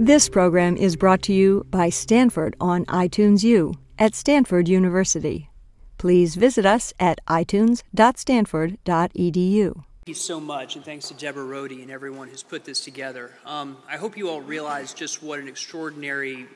This 0.00 0.28
program 0.28 0.76
is 0.76 0.94
brought 0.94 1.22
to 1.22 1.32
you 1.32 1.66
by 1.72 1.88
Stanford 1.88 2.54
on 2.60 2.84
iTunes 2.84 3.42
U 3.42 3.74
at 3.98 4.14
Stanford 4.14 4.68
University. 4.68 5.50
Please 5.98 6.36
visit 6.36 6.64
us 6.64 6.94
at 7.00 7.18
itunes.stanford.edu. 7.26 9.74
Thank 9.74 9.84
you 10.06 10.14
so 10.14 10.38
much, 10.38 10.76
and 10.76 10.84
thanks 10.84 11.08
to 11.08 11.14
Deborah 11.14 11.44
Rhode 11.44 11.72
and 11.72 11.90
everyone 11.90 12.28
who's 12.28 12.44
put 12.44 12.64
this 12.64 12.84
together. 12.84 13.32
Um, 13.44 13.78
I 13.90 13.96
hope 13.96 14.16
you 14.16 14.30
all 14.30 14.40
realize 14.40 14.94
just 14.94 15.20
what 15.20 15.40
an 15.40 15.48
extraordinary 15.48 16.46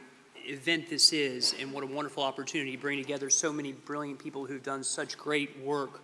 event 0.44 0.88
this 0.88 1.12
is 1.12 1.56
and 1.60 1.72
what 1.72 1.82
a 1.82 1.88
wonderful 1.88 2.22
opportunity 2.22 2.76
to 2.76 2.78
bring 2.78 3.02
together 3.02 3.28
so 3.28 3.52
many 3.52 3.72
brilliant 3.72 4.20
people 4.20 4.46
who've 4.46 4.62
done 4.62 4.84
such 4.84 5.18
great 5.18 5.58
work 5.64 6.02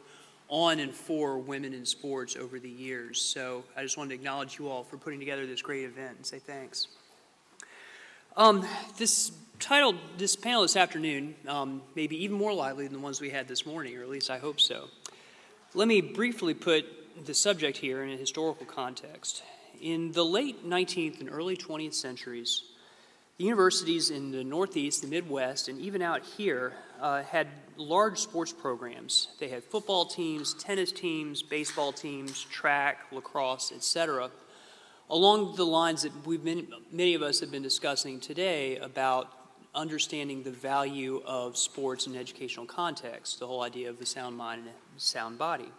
on 0.49 0.81
and 0.81 0.93
for 0.93 1.39
women 1.39 1.73
in 1.73 1.87
sports 1.87 2.35
over 2.35 2.59
the 2.59 2.69
years. 2.69 3.21
So 3.21 3.63
I 3.77 3.85
just 3.85 3.97
wanted 3.97 4.09
to 4.09 4.17
acknowledge 4.17 4.59
you 4.59 4.69
all 4.69 4.83
for 4.83 4.97
putting 4.97 5.21
together 5.21 5.47
this 5.47 5.63
great 5.63 5.85
event 5.85 6.17
and 6.17 6.27
say 6.27 6.41
thanks. 6.41 6.89
Um, 8.39 8.65
this 8.99 9.33
title, 9.59 9.97
this 10.17 10.37
panel 10.37 10.63
this 10.63 10.77
afternoon, 10.77 11.35
um, 11.49 11.83
may 11.97 12.07
be 12.07 12.23
even 12.23 12.39
more 12.39 12.53
lively 12.53 12.85
than 12.85 12.93
the 12.93 13.01
ones 13.01 13.21
we 13.21 13.31
had 13.31 13.49
this 13.49 13.67
morning, 13.67 13.99
or 13.99 14.03
at 14.03 14.09
least 14.09 14.31
I 14.31 14.39
hope 14.39 14.61
so. 14.61 14.85
Let 15.75 15.89
me 15.89 16.01
briefly 16.01 16.55
put 16.55 16.87
the 17.27 17.35
subject 17.35 17.79
here 17.79 18.05
in 18.05 18.11
a 18.11 18.17
historical 18.17 18.65
context. 18.65 19.43
In 19.81 20.13
the 20.13 20.25
late 20.25 20.65
19th 20.65 21.19
and 21.19 21.29
early 21.29 21.57
20th 21.57 21.95
centuries, 21.95 22.63
the 23.39 23.45
universities 23.45 24.11
in 24.11 24.31
the 24.31 24.45
Northeast, 24.45 25.03
the 25.03 25.09
Midwest, 25.09 25.67
and 25.67 25.81
even 25.81 26.01
out 26.01 26.23
here 26.25 26.75
uh, 27.01 27.25
had 27.25 27.49
large 27.77 28.21
sports 28.21 28.53
programs. 28.53 29.31
They 29.41 29.49
had 29.49 29.65
football 29.65 30.07
teams, 30.07 30.55
tennis 30.55 30.93
teams, 30.93 31.43
baseball 31.43 31.91
teams, 31.91 32.45
track, 32.45 32.99
lacrosse, 33.11 33.73
etc 33.73 34.31
along 35.11 35.57
the 35.57 35.65
lines 35.65 36.03
that 36.03 36.13
we've 36.27 36.45
been, 36.45 36.69
many 36.93 37.15
of 37.15 37.23
us 37.23 37.41
have 37.41 37.51
been 37.51 37.63
discussing 37.63 38.21
today 38.21 38.77
about 38.79 39.33
understanding 39.75 40.43
the 40.43 40.51
value 40.51 41.23
of 41.25 41.57
sports 41.57 42.07
in 42.07 42.17
educational 42.17 42.67
context, 42.67 43.39
the 43.39 43.47
whole 43.47 43.63
idea 43.63 43.89
of 43.89 43.99
the 43.99 44.07
sound 44.07 44.37
mind 44.37 44.63
and 44.63 44.75
sound 44.97 45.39
body. 45.39 45.71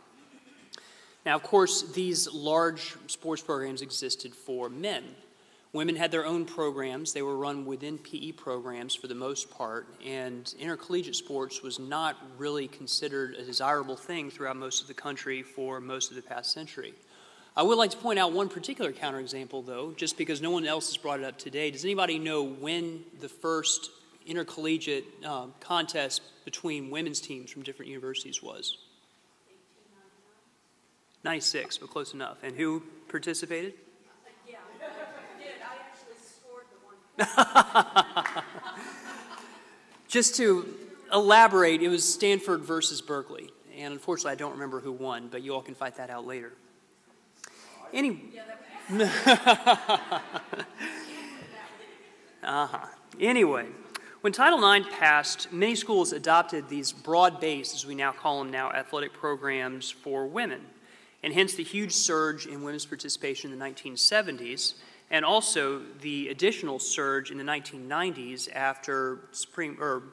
Now, 1.26 1.36
of 1.36 1.44
course, 1.44 1.92
these 1.92 2.32
large 2.32 2.96
sports 3.08 3.42
programs 3.42 3.82
existed 3.82 4.34
for 4.34 4.70
men. 4.70 5.04
Women 5.74 5.96
had 5.96 6.10
their 6.10 6.26
own 6.26 6.46
programs. 6.46 7.14
They 7.14 7.22
were 7.22 7.38
run 7.38 7.66
within 7.66 8.00
PE 8.00 8.32
programs 8.32 8.96
for 8.96 9.08
the 9.08 9.16
most 9.16 9.52
part, 9.52 9.88
and 10.04 10.52
intercollegiate 10.58 11.16
sports 11.16 11.62
was 11.62 11.78
not 11.78 12.18
really 12.40 12.68
considered 12.68 13.36
a 13.36 13.44
desirable 13.44 13.96
thing 13.96 14.32
throughout 14.32 14.56
most 14.56 14.82
of 14.82 14.88
the 14.88 14.96
country 14.96 15.44
for 15.44 15.80
most 15.80 16.10
of 16.10 16.16
the 16.16 16.24
past 16.24 16.52
century. 16.54 16.94
I 17.60 17.62
would 17.62 17.78
like 17.78 17.92
to 17.92 17.98
point 17.98 18.18
out 18.18 18.32
one 18.32 18.48
particular 18.48 18.94
counterexample, 18.94 19.66
though, 19.66 19.92
just 19.98 20.18
because 20.18 20.42
no 20.42 20.50
one 20.50 20.66
else 20.66 20.88
has 20.88 20.96
brought 20.96 21.20
it 21.20 21.26
up 21.26 21.38
today. 21.38 21.70
Does 21.72 21.84
anybody 21.84 22.18
know 22.18 22.42
when 22.42 23.04
the 23.20 23.28
first 23.28 23.92
intercollegiate 24.26 25.04
um, 25.26 25.54
contest 25.60 26.22
between 26.46 26.90
women's 26.90 27.20
teams 27.20 27.52
from 27.52 27.64
different 27.64 27.90
universities 27.90 28.42
was? 28.42 28.78
96, 31.26 31.80
but 31.80 31.90
close 31.90 32.14
enough. 32.14 32.38
And 32.44 32.56
who 32.56 32.82
participated? 33.10 33.74
Yeah, 34.48 34.56
I 34.82 35.38
did. 35.38 35.50
I 35.62 35.76
actually 35.84 36.16
scored 36.24 36.64
the 36.72 37.36
one. 38.32 38.44
Just 40.08 40.38
to 40.38 40.66
elaborate, 41.12 41.82
it 41.82 41.90
was 41.90 42.10
Stanford 42.10 42.62
versus 42.62 43.02
Berkeley. 43.02 43.50
And 43.78 43.92
unfortunately, 43.92 44.32
I 44.32 44.36
don't 44.36 44.54
remember 44.54 44.80
who 44.80 44.94
won, 44.94 45.28
but 45.28 45.42
you 45.42 45.54
all 45.54 45.62
can 45.62 45.76
fight 45.76 45.98
that 45.98 46.10
out 46.10 46.26
later. 46.26 46.54
Any. 47.94 48.34
uh-huh. 52.44 52.86
Anyway, 53.20 53.68
when 54.22 54.34
Title 54.34 54.72
IX 54.72 54.88
passed, 54.98 55.52
many 55.54 55.76
schools 55.76 56.12
adopted 56.12 56.68
these 56.68 56.92
broad 56.92 57.40
based, 57.40 57.76
as 57.76 57.86
we 57.86 57.96
now 57.96 58.12
call 58.12 58.40
them 58.40 58.52
now, 58.52 58.72
athletic 58.72 59.14
programs 59.14 59.90
for 59.90 60.28
women. 60.28 60.62
And 61.24 61.34
hence 61.34 61.54
the 61.54 61.64
huge 61.64 61.92
surge 61.92 62.46
in 62.46 62.64
women's 62.64 62.86
participation 62.86 63.52
in 63.52 63.60
the 63.60 63.66
1970s, 63.66 64.76
and 65.12 65.26
also 65.26 65.82
the 66.02 66.30
additional 66.30 66.80
surge 66.80 67.32
in 67.32 67.38
the 67.38 67.44
1990s 67.44 68.54
after 68.54 69.22
Supreme, 69.32 69.78
or 69.80 70.04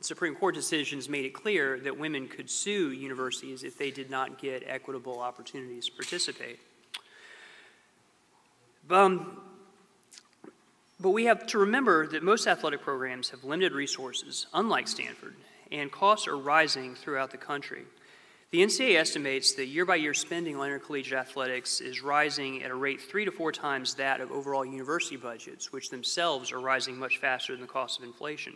Supreme 0.00 0.34
Court 0.34 0.54
decisions 0.54 1.08
made 1.08 1.24
it 1.24 1.34
clear 1.34 1.78
that 1.80 1.98
women 1.98 2.28
could 2.28 2.48
sue 2.48 2.92
universities 2.92 3.62
if 3.62 3.76
they 3.76 3.90
did 3.90 4.10
not 4.10 4.40
get 4.40 4.62
equitable 4.66 5.20
opportunities 5.20 5.86
to 5.86 5.92
participate. 5.92 6.58
Um, 8.90 9.38
but 11.00 11.10
we 11.10 11.24
have 11.24 11.46
to 11.48 11.58
remember 11.58 12.06
that 12.08 12.22
most 12.22 12.46
athletic 12.46 12.82
programs 12.82 13.30
have 13.30 13.44
limited 13.44 13.72
resources, 13.72 14.46
unlike 14.54 14.88
Stanford, 14.88 15.34
and 15.70 15.90
costs 15.90 16.26
are 16.26 16.38
rising 16.38 16.94
throughout 16.94 17.30
the 17.30 17.36
country. 17.36 17.82
The 18.52 18.62
NCAA 18.62 18.96
estimates 18.96 19.54
that 19.54 19.66
year 19.66 19.84
by 19.84 19.96
year 19.96 20.14
spending 20.14 20.56
on 20.56 20.66
intercollegiate 20.66 21.18
athletics 21.18 21.80
is 21.80 22.00
rising 22.00 22.62
at 22.62 22.70
a 22.70 22.74
rate 22.74 23.00
three 23.00 23.24
to 23.24 23.32
four 23.32 23.50
times 23.50 23.94
that 23.94 24.20
of 24.20 24.30
overall 24.30 24.64
university 24.64 25.16
budgets, 25.16 25.72
which 25.72 25.90
themselves 25.90 26.52
are 26.52 26.60
rising 26.60 26.96
much 26.96 27.18
faster 27.18 27.52
than 27.52 27.62
the 27.62 27.66
cost 27.66 27.98
of 27.98 28.04
inflation. 28.04 28.54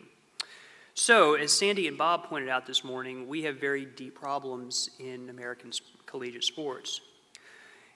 So, 0.95 1.35
as 1.35 1.53
Sandy 1.53 1.89
and 1.89 1.99
Bob 1.99 2.25
pointed 2.25 2.49
out 2.49 2.67
this 2.67 2.85
morning, 2.85 3.29
we 3.29 3.43
have 3.43 3.57
very 3.57 3.85
deep 3.85 4.15
problems 4.15 4.91
in 5.01 5.29
American 5.29 5.73
collegiate 6.07 6.45
sports. 6.45 7.01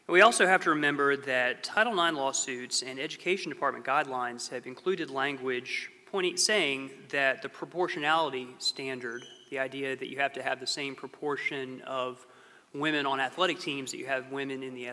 We 0.06 0.20
also 0.20 0.46
have 0.46 0.62
to 0.64 0.70
remember 0.70 1.16
that 1.16 1.64
Title 1.64 1.92
IX 1.98 2.14
lawsuits 2.14 2.82
and 2.82 3.00
Education 3.00 3.50
Department 3.50 3.86
guidelines 3.86 4.50
have 4.50 4.66
included 4.66 5.08
language 5.08 5.90
pointing, 6.12 6.36
saying 6.36 6.90
that 7.08 7.40
the 7.40 7.48
proportionality 7.48 8.48
standard, 8.58 9.24
the 9.48 9.58
idea 9.58 9.96
that 9.96 10.10
you 10.10 10.18
have 10.18 10.34
to 10.34 10.42
have 10.42 10.60
the 10.60 10.66
same 10.66 10.94
proportion 10.94 11.80
of 11.86 12.26
women 12.74 13.06
on 13.06 13.18
athletic 13.18 13.58
teams 13.58 13.92
that 13.92 13.96
you 13.96 14.04
have 14.04 14.30
women 14.30 14.62
in 14.62 14.74
the, 14.74 14.90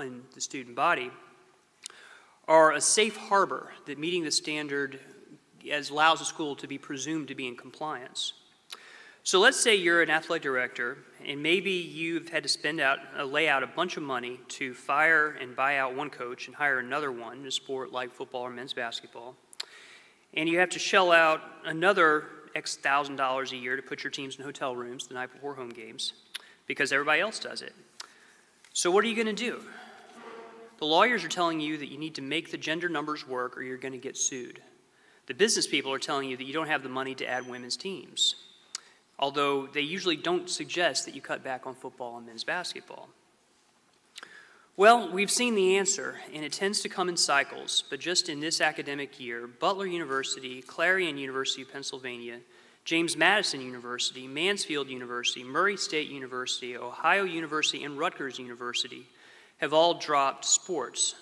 in 0.00 0.22
the 0.34 0.40
student 0.40 0.74
body, 0.74 1.10
are 2.48 2.72
a 2.72 2.80
safe 2.80 3.18
harbor 3.18 3.70
that 3.84 3.98
meeting 3.98 4.24
the 4.24 4.30
standard 4.30 4.98
allows 5.90 6.22
a 6.22 6.24
school 6.24 6.56
to 6.56 6.66
be 6.66 6.78
presumed 6.78 7.28
to 7.28 7.34
be 7.34 7.46
in 7.46 7.54
compliance. 7.54 8.32
So 9.26 9.40
let's 9.40 9.58
say 9.58 9.74
you're 9.74 10.02
an 10.02 10.10
athletic 10.10 10.42
director, 10.42 10.98
and 11.26 11.42
maybe 11.42 11.70
you've 11.70 12.28
had 12.28 12.42
to 12.42 12.48
spend 12.48 12.78
out, 12.78 12.98
uh, 13.18 13.24
lay 13.24 13.48
out 13.48 13.62
a 13.62 13.66
bunch 13.66 13.96
of 13.96 14.02
money 14.02 14.38
to 14.48 14.74
fire 14.74 15.30
and 15.40 15.56
buy 15.56 15.78
out 15.78 15.96
one 15.96 16.10
coach 16.10 16.46
and 16.46 16.54
hire 16.54 16.78
another 16.78 17.10
one 17.10 17.38
in 17.38 17.46
a 17.46 17.50
sport 17.50 17.90
like 17.90 18.12
football 18.12 18.42
or 18.42 18.50
men's 18.50 18.74
basketball. 18.74 19.34
And 20.34 20.46
you 20.46 20.58
have 20.58 20.68
to 20.70 20.78
shell 20.78 21.10
out 21.10 21.40
another 21.64 22.26
X 22.54 22.76
thousand 22.76 23.16
dollars 23.16 23.52
a 23.52 23.56
year 23.56 23.76
to 23.76 23.82
put 23.82 24.04
your 24.04 24.10
teams 24.10 24.36
in 24.36 24.44
hotel 24.44 24.76
rooms 24.76 25.06
the 25.06 25.14
night 25.14 25.32
before 25.32 25.54
home 25.54 25.70
games 25.70 26.12
because 26.66 26.92
everybody 26.92 27.22
else 27.22 27.38
does 27.38 27.62
it. 27.62 27.72
So 28.74 28.90
what 28.90 29.06
are 29.06 29.08
you 29.08 29.14
going 29.14 29.34
to 29.34 29.42
do? 29.42 29.62
The 30.80 30.84
lawyers 30.84 31.24
are 31.24 31.28
telling 31.28 31.60
you 31.60 31.78
that 31.78 31.90
you 31.90 31.96
need 31.96 32.16
to 32.16 32.22
make 32.22 32.50
the 32.50 32.58
gender 32.58 32.90
numbers 32.90 33.26
work 33.26 33.56
or 33.56 33.62
you're 33.62 33.78
going 33.78 33.92
to 33.92 33.98
get 33.98 34.18
sued. 34.18 34.60
The 35.28 35.34
business 35.34 35.66
people 35.66 35.90
are 35.94 35.98
telling 35.98 36.28
you 36.28 36.36
that 36.36 36.44
you 36.44 36.52
don't 36.52 36.68
have 36.68 36.82
the 36.82 36.90
money 36.90 37.14
to 37.14 37.26
add 37.26 37.48
women's 37.48 37.78
teams 37.78 38.34
although 39.18 39.66
they 39.66 39.80
usually 39.80 40.16
don't 40.16 40.48
suggest 40.50 41.04
that 41.04 41.14
you 41.14 41.20
cut 41.20 41.42
back 41.44 41.66
on 41.66 41.74
football 41.74 42.16
and 42.16 42.26
men's 42.26 42.44
basketball. 42.44 43.08
Well, 44.76 45.12
we've 45.12 45.30
seen 45.30 45.54
the 45.54 45.76
answer, 45.76 46.16
and 46.32 46.44
it 46.44 46.52
tends 46.52 46.80
to 46.80 46.88
come 46.88 47.08
in 47.08 47.16
cycles, 47.16 47.84
but 47.90 48.00
just 48.00 48.28
in 48.28 48.40
this 48.40 48.60
academic 48.60 49.20
year, 49.20 49.46
Butler 49.46 49.86
University, 49.86 50.62
Clarion 50.62 51.16
University 51.16 51.62
of 51.62 51.72
Pennsylvania, 51.72 52.40
James 52.84 53.16
Madison 53.16 53.60
University, 53.60 54.26
Mansfield 54.26 54.88
University, 54.88 55.44
Murray 55.44 55.76
State 55.76 56.08
University, 56.08 56.76
Ohio 56.76 57.22
University, 57.22 57.84
and 57.84 57.96
Rutgers 57.96 58.38
University 58.38 59.06
have 59.58 59.72
all 59.72 59.94
dropped 59.94 60.44
sports. 60.44 61.14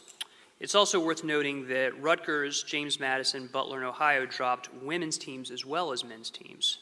It's 0.59 0.75
also 0.75 0.99
worth 0.99 1.23
noting 1.23 1.69
that 1.69 2.01
Rutgers, 2.01 2.63
James 2.63 2.99
Madison, 2.99 3.49
Butler, 3.53 3.79
and 3.79 3.87
Ohio 3.87 4.25
dropped 4.25 4.73
women's 4.83 5.19
teams 5.19 5.51
as 5.51 5.67
well 5.67 5.93
as 5.93 6.05
men's 6.05 6.31
teams. 6.31 6.79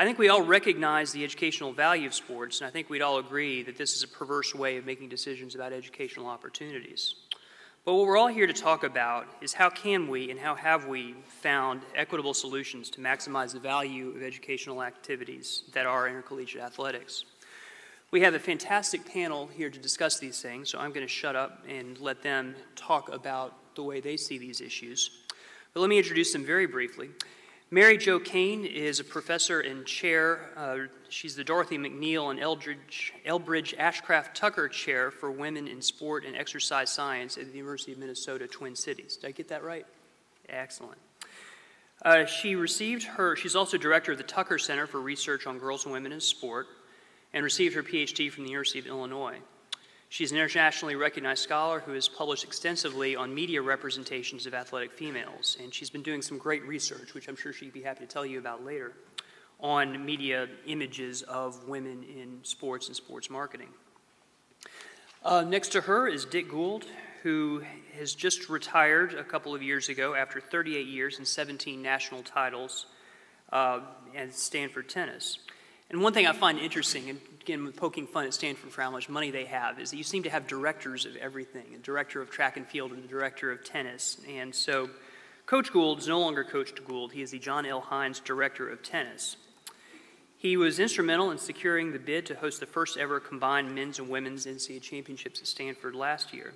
I 0.00 0.04
think 0.06 0.18
we 0.18 0.30
all 0.30 0.40
recognize 0.40 1.12
the 1.12 1.22
educational 1.24 1.74
value 1.74 2.06
of 2.06 2.14
sports, 2.14 2.62
and 2.62 2.66
I 2.66 2.70
think 2.70 2.88
we'd 2.88 3.02
all 3.02 3.18
agree 3.18 3.62
that 3.64 3.76
this 3.76 3.94
is 3.94 4.02
a 4.02 4.08
perverse 4.08 4.54
way 4.54 4.78
of 4.78 4.86
making 4.86 5.10
decisions 5.10 5.54
about 5.54 5.74
educational 5.74 6.26
opportunities. 6.26 7.16
But 7.84 7.92
what 7.92 8.06
we're 8.06 8.16
all 8.16 8.28
here 8.28 8.46
to 8.46 8.52
talk 8.54 8.82
about 8.82 9.26
is 9.42 9.52
how 9.52 9.68
can 9.68 10.08
we 10.08 10.30
and 10.30 10.40
how 10.40 10.54
have 10.54 10.86
we 10.86 11.16
found 11.26 11.82
equitable 11.94 12.32
solutions 12.32 12.88
to 12.92 13.00
maximize 13.02 13.52
the 13.52 13.60
value 13.60 14.08
of 14.16 14.22
educational 14.22 14.82
activities 14.82 15.64
that 15.74 15.84
are 15.84 16.08
intercollegiate 16.08 16.62
athletics. 16.62 17.26
We 18.10 18.22
have 18.22 18.32
a 18.32 18.38
fantastic 18.38 19.04
panel 19.04 19.50
here 19.54 19.68
to 19.68 19.78
discuss 19.78 20.18
these 20.18 20.40
things, 20.40 20.70
so 20.70 20.78
I'm 20.78 20.92
going 20.92 21.06
to 21.06 21.12
shut 21.12 21.36
up 21.36 21.62
and 21.68 21.98
let 21.98 22.22
them 22.22 22.54
talk 22.74 23.12
about 23.12 23.74
the 23.74 23.82
way 23.82 24.00
they 24.00 24.16
see 24.16 24.38
these 24.38 24.62
issues. 24.62 25.10
But 25.74 25.80
let 25.80 25.90
me 25.90 25.98
introduce 25.98 26.32
them 26.32 26.46
very 26.46 26.66
briefly. 26.66 27.10
Mary 27.72 27.96
Jo 27.96 28.18
Kane 28.18 28.64
is 28.64 28.98
a 28.98 29.04
professor 29.04 29.60
and 29.60 29.86
chair. 29.86 30.50
Uh, 30.56 30.78
she's 31.08 31.36
the 31.36 31.44
Dorothy 31.44 31.78
McNeil 31.78 32.32
and 32.32 32.40
Eldridge, 32.40 33.12
Elbridge 33.24 33.76
Ashcraft 33.76 34.34
Tucker 34.34 34.66
Chair 34.66 35.12
for 35.12 35.30
Women 35.30 35.68
in 35.68 35.80
Sport 35.80 36.24
and 36.24 36.34
Exercise 36.34 36.90
Science 36.90 37.38
at 37.38 37.46
the 37.52 37.56
University 37.56 37.92
of 37.92 37.98
Minnesota 37.98 38.48
Twin 38.48 38.74
Cities. 38.74 39.18
Did 39.18 39.28
I 39.28 39.30
get 39.30 39.46
that 39.48 39.62
right? 39.62 39.86
Excellent. 40.48 40.98
Uh, 42.04 42.24
she 42.24 42.56
received 42.56 43.04
her, 43.04 43.36
she's 43.36 43.54
also 43.54 43.78
director 43.78 44.10
of 44.10 44.18
the 44.18 44.24
Tucker 44.24 44.58
Center 44.58 44.88
for 44.88 45.00
Research 45.00 45.46
on 45.46 45.60
Girls 45.60 45.84
and 45.84 45.92
Women 45.92 46.10
in 46.10 46.20
Sport 46.20 46.66
and 47.32 47.44
received 47.44 47.76
her 47.76 47.84
PhD 47.84 48.32
from 48.32 48.42
the 48.42 48.50
University 48.50 48.80
of 48.80 48.86
Illinois. 48.86 49.38
She's 50.12 50.32
an 50.32 50.38
internationally 50.38 50.96
recognized 50.96 51.40
scholar 51.40 51.78
who 51.78 51.92
has 51.92 52.08
published 52.08 52.42
extensively 52.42 53.14
on 53.14 53.32
media 53.32 53.62
representations 53.62 54.44
of 54.44 54.54
athletic 54.54 54.90
females, 54.90 55.56
and 55.62 55.72
she's 55.72 55.88
been 55.88 56.02
doing 56.02 56.20
some 56.20 56.36
great 56.36 56.66
research, 56.66 57.14
which 57.14 57.28
I'm 57.28 57.36
sure 57.36 57.52
she'd 57.52 57.72
be 57.72 57.82
happy 57.82 58.00
to 58.00 58.12
tell 58.12 58.26
you 58.26 58.40
about 58.40 58.64
later, 58.64 58.92
on 59.60 60.04
media 60.04 60.48
images 60.66 61.22
of 61.22 61.68
women 61.68 62.02
in 62.02 62.40
sports 62.42 62.88
and 62.88 62.96
sports 62.96 63.30
marketing. 63.30 63.68
Uh, 65.24 65.42
next 65.42 65.68
to 65.68 65.82
her 65.82 66.08
is 66.08 66.24
Dick 66.24 66.50
Gould, 66.50 66.86
who 67.22 67.62
has 67.96 68.12
just 68.12 68.48
retired 68.48 69.14
a 69.14 69.22
couple 69.22 69.54
of 69.54 69.62
years 69.62 69.88
ago 69.88 70.16
after 70.16 70.40
38 70.40 70.88
years 70.88 71.18
and 71.18 71.26
17 71.26 71.80
national 71.80 72.24
titles 72.24 72.86
uh, 73.52 73.78
at 74.16 74.34
Stanford 74.34 74.88
tennis. 74.88 75.38
And 75.90 76.00
one 76.02 76.12
thing 76.12 76.26
I 76.26 76.32
find 76.32 76.58
interesting, 76.58 77.10
and 77.10 77.20
again, 77.40 77.72
poking 77.72 78.06
fun 78.06 78.24
at 78.24 78.32
Stanford 78.32 78.70
for 78.70 78.80
how 78.80 78.92
much 78.92 79.08
money 79.08 79.32
they 79.32 79.44
have, 79.46 79.80
is 79.80 79.90
that 79.90 79.96
you 79.96 80.04
seem 80.04 80.22
to 80.22 80.30
have 80.30 80.46
directors 80.46 81.04
of 81.04 81.16
everything 81.16 81.74
a 81.74 81.78
director 81.78 82.22
of 82.22 82.30
track 82.30 82.56
and 82.56 82.66
field 82.66 82.92
and 82.92 83.04
a 83.04 83.08
director 83.08 83.50
of 83.50 83.64
tennis. 83.64 84.18
And 84.28 84.54
so 84.54 84.88
Coach 85.46 85.72
Gould 85.72 85.98
is 85.98 86.06
no 86.06 86.20
longer 86.20 86.44
Coach 86.44 86.72
Gould, 86.86 87.12
he 87.12 87.22
is 87.22 87.32
the 87.32 87.40
John 87.40 87.66
L. 87.66 87.80
Hines 87.80 88.20
Director 88.20 88.68
of 88.68 88.84
Tennis. 88.84 89.36
He 90.38 90.56
was 90.56 90.78
instrumental 90.78 91.32
in 91.32 91.38
securing 91.38 91.92
the 91.92 91.98
bid 91.98 92.24
to 92.26 92.36
host 92.36 92.60
the 92.60 92.66
first 92.66 92.96
ever 92.96 93.18
combined 93.18 93.74
men's 93.74 93.98
and 93.98 94.08
women's 94.08 94.46
NCAA 94.46 94.80
championships 94.80 95.40
at 95.40 95.48
Stanford 95.48 95.94
last 95.96 96.32
year. 96.32 96.54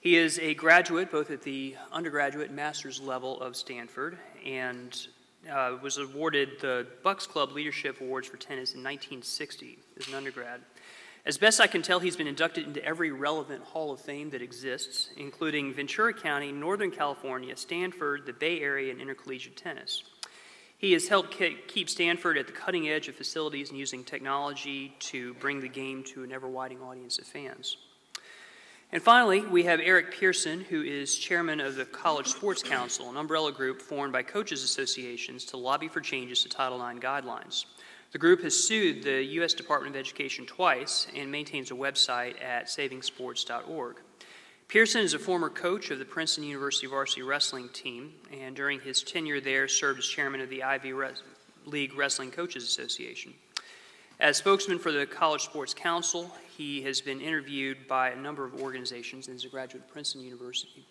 He 0.00 0.16
is 0.16 0.38
a 0.38 0.54
graduate 0.54 1.10
both 1.10 1.30
at 1.30 1.42
the 1.42 1.76
undergraduate 1.90 2.46
and 2.46 2.56
master's 2.56 3.00
level 3.00 3.40
of 3.40 3.56
Stanford 3.56 4.18
and 4.46 4.96
uh, 5.50 5.76
was 5.82 5.98
awarded 5.98 6.60
the 6.60 6.86
Bucks 7.02 7.26
Club 7.26 7.52
Leadership 7.52 8.00
Awards 8.00 8.28
for 8.28 8.36
tennis 8.36 8.74
in 8.74 8.80
1960 8.80 9.78
as 9.98 10.08
an 10.08 10.14
undergrad. 10.14 10.60
As 11.24 11.38
best 11.38 11.60
I 11.60 11.68
can 11.68 11.82
tell, 11.82 12.00
he's 12.00 12.16
been 12.16 12.26
inducted 12.26 12.66
into 12.66 12.84
every 12.84 13.12
relevant 13.12 13.62
Hall 13.62 13.92
of 13.92 14.00
Fame 14.00 14.30
that 14.30 14.42
exists, 14.42 15.10
including 15.16 15.72
Ventura 15.72 16.12
County, 16.12 16.50
Northern 16.50 16.90
California, 16.90 17.56
Stanford, 17.56 18.26
the 18.26 18.32
Bay 18.32 18.60
Area, 18.60 18.90
and 18.90 19.00
intercollegiate 19.00 19.56
tennis. 19.56 20.02
He 20.78 20.92
has 20.94 21.06
helped 21.06 21.40
keep 21.68 21.88
Stanford 21.88 22.36
at 22.36 22.48
the 22.48 22.52
cutting 22.52 22.88
edge 22.88 23.06
of 23.06 23.14
facilities 23.14 23.70
and 23.70 23.78
using 23.78 24.02
technology 24.02 24.96
to 24.98 25.34
bring 25.34 25.60
the 25.60 25.68
game 25.68 26.02
to 26.04 26.24
an 26.24 26.32
ever 26.32 26.48
widening 26.48 26.82
audience 26.82 27.18
of 27.18 27.26
fans. 27.26 27.76
And 28.92 29.02
finally, 29.02 29.40
we 29.40 29.62
have 29.62 29.80
Eric 29.80 30.12
Pearson, 30.12 30.60
who 30.60 30.82
is 30.82 31.16
chairman 31.16 31.60
of 31.60 31.76
the 31.76 31.86
College 31.86 32.26
Sports 32.26 32.62
Council, 32.62 33.08
an 33.08 33.16
umbrella 33.16 33.50
group 33.50 33.80
formed 33.80 34.12
by 34.12 34.22
coaches 34.22 34.62
associations 34.62 35.46
to 35.46 35.56
lobby 35.56 35.88
for 35.88 36.02
changes 36.02 36.42
to 36.42 36.50
Title 36.50 36.86
IX 36.86 37.00
guidelines. 37.00 37.64
The 38.12 38.18
group 38.18 38.42
has 38.42 38.54
sued 38.54 39.02
the 39.02 39.24
U.S. 39.24 39.54
Department 39.54 39.96
of 39.96 40.00
Education 40.00 40.44
twice 40.44 41.06
and 41.16 41.32
maintains 41.32 41.70
a 41.70 41.74
website 41.74 42.34
at 42.44 42.66
savingsports.org. 42.66 43.96
Pearson 44.68 45.00
is 45.00 45.14
a 45.14 45.18
former 45.18 45.48
coach 45.48 45.90
of 45.90 45.98
the 45.98 46.04
Princeton 46.04 46.44
University 46.44 46.86
varsity 46.86 47.22
wrestling 47.22 47.70
team, 47.70 48.12
and 48.30 48.54
during 48.54 48.78
his 48.78 49.02
tenure 49.02 49.40
there, 49.40 49.68
served 49.68 50.00
as 50.00 50.06
chairman 50.06 50.42
of 50.42 50.50
the 50.50 50.62
Ivy 50.62 50.92
League 51.64 51.96
Wrestling 51.96 52.30
Coaches 52.30 52.64
Association. 52.64 53.32
As 54.20 54.36
spokesman 54.36 54.78
for 54.78 54.92
the 54.92 55.06
College 55.06 55.42
Sports 55.42 55.74
Council, 55.74 56.30
he 56.56 56.82
has 56.82 57.00
been 57.00 57.20
interviewed 57.20 57.88
by 57.88 58.10
a 58.10 58.16
number 58.16 58.44
of 58.44 58.60
organizations 58.60 59.26
and 59.26 59.36
is 59.36 59.44
a 59.44 59.48
graduate 59.48 59.82
of 59.84 59.90
Princeton 59.90 60.22
University. 60.22 60.86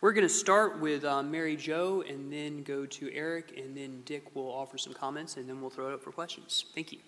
We're 0.00 0.12
going 0.12 0.26
to 0.26 0.32
start 0.32 0.80
with 0.80 1.04
uh, 1.04 1.22
Mary 1.22 1.56
Jo 1.56 2.02
and 2.08 2.32
then 2.32 2.62
go 2.62 2.86
to 2.86 3.12
Eric, 3.12 3.60
and 3.62 3.76
then 3.76 4.02
Dick 4.04 4.34
will 4.34 4.50
offer 4.50 4.78
some 4.78 4.92
comments, 4.92 5.36
and 5.36 5.48
then 5.48 5.60
we'll 5.60 5.70
throw 5.70 5.90
it 5.90 5.94
up 5.94 6.02
for 6.02 6.10
questions. 6.10 6.64
Thank 6.74 6.92
you. 6.92 6.98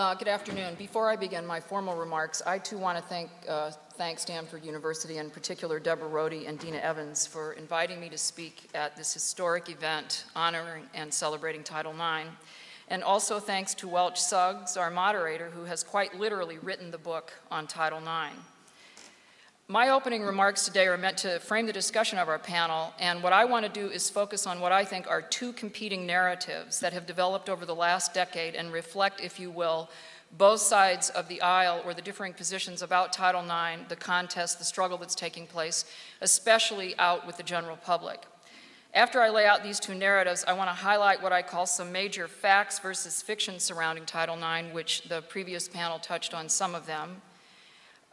Uh, 0.00 0.14
good 0.14 0.28
afternoon. 0.28 0.74
Before 0.76 1.10
I 1.10 1.16
begin 1.16 1.46
my 1.46 1.60
formal 1.60 1.94
remarks, 1.94 2.40
I 2.46 2.56
too 2.56 2.78
want 2.78 2.96
to 2.96 3.04
thank, 3.04 3.28
uh, 3.46 3.70
thank 3.98 4.18
Stanford 4.18 4.64
University, 4.64 5.18
in 5.18 5.28
particular 5.28 5.78
Deborah 5.78 6.08
Rhode 6.08 6.32
and 6.32 6.58
Dina 6.58 6.78
Evans, 6.78 7.26
for 7.26 7.52
inviting 7.52 8.00
me 8.00 8.08
to 8.08 8.16
speak 8.16 8.70
at 8.72 8.96
this 8.96 9.12
historic 9.12 9.68
event 9.68 10.24
honoring 10.34 10.84
and 10.94 11.12
celebrating 11.12 11.62
Title 11.62 11.92
IX. 11.92 12.30
And 12.88 13.04
also 13.04 13.38
thanks 13.38 13.74
to 13.74 13.88
Welch 13.88 14.18
Suggs, 14.18 14.78
our 14.78 14.90
moderator, 14.90 15.50
who 15.50 15.64
has 15.64 15.82
quite 15.82 16.18
literally 16.18 16.56
written 16.62 16.90
the 16.90 16.96
book 16.96 17.34
on 17.50 17.66
Title 17.66 17.98
IX. 17.98 18.38
My 19.70 19.90
opening 19.90 20.24
remarks 20.24 20.64
today 20.64 20.88
are 20.88 20.98
meant 20.98 21.18
to 21.18 21.38
frame 21.38 21.64
the 21.64 21.72
discussion 21.72 22.18
of 22.18 22.28
our 22.28 22.40
panel, 22.40 22.92
and 22.98 23.22
what 23.22 23.32
I 23.32 23.44
want 23.44 23.64
to 23.64 23.70
do 23.70 23.88
is 23.88 24.10
focus 24.10 24.44
on 24.44 24.58
what 24.58 24.72
I 24.72 24.84
think 24.84 25.08
are 25.08 25.22
two 25.22 25.52
competing 25.52 26.08
narratives 26.08 26.80
that 26.80 26.92
have 26.92 27.06
developed 27.06 27.48
over 27.48 27.64
the 27.64 27.74
last 27.76 28.12
decade 28.12 28.56
and 28.56 28.72
reflect, 28.72 29.20
if 29.20 29.38
you 29.38 29.48
will, 29.48 29.88
both 30.36 30.60
sides 30.60 31.10
of 31.10 31.28
the 31.28 31.40
aisle 31.40 31.82
or 31.84 31.94
the 31.94 32.02
differing 32.02 32.32
positions 32.32 32.82
about 32.82 33.12
Title 33.12 33.44
IX, 33.44 33.88
the 33.88 33.94
contest, 33.94 34.58
the 34.58 34.64
struggle 34.64 34.98
that's 34.98 35.14
taking 35.14 35.46
place, 35.46 35.84
especially 36.20 36.98
out 36.98 37.24
with 37.24 37.36
the 37.36 37.44
general 37.44 37.76
public. 37.76 38.24
After 38.92 39.20
I 39.20 39.30
lay 39.30 39.46
out 39.46 39.62
these 39.62 39.78
two 39.78 39.94
narratives, 39.94 40.44
I 40.48 40.52
want 40.52 40.68
to 40.68 40.74
highlight 40.74 41.22
what 41.22 41.32
I 41.32 41.42
call 41.42 41.64
some 41.64 41.92
major 41.92 42.26
facts 42.26 42.80
versus 42.80 43.22
fiction 43.22 43.60
surrounding 43.60 44.04
Title 44.04 44.34
IX, 44.34 44.74
which 44.74 45.02
the 45.02 45.22
previous 45.22 45.68
panel 45.68 46.00
touched 46.00 46.34
on 46.34 46.48
some 46.48 46.74
of 46.74 46.86
them. 46.86 47.22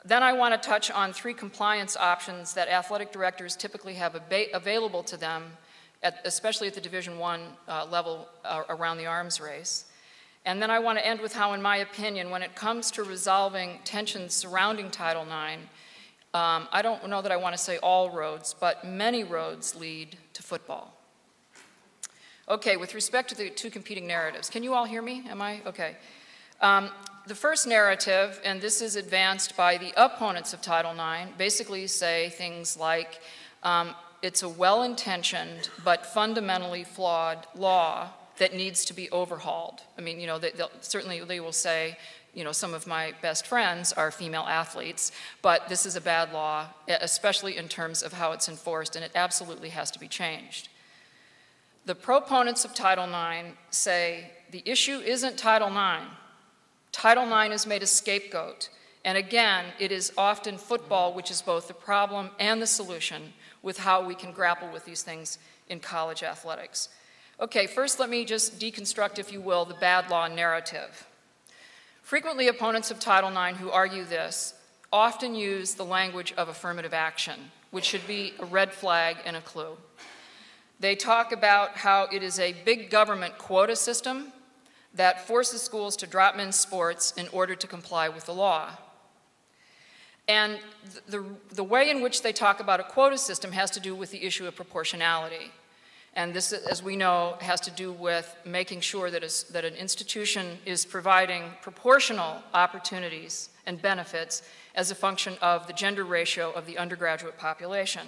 Then 0.05 0.23
I 0.23 0.33
want 0.33 0.61
to 0.61 0.69
touch 0.69 0.91
on 0.91 1.11
three 1.11 1.33
compliance 1.33 1.97
options 1.97 2.53
that 2.53 2.67
athletic 2.67 3.11
directors 3.11 3.55
typically 3.55 3.95
have 3.95 4.19
available 4.53 5.03
to 5.03 5.17
them, 5.17 5.51
at, 6.03 6.21
especially 6.23 6.67
at 6.67 6.73
the 6.73 6.81
Division 6.81 7.17
One 7.17 7.41
uh, 7.67 7.85
level 7.89 8.27
uh, 8.45 8.63
around 8.69 8.97
the 8.97 9.07
arms 9.07 9.41
race. 9.41 9.85
And 10.45 10.61
then 10.61 10.71
I 10.71 10.79
want 10.79 10.97
to 10.97 11.05
end 11.05 11.19
with 11.19 11.33
how, 11.33 11.53
in 11.53 11.61
my 11.61 11.77
opinion, 11.77 12.29
when 12.29 12.41
it 12.41 12.55
comes 12.55 12.89
to 12.91 13.03
resolving 13.03 13.79
tensions 13.83 14.33
surrounding 14.33 14.89
Title 14.89 15.23
IX, 15.23 15.63
um, 16.33 16.67
I 16.71 16.81
don't 16.81 17.09
know 17.09 17.21
that 17.21 17.31
I 17.31 17.37
want 17.37 17.55
to 17.55 17.61
say 17.61 17.77
all 17.79 18.11
roads, 18.11 18.55
but 18.57 18.85
many 18.85 19.23
roads 19.23 19.75
lead 19.75 20.17
to 20.33 20.43
football. 20.43 20.93
Okay, 22.47 22.77
with 22.77 22.93
respect 22.93 23.27
to 23.29 23.35
the 23.35 23.49
two 23.49 23.69
competing 23.69 24.07
narratives, 24.07 24.49
can 24.49 24.63
you 24.63 24.73
all 24.73 24.85
hear 24.85 25.01
me? 25.01 25.23
Am 25.27 25.41
I? 25.41 25.61
Okay. 25.65 25.97
Um, 26.61 26.91
the 27.27 27.35
first 27.35 27.67
narrative, 27.67 28.39
and 28.43 28.61
this 28.61 28.81
is 28.81 28.95
advanced 28.95 29.57
by 29.57 29.77
the 29.77 29.93
opponents 29.97 30.53
of 30.53 30.61
Title 30.61 30.93
IX, 30.93 31.31
basically 31.37 31.85
say 31.87 32.29
things 32.29 32.77
like 32.77 33.19
um, 33.63 33.93
it's 34.21 34.43
a 34.43 34.49
well 34.49 34.83
intentioned 34.83 35.69
but 35.83 36.05
fundamentally 36.05 36.83
flawed 36.83 37.45
law 37.55 38.09
that 38.37 38.53
needs 38.53 38.85
to 38.85 38.93
be 38.93 39.09
overhauled. 39.11 39.81
I 39.97 40.01
mean, 40.01 40.19
you 40.19 40.27
know, 40.27 40.39
they, 40.39 40.51
certainly 40.81 41.19
they 41.21 41.39
will 41.39 41.51
say 41.51 41.97
you 42.33 42.43
know, 42.43 42.51
some 42.51 42.75
of 42.75 42.85
my 42.85 43.13
best 43.19 43.47
friends 43.47 43.91
are 43.93 44.11
female 44.11 44.45
athletes, 44.47 45.11
but 45.41 45.67
this 45.69 45.87
is 45.87 45.95
a 45.95 46.01
bad 46.01 46.31
law, 46.31 46.67
especially 46.87 47.57
in 47.57 47.67
terms 47.67 48.03
of 48.03 48.13
how 48.13 48.31
it's 48.31 48.47
enforced, 48.47 48.95
and 48.95 49.03
it 49.03 49.09
absolutely 49.15 49.69
has 49.69 49.89
to 49.89 49.99
be 49.99 50.07
changed. 50.07 50.69
The 51.87 51.95
proponents 51.95 52.63
of 52.63 52.75
Title 52.75 53.05
IX 53.05 53.57
say 53.71 54.29
the 54.51 54.61
issue 54.67 54.99
isn't 54.99 55.37
Title 55.37 55.69
IX. 55.69 56.05
Title 56.91 57.25
IX 57.25 57.53
is 57.53 57.67
made 57.67 57.83
a 57.83 57.87
scapegoat, 57.87 58.69
and 59.05 59.17
again, 59.17 59.65
it 59.79 59.91
is 59.91 60.11
often 60.17 60.57
football 60.57 61.13
which 61.13 61.31
is 61.31 61.41
both 61.41 61.67
the 61.67 61.73
problem 61.73 62.31
and 62.39 62.61
the 62.61 62.67
solution 62.67 63.33
with 63.61 63.77
how 63.77 64.05
we 64.05 64.15
can 64.15 64.31
grapple 64.31 64.69
with 64.71 64.85
these 64.85 65.03
things 65.03 65.37
in 65.69 65.79
college 65.79 66.23
athletics. 66.23 66.89
Okay, 67.39 67.67
first 67.67 67.99
let 67.99 68.09
me 68.09 68.25
just 68.25 68.59
deconstruct, 68.59 69.19
if 69.19 69.31
you 69.31 69.39
will, 69.39 69.63
the 69.63 69.75
bad 69.75 70.09
law 70.09 70.27
narrative. 70.27 71.07
Frequently, 72.01 72.47
opponents 72.47 72.89
of 72.89 72.99
Title 72.99 73.29
IX 73.29 73.59
who 73.59 73.69
argue 73.69 74.05
this 74.05 74.53
often 74.91 75.35
use 75.35 75.73
the 75.73 75.85
language 75.85 76.33
of 76.37 76.47
affirmative 76.47 76.93
action, 76.93 77.51
which 77.71 77.85
should 77.85 78.07
be 78.07 78.33
a 78.39 78.45
red 78.45 78.71
flag 78.71 79.17
and 79.25 79.35
a 79.35 79.41
clue. 79.41 79.77
They 80.79 80.95
talk 80.95 81.31
about 81.31 81.77
how 81.77 82.07
it 82.11 82.23
is 82.23 82.39
a 82.39 82.53
big 82.65 82.89
government 82.89 83.37
quota 83.37 83.75
system 83.75 84.31
that 84.93 85.27
forces 85.27 85.61
schools 85.61 85.95
to 85.97 86.07
drop 86.07 86.35
men's 86.35 86.57
sports 86.57 87.13
in 87.17 87.27
order 87.29 87.55
to 87.55 87.67
comply 87.67 88.09
with 88.09 88.25
the 88.25 88.33
law. 88.33 88.71
And 90.27 90.59
the, 91.07 91.23
the, 91.53 91.63
way 91.63 91.89
in 91.89 92.01
which 92.01 92.21
they 92.21 92.33
talk 92.33 92.59
about 92.59 92.81
a 92.81 92.83
quota 92.83 93.17
system 93.17 93.53
has 93.53 93.71
to 93.71 93.79
do 93.79 93.95
with 93.95 94.11
the 94.11 94.23
issue 94.23 94.45
of 94.45 94.55
proportionality. 94.55 95.51
And 96.15 96.33
this, 96.33 96.51
as 96.51 96.83
we 96.83 96.95
know, 96.95 97.37
has 97.39 97.61
to 97.61 97.71
do 97.71 97.93
with 97.93 98.35
making 98.43 98.81
sure 98.81 99.09
that, 99.09 99.21
that 99.51 99.63
an 99.63 99.75
institution 99.75 100.57
is 100.65 100.83
providing 100.83 101.43
proportional 101.61 102.41
opportunities 102.53 103.49
and 103.65 103.81
benefits 103.81 104.41
as 104.75 104.91
a 104.91 104.95
function 104.95 105.35
of 105.41 105.67
the 105.67 105.73
gender 105.73 106.03
ratio 106.03 106.51
of 106.51 106.65
the 106.65 106.77
undergraduate 106.77 107.37
population. 107.37 108.07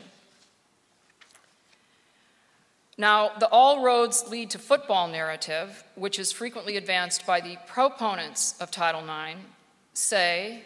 Now, 3.00 3.32
the 3.40 3.48
all 3.48 3.82
roads 3.82 4.30
lead 4.30 4.50
to 4.52 4.60
football 4.60 5.08
narrative, 5.08 5.86
which 5.96 6.20
is 6.20 6.34
frequently 6.34 6.76
advanced 6.76 7.26
by 7.26 7.40
the 7.40 7.58
proponents 7.66 8.56
of 8.60 8.70
Title 8.70 9.02
IX, 9.02 9.40
say 9.94 10.64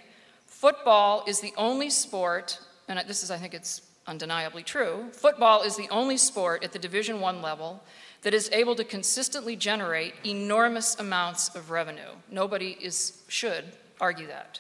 football 0.48 1.24
is 1.28 1.40
the 1.42 1.54
only 1.56 1.92
sport 1.92 2.60
and 2.88 3.00
this 3.08 3.24
is, 3.24 3.32
I 3.32 3.38
think 3.38 3.54
it's 3.54 3.82
undeniably 4.08 4.64
true, 4.64 5.06
football 5.14 5.62
is 5.62 5.76
the 5.76 5.88
only 5.90 6.18
sport 6.18 6.64
at 6.64 6.72
the 6.72 6.80
Division 6.80 7.22
One 7.22 7.42
level 7.42 7.84
that 8.24 8.34
is 8.34 8.50
able 8.52 8.76
to 8.76 8.84
consistently 8.84 9.56
generate 9.56 10.14
enormous 10.26 10.96
amounts 11.00 11.54
of 11.56 11.72
revenue. 11.72 12.16
Nobody 12.30 12.78
is, 12.82 13.22
should 13.28 13.66
argue 14.02 14.28
that. 14.28 14.60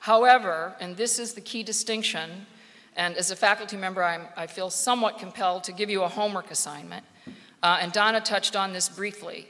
However, 0.00 0.74
and 0.80 0.96
this 0.96 1.18
is 1.18 1.34
the 1.34 1.40
key 1.40 1.62
distinction, 1.62 2.46
and 2.96 3.16
as 3.16 3.30
a 3.30 3.36
faculty 3.36 3.76
member, 3.76 4.02
I'm, 4.02 4.22
i 4.36 4.46
feel 4.46 4.70
somewhat 4.70 5.18
compelled 5.18 5.64
to 5.64 5.72
give 5.72 5.90
you 5.90 6.02
a 6.02 6.08
homework 6.08 6.50
assignment, 6.50 7.04
uh, 7.62 7.78
and 7.80 7.92
Donna 7.92 8.20
touched 8.20 8.56
on 8.56 8.72
this 8.72 8.88
briefly. 8.88 9.48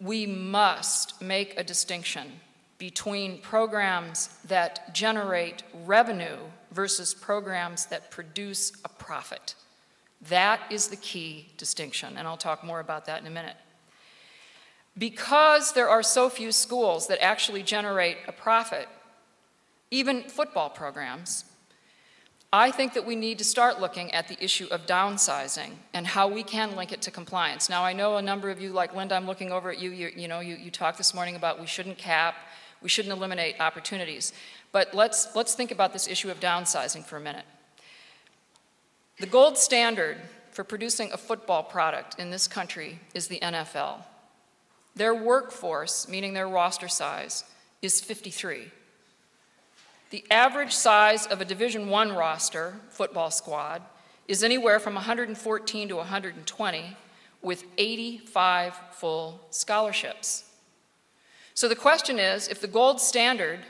We 0.00 0.26
must 0.26 1.20
make 1.22 1.58
a 1.58 1.64
distinction 1.64 2.40
between 2.78 3.38
programs 3.38 4.28
that 4.46 4.94
generate 4.94 5.62
revenue 5.84 6.36
versus 6.72 7.14
programs 7.14 7.86
that 7.86 8.10
produce 8.10 8.72
a 8.84 8.88
profit. 8.88 9.54
That 10.28 10.60
is 10.70 10.88
the 10.88 10.96
key 10.96 11.48
distinction, 11.56 12.16
and 12.16 12.26
I'll 12.26 12.36
talk 12.36 12.64
more 12.64 12.80
about 12.80 13.06
that 13.06 13.20
in 13.20 13.26
a 13.26 13.30
minute. 13.30 13.56
Because 14.98 15.72
there 15.72 15.88
are 15.88 16.02
so 16.02 16.30
few 16.30 16.52
schools 16.52 17.06
that 17.08 17.22
actually 17.22 17.62
generate 17.62 18.16
a 18.26 18.32
profit, 18.32 18.88
even 19.90 20.22
football 20.22 20.70
programs, 20.70 21.44
I 22.58 22.70
think 22.70 22.94
that 22.94 23.04
we 23.04 23.16
need 23.16 23.36
to 23.36 23.44
start 23.44 23.82
looking 23.82 24.10
at 24.12 24.28
the 24.28 24.42
issue 24.42 24.66
of 24.70 24.86
downsizing 24.86 25.72
and 25.92 26.06
how 26.06 26.26
we 26.26 26.42
can 26.42 26.74
link 26.74 26.90
it 26.90 27.02
to 27.02 27.10
compliance. 27.10 27.68
Now, 27.68 27.84
I 27.84 27.92
know 27.92 28.16
a 28.16 28.22
number 28.22 28.48
of 28.48 28.62
you, 28.62 28.70
like 28.72 28.96
Linda, 28.96 29.14
I'm 29.14 29.26
looking 29.26 29.52
over 29.52 29.70
at 29.70 29.78
you, 29.78 29.90
you, 29.90 30.10
you 30.16 30.26
know, 30.26 30.40
you, 30.40 30.56
you 30.56 30.70
talked 30.70 30.96
this 30.96 31.12
morning 31.12 31.36
about 31.36 31.60
we 31.60 31.66
shouldn't 31.66 31.98
cap, 31.98 32.34
we 32.80 32.88
shouldn't 32.88 33.14
eliminate 33.14 33.60
opportunities. 33.60 34.32
But 34.72 34.94
let's, 34.94 35.36
let's 35.36 35.54
think 35.54 35.70
about 35.70 35.92
this 35.92 36.08
issue 36.08 36.30
of 36.30 36.40
downsizing 36.40 37.04
for 37.04 37.18
a 37.18 37.20
minute. 37.20 37.44
The 39.20 39.26
gold 39.26 39.58
standard 39.58 40.16
for 40.50 40.64
producing 40.64 41.12
a 41.12 41.18
football 41.18 41.62
product 41.62 42.18
in 42.18 42.30
this 42.30 42.48
country 42.48 43.00
is 43.12 43.28
the 43.28 43.40
NFL. 43.40 43.96
Their 44.94 45.14
workforce, 45.14 46.08
meaning 46.08 46.32
their 46.32 46.48
roster 46.48 46.88
size, 46.88 47.44
is 47.82 48.00
53. 48.00 48.70
The 50.10 50.24
average 50.30 50.72
size 50.72 51.26
of 51.26 51.40
a 51.40 51.44
Division 51.44 51.88
One 51.88 52.12
roster 52.12 52.76
football 52.90 53.30
squad 53.32 53.82
is 54.28 54.44
anywhere 54.44 54.78
from 54.78 54.94
114 54.94 55.88
to 55.88 55.96
120 55.96 56.96
with 57.42 57.64
85 57.76 58.74
full 58.92 59.40
scholarships. 59.50 60.44
So 61.54 61.68
the 61.68 61.74
question 61.74 62.18
is, 62.20 62.46
if 62.46 62.60
the 62.60 62.68
gold 62.68 63.00
standard 63.00 63.60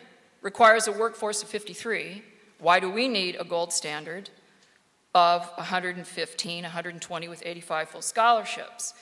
requires 0.43 0.87
a 0.89 0.93
workforce 0.93 1.43
of 1.43 1.49
53, 1.49 2.23
why 2.59 2.81
do 2.81 2.91
we 2.91 3.09
need 3.09 3.37
a 3.39 3.45
gold 3.45 3.73
standard 3.73 4.29
of 5.15 5.47
115, 5.57 6.63
120 6.63 7.29
with 7.29 7.43
85 7.47 7.89
full 7.89 8.03
scholarships? 8.03 8.93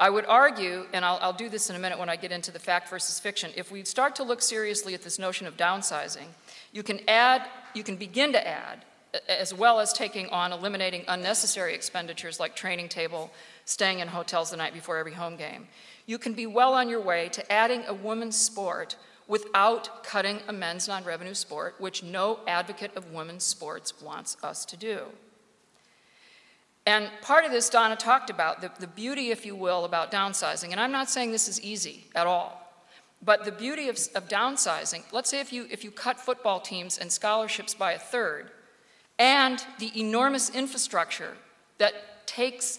I 0.00 0.10
would 0.10 0.26
argue, 0.26 0.86
and 0.92 1.04
I'll, 1.04 1.18
I'll, 1.20 1.32
do 1.32 1.48
this 1.48 1.70
in 1.70 1.76
a 1.76 1.78
minute 1.78 1.98
when 1.98 2.08
I 2.08 2.14
get 2.14 2.30
into 2.30 2.52
the 2.52 2.60
fact 2.60 2.88
versus 2.88 3.18
fiction, 3.18 3.50
if 3.56 3.72
we 3.72 3.84
start 3.84 4.14
to 4.16 4.22
look 4.22 4.40
seriously 4.40 4.94
at 4.94 5.02
this 5.02 5.18
notion 5.18 5.46
of 5.48 5.56
downsizing, 5.56 6.26
you 6.72 6.84
can 6.84 7.00
add, 7.08 7.42
you 7.74 7.82
can 7.82 7.96
begin 7.96 8.32
to 8.32 8.46
add, 8.46 8.84
as 9.28 9.52
well 9.52 9.80
as 9.80 9.92
taking 9.92 10.28
on 10.28 10.52
eliminating 10.52 11.02
unnecessary 11.08 11.74
expenditures 11.74 12.38
like 12.38 12.54
training 12.54 12.88
table, 12.88 13.32
staying 13.64 13.98
in 13.98 14.06
hotels 14.06 14.52
the 14.52 14.56
night 14.56 14.72
before 14.72 14.98
every 14.98 15.14
home 15.14 15.36
game. 15.36 15.66
You 16.06 16.16
can 16.16 16.32
be 16.32 16.46
well 16.46 16.74
on 16.74 16.88
your 16.88 17.00
way 17.00 17.28
to 17.30 17.52
adding 17.52 17.82
a 17.86 17.94
women's 17.94 18.36
sport 18.36 18.94
without 19.26 20.04
cutting 20.04 20.38
a 20.46 20.52
men's 20.52 20.86
non 20.86 21.02
revenue 21.04 21.34
sport, 21.34 21.74
which 21.78 22.04
no 22.04 22.38
advocate 22.46 22.96
of 22.96 23.12
women's 23.12 23.44
sports 23.44 24.00
wants 24.00 24.36
us 24.44 24.64
to 24.66 24.76
do. 24.76 25.00
And 26.88 27.10
part 27.20 27.44
of 27.44 27.50
this 27.50 27.68
Donna 27.68 27.96
talked 27.96 28.30
about, 28.30 28.62
the, 28.62 28.70
the 28.80 28.86
beauty, 28.86 29.30
if 29.30 29.44
you 29.44 29.54
will, 29.54 29.84
about 29.84 30.10
downsizing. 30.10 30.70
And 30.70 30.80
I'm 30.80 30.90
not 30.90 31.10
saying 31.10 31.32
this 31.32 31.46
is 31.46 31.60
easy 31.60 32.04
at 32.14 32.26
all. 32.26 32.72
But 33.22 33.44
the 33.44 33.52
beauty 33.52 33.90
of, 33.90 33.98
of 34.14 34.26
downsizing, 34.26 35.02
let's 35.12 35.28
say 35.28 35.38
if 35.38 35.52
you, 35.52 35.66
if 35.70 35.84
you 35.84 35.90
cut 35.90 36.18
football 36.18 36.60
teams 36.60 36.96
and 36.96 37.12
scholarships 37.12 37.74
by 37.74 37.92
a 37.92 37.98
third, 37.98 38.52
and 39.18 39.62
the 39.78 39.92
enormous 40.00 40.48
infrastructure 40.48 41.36
that 41.76 42.26
takes, 42.26 42.78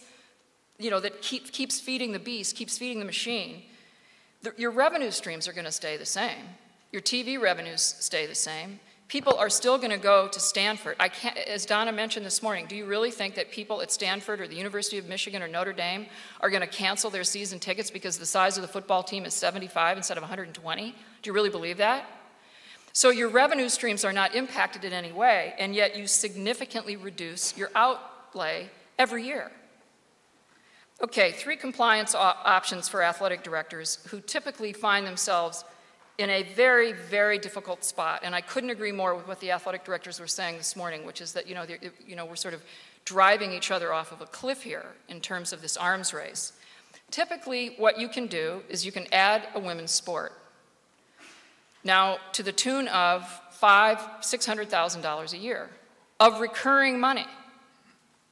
you 0.80 0.90
know, 0.90 1.00
that 1.00 1.22
keep, 1.22 1.52
keeps 1.52 1.80
feeding 1.80 2.12
the 2.12 2.18
beast, 2.18 2.56
keeps 2.56 2.80
feeding 2.80 2.98
the 2.98 3.06
machine, 3.06 3.62
the, 4.42 4.56
your 4.58 4.72
revenue 4.72 5.12
streams 5.12 5.48
are 5.48 5.54
going 5.54 5.66
to 5.66 5.72
stay 5.72 5.98
the 5.98 6.06
same. 6.06 6.46
Your 6.92 7.04
TV 7.04 7.40
revenues 7.40 7.84
stay 8.00 8.26
the 8.26 8.34
same 8.34 8.80
people 9.10 9.36
are 9.36 9.50
still 9.50 9.78
going 9.78 9.90
to 9.90 9.98
go 9.98 10.28
to 10.28 10.40
Stanford. 10.40 10.96
I 11.00 11.10
can't, 11.10 11.36
as 11.38 11.66
Donna 11.66 11.92
mentioned 11.92 12.26
this 12.26 12.42
morning, 12.42 12.68
do 12.68 12.76
you 12.76 12.86
really 12.86 13.12
think 13.12 13.36
that 13.36 13.52
people 13.52 13.82
at 13.82 13.92
Stanford 13.92 14.40
or 14.40 14.48
the 14.48 14.56
University 14.56 14.98
of 15.00 15.10
Michigan 15.10 15.42
or 15.42 15.48
Notre 15.48 15.74
Dame 15.74 16.06
are 16.40 16.50
going 16.50 16.62
to 16.62 16.68
cancel 16.68 17.10
their 17.10 17.24
season 17.24 17.60
tickets 17.60 17.90
because 17.92 18.18
the 18.18 18.26
size 18.26 18.58
of 18.58 18.62
the 18.62 18.68
football 18.68 19.04
team 19.04 19.26
is 19.26 19.34
75 19.34 19.98
instead 19.98 20.18
of 20.18 20.22
120? 20.22 20.92
Do 20.92 20.96
you 21.28 21.34
really 21.34 21.50
believe 21.50 21.78
that? 21.78 22.06
So 22.94 23.10
your 23.10 23.30
revenue 23.30 23.68
streams 23.68 24.06
are 24.06 24.14
not 24.14 24.36
impacted 24.36 24.84
in 24.84 24.94
any 24.94 25.12
way, 25.12 25.54
and 25.58 25.76
yet 25.76 25.96
you 25.98 26.06
significantly 26.08 26.96
reduce 26.96 27.58
your 27.58 27.72
outlay 27.76 28.70
every 28.98 29.26
year. 29.26 29.52
Okay, 31.02 31.32
three 31.32 31.56
compliance 31.56 32.14
options 32.14 32.88
for 32.90 33.02
athletic 33.02 33.42
directors 33.42 34.00
who 34.10 34.20
typically 34.20 34.74
find 34.74 35.08
themselves 35.08 35.64
in 36.20 36.30
a 36.30 36.44
very, 36.44 36.92
very 36.92 37.40
difficult 37.40 37.86
spot. 37.86 38.20
And 38.24 38.36
I 38.36 38.42
couldn't 38.42 38.72
agree 38.72 38.92
more 38.92 39.16
with 39.16 39.26
what 39.26 39.40
the 39.40 39.52
athletic 39.52 39.86
directors 39.86 40.20
were 40.20 40.28
saying 40.28 40.58
this 40.58 40.76
morning, 40.76 41.06
which 41.06 41.22
is 41.22 41.32
that, 41.32 41.48
you 41.48 41.56
know, 41.56 41.66
you 42.06 42.18
know, 42.18 42.26
we're 42.26 42.36
sort 42.36 42.54
of 42.54 42.62
driving 43.06 43.54
each 43.54 43.72
other 43.72 43.94
off 43.94 44.12
of 44.12 44.20
a 44.20 44.26
cliff 44.26 44.62
here 44.62 44.88
in 45.08 45.22
terms 45.22 45.54
of 45.54 45.62
this 45.62 45.78
arms 45.78 46.14
race. 46.14 46.52
Typically, 47.10 47.74
what 47.78 47.98
you 47.98 48.10
can 48.10 48.28
do 48.28 48.62
is 48.68 48.86
you 48.86 48.92
can 48.92 49.08
add 49.14 49.48
a 49.56 49.60
women's 49.62 49.92
sport. 49.92 50.34
Now, 51.86 52.18
to 52.34 52.44
the 52.44 52.52
tune 52.52 52.90
of 52.90 53.26
five, 53.52 54.06
six 54.20 54.46
hundred 54.46 54.70
thousand 54.70 55.02
dollars 55.02 55.32
a 55.32 55.38
year 55.38 55.70
of 56.20 56.42
recurring 56.42 57.00
money 57.00 57.28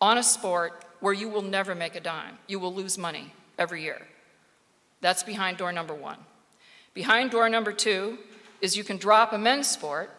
on 0.01 0.17
a 0.17 0.23
sport 0.23 0.83
where 0.99 1.13
you 1.13 1.29
will 1.29 1.41
never 1.41 1.73
make 1.73 1.95
a 1.95 2.01
dime. 2.01 2.37
You 2.47 2.59
will 2.59 2.73
lose 2.73 2.97
money 2.97 3.31
every 3.57 3.81
year. 3.81 4.01
That's 4.99 5.23
behind 5.23 5.55
door 5.55 5.71
number 5.71 5.95
one. 5.95 6.17
Behind 6.97 7.29
door 7.29 7.47
number 7.47 7.71
two 7.71 8.17
is 8.59 8.75
you 8.75 8.83
can 8.83 8.97
drop 8.97 9.31
a 9.31 9.37
men's 9.37 9.67
sport 9.67 10.09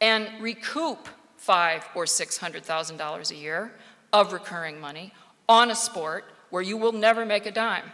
and 0.00 0.28
recoup 0.40 1.06
five 1.36 1.88
or 1.94 2.06
six 2.06 2.36
hundred 2.36 2.64
thousand 2.64 2.96
dollars 2.96 3.30
a 3.30 3.36
year 3.36 3.70
of 4.12 4.32
recurring 4.32 4.80
money 4.80 5.12
on 5.48 5.70
a 5.70 5.76
sport 5.76 6.24
where 6.50 6.60
you 6.60 6.76
will 6.76 6.90
never 6.90 7.24
make 7.24 7.46
a 7.46 7.52
dime. 7.52 7.92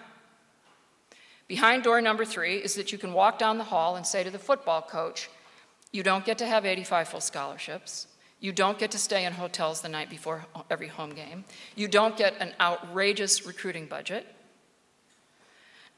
Behind 1.48 1.82
door 1.82 2.00
number 2.00 2.24
three 2.24 2.56
is 2.56 2.74
that 2.76 2.92
you 2.92 2.96
can 2.96 3.12
walk 3.12 3.38
down 3.38 3.58
the 3.58 3.64
hall 3.64 3.94
and 3.94 4.06
say 4.06 4.24
to 4.24 4.30
the 4.30 4.38
football 4.38 4.80
coach, 4.80 5.28
You 5.92 6.02
don't 6.02 6.24
get 6.24 6.38
to 6.38 6.46
have 6.46 6.64
85 6.64 7.08
full 7.08 7.20
scholarships. 7.20 8.06
You 8.40 8.52
don't 8.52 8.78
get 8.78 8.90
to 8.92 8.98
stay 8.98 9.26
in 9.26 9.34
hotels 9.34 9.82
the 9.82 9.90
night 9.90 10.08
before 10.08 10.46
every 10.70 10.88
home 10.88 11.10
game. 11.10 11.44
You 11.76 11.88
don't 11.88 12.16
get 12.16 12.40
an 12.40 12.54
outrageous 12.58 13.44
recruiting 13.44 13.84
budget. 13.84 14.26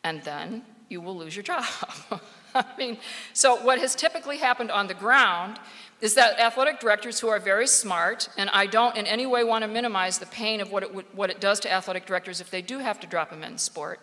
And 0.02 0.24
then 0.24 0.64
you 0.88 1.00
will 1.00 1.16
lose 1.16 1.34
your 1.34 1.42
job. 1.42 1.64
I 2.54 2.64
mean, 2.78 2.98
so 3.32 3.56
what 3.56 3.78
has 3.78 3.94
typically 3.94 4.38
happened 4.38 4.70
on 4.70 4.86
the 4.86 4.94
ground 4.94 5.58
is 6.00 6.14
that 6.14 6.38
athletic 6.38 6.78
directors 6.80 7.20
who 7.20 7.28
are 7.28 7.38
very 7.38 7.66
smart, 7.66 8.28
and 8.36 8.50
I 8.50 8.66
don't 8.66 8.96
in 8.96 9.06
any 9.06 9.26
way 9.26 9.44
want 9.44 9.62
to 9.62 9.68
minimize 9.68 10.18
the 10.18 10.26
pain 10.26 10.60
of 10.60 10.70
what 10.70 10.82
it, 10.82 11.14
what 11.14 11.30
it 11.30 11.40
does 11.40 11.60
to 11.60 11.72
athletic 11.72 12.06
directors 12.06 12.40
if 12.40 12.50
they 12.50 12.62
do 12.62 12.78
have 12.78 13.00
to 13.00 13.06
drop 13.06 13.32
a 13.32 13.36
men's 13.36 13.62
sport. 13.62 14.00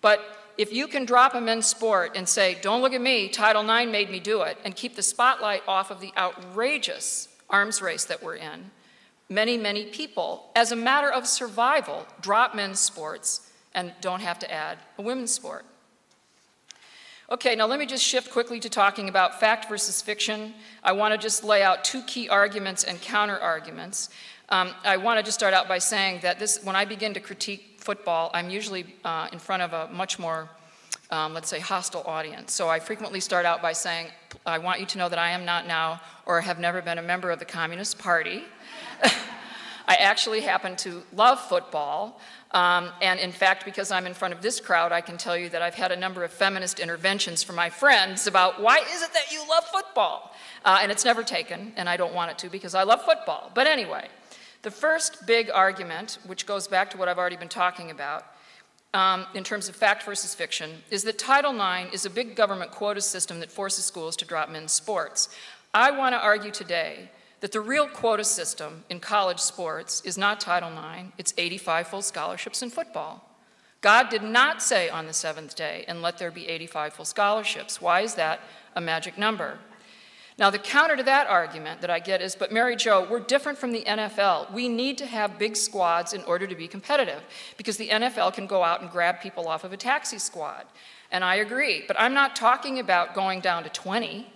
But 0.00 0.20
if 0.56 0.72
you 0.72 0.86
can 0.86 1.04
drop 1.04 1.34
a 1.34 1.40
men's 1.40 1.66
sport 1.66 2.12
and 2.16 2.28
say, 2.28 2.58
don't 2.60 2.82
look 2.82 2.92
at 2.92 3.00
me, 3.00 3.28
Title 3.28 3.68
IX 3.68 3.90
made 3.90 4.10
me 4.10 4.20
do 4.20 4.42
it, 4.42 4.58
and 4.64 4.74
keep 4.74 4.96
the 4.96 5.02
spotlight 5.02 5.62
off 5.66 5.90
of 5.90 6.00
the 6.00 6.12
outrageous 6.16 7.28
arms 7.48 7.80
race 7.80 8.04
that 8.04 8.22
we're 8.22 8.36
in, 8.36 8.70
many, 9.28 9.56
many 9.56 9.86
people, 9.86 10.50
as 10.54 10.72
a 10.72 10.76
matter 10.76 11.10
of 11.10 11.26
survival, 11.26 12.06
drop 12.20 12.54
men's 12.54 12.80
sports 12.80 13.50
and 13.74 13.92
don't 14.00 14.20
have 14.20 14.38
to 14.40 14.52
add 14.52 14.78
a 14.98 15.02
women's 15.02 15.32
sport. 15.32 15.64
Okay, 17.30 17.56
now 17.56 17.64
let 17.64 17.78
me 17.78 17.86
just 17.86 18.04
shift 18.04 18.30
quickly 18.30 18.60
to 18.60 18.68
talking 18.68 19.08
about 19.08 19.40
fact 19.40 19.66
versus 19.66 20.02
fiction. 20.02 20.52
I 20.82 20.92
want 20.92 21.12
to 21.12 21.18
just 21.18 21.42
lay 21.42 21.62
out 21.62 21.82
two 21.82 22.02
key 22.02 22.28
arguments 22.28 22.84
and 22.84 23.00
counter 23.00 23.38
arguments. 23.38 24.10
Um, 24.50 24.72
I 24.84 24.98
want 24.98 25.18
to 25.18 25.22
just 25.22 25.38
start 25.38 25.54
out 25.54 25.66
by 25.66 25.78
saying 25.78 26.20
that 26.20 26.38
this, 26.38 26.62
when 26.62 26.76
I 26.76 26.84
begin 26.84 27.14
to 27.14 27.20
critique 27.20 27.76
football, 27.78 28.30
I'm 28.34 28.50
usually 28.50 28.84
uh, 29.06 29.28
in 29.32 29.38
front 29.38 29.62
of 29.62 29.72
a 29.72 29.90
much 29.90 30.18
more, 30.18 30.50
um, 31.10 31.32
let's 31.32 31.48
say, 31.48 31.60
hostile 31.60 32.02
audience. 32.04 32.52
So 32.52 32.68
I 32.68 32.78
frequently 32.78 33.20
start 33.20 33.46
out 33.46 33.62
by 33.62 33.72
saying, 33.72 34.08
I 34.44 34.58
want 34.58 34.80
you 34.80 34.86
to 34.86 34.98
know 34.98 35.08
that 35.08 35.18
I 35.18 35.30
am 35.30 35.46
not 35.46 35.66
now 35.66 36.02
or 36.26 36.42
have 36.42 36.58
never 36.58 36.82
been 36.82 36.98
a 36.98 37.02
member 37.02 37.30
of 37.30 37.38
the 37.38 37.46
Communist 37.46 37.98
Party. 37.98 38.44
I 39.86 39.94
actually 39.96 40.42
happen 40.42 40.76
to 40.76 41.02
love 41.14 41.40
football. 41.40 42.20
Um, 42.54 42.90
and 43.02 43.18
in 43.18 43.32
fact, 43.32 43.64
because 43.64 43.90
I'm 43.90 44.06
in 44.06 44.14
front 44.14 44.32
of 44.32 44.40
this 44.40 44.60
crowd, 44.60 44.92
I 44.92 45.00
can 45.00 45.18
tell 45.18 45.36
you 45.36 45.48
that 45.48 45.60
I've 45.60 45.74
had 45.74 45.90
a 45.90 45.96
number 45.96 46.22
of 46.22 46.32
feminist 46.32 46.78
interventions 46.78 47.42
from 47.42 47.56
my 47.56 47.68
friends 47.68 48.28
about 48.28 48.62
why 48.62 48.78
is 48.78 49.02
it 49.02 49.12
that 49.12 49.32
you 49.32 49.40
love 49.50 49.64
football? 49.64 50.32
Uh, 50.64 50.78
and 50.80 50.92
it's 50.92 51.04
never 51.04 51.24
taken, 51.24 51.72
and 51.76 51.88
I 51.88 51.96
don't 51.96 52.14
want 52.14 52.30
it 52.30 52.38
to 52.38 52.48
because 52.48 52.76
I 52.76 52.84
love 52.84 53.02
football. 53.02 53.50
But 53.54 53.66
anyway, 53.66 54.06
the 54.62 54.70
first 54.70 55.26
big 55.26 55.50
argument, 55.50 56.18
which 56.26 56.46
goes 56.46 56.68
back 56.68 56.90
to 56.92 56.96
what 56.96 57.08
I've 57.08 57.18
already 57.18 57.36
been 57.36 57.48
talking 57.48 57.90
about, 57.90 58.24
um, 58.94 59.26
in 59.34 59.42
terms 59.42 59.68
of 59.68 59.74
fact 59.74 60.04
versus 60.04 60.32
fiction, 60.32 60.70
is 60.90 61.02
that 61.02 61.18
Title 61.18 61.52
IX 61.52 61.92
is 61.92 62.06
a 62.06 62.10
big 62.10 62.36
government 62.36 62.70
quota 62.70 63.00
system 63.00 63.40
that 63.40 63.50
forces 63.50 63.84
schools 63.84 64.14
to 64.18 64.24
drop 64.24 64.48
men's 64.48 64.70
sports. 64.70 65.28
I 65.74 65.90
want 65.90 66.14
to 66.14 66.20
argue 66.20 66.52
today 66.52 67.10
that 67.44 67.52
the 67.52 67.60
real 67.60 67.86
quota 67.86 68.24
system 68.24 68.84
in 68.88 68.98
college 68.98 69.38
sports 69.38 70.00
is 70.06 70.16
not 70.16 70.40
Title 70.40 70.70
IX, 70.70 71.10
it's 71.18 71.34
85 71.36 71.88
full 71.88 72.00
scholarships 72.00 72.62
in 72.62 72.70
football. 72.70 73.22
God 73.82 74.08
did 74.08 74.22
not 74.22 74.62
say 74.62 74.88
on 74.88 75.06
the 75.06 75.12
seventh 75.12 75.54
day, 75.54 75.84
and 75.86 76.00
let 76.00 76.16
there 76.16 76.30
be 76.30 76.48
85 76.48 76.94
full 76.94 77.04
scholarships. 77.04 77.82
Why 77.82 78.00
is 78.00 78.14
that 78.14 78.40
a 78.74 78.80
magic 78.80 79.18
number? 79.18 79.58
Now, 80.38 80.48
the 80.48 80.58
counter 80.58 80.96
to 80.96 81.02
that 81.02 81.26
argument 81.26 81.82
that 81.82 81.90
I 81.90 81.98
get 81.98 82.22
is, 82.22 82.34
but 82.34 82.50
Mary 82.50 82.76
Jo, 82.76 83.06
we're 83.10 83.20
different 83.20 83.58
from 83.58 83.72
the 83.72 83.82
NFL. 83.82 84.50
We 84.50 84.70
need 84.70 84.96
to 84.96 85.04
have 85.04 85.38
big 85.38 85.54
squads 85.54 86.14
in 86.14 86.22
order 86.22 86.46
to 86.46 86.54
be 86.54 86.66
competitive 86.66 87.20
because 87.58 87.76
the 87.76 87.90
NFL 87.90 88.32
can 88.32 88.46
go 88.46 88.62
out 88.62 88.80
and 88.80 88.90
grab 88.90 89.20
people 89.20 89.48
off 89.48 89.64
of 89.64 89.74
a 89.74 89.76
taxi 89.76 90.18
squad. 90.18 90.64
And 91.10 91.22
I 91.22 91.34
agree, 91.34 91.84
but 91.86 92.00
I'm 92.00 92.14
not 92.14 92.36
talking 92.36 92.78
about 92.78 93.14
going 93.14 93.40
down 93.40 93.64
to 93.64 93.68
20. 93.68 94.30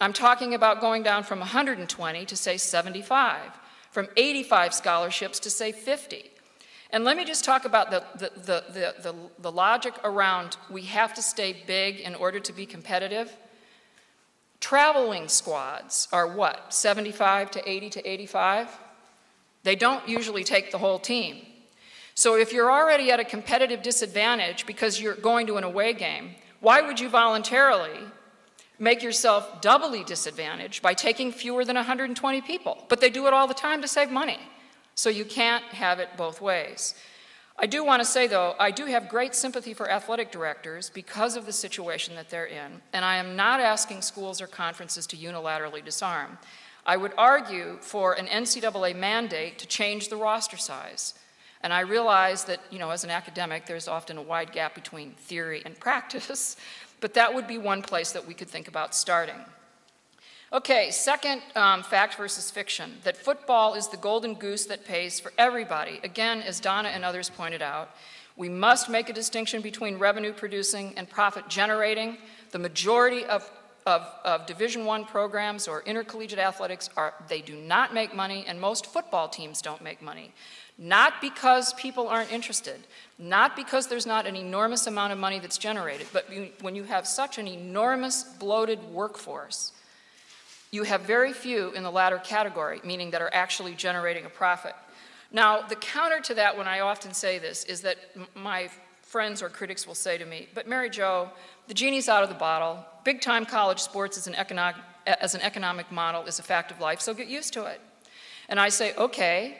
I'm 0.00 0.12
talking 0.12 0.54
about 0.54 0.80
going 0.80 1.02
down 1.02 1.24
from 1.24 1.40
120 1.40 2.24
to, 2.24 2.36
say, 2.36 2.56
75, 2.56 3.38
from 3.90 4.08
85 4.16 4.72
scholarships 4.72 5.38
to, 5.40 5.50
say, 5.50 5.72
50. 5.72 6.30
And 6.92 7.04
let 7.04 7.16
me 7.16 7.24
just 7.24 7.44
talk 7.44 7.64
about 7.64 7.90
the, 7.90 8.02
the, 8.18 8.30
the, 8.40 8.94
the, 9.02 9.14
the 9.38 9.52
logic 9.52 9.94
around 10.02 10.56
we 10.70 10.82
have 10.82 11.14
to 11.14 11.22
stay 11.22 11.54
big 11.66 12.00
in 12.00 12.14
order 12.14 12.40
to 12.40 12.52
be 12.52 12.66
competitive. 12.66 13.36
Traveling 14.58 15.28
squads 15.28 16.08
are 16.12 16.26
what, 16.26 16.72
75 16.74 17.50
to 17.52 17.70
80 17.70 17.90
to 17.90 18.10
85? 18.10 18.78
They 19.62 19.76
don't 19.76 20.08
usually 20.08 20.44
take 20.44 20.70
the 20.70 20.78
whole 20.78 20.98
team. 20.98 21.44
So 22.14 22.36
if 22.36 22.52
you're 22.52 22.70
already 22.70 23.10
at 23.10 23.20
a 23.20 23.24
competitive 23.24 23.82
disadvantage 23.82 24.66
because 24.66 25.00
you're 25.00 25.14
going 25.14 25.46
to 25.46 25.56
an 25.56 25.64
away 25.64 25.92
game, 25.92 26.34
why 26.60 26.82
would 26.82 27.00
you 27.00 27.08
voluntarily 27.08 28.00
make 28.80 29.02
yourself 29.02 29.60
doubly 29.60 30.02
disadvantaged 30.02 30.82
by 30.82 30.94
taking 30.94 31.30
fewer 31.30 31.64
than 31.64 31.76
120 31.76 32.40
people. 32.40 32.84
But 32.88 33.00
they 33.00 33.10
do 33.10 33.28
it 33.28 33.34
all 33.34 33.46
the 33.46 33.54
time 33.54 33.82
to 33.82 33.88
save 33.88 34.10
money. 34.10 34.38
So 34.96 35.08
you 35.10 35.24
can't 35.24 35.62
have 35.66 36.00
it 36.00 36.08
both 36.16 36.40
ways. 36.40 36.94
I 37.58 37.66
do 37.66 37.84
want 37.84 38.00
to 38.00 38.06
say, 38.06 38.26
though, 38.26 38.54
I 38.58 38.70
do 38.70 38.86
have 38.86 39.10
great 39.10 39.34
sympathy 39.34 39.74
for 39.74 39.90
athletic 39.90 40.32
directors 40.32 40.88
because 40.88 41.36
of 41.36 41.44
the 41.44 41.52
situation 41.52 42.14
that 42.14 42.30
they're 42.30 42.46
in, 42.46 42.80
and 42.94 43.04
I 43.04 43.16
am 43.16 43.36
not 43.36 43.60
asking 43.60 44.00
schools 44.00 44.40
or 44.40 44.46
conferences 44.46 45.06
to 45.08 45.16
unilaterally 45.16 45.84
disarm. 45.84 46.38
I 46.86 46.96
would 46.96 47.12
argue 47.18 47.76
for 47.82 48.14
an 48.14 48.26
NCAA 48.26 48.96
mandate 48.96 49.58
to 49.58 49.66
change 49.66 50.08
the 50.08 50.16
roster 50.16 50.56
size. 50.56 51.14
And 51.62 51.74
I 51.74 51.80
realize 51.80 52.44
that, 52.44 52.60
you 52.70 52.78
know, 52.78 52.90
as 52.90 53.04
an 53.04 53.10
academic, 53.10 53.66
there's 53.66 53.88
often 53.88 54.16
a 54.16 54.22
wide 54.22 54.52
gap 54.52 54.74
between 54.74 55.12
theory 55.12 55.60
and 55.66 55.78
practice. 55.78 56.56
But 57.00 57.14
that 57.14 57.34
would 57.34 57.46
be 57.46 57.58
one 57.58 57.82
place 57.82 58.12
that 58.12 58.26
we 58.26 58.34
could 58.34 58.48
think 58.48 58.68
about 58.68 58.94
starting. 58.94 59.36
Okay, 60.52 60.90
second 60.90 61.42
um, 61.54 61.82
fact 61.82 62.16
versus 62.16 62.50
fiction 62.50 62.94
that 63.04 63.16
football 63.16 63.74
is 63.74 63.86
the 63.86 63.96
golden 63.96 64.34
goose 64.34 64.66
that 64.66 64.84
pays 64.84 65.20
for 65.20 65.32
everybody. 65.38 66.00
Again, 66.02 66.42
as 66.42 66.58
Donna 66.58 66.88
and 66.88 67.04
others 67.04 67.30
pointed 67.30 67.62
out, 67.62 67.90
we 68.36 68.48
must 68.48 68.88
make 68.88 69.08
a 69.08 69.12
distinction 69.12 69.60
between 69.62 69.98
revenue 69.98 70.32
producing 70.32 70.92
and 70.96 71.08
profit 71.08 71.48
generating. 71.48 72.18
The 72.50 72.58
majority 72.58 73.24
of, 73.26 73.48
of, 73.86 74.02
of 74.24 74.46
Division 74.46 74.84
One 74.84 75.04
programs 75.04 75.68
or 75.68 75.82
intercollegiate 75.82 76.40
athletics 76.40 76.90
are 76.96 77.14
they 77.28 77.42
do 77.42 77.54
not 77.54 77.94
make 77.94 78.12
money, 78.14 78.44
and 78.48 78.60
most 78.60 78.86
football 78.86 79.28
teams 79.28 79.62
don't 79.62 79.82
make 79.82 80.02
money. 80.02 80.32
Not 80.82 81.20
because 81.20 81.74
people 81.74 82.08
aren't 82.08 82.32
interested, 82.32 82.80
not 83.18 83.54
because 83.54 83.88
there's 83.88 84.06
not 84.06 84.26
an 84.26 84.34
enormous 84.34 84.86
amount 84.86 85.12
of 85.12 85.18
money 85.18 85.38
that's 85.38 85.58
generated, 85.58 86.06
but 86.10 86.26
when 86.62 86.74
you 86.74 86.84
have 86.84 87.06
such 87.06 87.36
an 87.36 87.46
enormous 87.46 88.24
bloated 88.24 88.82
workforce, 88.90 89.72
you 90.70 90.84
have 90.84 91.02
very 91.02 91.34
few 91.34 91.70
in 91.72 91.82
the 91.82 91.90
latter 91.90 92.16
category, 92.16 92.80
meaning 92.82 93.10
that 93.10 93.20
are 93.20 93.28
actually 93.34 93.74
generating 93.74 94.24
a 94.24 94.30
profit. 94.30 94.74
Now, 95.30 95.60
the 95.60 95.76
counter 95.76 96.18
to 96.20 96.34
that, 96.36 96.56
when 96.56 96.66
I 96.66 96.80
often 96.80 97.12
say 97.12 97.38
this, 97.38 97.64
is 97.64 97.82
that 97.82 97.98
my 98.34 98.70
friends 99.02 99.42
or 99.42 99.50
critics 99.50 99.86
will 99.86 99.94
say 99.94 100.16
to 100.16 100.24
me, 100.24 100.48
but 100.54 100.66
Mary 100.66 100.88
Jo, 100.88 101.28
the 101.68 101.74
genie's 101.74 102.08
out 102.08 102.22
of 102.22 102.30
the 102.30 102.34
bottle. 102.34 102.82
Big 103.04 103.20
time 103.20 103.44
college 103.44 103.80
sports 103.80 104.16
as 104.16 104.26
an, 104.26 104.34
economic, 104.34 104.76
as 105.06 105.34
an 105.34 105.42
economic 105.42 105.92
model 105.92 106.24
is 106.24 106.38
a 106.38 106.42
fact 106.42 106.70
of 106.70 106.80
life, 106.80 107.02
so 107.02 107.12
get 107.12 107.28
used 107.28 107.52
to 107.52 107.66
it. 107.66 107.82
And 108.48 108.58
I 108.58 108.70
say, 108.70 108.94
okay, 108.94 109.58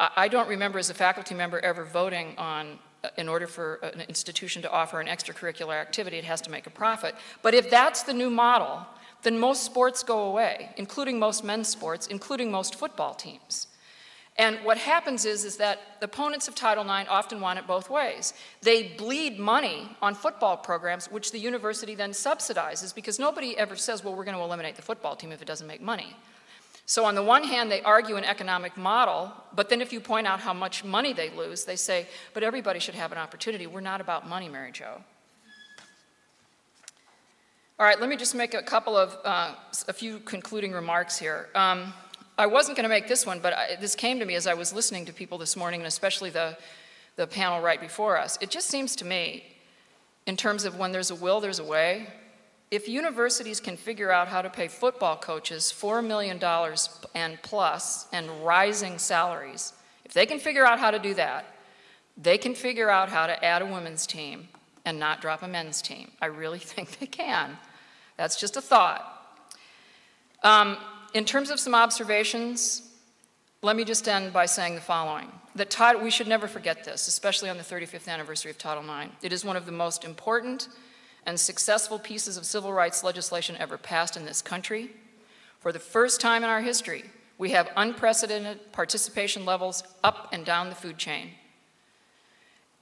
I 0.00 0.28
don't 0.28 0.48
remember 0.48 0.78
as 0.78 0.88
a 0.88 0.94
faculty 0.94 1.34
member 1.34 1.60
ever 1.60 1.84
voting 1.84 2.34
on 2.38 2.78
uh, 3.04 3.08
in 3.18 3.28
order 3.28 3.46
for 3.46 3.74
an 3.76 4.00
institution 4.08 4.62
to 4.62 4.70
offer 4.70 4.98
an 4.98 5.06
extracurricular 5.06 5.74
activity, 5.74 6.16
it 6.16 6.24
has 6.24 6.40
to 6.42 6.50
make 6.50 6.66
a 6.66 6.70
profit. 6.70 7.14
But 7.42 7.52
if 7.52 7.68
that's 7.68 8.02
the 8.02 8.14
new 8.14 8.30
model, 8.30 8.86
then 9.22 9.38
most 9.38 9.62
sports 9.62 10.02
go 10.02 10.24
away, 10.24 10.70
including 10.76 11.18
most 11.18 11.44
men's 11.44 11.68
sports, 11.68 12.06
including 12.06 12.50
most 12.50 12.76
football 12.76 13.14
teams. 13.14 13.66
And 14.36 14.58
what 14.64 14.78
happens 14.78 15.26
is, 15.26 15.44
is 15.44 15.58
that 15.58 15.80
the 16.00 16.06
opponents 16.06 16.48
of 16.48 16.54
Title 16.54 16.84
IX 16.84 17.08
often 17.10 17.42
want 17.42 17.58
it 17.58 17.66
both 17.66 17.90
ways. 17.90 18.32
They 18.62 18.84
bleed 18.84 19.38
money 19.38 19.94
on 20.00 20.14
football 20.14 20.56
programs, 20.56 21.10
which 21.10 21.30
the 21.30 21.38
university 21.38 21.94
then 21.94 22.12
subsidizes, 22.12 22.94
because 22.94 23.18
nobody 23.18 23.58
ever 23.58 23.76
says, 23.76 24.02
well, 24.02 24.14
we're 24.14 24.24
going 24.24 24.36
to 24.36 24.42
eliminate 24.42 24.76
the 24.76 24.82
football 24.82 25.14
team 25.14 25.32
if 25.32 25.42
it 25.42 25.44
doesn't 25.46 25.66
make 25.66 25.82
money. 25.82 26.16
So, 26.90 27.04
on 27.04 27.14
the 27.14 27.22
one 27.22 27.44
hand, 27.44 27.70
they 27.70 27.82
argue 27.82 28.16
an 28.16 28.24
economic 28.24 28.76
model, 28.76 29.32
but 29.54 29.68
then 29.68 29.80
if 29.80 29.92
you 29.92 30.00
point 30.00 30.26
out 30.26 30.40
how 30.40 30.52
much 30.52 30.82
money 30.82 31.12
they 31.12 31.30
lose, 31.30 31.64
they 31.64 31.76
say, 31.76 32.08
but 32.34 32.42
everybody 32.42 32.80
should 32.80 32.96
have 32.96 33.12
an 33.12 33.18
opportunity. 33.18 33.68
We're 33.68 33.80
not 33.80 34.00
about 34.00 34.28
money, 34.28 34.48
Mary 34.48 34.72
Jo. 34.72 35.00
All 37.78 37.86
right, 37.86 38.00
let 38.00 38.08
me 38.08 38.16
just 38.16 38.34
make 38.34 38.54
a 38.54 38.62
couple 38.64 38.96
of, 38.96 39.16
uh, 39.24 39.54
a 39.86 39.92
few 39.92 40.18
concluding 40.18 40.72
remarks 40.72 41.16
here. 41.16 41.48
Um, 41.54 41.94
I 42.36 42.46
wasn't 42.46 42.76
going 42.76 42.82
to 42.82 42.88
make 42.88 43.06
this 43.06 43.24
one, 43.24 43.38
but 43.38 43.52
I, 43.52 43.76
this 43.76 43.94
came 43.94 44.18
to 44.18 44.24
me 44.24 44.34
as 44.34 44.48
I 44.48 44.54
was 44.54 44.72
listening 44.72 45.04
to 45.04 45.12
people 45.12 45.38
this 45.38 45.56
morning, 45.56 45.78
and 45.78 45.86
especially 45.86 46.30
the, 46.30 46.58
the 47.14 47.28
panel 47.28 47.60
right 47.60 47.80
before 47.80 48.18
us. 48.18 48.36
It 48.40 48.50
just 48.50 48.66
seems 48.66 48.96
to 48.96 49.04
me, 49.04 49.44
in 50.26 50.36
terms 50.36 50.64
of 50.64 50.76
when 50.76 50.90
there's 50.90 51.12
a 51.12 51.14
will, 51.14 51.38
there's 51.38 51.60
a 51.60 51.64
way 51.64 52.08
if 52.70 52.88
universities 52.88 53.58
can 53.58 53.76
figure 53.76 54.12
out 54.12 54.28
how 54.28 54.42
to 54.42 54.48
pay 54.48 54.68
football 54.68 55.16
coaches 55.16 55.74
$4 55.76 56.06
million 56.06 56.40
and 57.14 57.42
plus 57.42 58.06
and 58.12 58.30
rising 58.44 58.98
salaries, 58.98 59.72
if 60.04 60.12
they 60.12 60.26
can 60.26 60.38
figure 60.38 60.64
out 60.64 60.78
how 60.78 60.90
to 60.90 60.98
do 60.98 61.14
that, 61.14 61.46
they 62.16 62.38
can 62.38 62.54
figure 62.54 62.90
out 62.90 63.08
how 63.08 63.26
to 63.26 63.44
add 63.44 63.62
a 63.62 63.66
women's 63.66 64.06
team 64.06 64.48
and 64.84 64.98
not 64.98 65.20
drop 65.20 65.42
a 65.42 65.48
men's 65.48 65.82
team. 65.82 66.12
I 66.20 66.26
really 66.26 66.58
think 66.60 66.98
they 66.98 67.06
can. 67.06 67.58
That's 68.16 68.38
just 68.38 68.56
a 68.56 68.60
thought. 68.60 69.16
Um, 70.42 70.76
in 71.12 71.24
terms 71.24 71.50
of 71.50 71.58
some 71.58 71.74
observations, 71.74 72.82
let 73.62 73.76
me 73.76 73.84
just 73.84 74.06
end 74.08 74.32
by 74.32 74.46
saying 74.46 74.74
the 74.74 74.80
following. 74.80 75.30
That 75.56 76.00
we 76.00 76.10
should 76.10 76.28
never 76.28 76.46
forget 76.46 76.84
this, 76.84 77.08
especially 77.08 77.50
on 77.50 77.56
the 77.56 77.64
35th 77.64 78.08
anniversary 78.08 78.52
of 78.52 78.58
Title 78.58 78.84
IX. 78.84 79.10
It 79.22 79.32
is 79.32 79.44
one 79.44 79.56
of 79.56 79.66
the 79.66 79.72
most 79.72 80.04
important 80.04 80.68
and 81.26 81.38
successful 81.38 81.98
pieces 81.98 82.36
of 82.36 82.46
civil 82.46 82.72
rights 82.72 83.04
legislation 83.04 83.56
ever 83.58 83.78
passed 83.78 84.16
in 84.16 84.24
this 84.24 84.42
country. 84.42 84.90
For 85.58 85.72
the 85.72 85.78
first 85.78 86.20
time 86.20 86.42
in 86.42 86.50
our 86.50 86.60
history, 86.60 87.04
we 87.38 87.50
have 87.50 87.70
unprecedented 87.76 88.72
participation 88.72 89.44
levels 89.44 89.82
up 90.04 90.28
and 90.32 90.44
down 90.44 90.68
the 90.68 90.74
food 90.74 90.98
chain. 90.98 91.30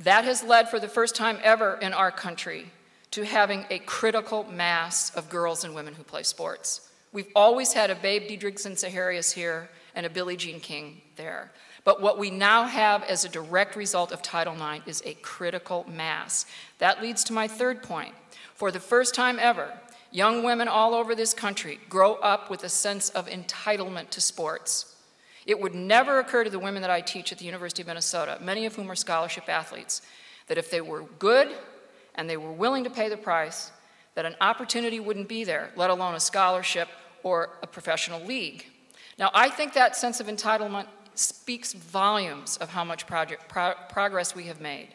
That 0.01 0.25
has 0.25 0.45
led, 0.45 0.69
for 0.69 0.79
the 0.79 0.89
first 0.89 1.17
time 1.17 1.39
ever 1.43 1.75
in 1.75 1.93
our 1.93 2.11
country, 2.11 2.71
to 3.11 3.25
having 3.25 3.65
a 3.71 3.81
critical 3.81 4.45
mass 4.45 5.11
of 5.15 5.29
girls 5.29 5.65
and 5.65 5.75
women 5.75 5.95
who 5.95 6.03
play 6.05 6.23
sports. 6.23 6.89
We've 7.13 7.33
always 7.35 7.73
had 7.73 7.91
a 7.91 7.95
Babe 7.95 8.29
Didrikson 8.29 8.73
Zaharias 8.73 9.33
here 9.33 9.71
and 9.95 10.05
a 10.05 10.11
Billie 10.11 10.37
Jean 10.37 10.61
King 10.61 11.01
there. 11.17 11.51
But 11.89 12.03
what 12.03 12.19
we 12.19 12.31
now 12.31 12.65
have 12.65 13.03
as 13.05 13.25
a 13.25 13.31
direct 13.31 13.75
result 13.75 14.13
of 14.13 14.21
Title 14.21 14.53
IX 14.53 14.87
is 14.87 15.03
a 15.07 15.15
critical 15.15 15.87
mass. 15.89 16.45
That 16.81 17.01
leads 17.01 17.25
to 17.25 17.33
my 17.33 17.49
third 17.49 17.83
point. 17.83 18.15
For 18.53 18.71
the 18.71 18.79
first 18.79 19.15
time 19.15 19.39
ever, 19.41 19.73
young 20.11 20.43
women 20.43 20.69
all 20.69 20.93
over 20.93 21.15
this 21.15 21.33
country 21.33 21.81
grow 21.89 22.17
up 22.17 22.51
with 22.51 22.63
a 22.63 22.69
sense 22.69 23.09
of 23.09 23.27
entitlement 23.27 24.11
to 24.11 24.21
sports. 24.21 24.97
It 25.47 25.59
would 25.59 25.75
never 25.75 26.19
occur 26.19 26.45
to 26.45 26.51
the 26.51 26.59
women 26.59 26.83
that 26.83 26.91
I 26.91 27.01
teach 27.01 27.33
at 27.33 27.39
the 27.39 27.47
University 27.47 27.81
of 27.81 27.89
Minnesota, 27.89 28.37
many 28.43 28.67
of 28.67 28.75
whom 28.75 28.91
are 28.91 28.95
scholarship 28.95 29.49
athletes, 29.49 30.03
that 30.49 30.59
if 30.59 30.71
they 30.71 30.83
were 30.83 31.05
good 31.19 31.49
and 32.17 32.29
they 32.29 32.37
were 32.37 32.53
willing 32.53 32.85
to 32.85 32.91
pay 32.91 33.09
the 33.09 33.17
price, 33.17 33.73
that 34.15 34.27
an 34.27 34.37
opportunity 34.43 35.01
wouldn't 35.01 35.27
be 35.27 35.43
there, 35.43 35.71
let 35.75 35.89
alone 35.89 36.15
a 36.15 36.21
scholarship 36.21 36.91
or 37.23 37.49
a 37.63 37.67
professional 37.67 38.23
league. 38.27 38.67
Now, 39.19 39.31
I 39.35 39.49
think 39.49 39.73
that 39.73 39.97
sense 39.97 40.21
of 40.21 40.29
entitlement 40.29 40.87
speaks 41.19 41.73
volumes 41.73 42.57
of 42.59 42.71
how 42.71 42.85
much 42.85 43.07
project, 43.07 43.49
pro- 43.49 43.75
progress 43.89 44.35
we 44.35 44.45
have 44.45 44.61
made. 44.61 44.89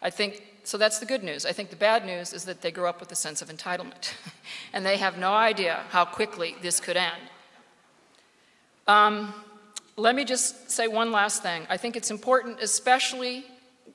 I 0.00 0.10
think, 0.10 0.42
so 0.64 0.76
that's 0.76 0.98
the 0.98 1.06
good 1.06 1.22
news. 1.22 1.46
I 1.46 1.52
think 1.52 1.70
the 1.70 1.76
bad 1.76 2.04
news 2.04 2.32
is 2.32 2.44
that 2.44 2.60
they 2.60 2.70
grow 2.70 2.88
up 2.88 3.00
with 3.00 3.10
a 3.12 3.14
sense 3.14 3.42
of 3.42 3.48
entitlement, 3.48 4.12
and 4.72 4.84
they 4.84 4.96
have 4.96 5.18
no 5.18 5.32
idea 5.32 5.84
how 5.90 6.04
quickly 6.04 6.56
this 6.62 6.80
could 6.80 6.96
end. 6.96 7.22
Um, 8.86 9.32
let 9.96 10.14
me 10.14 10.24
just 10.24 10.70
say 10.70 10.88
one 10.88 11.12
last 11.12 11.42
thing. 11.42 11.66
I 11.70 11.76
think 11.76 11.96
it's 11.96 12.10
important, 12.10 12.60
especially 12.60 13.46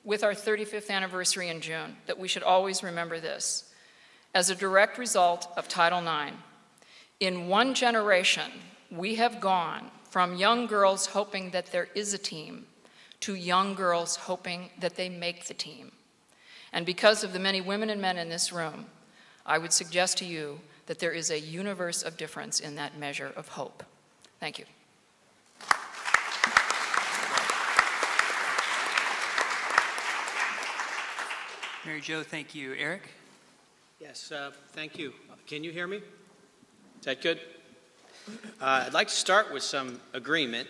with 0.02 0.24
our 0.24 0.32
35th 0.32 0.90
anniversary 0.90 1.48
in 1.48 1.60
June, 1.60 1.96
that 2.06 2.18
we 2.18 2.26
should 2.26 2.42
always 2.42 2.82
remember 2.82 3.20
this. 3.20 3.70
As 4.34 4.50
a 4.50 4.54
direct 4.54 4.98
result 4.98 5.48
of 5.56 5.68
Title 5.68 6.00
IX, 6.00 6.36
in 7.20 7.48
one 7.48 7.74
generation, 7.74 8.50
we 8.90 9.16
have 9.16 9.40
gone 9.40 9.90
from 10.10 10.36
young 10.36 10.66
girls 10.66 11.06
hoping 11.06 11.50
that 11.50 11.66
there 11.72 11.88
is 11.94 12.12
a 12.12 12.18
team 12.18 12.66
to 13.20 13.34
young 13.34 13.74
girls 13.74 14.16
hoping 14.16 14.70
that 14.78 14.96
they 14.96 15.08
make 15.08 15.46
the 15.46 15.54
team. 15.54 15.92
And 16.72 16.84
because 16.84 17.24
of 17.24 17.32
the 17.32 17.38
many 17.38 17.60
women 17.60 17.90
and 17.90 18.00
men 18.00 18.18
in 18.18 18.28
this 18.28 18.52
room, 18.52 18.86
I 19.46 19.58
would 19.58 19.72
suggest 19.72 20.18
to 20.18 20.24
you 20.24 20.60
that 20.86 20.98
there 20.98 21.12
is 21.12 21.30
a 21.30 21.38
universe 21.38 22.02
of 22.02 22.16
difference 22.16 22.60
in 22.60 22.74
that 22.76 22.98
measure 22.98 23.32
of 23.36 23.48
hope. 23.48 23.84
Thank 24.40 24.58
you. 24.58 24.64
Mary 31.86 32.00
Jo, 32.00 32.22
thank 32.22 32.54
you. 32.54 32.74
Eric? 32.74 33.02
Yes, 34.00 34.32
uh, 34.32 34.50
thank 34.72 34.98
you. 34.98 35.12
Can 35.46 35.64
you 35.64 35.72
hear 35.72 35.86
me? 35.86 35.96
Is 35.98 36.02
that 37.04 37.22
good? 37.22 37.40
Uh, 38.60 38.84
I'd 38.86 38.92
like 38.92 39.08
to 39.08 39.14
start 39.14 39.52
with 39.52 39.62
some 39.62 40.00
agreement, 40.12 40.68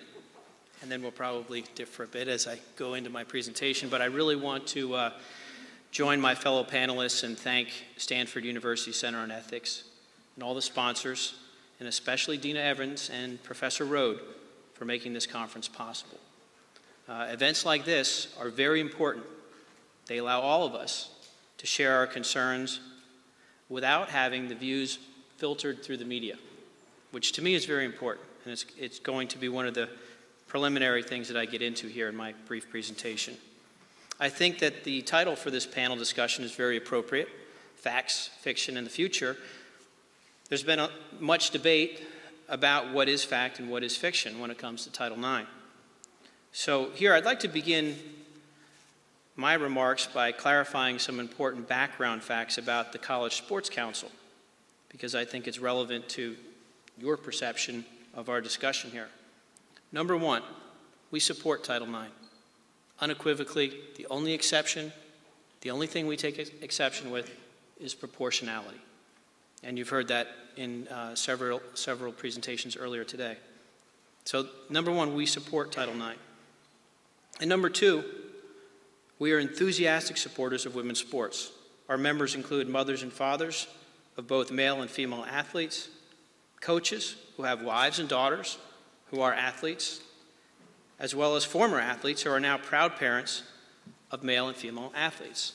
and 0.83 0.91
then 0.91 1.03
we'll 1.03 1.11
probably 1.11 1.65
differ 1.75 2.05
a 2.05 2.07
bit 2.07 2.29
as 2.29 2.47
I 2.47 2.59
go 2.77 2.95
into 2.95 3.11
my 3.11 3.25
presentation. 3.25 3.89
But 3.89 4.03
I 4.03 4.07
really 4.07 4.37
want 4.37 4.67
to 4.69 4.95
uh, 4.95 5.13
join 5.91 6.21
my 6.21 6.35
fellow 6.35 6.65
panelists 6.65 7.25
and 7.25 7.39
thank 7.39 7.69
Stanford 7.97 8.45
University 8.45 8.93
Center 8.93 9.19
on 9.19 9.31
Ethics 9.31 9.85
and 10.37 10.45
all 10.45 10.55
the 10.55 10.63
sponsors, 10.63 11.35
and 11.79 11.89
especially 11.89 12.37
Dina 12.37 12.61
Evans 12.61 13.11
and 13.13 13.43
Professor 13.43 13.85
Rhode 13.85 14.21
for 14.75 14.85
making 14.85 15.13
this 15.13 15.27
conference 15.27 15.69
possible. 15.69 16.19
Uh, 17.09 17.27
events 17.31 17.65
like 17.65 17.85
this 17.85 18.35
are 18.41 18.49
very 18.49 18.81
important 18.81 19.27
they 20.11 20.19
allow 20.19 20.41
all 20.41 20.67
of 20.67 20.75
us 20.75 21.09
to 21.59 21.69
share 21.69 21.95
our 21.95 22.07
concerns 22.07 22.81
without 23.69 24.09
having 24.09 24.49
the 24.49 24.57
views 24.57 24.99
filtered 25.37 25.85
through 25.85 25.99
the 25.99 26.05
media, 26.05 26.37
which 27.11 27.33
to 27.33 27.43
me 27.43 27.55
is 27.55 27.65
very 27.65 27.85
important. 27.85 28.27
And 28.45 28.53
it's, 28.53 28.67
it's 28.79 28.99
going 28.99 29.29
to 29.29 29.39
be 29.39 29.49
one 29.49 29.67
of 29.67 29.75
the 29.75 29.89
preliminary 30.47 31.03
things 31.03 31.29
that 31.29 31.37
I 31.37 31.45
get 31.45 31.63
into 31.63 31.87
here 31.87 32.09
in 32.09 32.17
my 32.17 32.35
brief 32.47 32.71
presentation. 32.71 33.37
I 34.19 34.29
think 34.29 34.59
that 34.59 34.85
the 34.85 35.03
title 35.03 35.37
for 35.37 35.51
this 35.51 35.67
panel 35.67 35.97
discussion 35.97 36.45
is 36.45 36.53
very 36.53 36.77
appropriate 36.77 37.29
Facts, 37.77 38.29
Fiction, 38.41 38.77
and 38.77 38.87
the 38.87 38.91
Future. 38.91 39.39
There's 40.51 40.63
been 40.63 40.81
a, 40.81 40.91
much 41.19 41.51
debate 41.51 42.07
about 42.49 42.93
what 42.93 43.09
is 43.09 43.25
fact 43.25 43.59
and 43.59 43.71
what 43.71 43.83
is 43.83 43.97
fiction 43.97 44.39
when 44.39 44.51
it 44.51 44.59
comes 44.59 44.85
to 44.85 44.93
Title 44.93 45.17
IX. 45.17 45.49
So, 46.53 46.91
here 46.91 47.15
I'd 47.15 47.25
like 47.25 47.41
to 47.41 47.49
begin 47.49 47.97
my 49.37 49.55
remarks 49.55 50.07
by 50.07 50.33
clarifying 50.33 50.99
some 50.99 51.21
important 51.21 51.69
background 51.69 52.23
facts 52.23 52.59
about 52.59 52.93
the 52.93 52.99
College 52.99 53.37
Sports 53.37 53.71
Council, 53.71 54.11
because 54.91 55.15
I 55.15 55.25
think 55.25 55.49
it's 55.49 55.61
relevant 55.61 56.09
to 56.11 56.37
your 57.01 57.17
perception 57.17 57.85
of 58.15 58.29
our 58.29 58.41
discussion 58.41 58.91
here. 58.91 59.09
Number 59.93 60.17
one, 60.17 60.43
we 61.11 61.21
support 61.21 61.65
Title 61.65 61.89
IX. 61.89 62.11
Unequivocally, 63.01 63.73
the 63.97 64.07
only 64.11 64.33
exception, 64.33 64.93
the 65.63 65.71
only 65.71 65.87
thing 65.87 66.07
we 66.07 66.17
take 66.17 66.39
exception 66.63 67.11
with 67.11 67.31
is 67.81 67.95
proportionality. 67.95 68.81
And 69.63 69.79
you've 69.79 69.89
heard 69.89 70.09
that 70.09 70.29
in 70.57 70.87
uh, 70.89 71.15
several, 71.15 71.61
several 71.75 72.13
presentations 72.13 72.77
earlier 72.77 73.05
today. 73.05 73.37
So, 74.25 74.47
number 74.69 74.93
one, 74.93 75.15
we 75.15 75.27
support 75.27 75.73
Title 75.73 75.95
IX. 75.95 76.19
And 77.41 77.49
number 77.49 77.71
two, 77.71 78.05
we 79.19 79.33
are 79.33 79.39
enthusiastic 79.39 80.17
supporters 80.17 80.67
of 80.67 80.75
women's 80.75 81.01
sports. 81.01 81.53
Our 81.89 81.99
members 81.99 82.35
include 82.35 82.69
mothers 82.69 83.03
and 83.03 83.13
fathers 83.13 83.67
of 84.17 84.27
both 84.29 84.51
male 84.51 84.83
and 84.83 84.91
female 84.91 85.25
athletes, 85.29 85.89
coaches 86.61 87.17
who 87.37 87.43
have 87.45 87.63
wives 87.63 87.99
and 87.99 88.09
daughters 88.09 88.59
who 89.11 89.21
are 89.21 89.33
athletes, 89.33 90.01
as 90.99 91.15
well 91.15 91.37
as 91.37 91.45
former 91.45 91.81
athletes 91.81 92.23
who 92.23 92.31
are 92.31 92.41
now 92.41 92.57
proud 92.57 92.97
parents 92.97 93.43
of 94.11 94.23
male 94.23 94.49
and 94.49 94.57
female 94.57 94.93
athletes. 94.95 95.55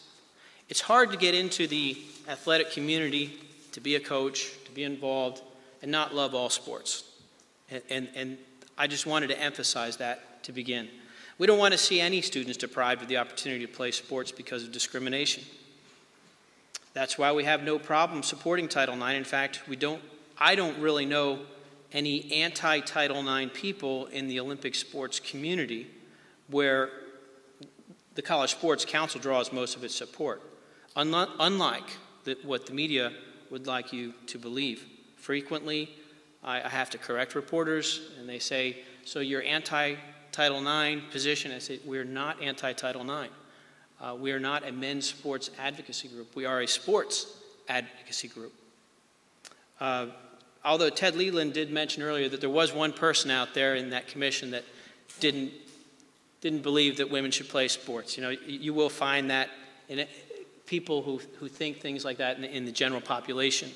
It's 0.68 0.82
hard 0.82 1.12
to 1.12 1.18
get 1.18 1.36
into 1.36 1.68
the 1.68 1.98
athletic 2.28 2.72
community, 2.72 3.38
to 3.74 3.80
be 3.80 3.96
a 3.96 4.00
coach, 4.00 4.52
to 4.66 4.72
be 4.72 4.84
involved, 4.84 5.42
and 5.82 5.92
not 5.92 6.16
love 6.16 6.34
all 6.34 6.50
sports. 6.50 7.04
And, 7.70 7.84
and, 7.90 8.10
and 8.16 8.38
I 8.78 8.88
just 8.88 9.06
wanted 9.06 9.28
to 9.28 9.40
emphasize 9.40 9.98
that 9.98 10.44
to 10.44 10.52
begin. 10.52 10.90
We 11.38 11.48
don't 11.48 11.60
want 11.60 11.74
to 11.74 11.78
see 11.78 12.00
any 12.00 12.22
students 12.22 12.58
deprived 12.58 13.02
of 13.02 13.08
the 13.08 13.18
opportunity 13.18 13.66
to 13.66 13.72
play 13.72 13.92
sports 13.92 14.32
because 14.32 14.64
of 14.64 14.72
discrimination. 14.72 15.44
That's 16.94 17.18
why 17.18 17.34
we 17.34 17.44
have 17.44 17.64
no 17.64 17.78
problem 17.78 18.24
supporting 18.24 18.70
Title 18.70 18.96
IX. 18.96 19.16
In 19.16 19.24
fact, 19.26 19.62
we 19.68 19.76
don't, 19.76 20.02
I 20.38 20.56
don't 20.56 20.78
really 20.80 21.06
know 21.06 21.40
any 21.92 22.32
anti 22.32 22.82
Title 22.82 23.28
IX 23.28 23.52
people 23.54 24.08
in 24.08 24.28
the 24.28 24.40
Olympic 24.40 24.76
sports 24.76 25.20
community 25.20 25.88
where 26.48 26.90
the 28.16 28.22
College 28.22 28.52
Sports 28.52 28.86
Council 28.86 29.20
draws 29.20 29.52
most 29.52 29.76
of 29.76 29.84
its 29.84 29.96
support, 29.96 30.42
unlike 30.96 31.90
what 32.44 32.66
the 32.66 32.74
media 32.74 33.12
would 33.50 33.68
like 33.68 33.94
you 33.94 34.14
to 34.28 34.38
believe. 34.38 34.86
Frequently, 35.18 35.90
I, 36.44 36.62
I 36.62 36.70
have 36.70 36.90
to 36.92 36.98
correct 36.98 37.36
reporters, 37.36 38.12
and 38.20 38.28
they 38.28 38.40
say, 38.40 38.78
So 39.06 39.20
you're 39.20 39.44
anti 39.44 39.96
Title 40.32 40.60
IX 40.68 41.02
position. 41.12 41.52
I 41.52 41.60
say 41.60 41.80
we're 41.86 42.04
not 42.04 42.42
anti 42.42 42.74
Title 42.74 43.02
IX. 43.02 43.34
Uh, 44.02 44.16
we 44.20 44.34
are 44.34 44.40
not 44.40 44.68
a 44.68 44.72
men's 44.72 45.08
sports 45.08 45.50
advocacy 45.58 46.10
group. 46.10 46.36
We 46.36 46.46
are 46.46 46.62
a 46.62 46.68
sports 46.68 47.38
advocacy 47.70 48.28
group. 48.28 48.54
Uh, 49.80 50.08
although 50.66 50.90
Ted 50.90 51.16
Leland 51.16 51.54
did 51.54 51.72
mention 51.72 52.04
earlier 52.04 52.28
that 52.28 52.42
there 52.42 52.50
was 52.50 52.74
one 52.74 52.92
person 52.92 53.30
out 53.32 53.54
there 53.54 53.76
in 53.76 53.92
that 53.92 54.08
commission 54.08 54.52
that 54.52 54.64
didn't, 55.20 55.52
didn't 56.42 56.64
believe 56.64 56.98
that 56.98 57.10
women 57.10 57.32
should 57.32 57.48
play 57.48 57.68
sports. 57.68 58.18
You 58.18 58.24
know, 58.24 58.30
you 58.30 58.74
will 58.74 58.90
find 58.90 59.30
that 59.30 59.50
in 59.88 60.06
people 60.66 61.04
who, 61.04 61.22
who 61.40 61.48
think 61.48 61.80
things 61.80 62.04
like 62.04 62.18
that 62.18 62.36
in 62.38 62.42
the, 62.42 62.56
in 62.56 62.66
the 62.66 62.72
general 62.72 63.02
population. 63.02 63.72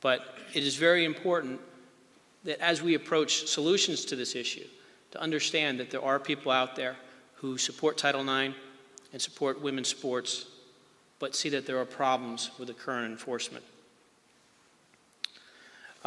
But 0.00 0.38
it 0.54 0.62
is 0.62 0.76
very 0.76 1.04
important 1.04 1.60
that 2.44 2.60
as 2.60 2.80
we 2.80 2.94
approach 2.94 3.48
solutions 3.48 4.04
to 4.06 4.16
this 4.16 4.36
issue, 4.36 4.66
to 5.10 5.20
understand 5.20 5.80
that 5.80 5.90
there 5.90 6.02
are 6.02 6.20
people 6.20 6.52
out 6.52 6.76
there 6.76 6.96
who 7.34 7.58
support 7.58 7.98
Title 7.98 8.20
IX 8.20 8.54
and 9.12 9.20
support 9.20 9.60
women's 9.60 9.88
sports, 9.88 10.46
but 11.18 11.34
see 11.34 11.48
that 11.48 11.66
there 11.66 11.78
are 11.78 11.84
problems 11.84 12.50
with 12.58 12.68
the 12.68 12.74
current 12.74 13.10
enforcement. 13.10 13.64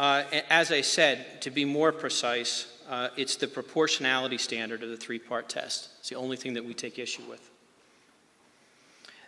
Uh, 0.00 0.24
as 0.48 0.72
I 0.72 0.80
said, 0.80 1.42
to 1.42 1.50
be 1.50 1.66
more 1.66 1.92
precise, 1.92 2.66
uh, 2.88 3.08
it's 3.18 3.36
the 3.36 3.46
proportionality 3.46 4.38
standard 4.38 4.82
of 4.82 4.88
the 4.88 4.96
three 4.96 5.18
part 5.18 5.50
test. 5.50 5.90
It's 5.98 6.08
the 6.08 6.14
only 6.14 6.38
thing 6.38 6.54
that 6.54 6.64
we 6.64 6.72
take 6.72 6.98
issue 6.98 7.22
with. 7.28 7.50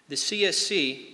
The 0.09 0.15
CSC 0.15 1.09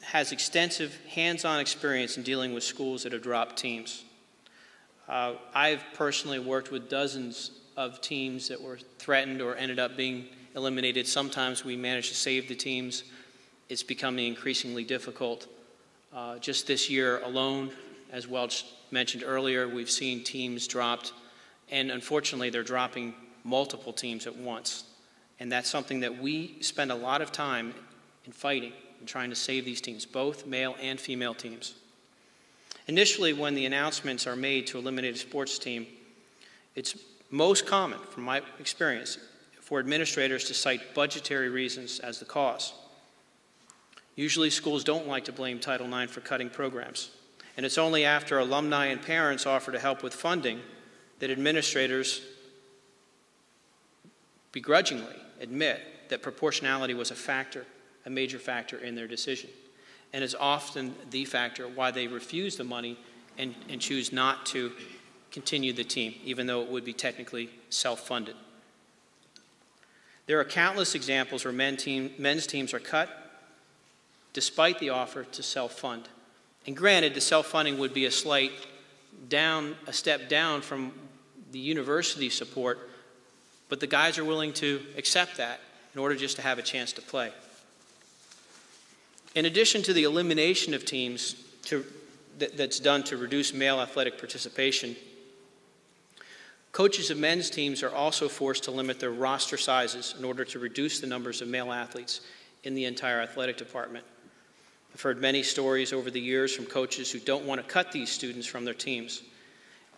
has 0.00 0.32
extensive 0.32 0.98
hands 1.10 1.44
on 1.44 1.60
experience 1.60 2.16
in 2.16 2.22
dealing 2.22 2.54
with 2.54 2.64
schools 2.64 3.02
that 3.02 3.12
have 3.12 3.20
dropped 3.20 3.58
teams. 3.58 4.02
Uh, 5.06 5.34
I've 5.54 5.84
personally 5.92 6.38
worked 6.38 6.70
with 6.70 6.88
dozens 6.88 7.50
of 7.76 8.00
teams 8.00 8.48
that 8.48 8.62
were 8.62 8.78
threatened 8.98 9.42
or 9.42 9.56
ended 9.56 9.78
up 9.78 9.94
being 9.94 10.24
eliminated. 10.56 11.06
Sometimes 11.06 11.66
we 11.66 11.76
managed 11.76 12.08
to 12.08 12.16
save 12.16 12.48
the 12.48 12.54
teams. 12.54 13.04
It's 13.68 13.82
becoming 13.82 14.26
increasingly 14.26 14.84
difficult. 14.84 15.48
Uh, 16.14 16.38
just 16.38 16.66
this 16.66 16.88
year 16.88 17.18
alone, 17.18 17.72
as 18.10 18.26
Welch 18.26 18.64
mentioned 18.92 19.24
earlier, 19.26 19.68
we've 19.68 19.90
seen 19.90 20.22
teams 20.22 20.66
dropped, 20.66 21.12
and 21.70 21.90
unfortunately, 21.90 22.50
they're 22.50 22.62
dropping 22.62 23.14
multiple 23.44 23.92
teams 23.92 24.26
at 24.26 24.36
once. 24.36 24.84
And 25.40 25.50
that's 25.50 25.68
something 25.68 26.00
that 26.00 26.18
we 26.18 26.56
spend 26.60 26.92
a 26.92 26.94
lot 26.94 27.22
of 27.22 27.32
time 27.32 27.74
in 28.24 28.32
fighting 28.32 28.72
and 29.00 29.08
trying 29.08 29.30
to 29.30 29.36
save 29.36 29.64
these 29.64 29.80
teams, 29.80 30.06
both 30.06 30.46
male 30.46 30.76
and 30.80 31.00
female 31.00 31.34
teams. 31.34 31.74
Initially, 32.86 33.32
when 33.32 33.54
the 33.54 33.66
announcements 33.66 34.26
are 34.26 34.36
made 34.36 34.66
to 34.68 34.78
eliminate 34.78 35.14
a 35.14 35.18
sports 35.18 35.58
team, 35.58 35.86
it's 36.74 36.96
most 37.30 37.66
common, 37.66 37.98
from 38.10 38.24
my 38.24 38.42
experience, 38.58 39.18
for 39.60 39.78
administrators 39.78 40.44
to 40.44 40.54
cite 40.54 40.94
budgetary 40.94 41.48
reasons 41.48 41.98
as 42.00 42.18
the 42.18 42.24
cause. 42.24 42.72
Usually, 44.16 44.50
schools 44.50 44.84
don't 44.84 45.08
like 45.08 45.24
to 45.24 45.32
blame 45.32 45.58
Title 45.58 45.92
IX 45.92 46.12
for 46.12 46.20
cutting 46.20 46.50
programs, 46.50 47.10
and 47.56 47.66
it's 47.66 47.78
only 47.78 48.04
after 48.04 48.38
alumni 48.38 48.86
and 48.86 49.02
parents 49.02 49.46
offer 49.46 49.72
to 49.72 49.78
help 49.78 50.02
with 50.02 50.14
funding 50.14 50.60
that 51.18 51.30
administrators 51.30 52.22
begrudgingly 54.52 55.16
admit 55.40 55.80
that 56.08 56.22
proportionality 56.22 56.94
was 56.94 57.10
a 57.10 57.14
factor, 57.14 57.64
a 58.06 58.10
major 58.10 58.38
factor 58.38 58.78
in 58.78 58.94
their 58.94 59.08
decision, 59.08 59.50
and 60.12 60.22
is 60.22 60.34
often 60.34 60.94
the 61.10 61.24
factor 61.24 61.68
why 61.68 61.90
they 61.90 62.06
refuse 62.06 62.56
the 62.56 62.64
money 62.64 62.98
and, 63.38 63.54
and 63.68 63.80
choose 63.80 64.12
not 64.12 64.44
to 64.46 64.72
continue 65.30 65.72
the 65.72 65.84
team, 65.84 66.14
even 66.24 66.46
though 66.46 66.62
it 66.62 66.68
would 66.68 66.84
be 66.84 66.92
technically 66.92 67.50
self 67.70 68.06
funded. 68.06 68.36
There 70.26 70.38
are 70.38 70.44
countless 70.44 70.94
examples 70.94 71.44
where 71.44 71.52
men 71.52 71.76
team, 71.76 72.12
men's 72.18 72.46
teams 72.46 72.72
are 72.72 72.78
cut 72.78 73.08
despite 74.32 74.78
the 74.78 74.90
offer 74.90 75.24
to 75.24 75.42
self 75.42 75.72
fund. 75.72 76.08
And 76.66 76.76
granted, 76.76 77.14
the 77.14 77.20
self 77.20 77.46
funding 77.46 77.78
would 77.78 77.92
be 77.92 78.06
a 78.06 78.10
slight 78.10 78.52
down, 79.28 79.76
a 79.86 79.92
step 79.92 80.28
down 80.28 80.62
from 80.62 80.92
the 81.50 81.58
university 81.58 82.30
support, 82.30 82.88
but 83.68 83.80
the 83.80 83.86
guys 83.86 84.18
are 84.18 84.24
willing 84.24 84.52
to 84.54 84.80
accept 84.96 85.36
that 85.36 85.60
in 85.94 86.00
order 86.00 86.14
just 86.14 86.36
to 86.36 86.42
have 86.42 86.58
a 86.58 86.62
chance 86.62 86.92
to 86.92 87.02
play. 87.02 87.30
In 89.34 89.46
addition 89.46 89.82
to 89.82 89.92
the 89.92 90.04
elimination 90.04 90.74
of 90.74 90.84
teams 90.84 91.34
to, 91.64 91.84
that, 92.38 92.56
that's 92.56 92.80
done 92.80 93.02
to 93.04 93.16
reduce 93.16 93.52
male 93.52 93.80
athletic 93.80 94.18
participation, 94.18 94.96
coaches 96.70 97.10
of 97.10 97.18
men's 97.18 97.50
teams 97.50 97.82
are 97.82 97.94
also 97.94 98.28
forced 98.28 98.64
to 98.64 98.70
limit 98.70 99.00
their 99.00 99.10
roster 99.10 99.56
sizes 99.56 100.14
in 100.18 100.24
order 100.24 100.44
to 100.44 100.58
reduce 100.58 101.00
the 101.00 101.06
numbers 101.06 101.42
of 101.42 101.48
male 101.48 101.72
athletes 101.72 102.20
in 102.64 102.74
the 102.74 102.84
entire 102.84 103.20
athletic 103.20 103.56
department. 103.56 104.04
I've 104.94 105.00
heard 105.00 105.20
many 105.20 105.42
stories 105.42 105.92
over 105.92 106.10
the 106.10 106.20
years 106.20 106.54
from 106.54 106.66
coaches 106.66 107.10
who 107.10 107.18
don't 107.18 107.44
want 107.44 107.60
to 107.60 107.66
cut 107.66 107.92
these 107.92 108.10
students 108.10 108.46
from 108.46 108.64
their 108.64 108.74
teams. 108.74 109.22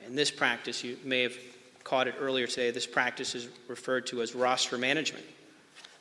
And 0.05 0.17
this 0.17 0.31
practice, 0.31 0.85
you 0.85 0.97
may 1.05 1.23
have 1.23 1.37
caught 1.83 2.07
it 2.07 2.15
earlier 2.19 2.47
today, 2.47 2.71
this 2.71 2.87
practice 2.87 3.35
is 3.35 3.49
referred 3.69 4.07
to 4.07 4.23
as 4.23 4.35
roster 4.35 4.79
management. 4.79 5.25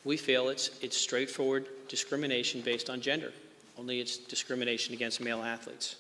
We 0.06 0.17
feel 0.17 0.49
it's, 0.49 0.71
it's 0.82 0.97
straightforward 0.97 1.67
discrimination 1.88 2.62
based 2.62 2.89
on 2.89 3.01
gender, 3.01 3.34
only 3.77 3.99
it's 3.99 4.17
discrimination 4.17 4.93
against 4.93 5.21
male 5.21 5.41
athletes. 5.41 5.95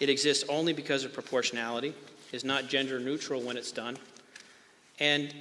It 0.00 0.08
exists 0.08 0.44
only 0.48 0.72
because 0.72 1.04
of 1.04 1.12
proportionality, 1.12 1.94
is 2.32 2.44
not 2.44 2.68
gender 2.68 2.98
neutral 2.98 3.40
when 3.40 3.56
it's 3.56 3.72
done, 3.72 3.96
and 5.00 5.34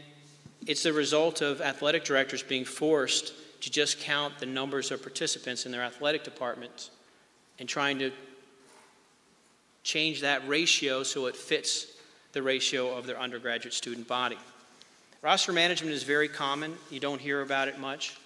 it's 0.65 0.83
the 0.83 0.93
result 0.93 1.41
of 1.41 1.61
athletic 1.61 2.03
directors 2.03 2.43
being 2.43 2.65
forced 2.65 3.33
to 3.61 3.71
just 3.71 3.99
count 3.99 4.39
the 4.39 4.45
numbers 4.45 4.91
of 4.91 5.01
participants 5.01 5.65
in 5.65 5.71
their 5.71 5.81
athletic 5.81 6.23
departments 6.23 6.91
and 7.59 7.67
trying 7.67 7.99
to 7.99 8.11
change 9.83 10.21
that 10.21 10.47
ratio 10.47 11.03
so 11.03 11.25
it 11.27 11.35
fits 11.35 11.87
the 12.33 12.41
ratio 12.41 12.95
of 12.95 13.07
their 13.07 13.19
undergraduate 13.19 13.73
student 13.73 14.07
body. 14.07 14.37
Roster 15.21 15.53
management 15.53 15.93
is 15.93 16.03
very 16.03 16.27
common. 16.27 16.75
You 16.91 16.99
don't 16.99 17.19
hear 17.19 17.41
about 17.41 17.67
it 17.67 17.79
much. 17.79 18.17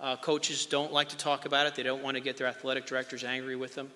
Uh, 0.00 0.16
coaches 0.16 0.64
don't 0.64 0.92
like 0.92 1.08
to 1.08 1.16
talk 1.16 1.44
about 1.44 1.66
it. 1.66 1.74
They 1.74 1.82
don't 1.82 2.02
want 2.02 2.16
to 2.16 2.22
get 2.22 2.36
their 2.36 2.46
athletic 2.46 2.86
directors 2.86 3.24
angry 3.24 3.56
with 3.56 3.74
them. 3.74 3.90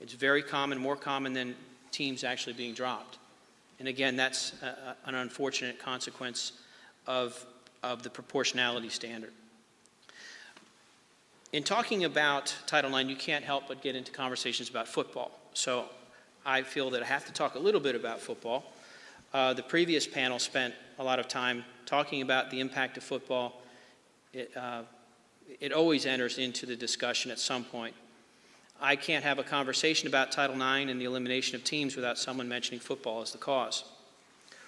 It's 0.00 0.12
very 0.12 0.42
common, 0.42 0.78
more 0.78 0.96
common 0.96 1.32
than 1.32 1.54
teams 1.90 2.22
actually 2.22 2.52
being 2.52 2.74
dropped. 2.74 3.18
And 3.80 3.88
again, 3.88 4.16
that's 4.16 4.52
a, 4.62 4.96
an 5.06 5.16
unfortunate 5.16 5.78
consequence 5.78 6.52
of, 7.06 7.44
of 7.82 8.02
the 8.02 8.10
proportionality 8.10 8.88
standard. 8.88 9.32
In 11.50 11.62
talking 11.62 12.04
about 12.04 12.54
Title 12.66 12.94
IX, 12.94 13.08
you 13.08 13.16
can't 13.16 13.42
help 13.42 13.68
but 13.68 13.80
get 13.80 13.96
into 13.96 14.12
conversations 14.12 14.68
about 14.68 14.86
football. 14.86 15.30
So 15.54 15.86
I 16.44 16.60
feel 16.60 16.90
that 16.90 17.02
I 17.02 17.06
have 17.06 17.24
to 17.24 17.32
talk 17.32 17.54
a 17.54 17.58
little 17.58 17.80
bit 17.80 17.94
about 17.94 18.20
football. 18.20 18.64
Uh, 19.32 19.54
the 19.54 19.62
previous 19.62 20.06
panel 20.06 20.38
spent 20.38 20.74
a 20.98 21.04
lot 21.04 21.18
of 21.18 21.26
time 21.26 21.64
talking 21.86 22.20
about 22.20 22.50
the 22.50 22.60
impact 22.60 22.98
of 22.98 23.02
football. 23.02 23.62
It, 24.34 24.54
uh, 24.54 24.82
it 25.58 25.72
always 25.72 26.04
enters 26.04 26.36
into 26.36 26.66
the 26.66 26.76
discussion 26.76 27.30
at 27.30 27.38
some 27.38 27.64
point. 27.64 27.94
I 28.78 28.94
can't 28.94 29.24
have 29.24 29.38
a 29.38 29.42
conversation 29.42 30.06
about 30.06 30.30
Title 30.30 30.56
IX 30.56 30.90
and 30.90 31.00
the 31.00 31.06
elimination 31.06 31.56
of 31.56 31.64
teams 31.64 31.96
without 31.96 32.18
someone 32.18 32.46
mentioning 32.46 32.78
football 32.78 33.22
as 33.22 33.32
the 33.32 33.38
cause. 33.38 33.84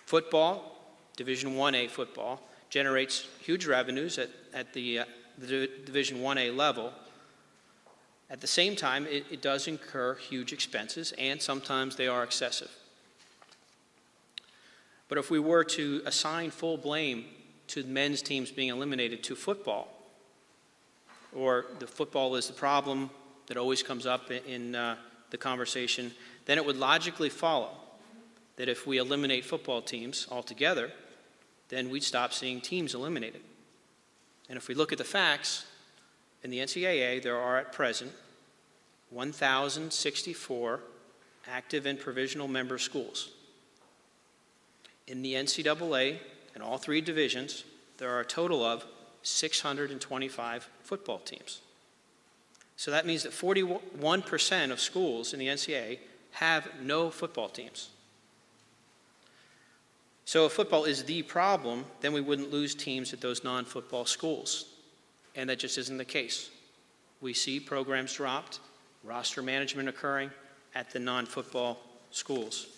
Football, 0.06 0.78
Division 1.14 1.56
1A 1.56 1.90
football, 1.90 2.40
generates 2.70 3.26
huge 3.40 3.66
revenues 3.66 4.16
at, 4.16 4.30
at 4.54 4.72
the 4.72 5.00
uh, 5.00 5.04
the 5.40 5.68
Division 5.84 6.18
1A 6.18 6.54
level. 6.54 6.92
At 8.28 8.40
the 8.40 8.46
same 8.46 8.76
time, 8.76 9.06
it, 9.06 9.24
it 9.30 9.42
does 9.42 9.66
incur 9.66 10.14
huge 10.14 10.52
expenses, 10.52 11.12
and 11.18 11.40
sometimes 11.40 11.96
they 11.96 12.06
are 12.06 12.22
excessive. 12.22 12.70
But 15.08 15.18
if 15.18 15.30
we 15.30 15.40
were 15.40 15.64
to 15.64 16.02
assign 16.06 16.50
full 16.50 16.76
blame 16.76 17.24
to 17.68 17.82
men's 17.84 18.22
teams 18.22 18.50
being 18.50 18.68
eliminated 18.68 19.24
to 19.24 19.34
football, 19.34 19.88
or 21.32 21.66
the 21.78 21.86
football 21.86 22.36
is 22.36 22.46
the 22.46 22.52
problem 22.52 23.10
that 23.46 23.56
always 23.56 23.82
comes 23.82 24.06
up 24.06 24.30
in 24.30 24.74
uh, 24.74 24.96
the 25.30 25.38
conversation, 25.38 26.12
then 26.46 26.58
it 26.58 26.64
would 26.64 26.76
logically 26.76 27.28
follow 27.28 27.70
that 28.56 28.68
if 28.68 28.86
we 28.86 28.98
eliminate 28.98 29.44
football 29.44 29.80
teams 29.80 30.28
altogether, 30.30 30.92
then 31.68 31.88
we'd 31.88 32.04
stop 32.04 32.32
seeing 32.32 32.60
teams 32.60 32.94
eliminated. 32.94 33.40
And 34.50 34.56
if 34.56 34.68
we 34.68 34.74
look 34.74 34.90
at 34.92 34.98
the 34.98 35.04
facts, 35.04 35.64
in 36.42 36.50
the 36.50 36.58
NCAA, 36.58 37.22
there 37.22 37.36
are 37.36 37.56
at 37.56 37.72
present 37.72 38.10
1,064 39.10 40.80
active 41.48 41.86
and 41.86 41.98
provisional 41.98 42.48
member 42.48 42.76
schools. 42.76 43.30
In 45.06 45.22
the 45.22 45.34
NCAA, 45.34 46.18
in 46.56 46.62
all 46.62 46.78
three 46.78 47.00
divisions, 47.00 47.64
there 47.98 48.10
are 48.10 48.20
a 48.20 48.24
total 48.24 48.64
of 48.64 48.84
625 49.22 50.68
football 50.82 51.18
teams. 51.18 51.60
So 52.76 52.90
that 52.90 53.06
means 53.06 53.22
that 53.22 53.32
41% 53.32 54.72
of 54.72 54.80
schools 54.80 55.32
in 55.32 55.38
the 55.38 55.46
NCAA 55.46 55.98
have 56.32 56.68
no 56.82 57.10
football 57.10 57.48
teams. 57.48 57.90
So 60.30 60.46
if 60.46 60.52
football 60.52 60.84
is 60.84 61.02
the 61.02 61.22
problem, 61.22 61.84
then 62.02 62.12
we 62.12 62.20
wouldn't 62.20 62.52
lose 62.52 62.76
teams 62.76 63.12
at 63.12 63.20
those 63.20 63.42
non 63.42 63.64
football 63.64 64.04
schools. 64.06 64.66
And 65.34 65.50
that 65.50 65.58
just 65.58 65.76
isn't 65.76 65.98
the 65.98 66.04
case. 66.04 66.50
We 67.20 67.34
see 67.34 67.58
programs 67.58 68.14
dropped, 68.14 68.60
roster 69.02 69.42
management 69.42 69.88
occurring 69.88 70.30
at 70.72 70.92
the 70.92 71.00
non 71.00 71.26
football 71.26 71.80
schools. 72.12 72.68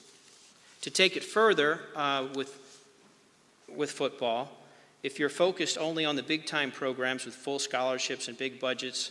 To 0.80 0.90
take 0.90 1.14
it 1.14 1.22
further 1.22 1.80
uh, 1.94 2.28
with, 2.34 2.58
with 3.68 3.90
football, 3.90 4.50
if 5.02 5.18
you're 5.18 5.28
focused 5.28 5.76
only 5.76 6.06
on 6.06 6.16
the 6.16 6.22
big 6.22 6.46
time 6.46 6.70
programs 6.70 7.26
with 7.26 7.34
full 7.34 7.58
scholarships 7.58 8.28
and 8.28 8.38
big 8.38 8.60
budgets, 8.60 9.10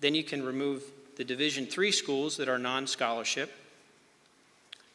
then 0.00 0.14
you 0.14 0.24
can 0.24 0.42
remove 0.42 0.84
the 1.18 1.24
Division 1.24 1.66
three 1.66 1.92
schools 1.92 2.38
that 2.38 2.48
are 2.48 2.58
non 2.58 2.86
scholarship 2.86 3.52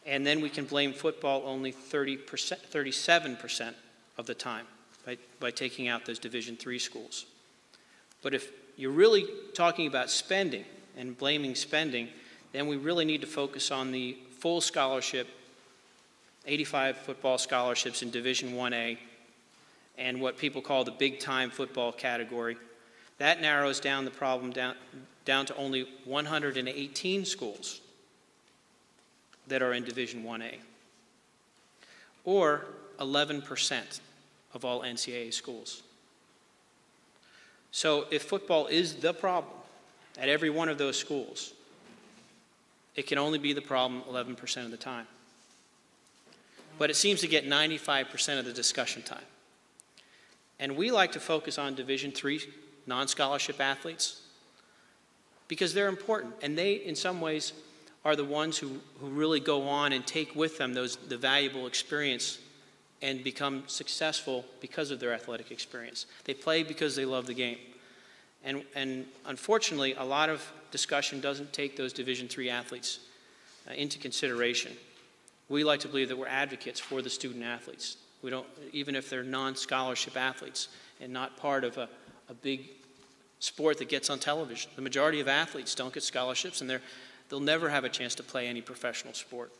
and 0.05 0.25
then 0.25 0.41
we 0.41 0.49
can 0.49 0.65
blame 0.65 0.93
football 0.93 1.43
only 1.45 1.71
30%, 1.71 2.19
37% 2.25 3.73
of 4.17 4.25
the 4.25 4.33
time 4.33 4.65
by, 5.05 5.17
by 5.39 5.51
taking 5.51 5.87
out 5.87 6.05
those 6.05 6.19
Division 6.19 6.55
three 6.55 6.79
schools. 6.79 7.25
But 8.21 8.33
if 8.33 8.51
you're 8.77 8.91
really 8.91 9.25
talking 9.53 9.87
about 9.87 10.09
spending 10.09 10.65
and 10.97 11.17
blaming 11.17 11.55
spending, 11.55 12.09
then 12.51 12.67
we 12.67 12.77
really 12.77 13.05
need 13.05 13.21
to 13.21 13.27
focus 13.27 13.71
on 13.71 13.91
the 13.91 14.17
full 14.39 14.61
scholarship, 14.61 15.27
85 16.45 16.97
football 16.97 17.37
scholarships 17.37 18.01
in 18.01 18.11
Division 18.11 18.53
1A, 18.53 18.97
and 19.97 20.19
what 20.19 20.37
people 20.37 20.61
call 20.61 20.83
the 20.83 20.91
big 20.91 21.19
time 21.19 21.49
football 21.49 21.91
category. 21.91 22.57
That 23.19 23.41
narrows 23.41 23.79
down 23.79 24.05
the 24.05 24.11
problem 24.11 24.51
down, 24.51 24.75
down 25.23 25.45
to 25.45 25.55
only 25.55 25.87
118 26.05 27.25
schools 27.25 27.79
that 29.47 29.61
are 29.61 29.73
in 29.73 29.83
Division 29.83 30.23
1A, 30.23 30.55
or 32.25 32.65
11% 32.99 33.99
of 34.53 34.65
all 34.65 34.81
NCAA 34.81 35.33
schools. 35.33 35.83
So 37.71 38.05
if 38.11 38.23
football 38.23 38.67
is 38.67 38.95
the 38.95 39.13
problem 39.13 39.53
at 40.17 40.29
every 40.29 40.49
one 40.49 40.69
of 40.69 40.77
those 40.77 40.97
schools, 40.97 41.53
it 42.95 43.07
can 43.07 43.17
only 43.17 43.39
be 43.39 43.53
the 43.53 43.61
problem 43.61 44.03
11% 44.03 44.65
of 44.65 44.71
the 44.71 44.77
time. 44.77 45.07
But 46.77 46.89
it 46.89 46.95
seems 46.95 47.21
to 47.21 47.27
get 47.27 47.45
95% 47.45 48.39
of 48.39 48.45
the 48.45 48.53
discussion 48.53 49.01
time. 49.01 49.25
And 50.59 50.77
we 50.77 50.91
like 50.91 51.11
to 51.13 51.19
focus 51.19 51.57
on 51.57 51.75
Division 51.75 52.11
3 52.11 52.41
non 52.85 53.07
scholarship 53.07 53.59
athletes 53.59 54.21
because 55.47 55.73
they're 55.73 55.87
important 55.87 56.33
and 56.41 56.57
they, 56.57 56.73
in 56.73 56.95
some 56.95 57.21
ways, 57.21 57.53
are 58.05 58.15
the 58.15 58.23
ones 58.23 58.57
who, 58.57 58.79
who 58.99 59.07
really 59.07 59.39
go 59.39 59.67
on 59.67 59.93
and 59.93 60.05
take 60.05 60.35
with 60.35 60.57
them 60.57 60.73
those, 60.73 60.97
the 60.97 61.17
valuable 61.17 61.67
experience 61.67 62.39
and 63.01 63.23
become 63.23 63.63
successful 63.67 64.45
because 64.61 64.91
of 64.91 64.99
their 64.99 65.13
athletic 65.13 65.51
experience. 65.51 66.05
They 66.23 66.33
play 66.33 66.63
because 66.63 66.95
they 66.95 67.05
love 67.05 67.27
the 67.27 67.33
game. 67.33 67.57
And, 68.43 68.63
and 68.75 69.05
unfortunately, 69.25 69.93
a 69.93 70.03
lot 70.03 70.29
of 70.29 70.45
discussion 70.71 71.21
doesn't 71.21 71.53
take 71.53 71.77
those 71.77 71.93
Division 71.93 72.27
three 72.27 72.49
athletes 72.49 72.99
uh, 73.69 73.73
into 73.73 73.99
consideration. 73.99 74.73
We 75.49 75.63
like 75.63 75.81
to 75.81 75.87
believe 75.87 76.09
that 76.09 76.17
we're 76.17 76.27
advocates 76.27 76.79
for 76.79 77.01
the 77.01 77.09
student 77.09 77.43
athletes, 77.43 77.97
We 78.23 78.29
don't, 78.29 78.47
even 78.71 78.95
if 78.95 79.09
they're 79.09 79.23
non-scholarship 79.23 80.17
athletes 80.17 80.69
and 81.01 81.11
not 81.11 81.37
part 81.37 81.63
of 81.63 81.77
a, 81.77 81.89
a 82.29 82.33
big 82.33 82.69
sport 83.39 83.77
that 83.79 83.89
gets 83.89 84.09
on 84.09 84.19
television. 84.19 84.71
The 84.75 84.81
majority 84.81 85.19
of 85.19 85.27
athletes 85.27 85.75
don't 85.75 85.93
get 85.93 86.03
scholarships 86.03 86.61
and 86.61 86.69
they're, 86.69 86.81
they'll 87.29 87.39
never 87.39 87.69
have 87.69 87.83
a 87.83 87.89
chance 87.89 88.15
to 88.15 88.23
play 88.23 88.47
any 88.47 88.61
professional 88.61 89.13
sport. 89.13 89.51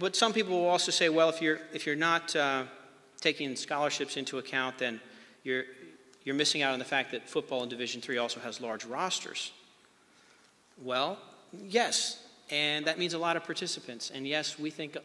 But 0.00 0.16
some 0.16 0.32
people 0.32 0.58
will 0.58 0.68
also 0.68 0.90
say, 0.90 1.08
well, 1.08 1.28
if 1.28 1.40
you're, 1.40 1.60
if 1.72 1.86
you're 1.86 1.96
not 1.96 2.34
uh, 2.34 2.64
taking 3.20 3.54
scholarships 3.56 4.16
into 4.16 4.38
account, 4.38 4.78
then 4.78 5.00
you're, 5.44 5.64
you're 6.24 6.34
missing 6.34 6.62
out 6.62 6.72
on 6.72 6.78
the 6.78 6.84
fact 6.84 7.12
that 7.12 7.28
football 7.28 7.62
in 7.62 7.68
Division 7.68 8.02
III 8.06 8.18
also 8.18 8.40
has 8.40 8.60
large 8.60 8.84
rosters. 8.84 9.52
Well, 10.82 11.18
yes, 11.52 12.24
and 12.50 12.84
that 12.86 12.98
means 12.98 13.14
a 13.14 13.18
lot 13.18 13.36
of 13.36 13.44
participants. 13.44 14.10
And 14.12 14.26
yes, 14.26 14.58
we 14.58 14.70
think 14.70 14.96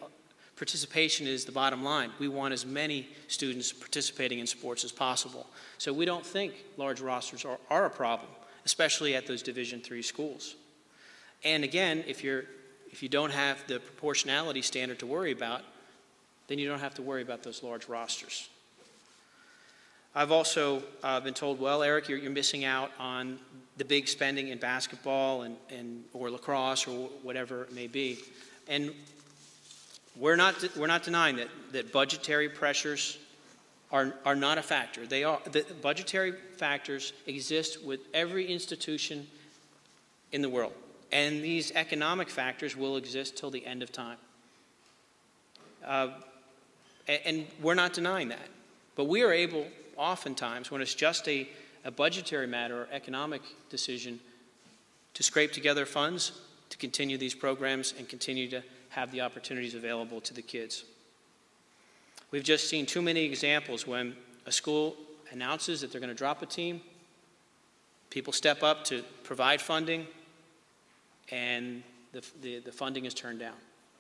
participation 0.56 1.28
is 1.28 1.46
the 1.46 1.52
bottom 1.52 1.84
line. 1.84 2.12
We 2.20 2.28
want 2.28 2.54
as 2.54 2.66
many 2.66 3.08
students 3.28 3.72
participating 3.72 4.40
in 4.40 4.48
sports 4.48 4.84
as 4.84 4.92
possible. 4.92 5.48
So 5.78 5.94
we 5.94 6.06
don't 6.06 6.26
think 6.26 6.54
large 6.76 7.02
rosters 7.02 7.46
are, 7.46 7.60
are 7.70 7.86
a 7.86 7.90
problem, 7.90 8.30
especially 8.66 9.16
at 9.16 9.28
those 9.28 9.42
Division 9.42 9.82
three 9.82 10.02
schools. 10.02 10.56
And 11.44 11.64
again, 11.64 12.04
if, 12.08 12.24
you're, 12.24 12.46
if 12.92 13.02
you 13.02 13.10
don't 13.10 13.32
have 13.32 13.66
the 13.68 13.80
proportionality 13.80 14.62
standard 14.62 15.00
to 15.00 15.06
worry 15.06 15.32
about, 15.32 15.62
then 16.48 16.60
you 16.60 16.68
don't 16.68 16.80
have 16.80 16.96
to 16.96 17.02
worry 17.02 17.22
about 17.22 17.44
those 17.44 17.64
large 17.64 17.88
rosters. 17.88 18.50
I've 20.16 20.32
also 20.32 20.82
uh, 21.04 21.20
been 21.20 21.36
told, 21.36 21.60
well, 21.60 21.84
Eric, 21.84 22.10
you're, 22.10 22.18
you're, 22.18 22.32
missing 22.32 22.66
out 22.66 22.92
on 23.00 23.40
the 23.78 23.86
big 23.86 24.08
spending 24.08 24.48
in 24.48 24.58
basketball 24.58 25.44
and, 25.44 25.56
and, 25.70 26.04
or 26.14 26.32
lacrosse 26.32 26.88
or 26.88 27.10
whatever 27.22 27.64
it 27.64 27.74
may 27.74 27.86
be. 27.86 28.18
And 28.68 28.92
we're 30.16 30.36
not, 30.36 30.56
we're 30.76 30.88
not 30.88 31.04
denying 31.04 31.36
that, 31.38 31.48
that 31.72 31.94
budgetary 31.94 32.50
pressures 32.50 33.20
are, 33.92 34.14
are 34.26 34.36
not 34.36 34.58
a 34.58 34.62
factor. 34.62 35.06
They 35.06 35.24
are, 35.24 35.40
the 35.52 35.66
budgetary 35.82 36.34
factors 36.58 37.14
exist 37.26 37.84
with 37.84 38.02
every 38.14 38.46
institution 38.46 39.28
in 40.32 40.42
the 40.42 40.50
world. 40.50 40.74
And 41.12 41.44
these 41.44 41.72
economic 41.72 42.30
factors 42.30 42.76
will 42.76 42.98
exist 42.98 43.38
till 43.38 43.50
the 43.50 43.66
end 43.66 43.82
of 43.82 43.92
time. 43.92 44.18
Uh, 45.86 46.10
and, 47.08 47.22
and 47.26 47.48
we're 47.62 47.74
not 47.74 47.94
denying 47.94 48.30
that. 48.30 48.48
But 48.96 49.06
we 49.06 49.24
are 49.24 49.32
able 49.32 49.66
oftentimes, 49.98 50.70
when 50.70 50.82
it's 50.82 50.94
just 50.94 51.28
a, 51.28 51.48
a 51.84 51.92
budgetary 51.92 52.48
matter 52.48 52.82
or 52.82 52.88
economic 52.92 53.42
decision, 53.70 54.20
to 55.16 55.24
scrape 55.24 55.52
together 55.52 55.86
funds 55.86 56.32
to 56.70 56.78
continue 56.78 57.18
these 57.18 57.34
programs 57.34 57.94
and 57.98 58.08
continue 58.08 58.48
to 58.50 58.62
have 58.90 59.12
the 59.12 59.22
opportunities 59.22 59.74
available 59.74 60.22
to 60.22 60.34
the 60.34 60.42
kids. 60.42 60.84
We've 62.32 62.44
just 62.44 62.70
seen 62.70 62.86
too 62.86 63.02
many 63.02 63.24
examples 63.24 63.88
when 63.88 64.16
a 64.46 64.52
school 64.52 64.96
announces 65.32 65.82
that 65.82 65.92
they're 65.92 66.02
going 66.02 66.10
to 66.10 66.16
drop 66.16 66.42
a 66.42 66.46
team, 66.46 66.82
people 68.10 68.34
step 68.34 68.64
up 68.64 68.84
to 68.86 69.04
provide 69.24 69.62
funding, 69.62 70.08
and 71.32 71.84
the, 72.12 72.24
the, 72.42 72.60
the 72.60 72.72
funding 72.72 73.06
is 73.06 73.14
turned 73.14 73.40
down, 73.40 73.56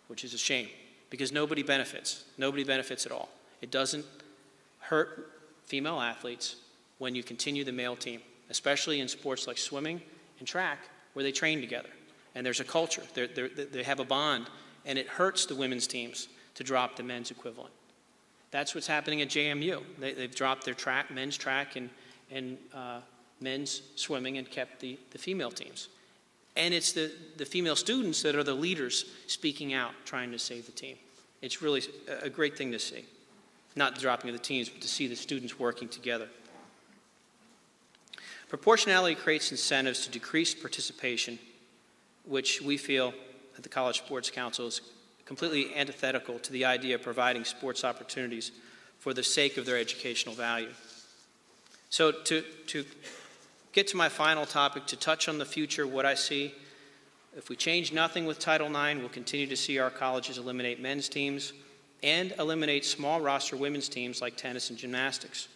which 0.08 0.24
is 0.24 0.34
a 0.34 0.38
shame 0.38 0.68
because 1.10 1.32
nobody 1.32 1.64
benefits. 1.64 2.26
Nobody 2.38 2.64
benefits 2.64 3.06
at 3.06 3.12
all. 3.12 3.30
It 3.62 3.72
doesn't 3.72 4.06
hurt 4.80 5.32
female 5.66 6.00
athletes 6.00 6.58
when 6.98 7.16
you 7.16 7.24
continue 7.24 7.64
the 7.64 7.72
male 7.72 7.96
team, 7.96 8.22
especially 8.50 9.00
in 9.00 9.08
sports 9.08 9.48
like 9.48 9.58
swimming 9.58 10.02
and 10.40 10.48
track, 10.48 10.80
where 11.14 11.24
they 11.24 11.32
train 11.32 11.62
together. 11.62 11.90
And 12.36 12.46
there's 12.46 12.60
a 12.60 12.64
culture, 12.64 13.04
they're, 13.14 13.28
they're, 13.28 13.50
they 13.50 13.84
have 13.84 14.00
a 14.00 14.06
bond, 14.06 14.48
and 14.86 15.00
it 15.00 15.08
hurts 15.08 15.46
the 15.46 15.56
women's 15.56 15.88
teams 15.88 16.28
to 16.56 16.64
drop 16.64 16.96
the 16.96 17.04
men's 17.04 17.32
equivalent. 17.32 17.74
That's 18.52 18.74
what's 18.74 18.88
happening 18.88 19.22
at 19.22 19.30
JMU. 19.30 19.82
They, 20.00 20.14
have 20.14 20.36
dropped 20.36 20.66
their 20.66 20.74
track, 20.74 21.12
men's 21.12 21.38
track 21.38 21.76
and, 21.76 21.90
and 22.32 22.58
uh, 22.74 23.02
men's 23.40 23.82
swimming 23.96 24.38
and 24.38 24.50
kept 24.50 24.80
the, 24.80 24.98
the 25.12 25.18
female 25.18 25.52
teams. 25.52 25.90
And 26.56 26.74
it's 26.74 26.92
the, 26.92 27.12
the 27.38 27.46
female 27.46 27.76
students 27.76 28.22
that 28.24 28.36
are 28.36 28.44
the 28.44 28.54
leaders 28.54 29.06
speaking 29.28 29.74
out, 29.74 29.92
trying 30.06 30.32
to 30.32 30.40
save 30.40 30.66
the 30.66 30.72
team. 30.72 30.98
It's 31.42 31.62
really 31.62 31.84
a 32.22 32.30
great 32.30 32.58
thing 32.58 32.72
to 32.72 32.80
see 32.80 33.06
not 33.76 33.96
the 33.96 34.02
dropping 34.02 34.30
of 34.30 34.36
the 34.36 34.44
teams, 34.44 34.70
but 34.70 34.82
to 34.82 34.88
see 34.88 35.08
the 35.08 35.16
students 35.16 35.58
working 35.58 35.88
together. 35.88 36.28
Proportionality 38.50 39.16
creates 39.16 39.52
incentives 39.52 40.06
to 40.06 40.12
decrease 40.12 40.54
participation, 40.54 41.40
which 42.26 42.62
we 42.62 42.78
feel 42.78 43.14
at 43.56 43.64
the 43.64 43.70
College 43.70 43.98
Sports 43.98 44.30
Council 44.30 44.68
is 44.68 44.82
completely 45.30 45.76
antithetical 45.76 46.40
to 46.40 46.52
the 46.52 46.66
idea 46.66 46.96
of 46.96 47.04
providing 47.04 47.46
sports 47.46 47.84
opportunities 47.84 48.52
for 48.98 49.14
the 49.14 49.22
sake 49.22 49.58
of 49.58 49.66
their 49.68 49.78
educational 49.78 50.34
value. 50.34 50.72
So, 51.92 52.12
to, 52.12 52.42
to 52.66 52.84
get 53.72 53.86
to 53.90 53.96
my 53.96 54.10
final 54.10 54.48
topic, 54.48 54.88
to 54.88 54.96
touch 54.96 55.30
on 55.30 55.38
the 55.38 55.46
future, 55.46 55.86
what 55.86 56.04
I 56.04 56.16
see, 56.16 56.56
if 57.38 57.48
we 57.48 57.56
change 57.56 57.94
nothing 57.94 58.26
with 58.26 58.40
Title 58.40 58.76
IX, 58.76 59.02
we'll 59.02 59.10
continue 59.10 59.46
to 59.46 59.56
see 59.56 59.78
our 59.78 59.92
colleges 59.92 60.40
eliminate 60.40 60.82
men's 60.82 61.08
teams 61.08 61.54
and 62.02 62.34
eliminate 62.40 62.84
small 62.84 63.22
roster 63.22 63.56
women's 63.56 63.88
teams 63.88 64.24
like 64.24 64.36
tennis 64.36 64.72
and 64.72 64.80
gymnastics. 64.80 65.48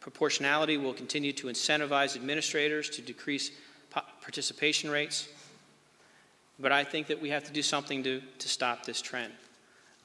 Proportionality 0.00 0.76
will 0.76 0.92
continue 0.92 1.32
to 1.32 1.46
incentivize 1.46 2.16
administrators 2.16 2.90
to 2.90 3.00
decrease 3.00 3.50
participation 4.20 4.90
rates, 4.90 5.26
but 6.60 6.72
I 6.72 6.84
think 6.84 7.06
that 7.06 7.20
we 7.20 7.30
have 7.30 7.44
to 7.44 7.52
do 7.52 7.62
something 7.62 8.02
to, 8.04 8.20
to 8.38 8.48
stop 8.48 8.84
this 8.84 9.00
trend. 9.00 9.32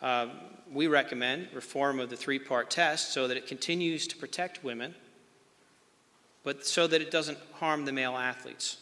Uh, 0.01 0.27
we 0.71 0.87
recommend 0.87 1.49
reform 1.53 1.99
of 1.99 2.09
the 2.09 2.15
three 2.15 2.39
part 2.39 2.69
test 2.69 3.11
so 3.11 3.27
that 3.27 3.37
it 3.37 3.47
continues 3.47 4.07
to 4.07 4.17
protect 4.17 4.63
women, 4.63 4.95
but 6.43 6.65
so 6.65 6.87
that 6.87 7.01
it 7.01 7.11
doesn't 7.11 7.37
harm 7.53 7.85
the 7.85 7.91
male 7.91 8.15
athletes. 8.15 8.77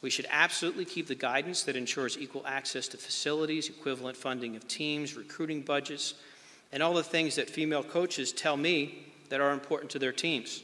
We 0.00 0.10
should 0.10 0.26
absolutely 0.30 0.84
keep 0.84 1.06
the 1.06 1.14
guidance 1.14 1.62
that 1.62 1.76
ensures 1.76 2.18
equal 2.18 2.44
access 2.44 2.88
to 2.88 2.96
facilities, 2.96 3.68
equivalent 3.68 4.16
funding 4.16 4.56
of 4.56 4.66
teams, 4.66 5.16
recruiting 5.16 5.62
budgets, 5.62 6.14
and 6.72 6.82
all 6.82 6.94
the 6.94 7.04
things 7.04 7.36
that 7.36 7.48
female 7.48 7.84
coaches 7.84 8.32
tell 8.32 8.56
me 8.56 9.06
that 9.28 9.40
are 9.40 9.52
important 9.52 9.92
to 9.92 9.98
their 10.00 10.12
teams. 10.12 10.62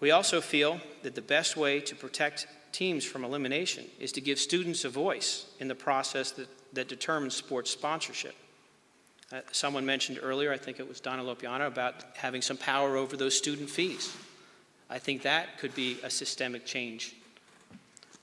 We 0.00 0.10
also 0.10 0.40
feel 0.40 0.80
that 1.02 1.14
the 1.14 1.22
best 1.22 1.56
way 1.56 1.80
to 1.80 1.96
protect 1.96 2.46
teams 2.72 3.04
from 3.04 3.24
elimination 3.24 3.84
is 3.98 4.12
to 4.12 4.20
give 4.20 4.38
students 4.38 4.84
a 4.84 4.88
voice 4.88 5.46
in 5.60 5.68
the 5.68 5.74
process 5.74 6.30
that, 6.32 6.48
that 6.72 6.88
determines 6.88 7.34
sports 7.34 7.70
sponsorship. 7.70 8.34
Uh, 9.30 9.40
someone 9.52 9.84
mentioned 9.84 10.18
earlier, 10.22 10.52
I 10.52 10.56
think 10.56 10.80
it 10.80 10.88
was 10.88 11.00
Donna 11.00 11.22
Lopiano, 11.22 11.66
about 11.66 11.94
having 12.16 12.40
some 12.40 12.56
power 12.56 12.96
over 12.96 13.16
those 13.16 13.36
student 13.36 13.68
fees. 13.68 14.14
I 14.88 14.98
think 14.98 15.22
that 15.22 15.58
could 15.58 15.74
be 15.74 15.98
a 16.02 16.08
systemic 16.08 16.64
change. 16.64 17.14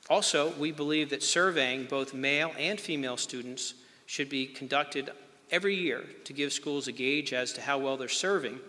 Also, 0.10 0.52
we 0.60 0.72
believe 0.72 1.10
that 1.10 1.24
surveying 1.24 1.86
both 1.86 2.14
male 2.14 2.52
and 2.58 2.80
female 2.80 3.18
students 3.18 3.76
should 4.06 4.30
be 4.30 4.46
conducted 4.46 5.12
every 5.52 5.76
year 5.76 6.04
to 6.24 6.34
give 6.34 6.54
schools 6.54 6.88
a 6.88 6.92
gauge 6.92 7.34
as 7.34 7.54
to 7.54 7.62
how 7.62 7.78
well 7.78 7.98
they're 7.98 8.08
serving 8.08 8.60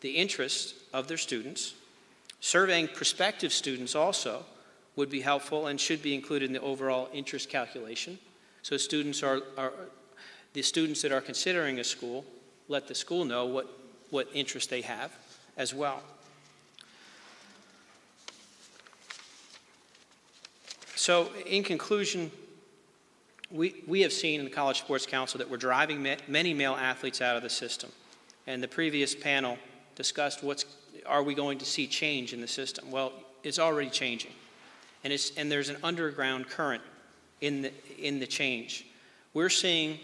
the 0.00 0.10
interests 0.10 0.74
of 0.92 1.08
their 1.08 1.16
students. 1.16 1.74
Surveying 2.40 2.88
prospective 2.88 3.52
students 3.52 3.94
also 3.94 4.44
would 4.96 5.10
be 5.10 5.20
helpful 5.20 5.66
and 5.66 5.80
should 5.80 6.02
be 6.02 6.14
included 6.14 6.46
in 6.46 6.52
the 6.52 6.60
overall 6.60 7.08
interest 7.12 7.48
calculation. 7.48 8.18
So 8.62 8.76
students 8.76 9.22
are, 9.22 9.40
are 9.56 9.72
the 10.52 10.62
students 10.62 11.02
that 11.02 11.12
are 11.12 11.20
considering 11.20 11.78
a 11.78 11.84
school 11.84 12.24
let 12.68 12.88
the 12.88 12.94
school 12.94 13.24
know 13.24 13.46
what, 13.46 13.68
what 14.10 14.28
interest 14.32 14.70
they 14.70 14.82
have 14.82 15.12
as 15.56 15.74
well. 15.74 16.02
So, 20.94 21.30
in 21.46 21.64
conclusion, 21.64 22.30
we, 23.50 23.82
we 23.86 24.02
have 24.02 24.12
seen 24.12 24.38
in 24.38 24.44
the 24.44 24.52
College 24.52 24.78
Sports 24.78 25.04
Council 25.04 25.38
that 25.38 25.50
we're 25.50 25.56
driving 25.56 26.02
ma- 26.02 26.14
many 26.28 26.54
male 26.54 26.74
athletes 26.74 27.20
out 27.20 27.36
of 27.36 27.42
the 27.42 27.50
system. 27.50 27.90
And 28.46 28.62
the 28.62 28.68
previous 28.68 29.14
panel 29.14 29.58
discussed 29.96 30.42
what's, 30.42 30.64
are 31.04 31.22
we 31.22 31.34
going 31.34 31.58
to 31.58 31.64
see 31.64 31.86
change 31.86 32.32
in 32.32 32.40
the 32.40 32.48
system? 32.48 32.90
Well, 32.90 33.12
it's 33.42 33.58
already 33.58 33.90
changing. 33.90 34.30
And, 35.04 35.32
and 35.36 35.50
there's 35.50 35.68
an 35.68 35.78
underground 35.82 36.48
current 36.48 36.82
in 37.40 37.62
the, 37.62 37.72
in 37.98 38.20
the 38.20 38.26
change. 38.26 38.86
We're 39.34 39.50
seeing 39.50 39.98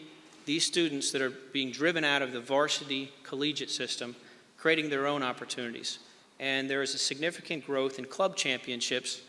these 0.44 0.64
students 0.64 1.12
that 1.12 1.22
are 1.22 1.30
being 1.52 1.70
driven 1.70 2.04
out 2.04 2.22
of 2.22 2.32
the 2.32 2.40
varsity 2.40 3.12
collegiate 3.22 3.70
system 3.70 4.16
creating 4.56 4.90
their 4.90 5.06
own 5.06 5.22
opportunities. 5.22 5.98
And 6.40 6.68
there 6.68 6.82
is 6.82 6.94
a 6.94 6.98
significant 6.98 7.66
growth 7.66 7.98
in 7.98 8.04
club 8.04 8.36
championships 8.36 9.20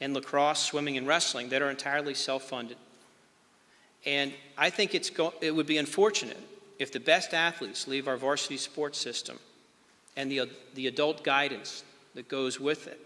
and 0.00 0.14
lacrosse, 0.14 0.60
swimming, 0.60 0.96
and 0.96 1.06
wrestling 1.06 1.50
that 1.50 1.62
are 1.62 1.70
entirely 1.70 2.14
self 2.14 2.44
funded. 2.44 2.76
And 4.06 4.32
I 4.56 4.70
think 4.70 4.94
it's 4.94 5.10
go- 5.10 5.34
it 5.40 5.54
would 5.54 5.66
be 5.66 5.78
unfortunate 5.78 6.38
if 6.78 6.90
the 6.90 7.00
best 7.00 7.34
athletes 7.34 7.86
leave 7.86 8.08
our 8.08 8.16
varsity 8.16 8.56
sports 8.56 8.98
system 8.98 9.38
and 10.16 10.30
the, 10.30 10.48
the 10.74 10.86
adult 10.86 11.22
guidance 11.22 11.84
that 12.14 12.28
goes 12.28 12.58
with 12.58 12.86
it. 12.86 12.98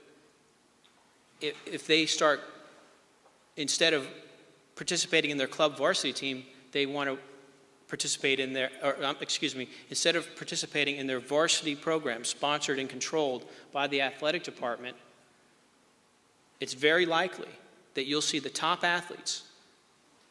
If, 1.40 1.54
if 1.66 1.86
they 1.86 2.06
start, 2.06 2.40
instead 3.56 3.92
of 3.92 4.08
participating 4.76 5.30
in 5.30 5.38
their 5.38 5.46
club 5.46 5.76
varsity 5.76 6.12
team, 6.12 6.44
they 6.72 6.86
want 6.86 7.10
to 7.10 7.18
participate 7.88 8.40
in 8.40 8.52
their, 8.52 8.70
or, 8.82 9.02
um, 9.04 9.16
excuse 9.20 9.54
me, 9.54 9.68
instead 9.90 10.16
of 10.16 10.34
participating 10.36 10.96
in 10.96 11.06
their 11.06 11.20
varsity 11.20 11.76
program 11.76 12.24
sponsored 12.24 12.78
and 12.78 12.88
controlled 12.88 13.44
by 13.72 13.86
the 13.86 14.00
athletic 14.00 14.42
department, 14.42 14.96
it's 16.60 16.74
very 16.74 17.06
likely 17.06 17.48
that 17.94 18.06
you'll 18.06 18.22
see 18.22 18.38
the 18.38 18.50
top 18.50 18.84
athletes 18.84 19.44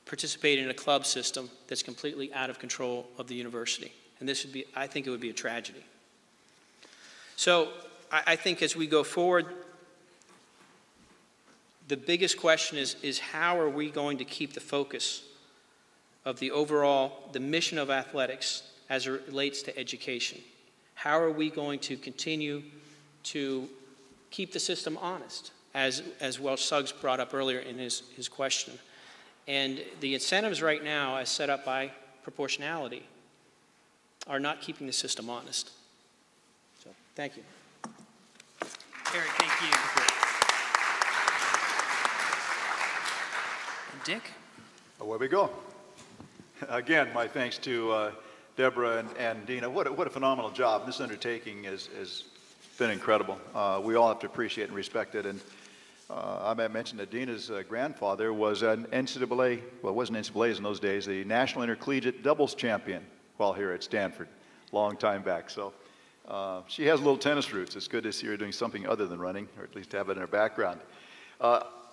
participate 0.06 0.60
in 0.60 0.70
a 0.70 0.74
club 0.74 1.06
system 1.06 1.50
that's 1.68 1.84
completely 1.84 2.34
out 2.34 2.50
of 2.50 2.60
control 2.60 3.08
of 3.18 3.28
the 3.28 3.36
university. 3.36 3.92
And 4.20 4.28
this 4.28 4.44
would 4.44 4.54
be, 4.54 4.66
I 4.76 4.88
think 4.88 5.08
it 5.08 5.10
would 5.10 5.22
be 5.22 5.30
a 5.30 5.34
tragedy. 5.34 5.84
So 7.36 7.70
I, 8.12 8.24
I 8.28 8.36
think 8.36 8.62
as 8.62 8.76
we 8.76 8.88
go 8.88 9.04
forward, 9.04 9.46
the 11.94 11.98
biggest 11.98 12.40
question 12.40 12.80
is, 12.80 12.96
is 13.04 13.20
how 13.20 13.60
are 13.60 13.70
we 13.70 13.92
going 13.92 14.18
to 14.18 14.26
keep 14.26 14.54
the 14.54 14.60
focus 14.60 15.22
of 16.26 16.40
the 16.40 16.50
overall, 16.50 17.30
the 17.34 17.40
mission 17.40 17.78
of 17.78 17.92
athletics 17.92 18.64
as 18.90 19.06
it 19.06 19.12
relates 19.28 19.62
to 19.62 19.78
education? 19.78 20.42
How 20.96 21.20
are 21.20 21.30
we 21.30 21.52
going 21.52 21.78
to 21.82 21.96
continue 21.96 22.64
to 23.26 23.70
keep 24.32 24.54
the 24.54 24.60
system 24.60 24.98
honest, 25.04 25.52
as, 25.76 26.02
as 26.20 26.40
Welch 26.40 26.66
Suggs 26.66 26.92
brought 26.92 27.20
up 27.20 27.32
earlier 27.32 27.60
in 27.60 27.78
his, 27.78 28.02
his 28.16 28.28
question? 28.28 28.74
And 29.48 29.80
the 30.00 30.16
incentives 30.16 30.64
right 30.64 30.84
now, 30.84 31.18
as 31.18 31.30
set 31.30 31.52
up 31.52 31.64
by 31.64 31.92
proportionality, 32.24 33.04
are 34.26 34.40
not 34.40 34.62
keeping 34.62 34.88
the 34.88 34.94
system 34.94 35.30
honest. 35.30 35.70
So, 36.84 36.90
thank 37.14 37.38
you. 37.38 37.44
Eric, 39.14 39.30
thank 39.38 39.62
you. 39.62 40.13
Dick? 44.04 44.32
Away 45.00 45.18
we 45.18 45.28
go. 45.30 45.50
Again, 46.68 47.08
my 47.14 47.26
thanks 47.26 47.58
to 47.60 47.92
uh, 47.92 48.12
Deborah 48.58 48.98
and, 48.98 49.10
and 49.18 49.46
Dina. 49.46 49.70
What 49.70 49.88
a, 49.88 49.94
what 49.94 50.08
a 50.08 50.10
phenomenal 50.10 50.52
job. 50.52 50.86
This 50.86 51.00
undertaking 51.00 51.64
has, 51.64 51.88
been 52.78 52.90
incredible. 52.90 53.40
Uh, 53.56 53.80
we 53.82 53.96
all 53.96 54.10
have 54.10 54.20
to 54.20 54.26
appreciate 54.26 54.68
and 54.68 54.76
respect 54.76 55.16
it. 55.16 55.26
And 55.26 55.40
uh, 56.10 56.40
I 56.44 56.54
might 56.54 56.74
mention 56.74 56.98
that 56.98 57.12
Dina's 57.12 57.50
uh, 57.50 57.64
grandfather 57.70 58.34
was 58.34 58.62
an 58.62 58.88
NCAA, 58.88 59.62
well, 59.82 59.94
it 59.94 59.96
wasn't 59.96 60.18
NCAA's 60.18 60.58
in 60.58 60.64
those 60.64 60.82
days, 60.82 61.06
the 61.06 61.24
National 61.24 61.64
Intercollegiate 61.64 62.24
Doubles 62.24 62.56
Champion 62.56 63.06
while 63.38 63.54
here 63.54 63.72
at 63.72 63.84
Stanford, 63.84 64.28
long 64.74 64.98
time 64.98 65.22
back. 65.22 65.50
So 65.50 65.72
uh, 66.28 66.62
she 66.68 66.86
has 66.88 67.00
little 67.00 67.18
tennis 67.18 67.54
roots. 67.54 67.78
It's 67.78 67.88
good 67.88 68.04
to 68.04 68.12
see 68.12 68.28
her 68.28 68.36
doing 68.36 68.52
something 68.52 68.86
other 68.86 69.08
than 69.08 69.20
running, 69.20 69.48
or 69.58 69.64
at 69.64 69.76
least 69.76 69.94
have 69.94 70.10
it 70.10 70.14
in 70.14 70.18
her 70.18 70.28
background. 70.28 70.82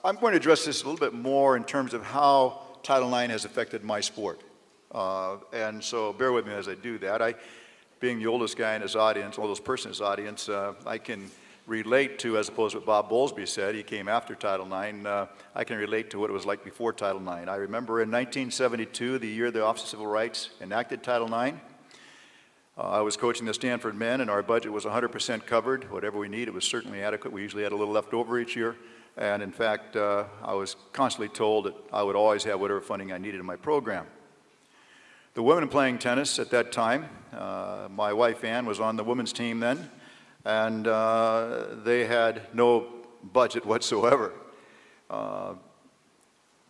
I'm 0.03 0.17
going 0.17 0.33
to 0.33 0.39
address 0.39 0.65
this 0.65 0.83
a 0.83 0.89
little 0.89 0.99
bit 0.99 1.13
more 1.13 1.59
in 1.59 1.65
terms 1.65 1.93
of 1.93 2.03
how 2.03 2.63
Title 2.83 3.15
IX 3.15 3.31
has 3.33 3.45
affected 3.45 3.85
my 3.85 4.01
sport. 4.01 4.41
Uh, 4.91 5.37
and 5.53 5.85
so 5.85 6.15
bear 6.15 6.33
with 6.33 6.47
me 6.47 6.55
as 6.55 6.69
I 6.69 6.75
do 6.75 6.97
that. 7.01 7.21
I, 7.21 7.35
being 8.01 8.19
the 8.19 8.27
oldest 8.27 8.57
guy 8.57 8.75
in 8.75 8.81
his 8.81 8.97
audience, 8.97 9.39
oldest 9.39 9.63
person 9.63 9.89
in 9.89 9.93
his 9.93 10.01
audience, 10.01 10.49
uh, 10.49 10.73
I 10.87 10.97
can 10.97 11.31
relate 11.67 12.19
to, 12.21 12.39
as 12.39 12.49
opposed 12.49 12.73
to 12.73 12.79
what 12.79 12.87
Bob 12.87 13.11
Bowlesby 13.11 13.47
said, 13.47 13.75
he 13.75 13.83
came 13.83 14.09
after 14.09 14.35
Title 14.35 14.67
IX, 14.67 15.05
uh, 15.05 15.27
I 15.55 15.65
can 15.65 15.77
relate 15.77 16.09
to 16.13 16.19
what 16.19 16.31
it 16.31 16.33
was 16.33 16.47
like 16.47 16.65
before 16.65 16.95
Title 16.95 17.21
IX. 17.21 17.49
I 17.49 17.57
remember 17.57 18.01
in 18.01 18.11
1972, 18.11 19.19
the 19.19 19.29
year 19.29 19.51
the 19.51 19.63
Office 19.63 19.83
of 19.83 19.89
Civil 19.91 20.07
Rights 20.07 20.49
enacted 20.63 21.03
Title 21.03 21.27
IX, 21.27 21.59
uh, 22.79 22.89
I 22.89 23.01
was 23.03 23.19
coaching 23.19 23.45
the 23.45 23.53
Stanford 23.53 23.95
men, 23.95 24.23
and 24.23 24.31
our 24.31 24.43
budget 24.43 24.73
was 24.73 24.87
100% 24.87 25.45
covered. 25.45 25.91
Whatever 25.91 26.19
we 26.19 26.29
needed 26.29 26.49
it 26.49 26.55
was 26.55 26.65
certainly 26.65 27.03
adequate. 27.03 27.35
We 27.35 27.43
usually 27.43 27.65
had 27.65 27.73
a 27.73 27.77
little 27.77 27.93
left 27.93 28.15
over 28.15 28.39
each 28.39 28.57
year. 28.57 28.77
And 29.17 29.43
in 29.43 29.53
fact, 29.53 29.97
uh, 29.97 30.25
I 30.43 30.55
was 30.55 30.77
constantly 30.93 31.29
told 31.29 31.67
that 31.67 31.75
I 31.93 32.03
would 32.03 32.17
always 32.17 32.45
have 32.45 32.61
whatever 32.61 32.81
funding 32.81 33.13
I 33.13 33.19
needed 33.19 33.41
in 33.41 33.47
my 33.47 33.57
program. 33.57 34.07
The 35.35 35.43
women 35.43 35.69
playing 35.69 35.99
tennis 35.99 36.39
at 36.39 36.51
that 36.51 36.73
time, 36.73 37.09
uh, 37.33 37.89
my 37.91 38.13
wife 38.13 38.43
Ann 38.45 38.67
was 38.67 38.81
on 38.81 38.97
the 38.97 39.05
women's 39.05 39.33
team 39.33 39.61
then, 39.61 39.91
and 40.45 40.87
uh, 40.87 41.67
they 41.85 42.05
had 42.07 42.43
no 42.55 42.87
budget 43.33 43.65
whatsoever. 43.65 44.33
Uh, 45.09 45.55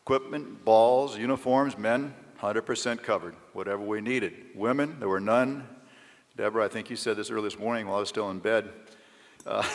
equipment, 0.03 0.65
balls, 0.65 1.17
uniforms, 1.17 1.79
men, 1.79 2.15
100% 2.41 3.03
covered, 3.03 3.35
whatever 3.53 3.83
we 3.83 4.01
needed. 4.01 4.35
Women, 4.55 4.97
there 4.99 5.09
were 5.09 5.21
none. 5.21 5.69
Deborah, 6.37 6.65
I 6.65 6.69
think 6.69 6.91
you 6.91 6.97
said 6.97 7.17
this 7.17 7.31
early 7.31 7.45
this 7.45 7.59
morning 7.59 7.87
while 7.87 7.97
I 7.97 8.01
was 8.01 8.09
still 8.09 8.31
in 8.31 8.39
bed. 8.39 8.71
Uh, 9.47 9.67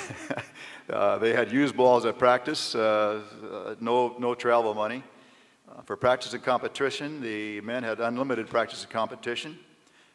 uh, 0.89 1.17
they 1.17 1.33
had 1.33 1.51
used 1.51 1.75
balls 1.75 2.05
at 2.05 2.17
practice, 2.19 2.75
uh, 2.75 3.75
no, 3.79 4.15
no 4.19 4.35
travel 4.35 4.73
money. 4.73 5.03
For 5.85 5.97
practice 5.97 6.33
and 6.33 6.41
competition, 6.41 7.21
the 7.21 7.59
men 7.61 7.83
had 7.83 7.99
unlimited 7.99 8.47
practice 8.47 8.83
and 8.83 8.91
competition. 8.91 9.59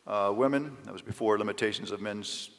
Women, 0.07 0.77
that 0.85 0.93
was 0.93 1.03
before 1.03 1.39
limitations 1.39 1.91
of 1.91 2.01
men's 2.01 2.51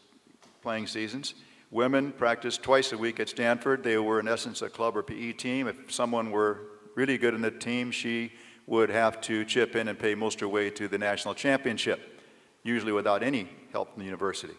playing 0.62 0.88
seasons. 0.88 1.34
Women 1.72 2.12
practiced 2.12 2.62
twice 2.62 2.92
a 2.92 2.98
week 2.98 3.20
at 3.20 3.30
Stanford. 3.30 3.82
They 3.82 3.98
were, 3.98 4.20
in 4.20 4.28
essence, 4.28 4.62
a 4.62 4.70
club 4.70 4.98
or 4.98 5.04
PE 5.04 5.34
team. 5.34 5.68
If 5.68 5.92
someone 5.92 6.30
were 6.30 6.60
really 6.96 7.18
good 7.18 7.34
in 7.34 7.42
the 7.42 7.50
team, 7.50 7.92
she 7.92 8.34
would 8.68 8.90
have 8.90 9.20
to 9.22 9.46
chip 9.46 9.76
in 9.76 9.88
and 9.88 9.98
pay 9.98 10.14
most 10.14 10.36
of 10.36 10.42
her 10.42 10.48
way 10.50 10.70
to 10.70 10.88
the 10.88 10.98
national 10.98 11.34
championship, 11.34 12.22
usually 12.64 12.92
without 12.92 13.24
any 13.24 13.50
help 13.72 13.94
from 13.94 14.00
the 14.00 14.06
university. 14.06 14.54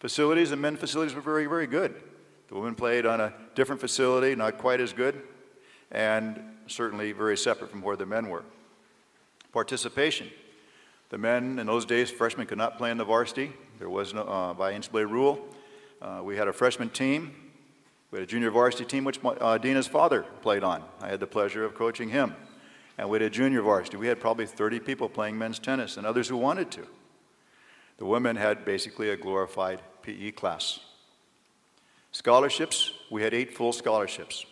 Facilities, 0.00 0.52
and 0.52 0.62
men 0.62 0.76
facilities 0.76 1.14
were 1.14 1.20
very, 1.20 1.46
very 1.46 1.66
good. 1.66 1.94
The 2.48 2.54
women 2.54 2.74
played 2.74 3.04
on 3.04 3.20
a 3.20 3.32
different 3.54 3.80
facility, 3.80 4.34
not 4.34 4.58
quite 4.58 4.80
as 4.80 4.92
good, 4.92 5.20
and 5.90 6.40
certainly 6.66 7.12
very 7.12 7.36
separate 7.36 7.70
from 7.70 7.82
where 7.82 7.96
the 7.96 8.06
men 8.06 8.28
were. 8.28 8.44
Participation. 9.52 10.30
The 11.10 11.18
men 11.18 11.58
in 11.58 11.66
those 11.66 11.84
days, 11.84 12.10
freshmen 12.10 12.46
could 12.46 12.58
not 12.58 12.78
play 12.78 12.90
in 12.90 12.98
the 12.98 13.04
varsity. 13.04 13.52
There 13.78 13.88
was 13.88 14.14
no, 14.14 14.22
uh, 14.22 14.54
by 14.54 14.72
NCAA 14.72 15.10
rule. 15.10 15.46
Uh, 16.00 16.20
we 16.22 16.36
had 16.36 16.48
a 16.48 16.52
freshman 16.52 16.90
team. 16.90 17.34
We 18.10 18.18
had 18.18 18.28
a 18.28 18.30
junior 18.30 18.50
varsity 18.50 18.84
team, 18.84 19.04
which 19.04 19.18
uh, 19.24 19.58
Dina's 19.58 19.86
father 19.86 20.22
played 20.42 20.62
on. 20.62 20.82
I 21.00 21.08
had 21.08 21.20
the 21.20 21.26
pleasure 21.26 21.64
of 21.64 21.74
coaching 21.74 22.08
him. 22.08 22.34
And 22.96 23.08
we 23.08 23.16
had 23.16 23.22
a 23.22 23.30
junior 23.30 23.62
varsity. 23.62 23.96
We 23.96 24.06
had 24.06 24.20
probably 24.20 24.46
30 24.46 24.80
people 24.80 25.08
playing 25.08 25.38
men's 25.38 25.58
tennis 25.58 25.96
and 25.96 26.06
others 26.06 26.28
who 26.28 26.36
wanted 26.36 26.70
to. 26.72 26.86
The 27.98 28.06
women 28.06 28.36
had 28.36 28.64
basically 28.64 29.10
a 29.10 29.16
glorified 29.16 29.82
PE 30.02 30.30
class. 30.32 30.80
Scholarships, 32.12 32.92
we 33.10 33.22
had 33.22 33.34
eight 33.34 33.54
full 33.54 33.72
scholarships. 33.72 34.46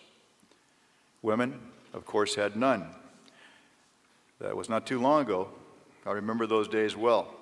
Women, 1.22 1.60
of 1.94 2.04
course, 2.04 2.34
had 2.34 2.56
none. 2.56 2.90
That 4.40 4.56
was 4.56 4.68
not 4.68 4.86
too 4.86 5.00
long 5.00 5.22
ago. 5.22 5.48
I 6.04 6.12
remember 6.12 6.46
those 6.46 6.68
days 6.68 6.96
well. 6.96 7.34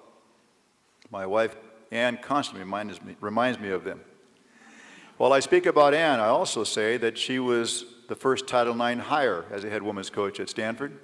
My 1.10 1.26
wife, 1.26 1.56
Anne, 1.90 2.18
constantly 2.22 2.64
reminds 2.64 3.02
me, 3.02 3.16
reminds 3.20 3.58
me 3.58 3.70
of 3.70 3.84
them. 3.84 4.00
While 5.16 5.32
I 5.32 5.40
speak 5.40 5.66
about 5.66 5.94
Anne, 5.94 6.20
I 6.20 6.26
also 6.26 6.64
say 6.64 6.96
that 6.98 7.18
she 7.18 7.38
was 7.38 7.84
the 8.08 8.14
first 8.14 8.46
Title 8.46 8.80
IX 8.80 9.00
hire 9.00 9.44
as 9.50 9.64
a 9.64 9.70
head 9.70 9.82
women's 9.82 10.10
coach 10.10 10.38
at 10.40 10.48
Stanford 10.48 10.98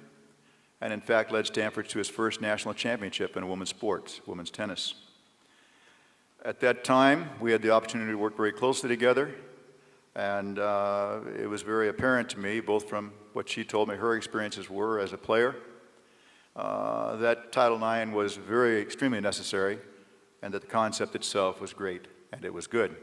and 0.81 0.91
in 0.91 0.99
fact 0.99 1.31
led 1.31 1.45
Stanford 1.45 1.87
to 1.89 1.99
its 1.99 2.09
first 2.09 2.41
national 2.41 2.73
championship 2.73 3.37
in 3.37 3.47
women's 3.47 3.69
sports, 3.69 4.19
women's 4.25 4.51
tennis. 4.51 4.95
At 6.43 6.59
that 6.61 6.83
time, 6.83 7.29
we 7.39 7.51
had 7.51 7.61
the 7.61 7.69
opportunity 7.69 8.11
to 8.11 8.17
work 8.17 8.35
very 8.35 8.51
closely 8.51 8.89
together, 8.89 9.35
and 10.15 10.57
uh, 10.57 11.19
it 11.39 11.47
was 11.47 11.61
very 11.61 11.87
apparent 11.87 12.29
to 12.31 12.39
me, 12.39 12.59
both 12.59 12.89
from 12.89 13.13
what 13.33 13.47
she 13.47 13.63
told 13.63 13.87
me 13.87 13.95
her 13.95 14.15
experiences 14.15 14.67
were 14.67 14.99
as 14.99 15.13
a 15.13 15.17
player, 15.17 15.55
uh, 16.55 17.15
that 17.17 17.51
Title 17.51 17.77
IX 17.77 18.11
was 18.11 18.35
very 18.37 18.81
extremely 18.81 19.21
necessary, 19.21 19.77
and 20.41 20.51
that 20.51 20.61
the 20.61 20.67
concept 20.67 21.15
itself 21.15 21.61
was 21.61 21.73
great, 21.73 22.07
and 22.33 22.43
it 22.43 22.51
was 22.51 22.65
good. 22.65 22.95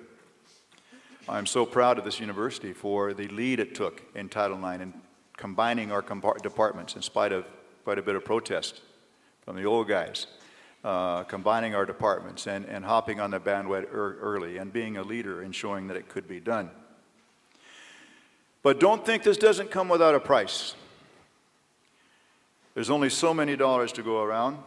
I'm 1.28 1.46
so 1.46 1.64
proud 1.64 1.98
of 1.98 2.04
this 2.04 2.18
university 2.18 2.72
for 2.72 3.14
the 3.14 3.28
lead 3.28 3.60
it 3.60 3.74
took 3.74 4.02
in 4.16 4.28
Title 4.28 4.58
IX 4.58 4.82
and 4.82 4.92
combining 5.36 5.92
our 5.92 6.02
departments 6.42 6.96
in 6.96 7.02
spite 7.02 7.32
of 7.32 7.46
quite 7.88 7.98
a 7.98 8.02
bit 8.02 8.16
of 8.16 8.22
protest 8.22 8.82
from 9.46 9.56
the 9.56 9.64
old 9.64 9.88
guys, 9.88 10.26
uh, 10.84 11.22
combining 11.22 11.74
our 11.74 11.86
departments 11.86 12.46
and, 12.46 12.66
and 12.66 12.84
hopping 12.84 13.18
on 13.18 13.30
the 13.30 13.40
bandwagon 13.40 13.88
early 13.90 14.58
and 14.58 14.70
being 14.70 14.98
a 14.98 15.02
leader 15.02 15.40
and 15.40 15.54
showing 15.54 15.88
that 15.88 15.96
it 15.96 16.06
could 16.06 16.28
be 16.28 16.38
done. 16.38 16.68
But 18.62 18.78
don't 18.78 19.06
think 19.06 19.22
this 19.22 19.38
doesn't 19.38 19.70
come 19.70 19.88
without 19.88 20.14
a 20.14 20.20
price. 20.20 20.74
There's 22.74 22.90
only 22.90 23.08
so 23.08 23.32
many 23.32 23.56
dollars 23.56 23.90
to 23.92 24.02
go 24.02 24.22
around. 24.22 24.58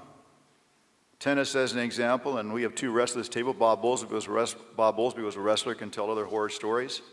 Tennis, 1.20 1.56
as 1.56 1.74
an 1.74 1.80
example, 1.80 2.40
and 2.40 2.52
we 2.52 2.64
have 2.64 2.74
two 2.74 2.90
wrestlers 2.90 3.30
table. 3.30 3.54
Bob 3.54 3.84
Bowlesby 3.84 4.10
was 4.10 4.26
a, 4.26 4.56
Bob 4.76 4.98
Bowlesby 4.98 5.22
was 5.22 5.36
a 5.36 5.42
wrestler, 5.42 5.76
can 5.76 5.92
tell 5.92 6.10
other 6.10 6.26
horror 6.26 6.50
stories. 6.50 7.04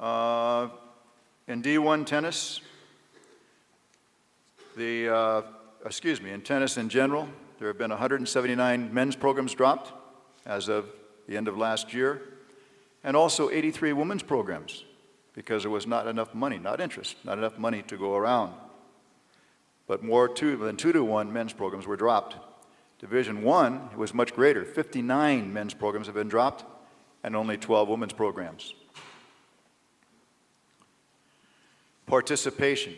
Uh, 0.00 0.66
in 1.46 1.62
D1 1.62 2.06
tennis, 2.06 2.60
the, 4.78 5.14
uh, 5.14 5.42
excuse 5.84 6.22
me, 6.22 6.30
in 6.30 6.40
tennis 6.40 6.76
in 6.78 6.88
general, 6.88 7.28
there 7.58 7.68
have 7.68 7.76
been 7.76 7.90
179 7.90 8.94
men's 8.94 9.16
programs 9.16 9.52
dropped 9.52 9.92
as 10.46 10.68
of 10.68 10.86
the 11.26 11.36
end 11.36 11.48
of 11.48 11.58
last 11.58 11.92
year, 11.92 12.22
and 13.04 13.16
also 13.16 13.50
83 13.50 13.92
women's 13.92 14.22
programs 14.22 14.84
because 15.34 15.64
there 15.64 15.70
was 15.70 15.86
not 15.86 16.06
enough 16.06 16.34
money, 16.34 16.58
not 16.58 16.80
interest, 16.80 17.16
not 17.24 17.38
enough 17.38 17.58
money 17.58 17.82
to 17.82 17.96
go 17.96 18.16
around. 18.16 18.54
but 19.86 20.02
more 20.04 20.28
two, 20.28 20.56
than 20.56 20.76
two 20.76 20.92
to 20.92 21.02
one 21.02 21.32
men's 21.32 21.54
programs 21.54 21.86
were 21.86 21.96
dropped. 21.96 22.36
Division 22.98 23.42
one 23.42 23.88
was 23.96 24.12
much 24.12 24.34
greater. 24.34 24.64
59 24.64 25.50
men's 25.52 25.72
programs 25.72 26.06
have 26.06 26.14
been 26.14 26.28
dropped 26.28 26.64
and 27.22 27.34
only 27.34 27.56
12 27.56 27.88
women's 27.88 28.12
programs. 28.12 28.74
Participation. 32.06 32.96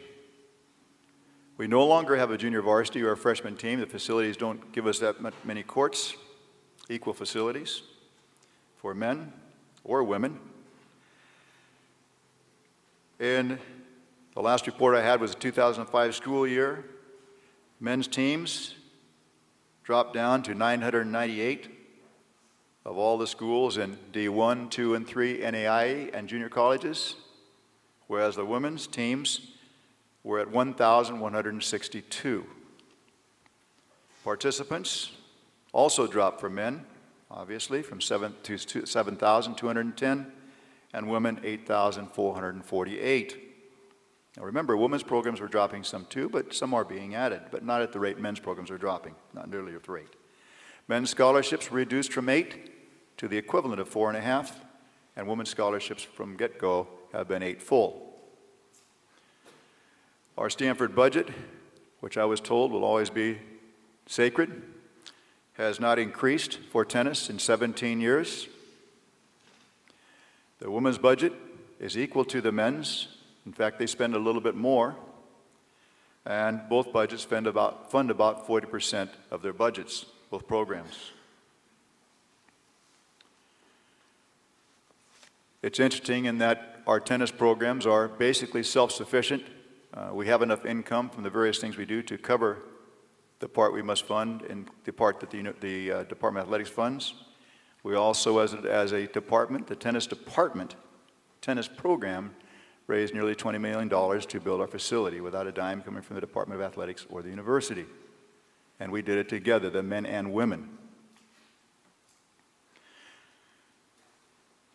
We 1.60 1.66
no 1.66 1.84
longer 1.84 2.16
have 2.16 2.30
a 2.30 2.38
junior 2.38 2.62
varsity 2.62 3.02
or 3.02 3.12
a 3.12 3.16
freshman 3.18 3.54
team. 3.54 3.80
The 3.80 3.86
facilities 3.86 4.38
don't 4.38 4.72
give 4.72 4.86
us 4.86 4.98
that 5.00 5.16
many 5.44 5.62
courts, 5.62 6.14
equal 6.88 7.12
facilities 7.12 7.82
for 8.78 8.94
men 8.94 9.30
or 9.84 10.02
women. 10.02 10.40
And 13.18 13.58
the 14.34 14.40
last 14.40 14.66
report 14.66 14.96
I 14.96 15.02
had 15.02 15.20
was 15.20 15.34
the 15.34 15.40
2005 15.40 16.14
school 16.14 16.46
year. 16.46 16.86
Men's 17.78 18.08
teams 18.08 18.74
dropped 19.84 20.14
down 20.14 20.42
to 20.44 20.54
998 20.54 21.68
of 22.86 22.96
all 22.96 23.18
the 23.18 23.26
schools 23.26 23.76
in 23.76 23.98
D1, 24.14 24.70
2, 24.70 24.94
and 24.94 25.06
3 25.06 25.40
NAIA 25.40 26.10
and 26.14 26.26
junior 26.26 26.48
colleges, 26.48 27.16
whereas 28.06 28.34
the 28.34 28.46
women's 28.46 28.86
teams 28.86 29.50
were 30.22 30.38
at 30.38 30.50
1,162. 30.50 32.46
Participants 34.22 35.12
also 35.72 36.06
dropped 36.06 36.40
for 36.40 36.50
men, 36.50 36.84
obviously, 37.30 37.82
from 37.82 38.00
7 38.00 38.34
to 38.42 38.86
7,210, 38.86 40.32
and 40.92 41.08
women 41.08 41.40
8,448. 41.42 43.50
Now 44.36 44.44
remember, 44.44 44.76
women's 44.76 45.02
programs 45.02 45.40
were 45.40 45.48
dropping 45.48 45.84
some 45.84 46.04
too, 46.06 46.28
but 46.28 46.54
some 46.54 46.74
are 46.74 46.84
being 46.84 47.14
added, 47.14 47.42
but 47.50 47.64
not 47.64 47.82
at 47.82 47.92
the 47.92 48.00
rate 48.00 48.18
men's 48.18 48.40
programs 48.40 48.70
are 48.70 48.78
dropping, 48.78 49.14
not 49.34 49.50
nearly 49.50 49.74
at 49.74 49.84
the 49.84 49.92
rate. 49.92 50.14
Men's 50.86 51.10
scholarships 51.10 51.72
reduced 51.72 52.12
from 52.12 52.28
eight 52.28 53.16
to 53.16 53.28
the 53.28 53.36
equivalent 53.36 53.80
of 53.80 53.88
four 53.88 54.08
and 54.08 54.16
a 54.16 54.20
half, 54.20 54.64
and 55.16 55.26
women's 55.26 55.50
scholarships 55.50 56.02
from 56.02 56.36
get 56.36 56.58
go 56.58 56.88
have 57.12 57.28
been 57.28 57.42
eight 57.42 57.62
full. 57.62 58.09
Our 60.40 60.50
Stanford 60.50 60.96
budget, 60.96 61.28
which 62.00 62.18
I 62.18 62.24
was 62.24 62.40
told 62.40 62.72
will 62.72 62.82
always 62.82 63.10
be 63.10 63.38
sacred, 64.06 64.62
has 65.52 65.78
not 65.78 66.00
increased 66.00 66.58
for 66.72 66.84
tennis 66.84 67.30
in 67.30 67.38
17 67.38 68.00
years. 68.00 68.48
The 70.58 70.68
women's 70.68 70.98
budget 70.98 71.34
is 71.78 71.96
equal 71.96 72.24
to 72.24 72.40
the 72.40 72.50
men's 72.50 73.06
in 73.46 73.52
fact, 73.52 73.78
they 73.78 73.86
spend 73.86 74.14
a 74.14 74.18
little 74.18 74.40
bit 74.40 74.54
more, 74.54 74.96
and 76.26 76.60
both 76.68 76.92
budgets 76.92 77.22
spend 77.22 77.46
about, 77.46 77.90
fund 77.90 78.10
about 78.10 78.46
40% 78.46 79.08
of 79.30 79.42
their 79.42 79.52
budgets, 79.52 80.04
both 80.30 80.46
programs. 80.46 81.10
It's 85.62 85.80
interesting 85.80 86.26
in 86.26 86.38
that 86.38 86.80
our 86.86 87.00
tennis 87.00 87.30
programs 87.30 87.86
are 87.86 88.08
basically 88.08 88.62
self-sufficient. 88.62 89.42
Uh, 90.00 90.14
we 90.14 90.26
have 90.26 90.40
enough 90.40 90.64
income 90.64 91.10
from 91.10 91.24
the 91.24 91.28
various 91.28 91.58
things 91.58 91.76
we 91.76 91.84
do 91.84 92.00
to 92.02 92.16
cover 92.16 92.62
the 93.40 93.48
part 93.48 93.74
we 93.74 93.82
must 93.82 94.06
fund 94.06 94.40
and 94.48 94.66
the 94.84 94.92
part 94.92 95.20
that 95.20 95.30
the, 95.30 95.54
the 95.60 95.92
uh, 95.92 96.02
Department 96.04 96.42
of 96.42 96.48
Athletics 96.48 96.70
funds. 96.70 97.12
We 97.82 97.96
also, 97.96 98.38
as 98.38 98.54
a, 98.54 98.58
as 98.60 98.92
a 98.92 99.06
department, 99.08 99.66
the 99.66 99.76
tennis 99.76 100.06
department, 100.06 100.74
tennis 101.42 101.68
program, 101.68 102.34
raised 102.86 103.12
nearly 103.12 103.34
$20 103.34 103.60
million 103.60 103.90
to 103.90 104.40
build 104.40 104.62
our 104.62 104.66
facility 104.66 105.20
without 105.20 105.46
a 105.46 105.52
dime 105.52 105.82
coming 105.82 106.00
from 106.00 106.14
the 106.14 106.20
Department 106.20 106.58
of 106.58 106.66
Athletics 106.66 107.06
or 107.10 107.20
the 107.20 107.28
university. 107.28 107.84
And 108.78 108.90
we 108.90 109.02
did 109.02 109.18
it 109.18 109.28
together, 109.28 109.68
the 109.68 109.82
men 109.82 110.06
and 110.06 110.32
women. 110.32 110.78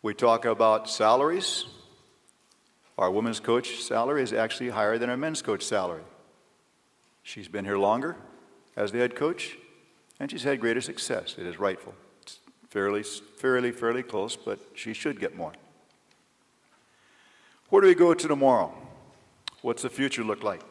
We 0.03 0.13
talk 0.13 0.45
about 0.45 0.87
salaries. 0.87 1.65
Our 2.97 3.11
women's 3.11 3.39
coach 3.39 3.81
salary 3.81 4.23
is 4.23 4.31
actually 4.31 4.69
higher 4.69 4.97
than 4.97 5.09
our 5.09 5.17
men's 5.17 5.41
coach 5.41 5.63
salary. 5.63 6.03
She's 7.23 7.47
been 7.47 7.65
here 7.65 7.77
longer 7.77 8.15
as 8.77 8.91
the 8.91 8.99
head 8.99 9.15
coach, 9.15 9.57
and 10.19 10.31
she's 10.31 10.43
had 10.43 10.61
greater 10.61 10.81
success. 10.81 11.35
It 11.37 11.45
is 11.45 11.59
rightful. 11.59 11.93
It's 12.21 12.39
fairly, 12.69 13.03
fairly, 13.03 13.71
fairly 13.71 14.03
close, 14.03 14.35
but 14.35 14.59
she 14.73 14.93
should 14.93 15.19
get 15.19 15.35
more. 15.35 15.53
Where 17.69 17.81
do 17.81 17.87
we 17.87 17.95
go 17.95 18.13
to 18.13 18.27
tomorrow? 18.27 18.73
What's 19.61 19.81
the 19.81 19.89
future 19.89 20.23
look 20.23 20.43
like? 20.43 20.61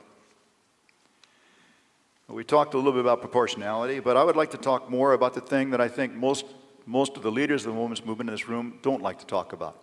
We 2.28 2.42
talked 2.42 2.72
a 2.72 2.78
little 2.78 2.92
bit 2.92 3.02
about 3.02 3.20
proportionality, 3.20 4.00
but 4.00 4.16
I 4.16 4.24
would 4.24 4.36
like 4.36 4.50
to 4.52 4.56
talk 4.56 4.88
more 4.88 5.12
about 5.12 5.34
the 5.34 5.40
thing 5.40 5.70
that 5.70 5.80
I 5.80 5.88
think 5.88 6.14
most, 6.14 6.46
most 6.86 7.16
of 7.16 7.22
the 7.22 7.30
leaders 7.30 7.66
of 7.66 7.74
the 7.74 7.80
women's 7.80 8.04
movement 8.04 8.30
in 8.30 8.34
this 8.34 8.48
room 8.48 8.78
don't 8.80 9.02
like 9.02 9.18
to 9.18 9.26
talk 9.26 9.52
about 9.52 9.78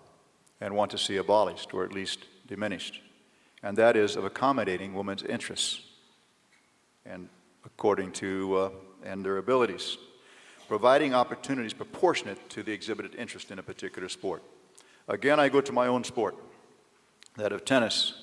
and 0.59 0.75
want 0.75 0.89
to 0.91 0.97
see 0.97 1.17
abolished 1.17 1.73
or 1.73 1.83
at 1.83 1.93
least 1.93 2.25
diminished. 2.51 2.99
And 3.63 3.77
that 3.77 3.95
is 3.95 4.17
of 4.17 4.25
accommodating 4.25 4.93
women's 4.93 5.23
interests 5.23 5.79
and 7.05 7.29
according 7.65 8.11
to 8.11 8.55
uh, 8.57 8.69
and 9.05 9.23
their 9.23 9.37
abilities, 9.37 9.97
providing 10.67 11.13
opportunities 11.13 11.71
proportionate 11.71 12.49
to 12.49 12.61
the 12.61 12.73
exhibited 12.73 13.15
interest 13.15 13.51
in 13.51 13.57
a 13.59 13.63
particular 13.63 14.09
sport. 14.09 14.43
Again, 15.07 15.39
I 15.39 15.47
go 15.47 15.61
to 15.61 15.71
my 15.71 15.87
own 15.87 16.03
sport 16.03 16.35
that 17.37 17.53
of 17.53 17.63
tennis. 17.63 18.13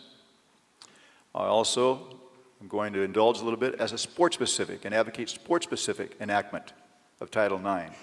I 1.34 1.46
also 1.46 2.14
am 2.60 2.68
going 2.68 2.92
to 2.92 3.00
indulge 3.00 3.40
a 3.40 3.44
little 3.44 3.58
bit 3.58 3.76
as 3.76 3.92
a 3.92 3.98
sport 3.98 4.34
specific 4.34 4.84
and 4.84 4.94
advocate 4.94 5.30
sport 5.30 5.62
specific 5.62 6.16
enactment 6.20 6.74
of 7.18 7.30
Title 7.30 7.58
IX. 7.58 7.96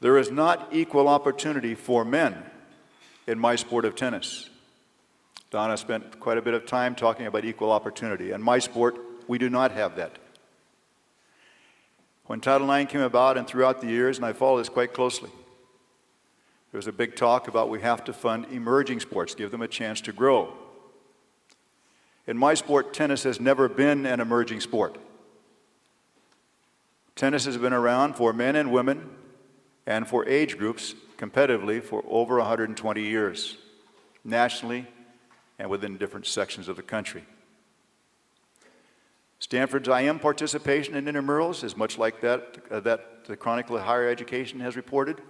There 0.00 0.16
is 0.16 0.30
not 0.30 0.68
equal 0.72 1.06
opportunity 1.06 1.74
for 1.74 2.02
men 2.02 2.42
in 3.26 3.38
my 3.38 3.56
sport 3.56 3.84
of 3.84 3.94
tennis. 3.94 4.48
Donna 5.50 5.76
spent 5.76 6.18
quite 6.18 6.38
a 6.38 6.42
bit 6.42 6.54
of 6.54 6.66
time 6.66 6.94
talking 6.94 7.26
about 7.26 7.44
equal 7.44 7.70
opportunity. 7.70 8.32
In 8.32 8.42
my 8.42 8.58
sport, 8.58 8.98
we 9.28 9.38
do 9.38 9.50
not 9.50 9.72
have 9.72 9.96
that. 9.96 10.18
When 12.24 12.40
Title 12.40 12.72
IX 12.72 12.90
came 12.90 13.02
about 13.02 13.36
and 13.36 13.46
throughout 13.46 13.80
the 13.80 13.88
years, 13.88 14.16
and 14.16 14.24
I 14.24 14.32
follow 14.32 14.58
this 14.58 14.68
quite 14.68 14.94
closely, 14.94 15.30
there 16.70 16.78
was 16.78 16.86
a 16.86 16.92
big 16.92 17.16
talk 17.16 17.48
about 17.48 17.68
we 17.68 17.82
have 17.82 18.02
to 18.04 18.12
fund 18.12 18.46
emerging 18.50 19.00
sports, 19.00 19.34
give 19.34 19.50
them 19.50 19.60
a 19.60 19.68
chance 19.68 20.00
to 20.02 20.12
grow. 20.12 20.54
In 22.26 22.38
my 22.38 22.54
sport, 22.54 22.94
tennis 22.94 23.24
has 23.24 23.40
never 23.40 23.68
been 23.68 24.06
an 24.06 24.20
emerging 24.20 24.60
sport. 24.60 24.96
Tennis 27.14 27.44
has 27.44 27.58
been 27.58 27.74
around 27.74 28.14
for 28.14 28.32
men 28.32 28.56
and 28.56 28.72
women 28.72 29.10
and 29.86 30.08
for 30.08 30.26
age 30.26 30.56
groups 30.56 30.94
competitively 31.22 31.80
for 31.80 32.02
over 32.08 32.38
120 32.38 33.00
years, 33.00 33.56
nationally 34.24 34.86
and 35.58 35.70
within 35.70 35.96
different 35.96 36.26
sections 36.26 36.66
of 36.66 36.74
the 36.74 36.82
country. 36.82 37.24
Stanford's 39.38 39.88
IM 39.88 40.18
participation 40.18 40.96
in 40.96 41.04
intramurals 41.04 41.62
is 41.62 41.76
much 41.76 41.96
like 41.96 42.20
that, 42.22 42.58
uh, 42.70 42.80
that 42.80 43.24
the 43.26 43.36
Chronicle 43.36 43.76
of 43.76 43.82
Higher 43.82 44.08
Education 44.08 44.58
has 44.60 44.74
reported. 44.74 45.20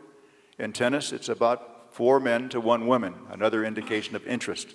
In 0.58 0.72
tennis, 0.72 1.12
it's 1.12 1.28
about 1.28 1.94
four 1.94 2.18
men 2.18 2.48
to 2.50 2.60
one 2.60 2.86
woman, 2.86 3.14
another 3.30 3.62
indication 3.64 4.16
of 4.16 4.26
interest. 4.26 4.68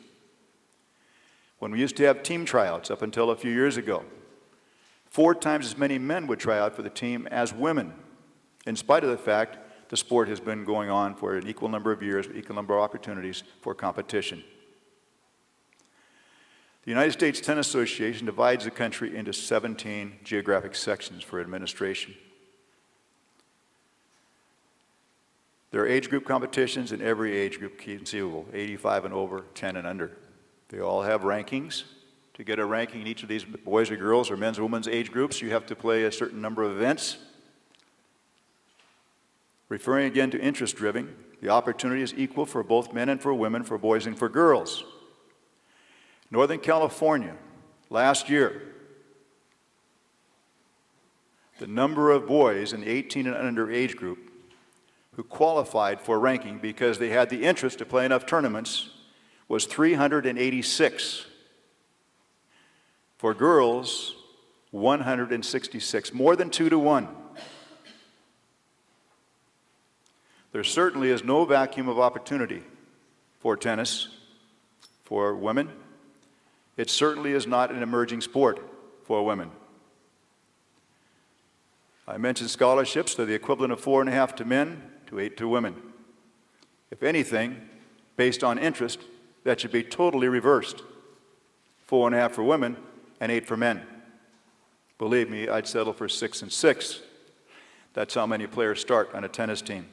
When 1.57 1.71
we 1.71 1.79
used 1.79 1.97
to 1.97 2.03
have 2.03 2.21
team 2.21 2.45
tryouts 2.45 2.91
up 2.91 3.01
until 3.01 3.31
a 3.31 3.35
few 3.35 3.51
years 3.51 3.77
ago, 3.77 4.03
four 5.09 5.33
times 5.33 5.65
as 5.65 5.77
many 5.77 5.97
men 5.97 6.27
would 6.27 6.39
try 6.39 6.59
out 6.59 6.75
for 6.75 6.83
the 6.83 6.89
team 6.91 7.27
as 7.31 7.53
women, 7.53 7.93
in 8.67 8.75
spite 8.75 9.03
of 9.03 9.09
the 9.09 9.17
fact 9.17 9.57
the 9.89 9.97
sport 9.97 10.27
has 10.27 10.39
been 10.39 10.65
going 10.65 10.89
on 10.89 11.15
for 11.15 11.35
an 11.35 11.47
equal 11.47 11.69
number 11.69 11.91
of 11.91 12.01
years, 12.01 12.27
equal 12.33 12.55
number 12.55 12.75
of 12.75 12.81
opportunities 12.83 13.43
for 13.61 13.73
competition. 13.73 14.43
The 16.83 16.91
United 16.91 17.11
States 17.11 17.41
Tennis 17.41 17.67
Association 17.67 18.25
divides 18.25 18.63
the 18.63 18.71
country 18.71 19.15
into 19.15 19.33
17 19.33 20.19
geographic 20.23 20.73
sections 20.73 21.23
for 21.23 21.41
administration. 21.41 22.15
There 25.71 25.81
are 25.81 25.87
age 25.87 26.09
group 26.09 26.25
competitions 26.25 26.93
in 26.93 27.01
every 27.01 27.35
age 27.35 27.59
group 27.59 27.77
conceivable 27.77 28.45
85 28.53 29.05
and 29.05 29.13
over, 29.13 29.43
10 29.53 29.75
and 29.75 29.85
under. 29.85 30.11
They 30.69 30.79
all 30.79 31.01
have 31.01 31.21
rankings. 31.21 31.83
To 32.35 32.43
get 32.43 32.59
a 32.59 32.65
ranking 32.65 33.01
in 33.01 33.07
each 33.07 33.23
of 33.23 33.29
these 33.29 33.43
boys 33.43 33.89
or 33.89 33.97
girls 33.97 34.29
or 34.29 34.37
men's 34.37 34.59
or 34.59 34.63
women's 34.63 34.87
age 34.87 35.11
groups, 35.11 35.41
you 35.41 35.49
have 35.49 35.65
to 35.65 35.75
play 35.75 36.03
a 36.03 36.11
certain 36.11 36.39
number 36.39 36.63
of 36.63 36.71
events. 36.71 37.17
Referring 39.69 40.05
again 40.05 40.31
to 40.31 40.39
interest 40.39 40.75
driven, 40.75 41.15
the 41.41 41.49
opportunity 41.49 42.01
is 42.01 42.13
equal 42.15 42.45
for 42.45 42.63
both 42.63 42.93
men 42.93 43.09
and 43.09 43.21
for 43.21 43.33
women, 43.33 43.63
for 43.63 43.77
boys 43.77 44.05
and 44.05 44.17
for 44.17 44.29
girls. 44.29 44.83
Northern 46.31 46.59
California, 46.59 47.35
last 47.89 48.29
year, 48.29 48.61
the 51.59 51.67
number 51.67 52.11
of 52.11 52.27
boys 52.27 52.73
in 52.73 52.81
the 52.81 52.89
18 52.89 53.27
and 53.27 53.35
under 53.35 53.71
age 53.71 53.95
group 53.95 54.31
who 55.13 55.23
qualified 55.23 55.99
for 55.99 56.19
ranking 56.19 56.59
because 56.59 56.99
they 56.99 57.09
had 57.09 57.29
the 57.29 57.43
interest 57.43 57.79
to 57.79 57.85
play 57.85 58.05
enough 58.05 58.25
tournaments 58.25 58.91
was 59.47 59.65
386. 59.65 61.25
For 63.17 63.33
girls, 63.33 64.15
166, 64.71 66.13
more 66.13 66.35
than 66.35 66.51
two 66.51 66.69
to 66.69 66.77
one. 66.77 67.07
There 70.51 70.63
certainly 70.63 71.09
is 71.09 71.23
no 71.23 71.45
vacuum 71.45 71.87
of 71.87 71.99
opportunity 71.99 72.63
for 73.39 73.55
tennis 73.55 74.09
for 75.03 75.35
women. 75.35 75.69
It 76.75 76.89
certainly 76.89 77.31
is 77.31 77.47
not 77.47 77.71
an 77.71 77.81
emerging 77.81 78.21
sport 78.21 78.59
for 79.03 79.25
women. 79.25 79.51
I 82.07 82.17
mentioned 82.17 82.49
scholarships. 82.49 83.15
They're 83.15 83.25
the 83.25 83.33
equivalent 83.33 83.73
of 83.73 83.79
four 83.79 84.01
and 84.01 84.09
a 84.09 84.13
half 84.13 84.35
to 84.35 84.45
men 84.45 84.81
to 85.07 85.19
eight 85.19 85.37
to 85.37 85.47
women. 85.47 85.75
If 86.91 87.03
anything, 87.03 87.67
based 88.15 88.43
on 88.43 88.57
interest, 88.57 88.99
that 89.43 89.59
should 89.59 89.71
be 89.71 89.83
totally 89.83 90.27
reversed. 90.27 90.83
Four 91.85 92.07
and 92.07 92.15
a 92.15 92.19
half 92.19 92.33
for 92.33 92.43
women 92.43 92.77
and 93.19 93.31
eight 93.31 93.45
for 93.45 93.57
men. 93.57 93.81
Believe 94.97 95.29
me, 95.29 95.47
I'd 95.47 95.67
settle 95.67 95.93
for 95.93 96.07
six 96.09 96.41
and 96.41 96.51
six. 96.51 97.01
That's 97.93 98.13
how 98.13 98.25
many 98.25 98.47
players 98.47 98.79
start 98.79 99.13
on 99.13 99.23
a 99.23 99.29
tennis 99.29 99.61
team. 99.61 99.87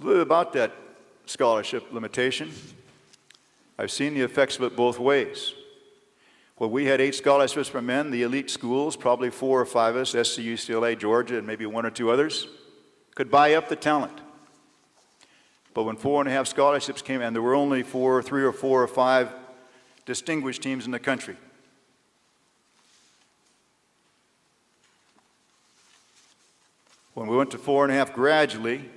A 0.00 0.04
little 0.04 0.22
about 0.22 0.52
that 0.54 0.72
scholarship 1.26 1.92
limitation. 1.92 2.50
I've 3.78 3.90
seen 3.90 4.14
the 4.14 4.22
effects 4.22 4.56
of 4.56 4.62
it 4.64 4.76
both 4.76 4.98
ways. 4.98 5.54
Well, 6.58 6.70
we 6.70 6.84
had 6.84 7.00
eight 7.00 7.14
scholarships 7.14 7.68
for 7.68 7.82
men, 7.82 8.10
the 8.10 8.22
elite 8.22 8.50
schools, 8.50 8.96
probably 8.96 9.30
four 9.30 9.60
or 9.60 9.66
five 9.66 9.96
of 9.96 10.02
us, 10.02 10.10
SC, 10.10 10.40
UCLA, 10.40 10.98
Georgia, 10.98 11.38
and 11.38 11.46
maybe 11.46 11.66
one 11.66 11.84
or 11.84 11.90
two 11.90 12.10
others, 12.10 12.46
could 13.14 13.30
buy 13.30 13.54
up 13.54 13.68
the 13.68 13.76
talent. 13.76 14.20
But 15.72 15.82
when 15.82 15.96
four 15.96 16.20
and 16.20 16.28
a 16.28 16.32
half 16.32 16.46
scholarships 16.46 17.02
came, 17.02 17.20
and 17.20 17.34
there 17.34 17.42
were 17.42 17.54
only 17.54 17.82
four, 17.82 18.22
three 18.22 18.44
or 18.44 18.52
four 18.52 18.82
or 18.82 18.86
five 18.86 19.32
distinguished 20.06 20.62
teams 20.62 20.86
in 20.86 20.92
the 20.92 21.00
country, 21.00 21.36
When 27.14 27.28
we 27.28 27.36
went 27.36 27.52
to 27.52 27.58
four 27.58 27.84
and 27.84 27.92
a 27.92 27.96
half 27.96 28.12
gradually, 28.12 28.90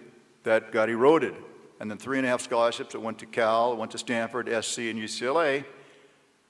that 0.47 0.71
got 0.71 0.89
eroded. 0.89 1.35
And 1.79 1.91
then 1.91 1.97
three 1.97 2.17
and 2.17 2.25
a 2.25 2.29
half 2.29 2.41
scholarships 2.41 2.93
that 2.93 3.01
went 3.01 3.19
to 3.19 3.25
Cal, 3.25 3.75
went 3.75 3.91
to 3.91 3.97
Stanford, 3.97 4.47
SC, 4.47 4.79
and 4.79 4.97
UCLA 4.97 5.65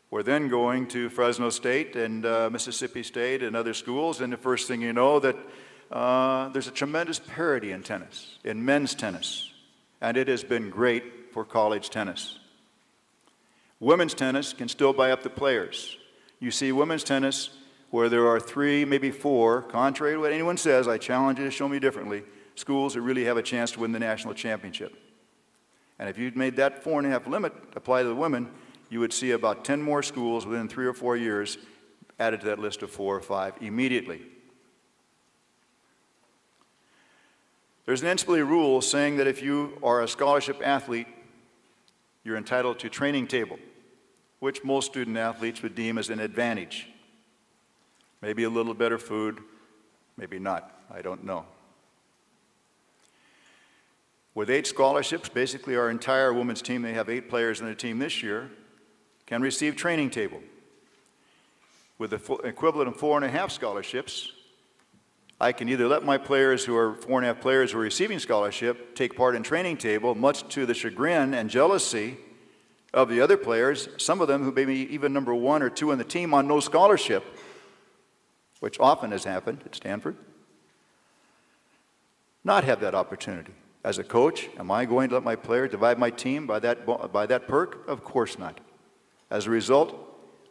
were 0.09 0.23
then 0.23 0.47
going 0.47 0.87
to 0.87 1.09
Fresno 1.09 1.49
State 1.49 1.95
and 1.95 2.25
uh, 2.25 2.49
Mississippi 2.49 3.03
State 3.03 3.43
and 3.43 3.55
other 3.55 3.73
schools. 3.73 4.21
And 4.21 4.31
the 4.31 4.37
first 4.37 4.67
thing 4.67 4.81
you 4.81 4.93
know, 4.93 5.19
that 5.19 5.35
uh, 5.91 6.49
there's 6.49 6.67
a 6.67 6.71
tremendous 6.71 7.19
parity 7.19 7.71
in 7.71 7.83
tennis, 7.83 8.37
in 8.43 8.63
men's 8.63 8.95
tennis. 8.95 9.51
And 9.99 10.15
it 10.15 10.27
has 10.27 10.43
been 10.43 10.69
great 10.69 11.33
for 11.33 11.43
college 11.43 11.89
tennis. 11.89 12.39
Women's 13.79 14.13
tennis 14.13 14.53
can 14.53 14.69
still 14.69 14.93
buy 14.93 15.11
up 15.11 15.23
the 15.23 15.29
players. 15.29 15.97
You 16.39 16.51
see 16.51 16.71
women's 16.71 17.03
tennis 17.03 17.49
where 17.89 18.09
there 18.09 18.27
are 18.27 18.39
three, 18.39 18.85
maybe 18.85 19.11
four, 19.11 19.63
contrary 19.63 20.13
to 20.13 20.19
what 20.19 20.31
anyone 20.31 20.57
says, 20.57 20.87
I 20.87 20.97
challenge 20.97 21.39
you 21.39 21.45
to 21.45 21.51
show 21.51 21.67
me 21.67 21.79
differently, 21.79 22.23
schools 22.57 22.95
that 22.95 23.01
really 23.01 23.25
have 23.25 23.37
a 23.37 23.43
chance 23.43 23.71
to 23.71 23.79
win 23.79 23.91
the 23.91 23.99
national 23.99 24.33
championship. 24.33 24.93
And 25.99 26.09
if 26.09 26.17
you'd 26.17 26.35
made 26.35 26.55
that 26.57 26.83
four 26.83 26.99
and 26.99 27.07
a 27.07 27.11
half 27.11 27.27
limit 27.27 27.53
apply 27.75 28.03
to 28.03 28.07
the 28.07 28.15
women, 28.15 28.49
you 28.89 28.99
would 28.99 29.13
see 29.13 29.31
about 29.31 29.65
10 29.65 29.81
more 29.81 30.01
schools 30.01 30.45
within 30.45 30.67
three 30.67 30.85
or 30.85 30.93
four 30.93 31.15
years 31.15 31.57
added 32.19 32.41
to 32.41 32.47
that 32.47 32.59
list 32.59 32.81
of 32.81 32.89
four 32.89 33.15
or 33.15 33.21
five 33.21 33.53
immediately. 33.61 34.21
There's 37.85 38.01
an 38.01 38.17
NCAA 38.17 38.47
rule 38.47 38.81
saying 38.81 39.17
that 39.17 39.27
if 39.27 39.41
you 39.41 39.77
are 39.81 40.01
a 40.01 40.07
scholarship 40.07 40.59
athlete, 40.63 41.07
you're 42.23 42.37
entitled 42.37 42.79
to 42.79 42.89
training 42.89 43.27
table, 43.27 43.57
which 44.39 44.63
most 44.63 44.87
student 44.87 45.15
athletes 45.15 45.61
would 45.61 45.73
deem 45.75 45.97
as 45.97 46.09
an 46.09 46.19
advantage. 46.19 46.89
Maybe 48.21 48.43
a 48.43 48.49
little 48.49 48.73
better 48.73 48.97
food, 48.97 49.39
maybe 50.17 50.37
not. 50.37 50.81
I 50.91 51.01
don't 51.01 51.23
know. 51.23 51.45
With 54.37 54.51
eight 54.51 54.67
scholarships, 54.67 55.29
basically 55.29 55.75
our 55.75 55.89
entire 55.89 56.31
women's 56.31 56.61
team, 56.61 56.83
they 56.83 56.93
have 56.93 57.09
eight 57.09 57.27
players 57.27 57.59
in 57.59 57.65
the 57.65 57.73
team 57.73 57.97
this 57.97 58.21
year, 58.21 58.51
can 59.25 59.41
receive 59.41 59.75
training 59.75 60.11
table. 60.11 60.43
With 61.97 62.11
the 62.11 62.33
equivalent 62.43 62.87
of 62.87 62.97
four 62.97 63.17
and 63.17 63.25
a 63.25 63.29
half 63.29 63.49
scholarships, 63.49 64.31
I 65.41 65.53
can 65.53 65.69
either 65.69 65.87
let 65.87 66.05
my 66.05 66.19
players 66.19 66.63
who 66.63 66.77
are 66.77 66.93
four 66.93 67.17
and 67.17 67.25
a 67.25 67.33
half 67.33 67.41
players 67.41 67.71
who 67.71 67.79
are 67.79 67.81
receiving 67.81 68.19
scholarship 68.19 68.93
take 68.93 69.15
part 69.15 69.35
in 69.35 69.41
training 69.41 69.77
table, 69.77 70.13
much 70.13 70.47
to 70.49 70.67
the 70.67 70.75
chagrin 70.75 71.33
and 71.33 71.49
jealousy 71.49 72.17
of 72.93 73.09
the 73.09 73.19
other 73.19 73.37
players, 73.37 73.89
some 73.97 74.21
of 74.21 74.27
them 74.27 74.43
who 74.43 74.51
may 74.51 74.65
be 74.65 74.93
even 74.93 75.13
number 75.13 75.33
one 75.33 75.63
or 75.63 75.71
two 75.71 75.91
on 75.91 75.97
the 75.97 76.03
team 76.03 76.35
on 76.35 76.47
no 76.47 76.59
scholarship, 76.59 77.25
which 78.59 78.79
often 78.79 79.09
has 79.09 79.23
happened 79.23 79.63
at 79.65 79.73
Stanford, 79.73 80.15
not 82.43 82.63
have 82.65 82.79
that 82.81 82.93
opportunity. 82.93 83.53
As 83.87 83.99
a 83.99 84.03
coach, 84.03 84.49
am 84.59 84.69
I 84.69 84.83
going 84.83 85.07
to 85.07 85.15
let 85.15 85.23
my 85.23 85.37
player 85.37 85.65
divide 85.65 85.97
my 85.97 86.09
team 86.09 86.45
by 86.45 86.59
that, 86.59 86.85
by 87.13 87.25
that 87.25 87.47
perk? 87.47 87.87
Of 87.87 88.03
course 88.03 88.37
not. 88.37 88.59
As 89.29 89.47
a 89.47 89.49
result, 89.49 89.95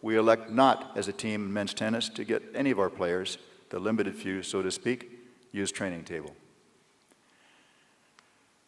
we 0.00 0.16
elect 0.16 0.50
not, 0.50 0.92
as 0.96 1.06
a 1.06 1.12
team 1.12 1.44
in 1.44 1.52
men's 1.52 1.74
tennis, 1.74 2.08
to 2.08 2.24
get 2.24 2.42
any 2.54 2.70
of 2.70 2.78
our 2.78 2.88
players, 2.88 3.36
the 3.68 3.78
limited 3.78 4.14
few, 4.16 4.42
so 4.42 4.62
to 4.62 4.70
speak, 4.70 5.10
use 5.52 5.70
training 5.70 6.04
table. 6.04 6.34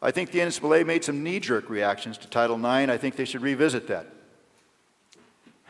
I 0.02 0.10
think 0.10 0.32
the 0.32 0.40
NCAA 0.40 0.84
made 0.84 1.02
some 1.02 1.22
knee 1.22 1.40
jerk 1.40 1.70
reactions 1.70 2.18
to 2.18 2.28
Title 2.28 2.56
IX. 2.56 2.92
I 2.92 2.98
think 2.98 3.16
they 3.16 3.24
should 3.24 3.40
revisit 3.40 3.88
that. 3.88 4.12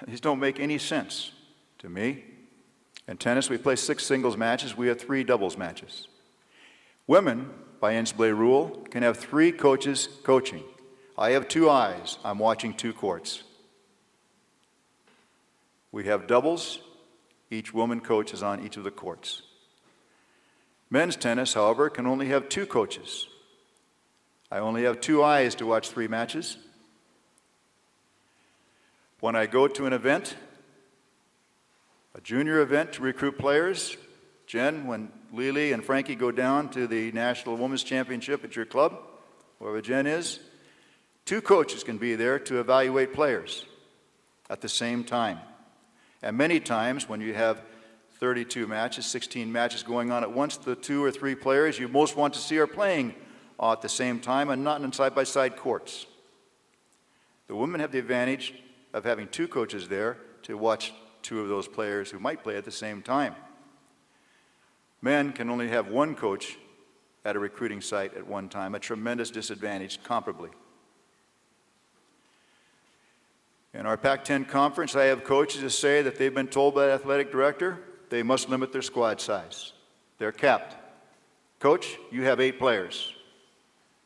These 0.09 0.21
don't 0.21 0.41
make 0.41 0.59
any 0.59 0.77
sense 0.77 1.31
to 1.79 1.89
me. 1.89 2.25
In 3.07 3.17
tennis, 3.17 3.49
we 3.49 3.59
play 3.59 3.77
six 3.77 4.05
singles 4.05 4.37
matches, 4.37 4.77
we 4.77 4.89
have 4.89 5.01
three 5.01 5.23
doubles 5.23 5.57
matches. 5.57 6.09
Women, 7.07 7.49
by 7.81 7.95
NCAA 7.95 8.37
rule, 8.37 8.87
can 8.91 9.03
have 9.03 9.17
three 9.17 9.53
coaches 9.53 10.09
coaching. 10.23 10.65
I 11.17 11.31
have 11.31 11.49
two 11.49 11.69
eyes, 11.69 12.19
I'm 12.25 12.39
watching 12.39 12.75
two 12.75 12.93
courts. 12.93 13.43
We 15.91 16.05
have 16.05 16.27
doubles, 16.27 16.81
each 17.51 17.73
woman 17.73 18.01
coaches 18.01 18.43
on 18.43 18.65
each 18.65 18.77
of 18.77 18.85
the 18.85 18.91
courts. 18.91 19.43
Men's 20.91 21.17
tennis, 21.17 21.55
however, 21.55 21.91
can 21.91 22.07
only 22.07 22.29
have 22.29 22.49
two 22.49 22.67
coaches. 22.67 23.27
I 24.51 24.59
only 24.59 24.85
have 24.85 25.01
two 25.01 25.23
eyes 25.23 25.55
to 25.57 25.67
watch 25.67 25.91
three 25.91 26.09
matches. 26.09 26.57
When 29.21 29.37
I 29.37 29.47
go 29.47 29.69
to 29.69 29.87
an 29.87 29.93
event, 29.93 30.37
a 32.15 32.21
junior 32.21 32.61
event 32.61 32.93
to 32.95 33.03
recruit 33.03 33.39
players. 33.39 33.97
Jen, 34.49 34.87
when 34.87 35.13
Lily 35.31 35.73
and 35.73 35.85
Frankie 35.85 36.15
go 36.15 36.31
down 36.31 36.71
to 36.71 36.87
the 36.87 37.13
National 37.13 37.59
Women's 37.59 37.83
Championship 37.83 38.43
at 38.45 38.57
your 38.57 38.65
club, 38.65 38.99
wherever 39.59 39.83
Jen 39.83 40.07
is, 40.07 40.41
two 41.27 41.43
coaches 41.43 41.85
can 41.85 41.99
be 41.99 42.15
there 42.15 42.39
to 42.39 42.59
evaluate 42.59 43.13
players 43.13 43.67
at 44.49 44.63
the 44.63 44.69
same 44.69 45.05
time. 45.05 45.39
And 46.23 46.35
many 46.35 46.61
times 46.61 47.07
when 47.07 47.21
you 47.21 47.35
have 47.35 47.61
32 48.21 48.67
matches, 48.67 49.05
16 49.05 49.53
matches 49.53 49.83
going 49.83 50.11
on 50.11 50.23
at 50.23 50.33
once, 50.33 50.57
the 50.57 50.75
two 50.75 51.05
or 51.05 51.11
three 51.11 51.35
players 51.35 51.79
you 51.79 51.87
most 51.87 52.17
want 52.17 52.33
to 52.33 52.41
see 52.41 52.57
are 52.57 52.67
playing 52.67 53.15
at 53.63 53.83
the 53.83 53.89
same 53.89 54.19
time 54.19 54.49
and 54.49 54.65
not 54.65 54.81
in 54.81 54.91
side 54.95 55.15
by 55.15 55.25
side 55.25 55.57
courts. 55.57 56.07
The 57.49 57.55
women 57.55 57.83
have 57.83 57.93
the 57.93 57.99
advantage 57.99 58.55
of 58.95 59.05
having 59.05 59.29
two 59.29 59.47
coaches 59.47 59.89
there 59.89 60.17
to 60.45 60.57
watch 60.57 60.95
two 61.21 61.43
of 61.43 61.49
those 61.49 61.69
players 61.69 62.11
who 62.11 62.19
might 62.19 62.43
play 62.43 62.57
at 62.57 62.65
the 62.65 62.71
same 62.71 63.03
time. 63.03 63.35
Men 65.01 65.33
can 65.33 65.51
only 65.51 65.69
have 65.69 65.89
one 65.89 66.15
coach 66.15 66.59
at 67.25 67.37
a 67.37 67.39
recruiting 67.39 67.81
site 67.81 68.15
at 68.15 68.27
one 68.27 68.49
time, 68.49 68.75
a 68.75 68.79
tremendous 68.79 69.31
disadvantage 69.31 70.03
comparably. 70.03 70.51
In 73.75 73.87
our 73.87 73.97
Pac 73.97 74.25
10 74.25 74.47
conference, 74.47 74.97
I 74.97 75.05
have 75.05 75.25
coaches 75.25 75.61
that 75.61 75.71
say 75.71 76.03
that 76.03 76.17
they've 76.17 76.35
been 76.35 76.49
told 76.49 76.75
by 76.75 76.87
the 76.87 76.93
athletic 76.93 77.31
director 77.31 77.79
they 78.11 78.23
must 78.23 78.49
limit 78.49 78.73
their 78.73 78.83
squad 78.83 79.21
size. 79.21 79.73
They're 80.19 80.33
capped. 80.33 80.77
Coach, 81.61 81.99
you 82.11 82.25
have 82.25 82.41
eight 82.41 82.59
players. 82.59 83.13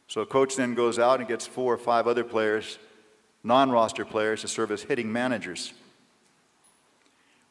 So 0.09 0.21
a 0.21 0.27
coach 0.27 0.57
then 0.57 0.75
goes 0.75 0.99
out 0.99 1.21
and 1.21 1.29
gets 1.29 1.47
four 1.47 1.73
or 1.73 1.79
five 1.79 2.07
other 2.07 2.25
players, 2.25 2.79
non 3.45 3.71
roster 3.71 4.05
players, 4.05 4.43
to 4.43 4.49
serve 4.49 4.71
as 4.71 4.83
hitting 4.83 5.11
managers. 5.13 5.73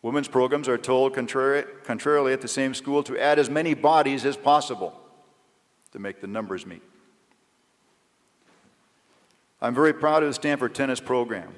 Women's 0.01 0.27
programs 0.27 0.67
are 0.67 0.77
told, 0.77 1.13
contrary, 1.13 1.63
contrarily 1.83 2.33
at 2.33 2.41
the 2.41 2.47
same 2.47 2.73
school, 2.73 3.03
to 3.03 3.19
add 3.19 3.37
as 3.37 3.49
many 3.49 3.73
bodies 3.73 4.25
as 4.25 4.35
possible 4.35 4.99
to 5.91 5.99
make 5.99 6.21
the 6.21 6.27
numbers 6.27 6.65
meet. 6.65 6.81
I'm 9.61 9.75
very 9.75 9.93
proud 9.93 10.23
of 10.23 10.29
the 10.29 10.33
Stanford 10.33 10.73
tennis 10.73 10.99
program. 10.99 11.53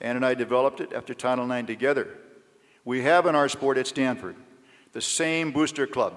Ann 0.00 0.16
and 0.16 0.24
I 0.24 0.34
developed 0.34 0.80
it 0.80 0.92
after 0.92 1.14
Title 1.14 1.50
IX 1.50 1.66
together. 1.66 2.08
We 2.84 3.02
have 3.02 3.26
in 3.26 3.34
our 3.34 3.48
sport 3.48 3.76
at 3.78 3.86
Stanford 3.86 4.36
the 4.92 5.00
same 5.00 5.50
booster 5.50 5.86
club. 5.86 6.14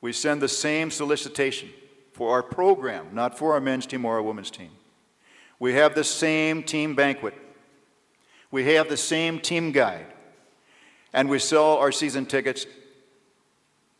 We 0.00 0.12
send 0.12 0.40
the 0.40 0.48
same 0.48 0.90
solicitation 0.90 1.68
for 2.12 2.30
our 2.30 2.42
program, 2.42 3.08
not 3.12 3.36
for 3.36 3.52
our 3.52 3.60
men's 3.60 3.86
team 3.86 4.04
or 4.04 4.14
our 4.14 4.22
women's 4.22 4.50
team. 4.50 4.70
We 5.58 5.74
have 5.74 5.94
the 5.94 6.04
same 6.04 6.62
team 6.62 6.94
banquet 6.94 7.34
We 8.52 8.64
have 8.74 8.88
the 8.88 8.96
same 8.96 9.40
team 9.40 9.72
guide. 9.72 10.06
And 11.12 11.28
we 11.28 11.40
sell 11.40 11.78
our 11.78 11.90
season 11.90 12.26
tickets 12.26 12.66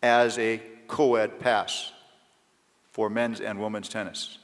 as 0.03 0.39
a 0.39 0.63
co 0.87 1.17
ed 1.17 1.41
pass 1.41 1.91
for 2.93 3.11
men's 3.11 3.41
and 3.41 3.59
women's 3.59 3.89
tennis. 3.89 4.39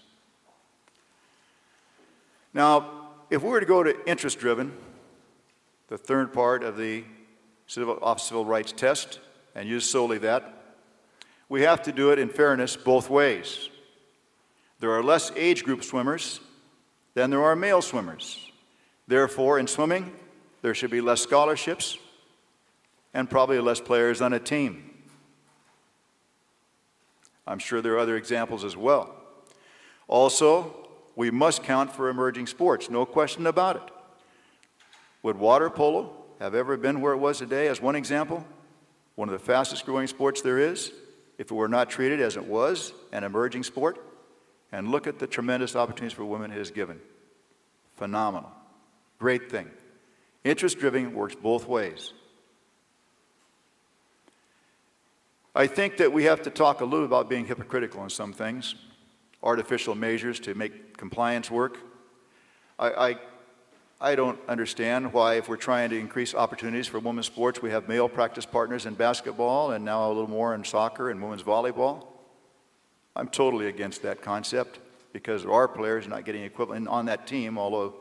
Now, 2.52 3.10
if 3.30 3.42
we 3.42 3.50
were 3.50 3.60
to 3.60 3.66
go 3.66 3.82
to 3.82 4.08
interest 4.08 4.38
driven, 4.38 4.72
the 5.88 5.98
third 5.98 6.32
part 6.32 6.62
of 6.64 6.76
the 6.76 7.04
civil, 7.66 8.16
Civil 8.16 8.44
Rights 8.44 8.72
test, 8.72 9.20
and 9.54 9.68
use 9.68 9.88
solely 9.88 10.18
that, 10.18 10.54
we 11.48 11.62
have 11.62 11.82
to 11.82 11.92
do 11.92 12.10
it 12.10 12.18
in 12.18 12.28
fairness 12.28 12.76
both 12.76 13.10
ways. 13.10 13.68
There 14.80 14.92
are 14.92 15.02
less 15.02 15.30
age 15.36 15.64
group 15.64 15.84
swimmers 15.84 16.40
than 17.14 17.30
there 17.30 17.42
are 17.42 17.56
male 17.56 17.82
swimmers. 17.82 18.50
Therefore, 19.08 19.58
in 19.58 19.66
swimming, 19.66 20.12
there 20.60 20.74
should 20.74 20.90
be 20.90 21.00
less 21.00 21.22
scholarships 21.22 21.96
and 23.14 23.28
probably 23.28 23.58
less 23.58 23.80
players 23.80 24.20
on 24.20 24.34
a 24.34 24.38
team. 24.38 24.90
I'm 27.46 27.58
sure 27.58 27.80
there 27.80 27.94
are 27.94 27.98
other 27.98 28.16
examples 28.16 28.64
as 28.64 28.76
well. 28.76 29.16
Also, 30.06 30.88
we 31.16 31.30
must 31.30 31.62
count 31.64 31.90
for 31.90 32.10
emerging 32.10 32.46
sports, 32.46 32.90
no 32.90 33.06
question 33.06 33.46
about 33.46 33.76
it. 33.76 33.82
Would 35.22 35.38
water 35.38 35.70
polo 35.70 36.14
have 36.38 36.54
ever 36.54 36.76
been 36.76 37.00
where 37.00 37.14
it 37.14 37.18
was 37.18 37.38
today, 37.38 37.68
as 37.68 37.80
one 37.80 37.96
example? 37.96 38.46
One 39.14 39.28
of 39.28 39.32
the 39.32 39.44
fastest 39.44 39.86
growing 39.86 40.06
sports 40.06 40.42
there 40.42 40.58
is, 40.58 40.92
if 41.38 41.50
it 41.50 41.54
were 41.54 41.66
not 41.66 41.88
treated 41.88 42.20
as 42.20 42.36
it 42.36 42.44
was 42.44 42.92
an 43.10 43.24
emerging 43.24 43.62
sport? 43.62 43.98
And 44.70 44.90
look 44.90 45.06
at 45.06 45.18
the 45.18 45.26
tremendous 45.26 45.74
opportunities 45.74 46.14
for 46.14 46.26
women 46.26 46.50
it 46.50 46.58
has 46.58 46.70
given. 46.70 47.00
Phenomenal. 47.96 48.52
Great 49.18 49.50
thing. 49.50 49.68
Interest 50.44 50.78
driven 50.78 51.14
works 51.14 51.34
both 51.34 51.66
ways. 51.66 52.12
I 55.54 55.66
think 55.66 55.96
that 55.96 56.12
we 56.12 56.24
have 56.24 56.42
to 56.42 56.50
talk 56.50 56.80
a 56.80 56.84
little 56.84 57.04
about 57.04 57.28
being 57.28 57.44
hypocritical 57.44 58.04
in 58.04 58.10
some 58.10 58.32
things, 58.32 58.76
artificial 59.42 59.96
measures 59.96 60.38
to 60.40 60.54
make 60.54 60.96
compliance 60.96 61.50
work. 61.50 61.78
I, 62.78 62.88
I, 62.90 63.16
I 64.00 64.14
don't 64.14 64.38
understand 64.48 65.12
why, 65.12 65.34
if 65.34 65.48
we're 65.48 65.56
trying 65.56 65.90
to 65.90 65.98
increase 65.98 66.32
opportunities 66.32 66.86
for 66.86 67.00
women's 67.00 67.26
sports, 67.26 67.60
we 67.60 67.70
have 67.70 67.88
male 67.88 68.08
practice 68.08 68.46
partners 68.46 68.86
in 68.86 68.94
basketball 68.94 69.72
and 69.72 69.84
now 69.84 70.06
a 70.06 70.08
little 70.08 70.30
more 70.30 70.54
in 70.54 70.62
soccer 70.62 71.10
and 71.10 71.20
women's 71.20 71.42
volleyball. 71.42 72.06
I'm 73.16 73.28
totally 73.28 73.66
against 73.66 74.02
that 74.02 74.22
concept 74.22 74.78
because 75.12 75.42
there 75.42 75.52
are 75.52 75.66
players 75.66 76.06
not 76.06 76.24
getting 76.24 76.44
equivalent 76.44 76.86
on 76.86 77.06
that 77.06 77.26
team, 77.26 77.58
although 77.58 77.96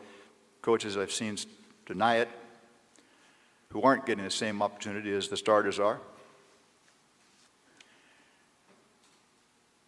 coaches 0.61 0.97
I've 0.97 1.11
seen 1.11 1.37
deny 1.85 2.17
it, 2.17 2.29
who 3.69 3.81
aren't 3.81 4.05
getting 4.05 4.23
the 4.23 4.31
same 4.31 4.61
opportunity 4.61 5.13
as 5.13 5.27
the 5.27 5.37
starters 5.37 5.79
are. 5.79 5.99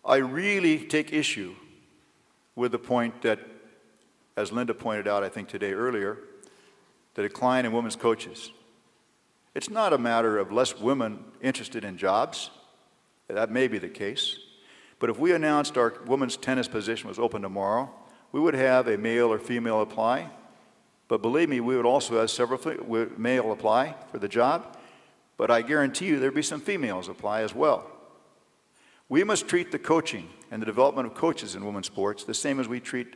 I 0.06 0.18
really 0.18 0.80
take 0.86 1.14
issue 1.14 1.56
with 2.56 2.72
the 2.72 2.80
point 2.80 3.22
that, 3.22 3.40
as 4.36 4.52
Linda 4.52 4.74
pointed 4.74 5.08
out, 5.08 5.24
I 5.24 5.30
think 5.30 5.50
today 5.50 5.74
earlier, 5.74 6.18
the 7.16 7.22
decline 7.22 7.66
in 7.66 7.72
women's 7.72 7.96
coaches. 7.96 8.52
It's 9.56 9.70
not 9.70 9.94
a 9.94 9.98
matter 9.98 10.38
of 10.38 10.52
less 10.52 10.78
women 10.80 11.26
interested 11.42 11.84
in 11.84 11.98
jobs. 11.98 12.50
That 13.28 13.52
may 13.52 13.68
be 13.68 13.78
the 13.78 13.90
case. 13.90 14.40
But 15.00 15.10
if 15.10 15.20
we 15.20 15.34
announced 15.34 15.78
our 15.78 15.94
women's 16.06 16.38
tennis 16.38 16.68
position 16.68 17.08
was 17.08 17.20
open 17.20 17.42
tomorrow, 17.42 17.90
we 18.32 18.40
would 18.40 18.54
have 18.54 18.88
a 18.88 18.98
male 18.98 19.32
or 19.32 19.40
female 19.40 19.82
apply. 19.82 20.30
But 21.10 21.24
believe 21.24 21.50
me, 21.50 21.60
we 21.60 21.76
would 21.76 21.88
also 21.88 22.20
have 22.20 22.30
several 22.30 22.62
male 23.18 23.52
apply 23.52 23.96
for 24.12 24.20
the 24.20 24.30
job. 24.30 24.78
But 25.36 25.50
I 25.50 25.64
guarantee 25.64 26.06
you 26.06 26.20
there'd 26.20 26.36
be 26.36 26.44
some 26.44 26.62
females 26.62 27.10
apply 27.10 27.42
as 27.42 27.54
well. 27.54 27.90
We 29.10 29.24
must 29.24 29.48
treat 29.48 29.72
the 29.72 29.80
coaching 29.80 30.30
and 30.52 30.62
the 30.62 30.68
development 30.68 31.08
of 31.08 31.16
coaches 31.16 31.56
in 31.56 31.66
women's 31.66 31.88
sports 31.88 32.24
the 32.24 32.36
same 32.36 32.60
as 32.60 32.68
we 32.68 32.80
treat, 32.80 33.16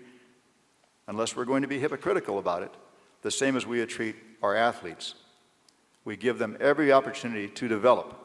unless 1.07 1.35
we're 1.35 1.45
going 1.45 1.61
to 1.61 1.67
be 1.67 1.79
hypocritical 1.79 2.39
about 2.39 2.63
it, 2.63 2.73
the 3.21 3.29
same 3.29 3.55
as 3.55 3.67
we 3.67 3.85
treat 3.85 4.15
our 4.41 4.55
athletes. 4.55 5.13
We 6.03 6.17
give 6.17 6.39
them 6.39 6.57
every 6.59 6.91
opportunity 6.91 7.47
to 7.47 7.67
develop. 7.67 8.19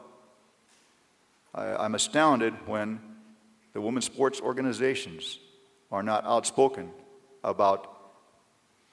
I, 1.53 1.85
am 1.85 1.93
astounded 1.93 2.53
when 2.67 2.99
the 3.73 3.81
women's 3.81 4.05
sports 4.05 4.41
organizations 4.41 5.37
are 5.91 6.03
not 6.03 6.25
outspoken 6.25 6.89
about 7.43 7.98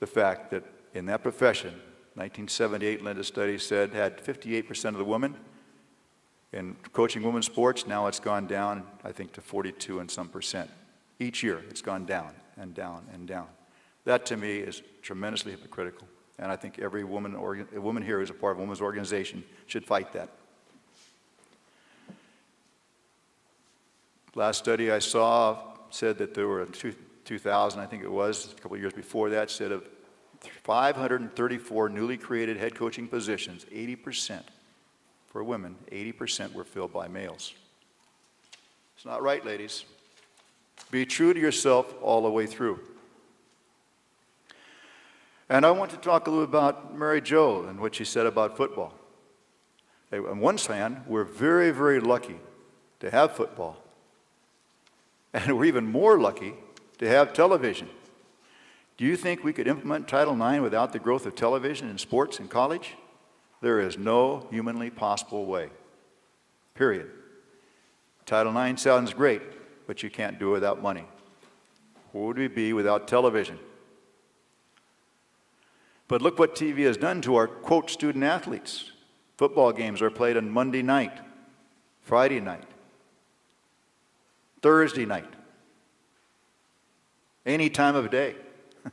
the 0.00 0.06
fact 0.06 0.50
that 0.50 0.64
in 0.94 1.06
that 1.06 1.22
profession, 1.22 1.70
1978 2.14 3.02
Linda 3.02 3.24
study 3.24 3.58
said 3.58 3.92
had 3.92 4.18
58% 4.18 4.86
of 4.86 4.98
the 4.98 5.04
women 5.04 5.36
in 6.52 6.76
coaching 6.92 7.22
women's 7.22 7.46
sports, 7.46 7.86
now 7.86 8.06
it's 8.06 8.20
gone 8.20 8.46
down, 8.46 8.84
I 9.04 9.12
think, 9.12 9.32
to 9.34 9.40
42 9.40 10.00
and 10.00 10.10
some 10.10 10.28
percent. 10.28 10.70
Each 11.18 11.42
year, 11.42 11.62
it's 11.68 11.82
gone 11.82 12.06
down 12.06 12.32
and 12.56 12.74
down 12.74 13.06
and 13.12 13.26
down. 13.26 13.48
That 14.04 14.24
to 14.26 14.36
me 14.36 14.58
is 14.58 14.82
tremendously 15.02 15.52
hypocritical. 15.52 16.08
And 16.38 16.50
I 16.50 16.56
think 16.56 16.78
every 16.78 17.04
woman, 17.04 17.38
woman 17.74 18.02
here 18.02 18.20
who's 18.20 18.30
a 18.30 18.34
part 18.34 18.52
of 18.52 18.58
a 18.58 18.60
women's 18.62 18.80
organization 18.80 19.44
should 19.66 19.84
fight 19.84 20.12
that. 20.12 20.30
Last 24.34 24.58
study 24.58 24.90
I 24.90 24.98
saw 24.98 25.58
said 25.90 26.18
that 26.18 26.34
there 26.34 26.46
were, 26.46 26.66
two, 26.66 26.94
2000, 27.26 27.80
I 27.80 27.86
think 27.86 28.04
it 28.04 28.10
was, 28.10 28.54
a 28.56 28.60
couple 28.60 28.76
years 28.78 28.92
before 28.92 29.28
that, 29.30 29.50
said 29.50 29.72
of 29.72 29.86
534 30.62 31.88
newly 31.88 32.16
created 32.16 32.56
head 32.56 32.74
coaching 32.74 33.08
positions, 33.08 33.66
80% 33.66 34.42
for 35.26 35.42
women, 35.42 35.76
80% 35.90 36.54
were 36.54 36.64
filled 36.64 36.92
by 36.92 37.08
males. 37.08 37.52
It's 38.96 39.04
not 39.04 39.22
right, 39.22 39.44
ladies. 39.44 39.84
Be 40.90 41.04
true 41.04 41.34
to 41.34 41.40
yourself 41.40 41.92
all 42.00 42.22
the 42.22 42.30
way 42.30 42.46
through. 42.46 42.80
And 45.48 45.66
I 45.66 45.72
want 45.72 45.90
to 45.90 45.96
talk 45.96 46.26
a 46.26 46.30
little 46.30 46.44
about 46.44 46.96
Mary 46.96 47.20
Jo 47.20 47.64
and 47.64 47.80
what 47.80 47.94
she 47.94 48.04
said 48.04 48.26
about 48.26 48.56
football. 48.56 48.94
On 50.12 50.38
one 50.38 50.58
hand, 50.58 51.02
we're 51.06 51.24
very, 51.24 51.70
very 51.72 52.00
lucky 52.00 52.36
to 53.00 53.10
have 53.10 53.32
football. 53.32 53.76
And 55.34 55.56
we're 55.56 55.66
even 55.66 55.86
more 55.86 56.18
lucky 56.18 56.54
to 56.98 57.08
have 57.08 57.32
television. 57.32 57.88
Do 58.96 59.04
you 59.04 59.16
think 59.16 59.44
we 59.44 59.52
could 59.52 59.68
implement 59.68 60.08
Title 60.08 60.34
IX 60.34 60.62
without 60.62 60.92
the 60.92 60.98
growth 60.98 61.26
of 61.26 61.34
television 61.34 61.90
in 61.90 61.98
sports 61.98 62.40
in 62.40 62.48
college? 62.48 62.96
There 63.60 63.80
is 63.80 63.98
no 63.98 64.46
humanly 64.50 64.90
possible 64.90 65.44
way. 65.44 65.70
Period. 66.74 67.10
Title 68.24 68.56
IX 68.58 68.80
sounds 68.80 69.12
great, 69.12 69.42
but 69.86 70.02
you 70.02 70.10
can't 70.10 70.38
do 70.38 70.50
it 70.50 70.52
without 70.52 70.82
money. 70.82 71.04
Where 72.12 72.24
would 72.24 72.38
we 72.38 72.48
be 72.48 72.72
without 72.72 73.06
television? 73.06 73.58
But 76.08 76.22
look 76.22 76.38
what 76.38 76.54
TV 76.54 76.84
has 76.86 76.96
done 76.96 77.20
to 77.22 77.36
our 77.36 77.46
quote 77.46 77.90
student 77.90 78.24
athletes. 78.24 78.92
Football 79.36 79.72
games 79.72 80.00
are 80.00 80.10
played 80.10 80.36
on 80.36 80.50
Monday 80.50 80.82
night, 80.82 81.12
Friday 82.02 82.40
night, 82.40 82.64
Thursday 84.62 85.04
night, 85.04 85.35
any 87.46 87.70
time 87.70 87.94
of 87.94 88.10
day. 88.10 88.34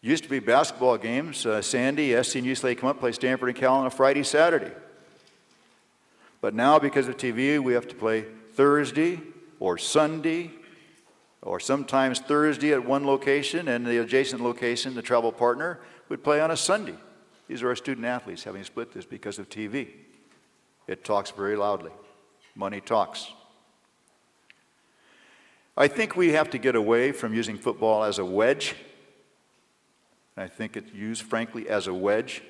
Used 0.00 0.24
to 0.24 0.30
be 0.30 0.38
basketball 0.38 0.96
games. 0.96 1.44
Uh, 1.44 1.60
Sandy, 1.60 2.10
SC 2.22 2.36
and 2.36 2.46
UCLA 2.46 2.78
come 2.78 2.88
up, 2.88 3.00
play 3.00 3.12
Stanford 3.12 3.50
and 3.50 3.58
Cal 3.58 3.74
on 3.74 3.86
a 3.86 3.90
Friday, 3.90 4.22
Saturday. 4.22 4.72
But 6.40 6.54
now, 6.54 6.78
because 6.78 7.08
of 7.08 7.16
TV, 7.16 7.58
we 7.58 7.72
have 7.72 7.88
to 7.88 7.94
play 7.94 8.24
Thursday 8.52 9.20
or 9.58 9.78
Sunday, 9.78 10.52
or 11.42 11.58
sometimes 11.58 12.20
Thursday 12.20 12.72
at 12.72 12.84
one 12.84 13.06
location, 13.06 13.68
and 13.68 13.86
the 13.86 14.00
adjacent 14.00 14.42
location, 14.42 14.94
the 14.94 15.02
travel 15.02 15.32
partner, 15.32 15.80
would 16.08 16.22
play 16.22 16.40
on 16.40 16.50
a 16.50 16.56
Sunday. 16.56 16.94
These 17.48 17.62
are 17.62 17.68
our 17.68 17.76
student 17.76 18.06
athletes 18.06 18.44
having 18.44 18.64
split 18.64 18.92
this 18.92 19.04
because 19.04 19.38
of 19.38 19.48
TV. 19.48 19.88
It 20.86 21.04
talks 21.04 21.30
very 21.30 21.56
loudly. 21.56 21.92
Money 22.54 22.80
talks. 22.80 23.32
I 25.76 25.88
think 25.88 26.16
we 26.16 26.32
have 26.32 26.50
to 26.50 26.58
get 26.58 26.74
away 26.74 27.12
from 27.12 27.34
using 27.34 27.58
football 27.58 28.04
as 28.04 28.18
a 28.18 28.24
wedge 28.24 28.74
I 30.38 30.48
think 30.48 30.76
it's 30.76 30.92
used, 30.92 31.22
frankly, 31.22 31.66
as 31.68 31.86
a 31.86 31.94
wedge. 31.94 32.42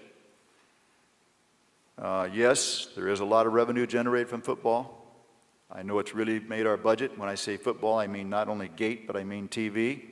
Uh, 1.97 2.29
yes, 2.33 2.89
there 2.97 3.09
is 3.09 3.21
a 3.21 3.25
lot 3.25 3.47
of 3.47 3.53
revenue 3.53 3.87
generated 3.87 4.29
from 4.29 4.43
football. 4.43 5.07
I 5.71 5.85
know 5.85 6.01
it's 6.01 6.13
really 6.13 6.41
made 6.41 6.67
our 6.67 6.77
budget. 6.77 7.17
When 7.17 7.29
I 7.29 7.37
say 7.37 7.57
football, 7.57 7.97
I 7.97 8.09
mean 8.09 8.29
not 8.29 8.49
only 8.49 8.69
gate, 8.69 9.07
but 9.07 9.17
I 9.17 9.23
mean 9.23 9.47
TV. 9.47 10.03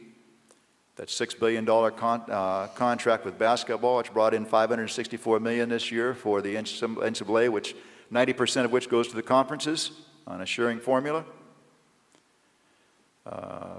That 0.97 1.09
$6 1.09 1.41
billion 1.41 1.67
con- 1.67 2.23
uh, 2.31 2.69
contract 2.69 3.25
with 3.25 3.41
basketball, 3.41 3.97
which 3.97 4.13
brought 4.13 4.35
in 4.35 4.45
564 4.45 5.41
million 5.41 5.69
this 5.69 5.91
year 5.91 6.15
for 6.15 6.41
the 6.41 6.55
NCAA, 6.55 7.49
which 7.49 7.75
90% 8.13 8.65
of 8.65 8.71
which 8.71 8.89
goes 8.89 9.09
to 9.09 9.17
the 9.17 9.23
conferences 9.23 9.91
on 10.29 10.41
a 10.41 10.47
sharing 10.47 10.79
formula. 10.79 11.25
Uh, 13.27 13.79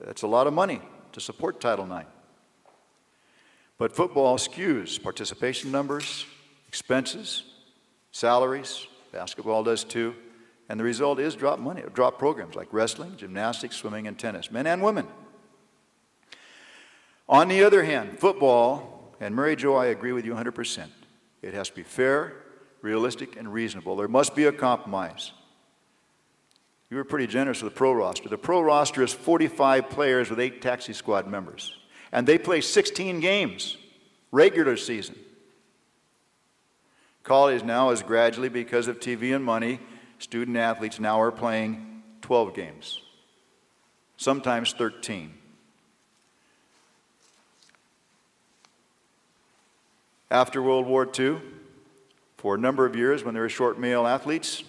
that's 0.00 0.22
a 0.22 0.26
lot 0.26 0.46
of 0.46 0.52
money 0.52 0.80
to 1.12 1.20
support 1.20 1.60
Title 1.60 1.84
IX. 1.84 2.06
But 3.78 3.94
football 3.94 4.38
skews 4.38 5.02
participation 5.02 5.72
numbers, 5.72 6.26
expenses, 6.68 7.44
salaries. 8.12 8.86
Basketball 9.12 9.64
does 9.64 9.84
too. 9.84 10.14
And 10.68 10.78
the 10.78 10.84
result 10.84 11.18
is 11.18 11.34
drop 11.34 11.58
money, 11.58 11.82
drop 11.92 12.18
programs 12.18 12.54
like 12.54 12.72
wrestling, 12.72 13.16
gymnastics, 13.16 13.76
swimming, 13.76 14.06
and 14.06 14.18
tennis, 14.18 14.50
men 14.50 14.66
and 14.66 14.82
women. 14.82 15.06
On 17.28 17.48
the 17.48 17.64
other 17.64 17.82
hand, 17.82 18.18
football, 18.18 19.14
and 19.20 19.34
Mary 19.34 19.56
Jo, 19.56 19.74
I 19.74 19.86
agree 19.86 20.12
with 20.12 20.24
you 20.24 20.34
100%. 20.34 20.86
It 21.42 21.54
has 21.54 21.68
to 21.68 21.74
be 21.74 21.82
fair, 21.82 22.34
realistic, 22.80 23.36
and 23.36 23.52
reasonable. 23.52 23.96
There 23.96 24.08
must 24.08 24.34
be 24.34 24.44
a 24.44 24.52
compromise. 24.52 25.32
You 26.92 26.98
were 26.98 27.04
pretty 27.04 27.26
generous 27.26 27.62
with 27.62 27.72
the 27.72 27.78
pro 27.78 27.94
roster. 27.94 28.28
The 28.28 28.36
pro 28.36 28.60
roster 28.60 29.02
is 29.02 29.14
45 29.14 29.88
players 29.88 30.28
with 30.28 30.38
eight 30.38 30.60
taxi 30.60 30.92
squad 30.92 31.26
members, 31.26 31.74
and 32.12 32.26
they 32.26 32.36
play 32.36 32.60
16 32.60 33.18
games, 33.20 33.78
regular 34.30 34.76
season. 34.76 35.14
College 37.22 37.64
now 37.64 37.92
is 37.92 38.02
gradually, 38.02 38.50
because 38.50 38.88
of 38.88 39.00
TV 39.00 39.34
and 39.34 39.42
money, 39.42 39.80
student 40.18 40.58
athletes 40.58 41.00
now 41.00 41.18
are 41.18 41.32
playing 41.32 42.02
12 42.20 42.52
games, 42.52 43.00
sometimes 44.18 44.74
13. 44.74 45.32
After 50.30 50.60
World 50.60 50.86
War 50.86 51.08
II, 51.18 51.38
for 52.36 52.56
a 52.56 52.58
number 52.58 52.84
of 52.84 52.94
years 52.94 53.24
when 53.24 53.32
there 53.32 53.44
were 53.44 53.48
short 53.48 53.80
male 53.80 54.06
athletes, 54.06 54.62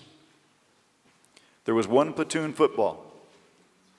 there 1.66 1.76
was 1.76 1.88
one 1.88 2.14
platoon 2.14 2.54
football. 2.54 3.06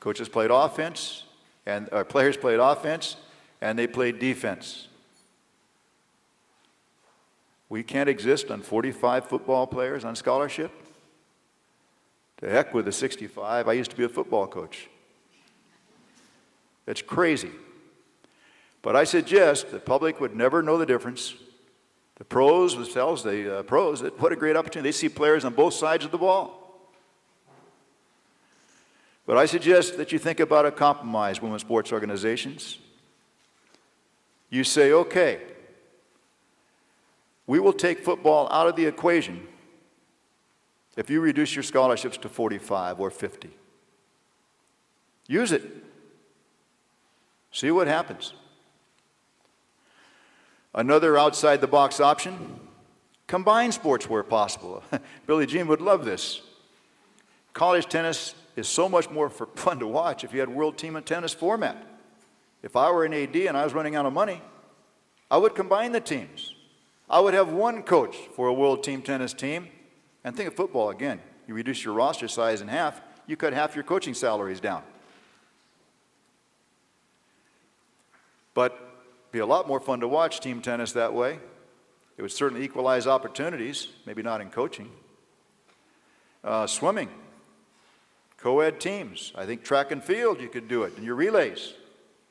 Coaches 0.01 0.29
played 0.29 0.51
offense, 0.51 1.25
and 1.67 1.89
our 1.93 2.05
players 2.05 2.37
played 2.37 2.61
offense, 2.61 3.17
and 3.61 3.79
they 3.79 3.87
played 3.87 4.19
defense. 4.19 4.89
We 7.69 7.83
can't 7.83 8.09
exist 8.09 8.51
on 8.51 8.63
45 8.63 9.29
football 9.29 9.67
players 9.67 10.05
on 10.05 10.15
scholarship. 10.15 10.71
To 12.39 12.51
heck 12.51 12.75
with 12.75 12.85
the 12.85 12.93
65. 12.93 13.69
I 13.69 13.73
used 13.73 13.91
to 13.91 13.97
be 13.97 14.05
a 14.05 14.09
football 14.09 14.47
coach. 14.47 14.89
It's 16.87 17.01
crazy. 17.01 17.51
But 18.83 18.97
I 18.97 19.05
suggest 19.05 19.71
the 19.71 19.79
public 19.79 20.21
would 20.21 20.37
never 20.37 20.63
know 20.63 20.77
the 20.77 20.85
difference. 20.85 21.35
The 22.17 22.25
pros 22.25 22.75
themselves, 22.75 23.23
the 23.23 23.61
uh, 23.61 23.63
pros, 23.63 24.03
what 24.03 24.31
a 24.31 24.37
great 24.37 24.57
opportunity. 24.57 24.89
They 24.89 24.93
see 24.93 25.09
players 25.09 25.45
on 25.45 25.55
both 25.55 25.75
sides 25.75 26.05
of 26.05 26.11
the 26.11 26.19
ball. 26.19 26.64
But 29.27 29.39
I 29.39 29.47
suggest 29.47 29.97
that 29.97 30.13
you 30.13 30.19
think 30.19 30.41
about 30.41 30.67
a 30.67 30.71
compromise, 30.71 31.41
women's 31.41 31.63
sports 31.63 31.93
organizations. 31.93 32.79
You 34.51 34.65
say, 34.65 34.93
okay, 34.93 35.41
we 37.47 37.59
will 37.59 37.73
take 37.73 38.05
football 38.05 38.49
out 38.51 38.67
of 38.67 38.77
the 38.77 38.87
equation 38.87 39.47
if 40.97 41.11
you 41.11 41.21
reduce 41.21 41.55
your 41.55 41.63
scholarships 41.63 42.17
to 42.19 42.29
45 42.29 43.01
or 43.01 43.11
50. 43.11 43.51
Use 45.27 45.53
it. 45.53 45.63
See 47.51 47.71
what 47.71 47.87
happens. 47.87 48.35
Another 50.75 51.17
outside 51.17 51.61
the 51.61 51.67
box 51.67 52.01
option 52.01 52.61
combine 53.27 53.73
sports 53.73 54.09
where 54.09 54.23
possible. 54.23 54.83
Billie 55.27 55.47
Jean 55.47 55.67
would 55.69 55.81
love 55.81 56.05
this. 56.05 56.43
College 57.53 57.87
tennis 57.87 58.35
is 58.57 58.69
so 58.69 58.89
much 58.89 59.11
more 59.11 59.31
fun 59.57 59.79
to 59.79 59.87
watch 59.87 60.25
if 60.25 60.33
you 60.33 60.41
had 60.41 60.49
world 60.49 60.79
team 60.79 61.01
tennis 61.05 61.35
format. 61.35 61.77
If 62.63 62.77
I 62.77 62.91
were 62.91 63.05
an 63.05 63.13
AD 63.13 63.37
and 63.37 63.57
I 63.57 63.65
was 63.65 63.75
running 63.75 63.95
out 63.95 64.07
of 64.07 64.13
money, 64.13 64.41
I 65.31 65.37
would 65.37 65.55
combine 65.55 65.93
the 65.93 66.01
teams. 66.01 66.55
I 67.09 67.21
would 67.21 67.35
have 67.35 67.49
one 67.53 67.83
coach 67.83 68.17
for 68.35 68.49
a 68.49 68.53
world 68.53 68.83
team 68.83 69.03
tennis 69.03 69.33
team. 69.33 69.69
And 70.25 70.35
think 70.35 70.49
of 70.49 70.55
football 70.55 70.91
again. 70.91 71.21
You 71.47 71.55
reduce 71.55 71.85
your 71.85 71.93
roster 71.93 72.29
size 72.29 72.63
in 72.63 72.69
half, 72.69 73.03
you 73.27 73.37
cut 73.37 73.53
half 73.53 73.75
your 73.75 73.85
coaching 73.85 74.15
salaries 74.15 74.61
down. 74.61 74.83
But 78.55 78.79
be 79.33 79.41
a 79.41 79.47
lot 79.47 79.69
more 79.69 79.81
fun 79.81 80.01
to 80.01 80.09
watch 80.09 80.41
team 80.41 80.63
tennis 80.63 80.93
that 80.93 81.13
way. 81.13 81.39
It 82.17 82.23
would 82.23 82.33
certainly 82.33 82.65
equalize 82.65 83.07
opportunities, 83.07 83.89
maybe 84.07 84.23
not 84.23 84.41
in 84.41 84.49
coaching. 84.49 84.91
Uh, 86.43 86.67
swimming, 86.67 87.09
co 88.45 88.61
ed 88.61 88.79
teams. 88.79 89.33
I 89.35 89.47
think 89.47 89.65
track 89.65 89.91
and 89.91 90.05
field, 90.05 90.39
you 90.39 90.49
could 90.49 90.69
do 90.69 90.83
it. 90.83 90.99
In 90.99 91.03
your 91.03 91.15
relays, 91.15 91.73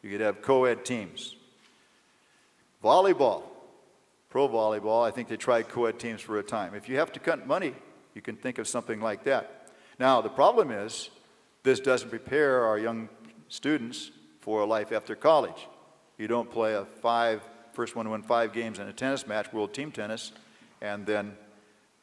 you 0.03 0.11
could 0.11 0.21
have 0.21 0.43
co 0.43 0.65
ed 0.65 0.85
teams. 0.85 1.35
Volleyball, 2.83 3.41
pro 4.29 4.47
volleyball, 4.47 5.03
I 5.03 5.09
think 5.09 5.27
they 5.27 5.37
tried 5.37 5.69
co 5.69 5.85
ed 5.85 5.97
teams 5.97 6.21
for 6.21 6.37
a 6.37 6.43
time. 6.43 6.75
If 6.75 6.87
you 6.87 6.97
have 6.99 7.11
to 7.13 7.19
cut 7.19 7.47
money, 7.47 7.73
you 8.13 8.21
can 8.21 8.35
think 8.35 8.59
of 8.59 8.67
something 8.67 9.01
like 9.01 9.23
that. 9.23 9.69
Now, 9.97 10.21
the 10.21 10.29
problem 10.29 10.69
is 10.69 11.09
this 11.63 11.79
doesn't 11.79 12.11
prepare 12.11 12.63
our 12.63 12.77
young 12.77 13.09
students 13.47 14.11
for 14.39 14.61
a 14.61 14.65
life 14.65 14.91
after 14.91 15.15
college. 15.15 15.67
You 16.19 16.27
don't 16.27 16.51
play 16.51 16.75
a 16.75 16.85
five, 16.85 17.41
first 17.71 17.95
one 17.95 18.05
to 18.05 18.11
win 18.11 18.21
five 18.21 18.53
games 18.53 18.77
in 18.77 18.87
a 18.87 18.93
tennis 18.93 19.25
match, 19.25 19.51
world 19.51 19.73
team 19.73 19.91
tennis, 19.91 20.31
and 20.79 21.07
then 21.07 21.35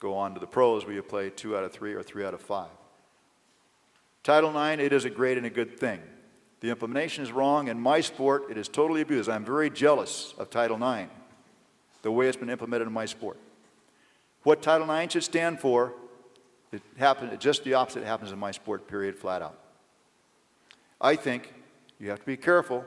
go 0.01 0.17
on 0.17 0.35
to 0.35 0.41
the 0.41 0.49
pros 0.49 0.85
where 0.85 0.95
you 0.95 1.03
play 1.05 1.31
two 1.31 1.57
out 1.57 1.63
of 1.63 1.71
three 1.71 1.95
or 1.95 2.03
three 2.03 2.25
out 2.25 2.35
of 2.35 2.41
five. 2.41 2.71
Title 4.23 4.51
IX, 4.51 4.83
it 4.83 4.93
is 4.93 5.05
a 5.05 5.11
great 5.11 5.37
and 5.37 5.47
a 5.47 5.51
good 5.51 5.79
thing. 5.79 6.01
The 6.61 6.69
implementation 6.69 7.25
is 7.25 7.33
wrong. 7.33 7.69
In 7.69 7.81
my 7.81 8.01
sport, 8.01 8.51
it 8.51 8.59
is 8.59 8.69
totally 8.69 9.01
abused. 9.01 9.31
I'm 9.31 9.45
very 9.45 9.71
jealous 9.71 10.35
of 10.39 10.51
Title 10.51 10.77
IX 10.77 11.11
the 12.03 12.11
way 12.11 12.29
it's 12.29 12.37
been 12.37 12.51
implemented 12.51 12.87
in 12.87 12.93
my 12.93 13.07
sport. 13.07 13.39
What 14.43 14.63
Title 14.63 14.91
IX 14.91 15.13
should 15.13 15.25
stand 15.25 15.61
for, 15.61 15.93
it 16.73 16.83
happens, 16.97 17.37
just 17.39 17.65
the 17.65 17.75
opposite 17.75 18.05
happens 18.05 18.33
in 18.33 18.39
my 18.39 18.53
sport, 18.53 18.89
period, 18.89 19.17
flat 19.17 19.43
out. 19.43 19.59
I 21.01 21.17
think 21.17 21.53
you 21.99 22.11
have 22.11 22.21
to 22.21 22.27
be 22.27 22.37
careful 22.37 22.85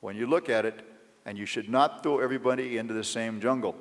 when 0.00 0.16
you 0.16 0.26
look 0.26 0.48
at 0.48 0.64
it, 0.64 0.80
and 1.26 1.38
you 1.38 1.46
should 1.46 1.68
not 1.68 2.02
throw 2.02 2.18
everybody 2.20 2.76
into 2.76 2.92
the 2.92 3.02
same 3.02 3.40
jungle. 3.40 3.74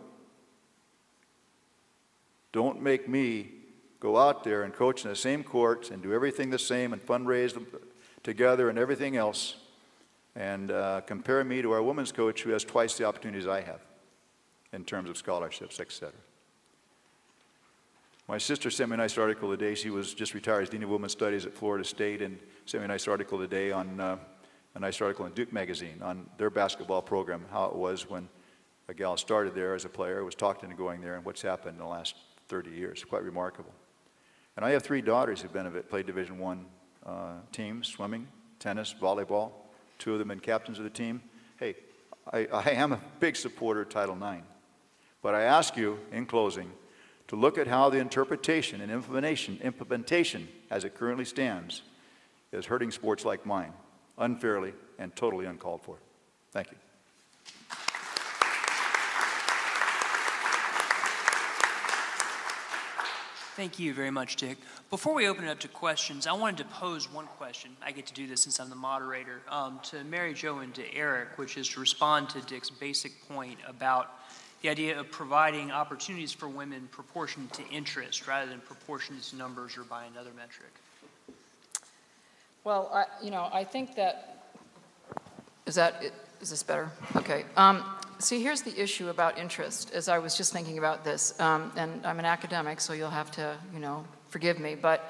Don't 2.53 2.81
make 2.81 3.09
me 3.09 3.51
go 4.03 4.17
out 4.17 4.43
there 4.43 4.63
and 4.63 4.73
coach 4.73 5.05
in 5.05 5.09
the 5.09 5.15
same 5.15 5.45
courts 5.45 5.89
and 5.89 6.03
do 6.03 6.13
everything 6.13 6.49
the 6.49 6.59
same 6.59 6.91
and 6.91 7.01
fundraise 7.01 7.57
together 8.21 8.69
and 8.69 8.77
everything 8.77 9.15
else 9.15 9.55
and 10.35 10.71
uh, 10.71 10.99
compare 11.07 11.41
me 11.45 11.61
to 11.61 11.71
our 11.71 11.81
women's 11.81 12.11
coach 12.11 12.43
who 12.43 12.49
has 12.49 12.65
twice 12.65 12.97
the 12.97 13.05
opportunities 13.05 13.47
I 13.47 13.61
have 13.61 13.79
in 14.73 14.83
terms 14.83 15.09
of 15.09 15.15
scholarships, 15.15 15.79
etc. 15.79 16.11
My 18.27 18.37
sister 18.37 18.69
sent 18.69 18.89
me 18.89 18.95
a 18.95 18.97
nice 18.97 19.17
article 19.17 19.49
today. 19.49 19.73
She 19.73 19.89
was 19.89 20.13
just 20.13 20.33
retired 20.33 20.63
as 20.63 20.69
Dean 20.69 20.83
of 20.83 20.89
Women's 20.89 21.13
Studies 21.13 21.45
at 21.45 21.53
Florida 21.53 21.85
State 21.85 22.21
and 22.21 22.37
sent 22.65 22.81
me 22.81 22.85
a 22.85 22.87
nice 22.89 23.07
article 23.07 23.37
today 23.39 23.71
on 23.71 24.01
uh, 24.01 24.17
a 24.75 24.79
nice 24.79 24.99
article 24.99 25.25
in 25.27 25.31
Duke 25.31 25.53
Magazine 25.53 26.01
on 26.01 26.29
their 26.37 26.49
basketball 26.49 27.01
program, 27.01 27.45
how 27.51 27.65
it 27.65 27.75
was 27.75 28.09
when 28.09 28.27
a 28.89 28.93
gal 28.93 29.15
started 29.15 29.55
there 29.55 29.75
as 29.75 29.85
a 29.85 29.89
player, 29.89 30.25
was 30.25 30.35
talked 30.35 30.63
into 30.63 30.75
going 30.75 30.99
there, 30.99 31.15
and 31.15 31.23
what's 31.23 31.41
happened 31.41 31.75
in 31.75 31.79
the 31.79 31.85
last 31.85 32.15
30 32.49 32.71
years. 32.71 33.05
Quite 33.05 33.23
remarkable. 33.23 33.71
And 34.55 34.65
I 34.65 34.71
have 34.71 34.83
three 34.83 35.01
daughters 35.01 35.41
who've 35.41 35.89
played 35.89 36.05
Division 36.05 36.39
One 36.39 36.65
uh, 37.05 37.33
teams: 37.51 37.87
swimming, 37.87 38.27
tennis, 38.59 38.93
volleyball. 38.99 39.51
Two 39.99 40.13
of 40.13 40.19
them 40.19 40.27
been 40.29 40.39
captains 40.39 40.77
of 40.77 40.83
the 40.83 40.89
team. 40.89 41.21
Hey, 41.59 41.75
I, 42.31 42.47
I 42.51 42.69
am 42.71 42.91
a 42.91 43.01
big 43.19 43.35
supporter 43.35 43.81
of 43.81 43.89
Title 43.89 44.15
IX. 44.15 44.43
But 45.21 45.35
I 45.35 45.43
ask 45.43 45.77
you, 45.77 45.99
in 46.11 46.25
closing, 46.25 46.71
to 47.29 47.35
look 47.35 47.57
at 47.57 47.67
how 47.67 47.89
the 47.89 47.99
interpretation 47.99 48.81
and 48.81 48.91
implementation, 48.91 49.59
implementation 49.63 50.47
as 50.69 50.83
it 50.83 50.95
currently 50.95 51.25
stands, 51.25 51.81
is 52.51 52.65
hurting 52.65 52.91
sports 52.91 53.23
like 53.25 53.45
mine, 53.45 53.73
unfairly 54.17 54.73
and 54.99 55.15
totally 55.15 55.45
uncalled 55.45 55.81
for. 55.81 55.97
Thank 56.51 56.71
you. 56.71 56.77
Thank 63.55 63.77
you 63.77 63.93
very 63.93 64.09
much, 64.09 64.37
Dick. 64.37 64.57
Before 64.89 65.13
we 65.13 65.27
open 65.27 65.43
it 65.45 65.49
up 65.49 65.59
to 65.59 65.67
questions, 65.67 66.25
I 66.25 66.33
wanted 66.33 66.57
to 66.57 66.65
pose 66.73 67.11
one 67.11 67.27
question. 67.27 67.69
I 67.85 67.91
get 67.91 68.07
to 68.07 68.13
do 68.13 68.25
this 68.25 68.41
since 68.41 68.59
I'm 68.59 68.71
the 68.71 68.75
moderator 68.75 69.41
um, 69.47 69.79
to 69.83 70.03
Mary 70.05 70.33
Jo 70.33 70.57
and 70.57 70.73
to 70.73 70.95
Eric, 70.95 71.37
which 71.37 71.55
is 71.55 71.69
to 71.69 71.79
respond 71.79 72.29
to 72.29 72.41
Dick's 72.41 72.71
basic 72.71 73.11
point 73.29 73.59
about 73.67 74.09
the 74.63 74.69
idea 74.69 74.99
of 74.99 75.11
providing 75.11 75.69
opportunities 75.69 76.31
for 76.31 76.47
women 76.47 76.89
proportionate 76.91 77.53
to 77.53 77.67
interest 77.69 78.25
rather 78.25 78.49
than 78.49 78.59
proportionate 78.59 79.21
to 79.21 79.35
numbers 79.35 79.77
or 79.77 79.83
by 79.83 80.05
another 80.05 80.31
metric? 80.35 80.71
Well, 82.63 82.89
I, 82.91 83.05
you 83.23 83.29
know, 83.29 83.49
I 83.53 83.65
think 83.65 83.93
that, 83.97 84.47
is 85.67 85.75
that, 85.75 86.01
is 86.43 86.49
this 86.49 86.61
better? 86.61 86.91
Okay. 87.15 87.45
Um, 87.55 87.83
see, 88.19 88.43
here's 88.43 88.61
the 88.61 88.79
issue 88.79 89.07
about 89.07 89.37
interest, 89.37 89.91
as 89.93 90.09
I 90.09 90.19
was 90.19 90.35
just 90.35 90.51
thinking 90.51 90.77
about 90.77 91.03
this, 91.03 91.39
um, 91.39 91.71
and 91.77 92.05
I'm 92.05 92.19
an 92.19 92.25
academic, 92.25 92.81
so 92.81 92.91
you'll 92.91 93.09
have 93.09 93.31
to, 93.31 93.57
you 93.73 93.79
know, 93.79 94.05
forgive 94.29 94.59
me, 94.59 94.75
but 94.75 95.09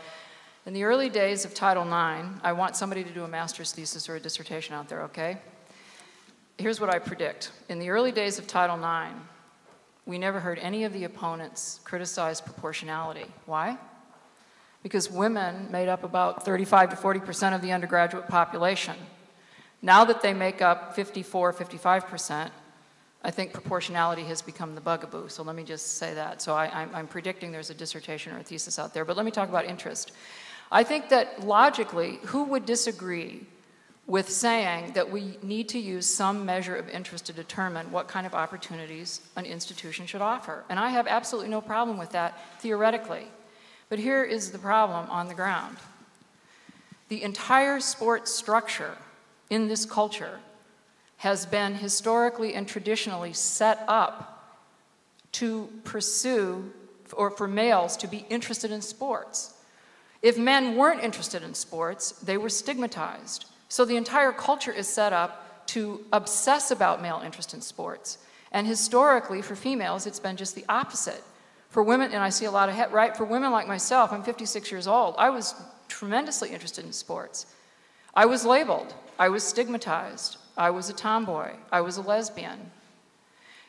in 0.65 0.73
the 0.73 0.83
early 0.83 1.09
days 1.09 1.43
of 1.43 1.53
Title 1.53 1.83
IX, 1.83 2.39
I 2.43 2.53
want 2.53 2.75
somebody 2.75 3.03
to 3.03 3.09
do 3.09 3.23
a 3.23 3.27
master's 3.27 3.71
thesis 3.71 4.07
or 4.07 4.15
a 4.15 4.19
dissertation 4.19 4.75
out 4.75 4.87
there, 4.87 5.01
okay? 5.03 5.39
here's 6.57 6.79
what 6.79 6.93
I 6.93 6.99
predict. 6.99 7.51
In 7.67 7.79
the 7.79 7.89
early 7.89 8.11
days 8.11 8.37
of 8.37 8.47
Title 8.47 8.77
IX, 8.77 9.15
we 10.05 10.17
never 10.17 10.39
heard 10.39 10.59
any 10.59 10.83
of 10.83 10.93
the 10.93 11.03
opponents 11.05 11.79
criticize 11.83 12.41
proportionality. 12.41 13.25
Why? 13.47 13.77
Because 14.83 15.09
women 15.09 15.71
made 15.71 15.89
up 15.89 16.03
about 16.03 16.45
35 16.45 16.91
to 16.91 16.95
40 16.95 17.19
percent 17.21 17.55
of 17.55 17.61
the 17.61 17.71
undergraduate 17.71 18.27
population. 18.27 18.95
Now 19.83 20.05
that 20.05 20.21
they 20.21 20.33
make 20.33 20.61
up 20.61 20.95
54, 20.95 21.53
55 21.53 22.07
percent, 22.07 22.51
I 23.21 23.31
think 23.31 23.53
proportionality 23.53 24.23
has 24.23 24.41
become 24.41 24.75
the 24.75 24.81
bugaboo. 24.81 25.27
So 25.29 25.43
let 25.43 25.55
me 25.55 25.63
just 25.63 25.97
say 25.97 26.13
that. 26.13 26.41
So 26.41 26.55
I, 26.55 26.87
am 26.93 27.07
predicting 27.07 27.51
there's 27.51 27.69
a 27.69 27.73
dissertation 27.73 28.33
or 28.33 28.39
a 28.39 28.43
thesis 28.43 28.79
out 28.79 28.93
there. 28.93 29.05
But 29.05 29.17
let 29.17 29.25
me 29.25 29.31
talk 29.31 29.49
about 29.49 29.65
interest. 29.65 30.11
I 30.71 30.83
think 30.83 31.09
that 31.09 31.45
logically, 31.45 32.19
who 32.23 32.45
would 32.45 32.65
disagree 32.65 33.45
with 34.07 34.29
saying 34.29 34.93
that 34.93 35.09
we 35.09 35.37
need 35.41 35.69
to 35.69 35.79
use 35.79 36.05
some 36.05 36.45
measure 36.45 36.75
of 36.75 36.89
interest 36.89 37.25
to 37.27 37.33
determine 37.33 37.89
what 37.91 38.07
kind 38.07 38.25
of 38.25 38.33
opportunities 38.33 39.21
an 39.37 39.45
institution 39.45 40.05
should 40.05 40.21
offer? 40.21 40.63
And 40.69 40.79
I 40.79 40.89
have 40.89 41.07
absolutely 41.07 41.49
no 41.49 41.61
problem 41.61 41.97
with 41.97 42.11
that 42.11 42.37
theoretically. 42.59 43.27
But 43.87 43.99
here 43.99 44.23
is 44.23 44.51
the 44.51 44.59
problem 44.59 45.09
on 45.09 45.27
the 45.27 45.33
ground 45.33 45.77
the 47.09 47.21
entire 47.21 47.79
sports 47.79 48.31
structure 48.31 48.97
in 49.53 49.67
this 49.67 49.85
culture 49.85 50.39
has 51.17 51.45
been 51.45 51.75
historically 51.75 52.55
and 52.55 52.67
traditionally 52.67 53.33
set 53.33 53.83
up 53.87 54.59
to 55.31 55.69
pursue 55.83 56.71
or 57.13 57.29
for 57.29 57.47
males 57.47 57.95
to 57.97 58.07
be 58.07 58.25
interested 58.29 58.71
in 58.71 58.81
sports. 58.81 59.53
If 60.21 60.37
men 60.37 60.75
weren't 60.75 61.03
interested 61.03 61.43
in 61.43 61.53
sports, 61.53 62.13
they 62.13 62.37
were 62.37 62.49
stigmatized. 62.49 63.45
So 63.69 63.85
the 63.85 63.95
entire 63.95 64.31
culture 64.31 64.71
is 64.71 64.87
set 64.87 65.13
up 65.13 65.67
to 65.67 66.03
obsess 66.11 66.71
about 66.71 67.01
male 67.01 67.21
interest 67.23 67.53
in 67.53 67.61
sports. 67.61 68.17
And 68.51 68.65
historically, 68.65 69.41
for 69.41 69.55
females, 69.55 70.05
it's 70.05 70.19
been 70.19 70.37
just 70.37 70.55
the 70.55 70.65
opposite. 70.67 71.23
For 71.69 71.83
women, 71.83 72.11
and 72.11 72.21
I 72.21 72.29
see 72.29 72.45
a 72.45 72.51
lot 72.51 72.69
of, 72.69 72.91
right, 72.91 73.15
for 73.15 73.25
women 73.25 73.51
like 73.51 73.67
myself, 73.67 74.11
I'm 74.11 74.23
56 74.23 74.71
years 74.71 74.87
old, 74.87 75.15
I 75.17 75.29
was 75.29 75.55
tremendously 75.87 76.49
interested 76.49 76.85
in 76.85 76.93
sports. 76.93 77.45
I 78.15 78.25
was 78.25 78.45
labeled, 78.45 78.93
I 79.17 79.29
was 79.29 79.43
stigmatized. 79.43 80.37
I 80.57 80.69
was 80.69 80.89
a 80.89 80.93
tomboy, 80.93 81.51
I 81.71 81.81
was 81.81 81.97
a 81.97 82.01
lesbian. 82.01 82.71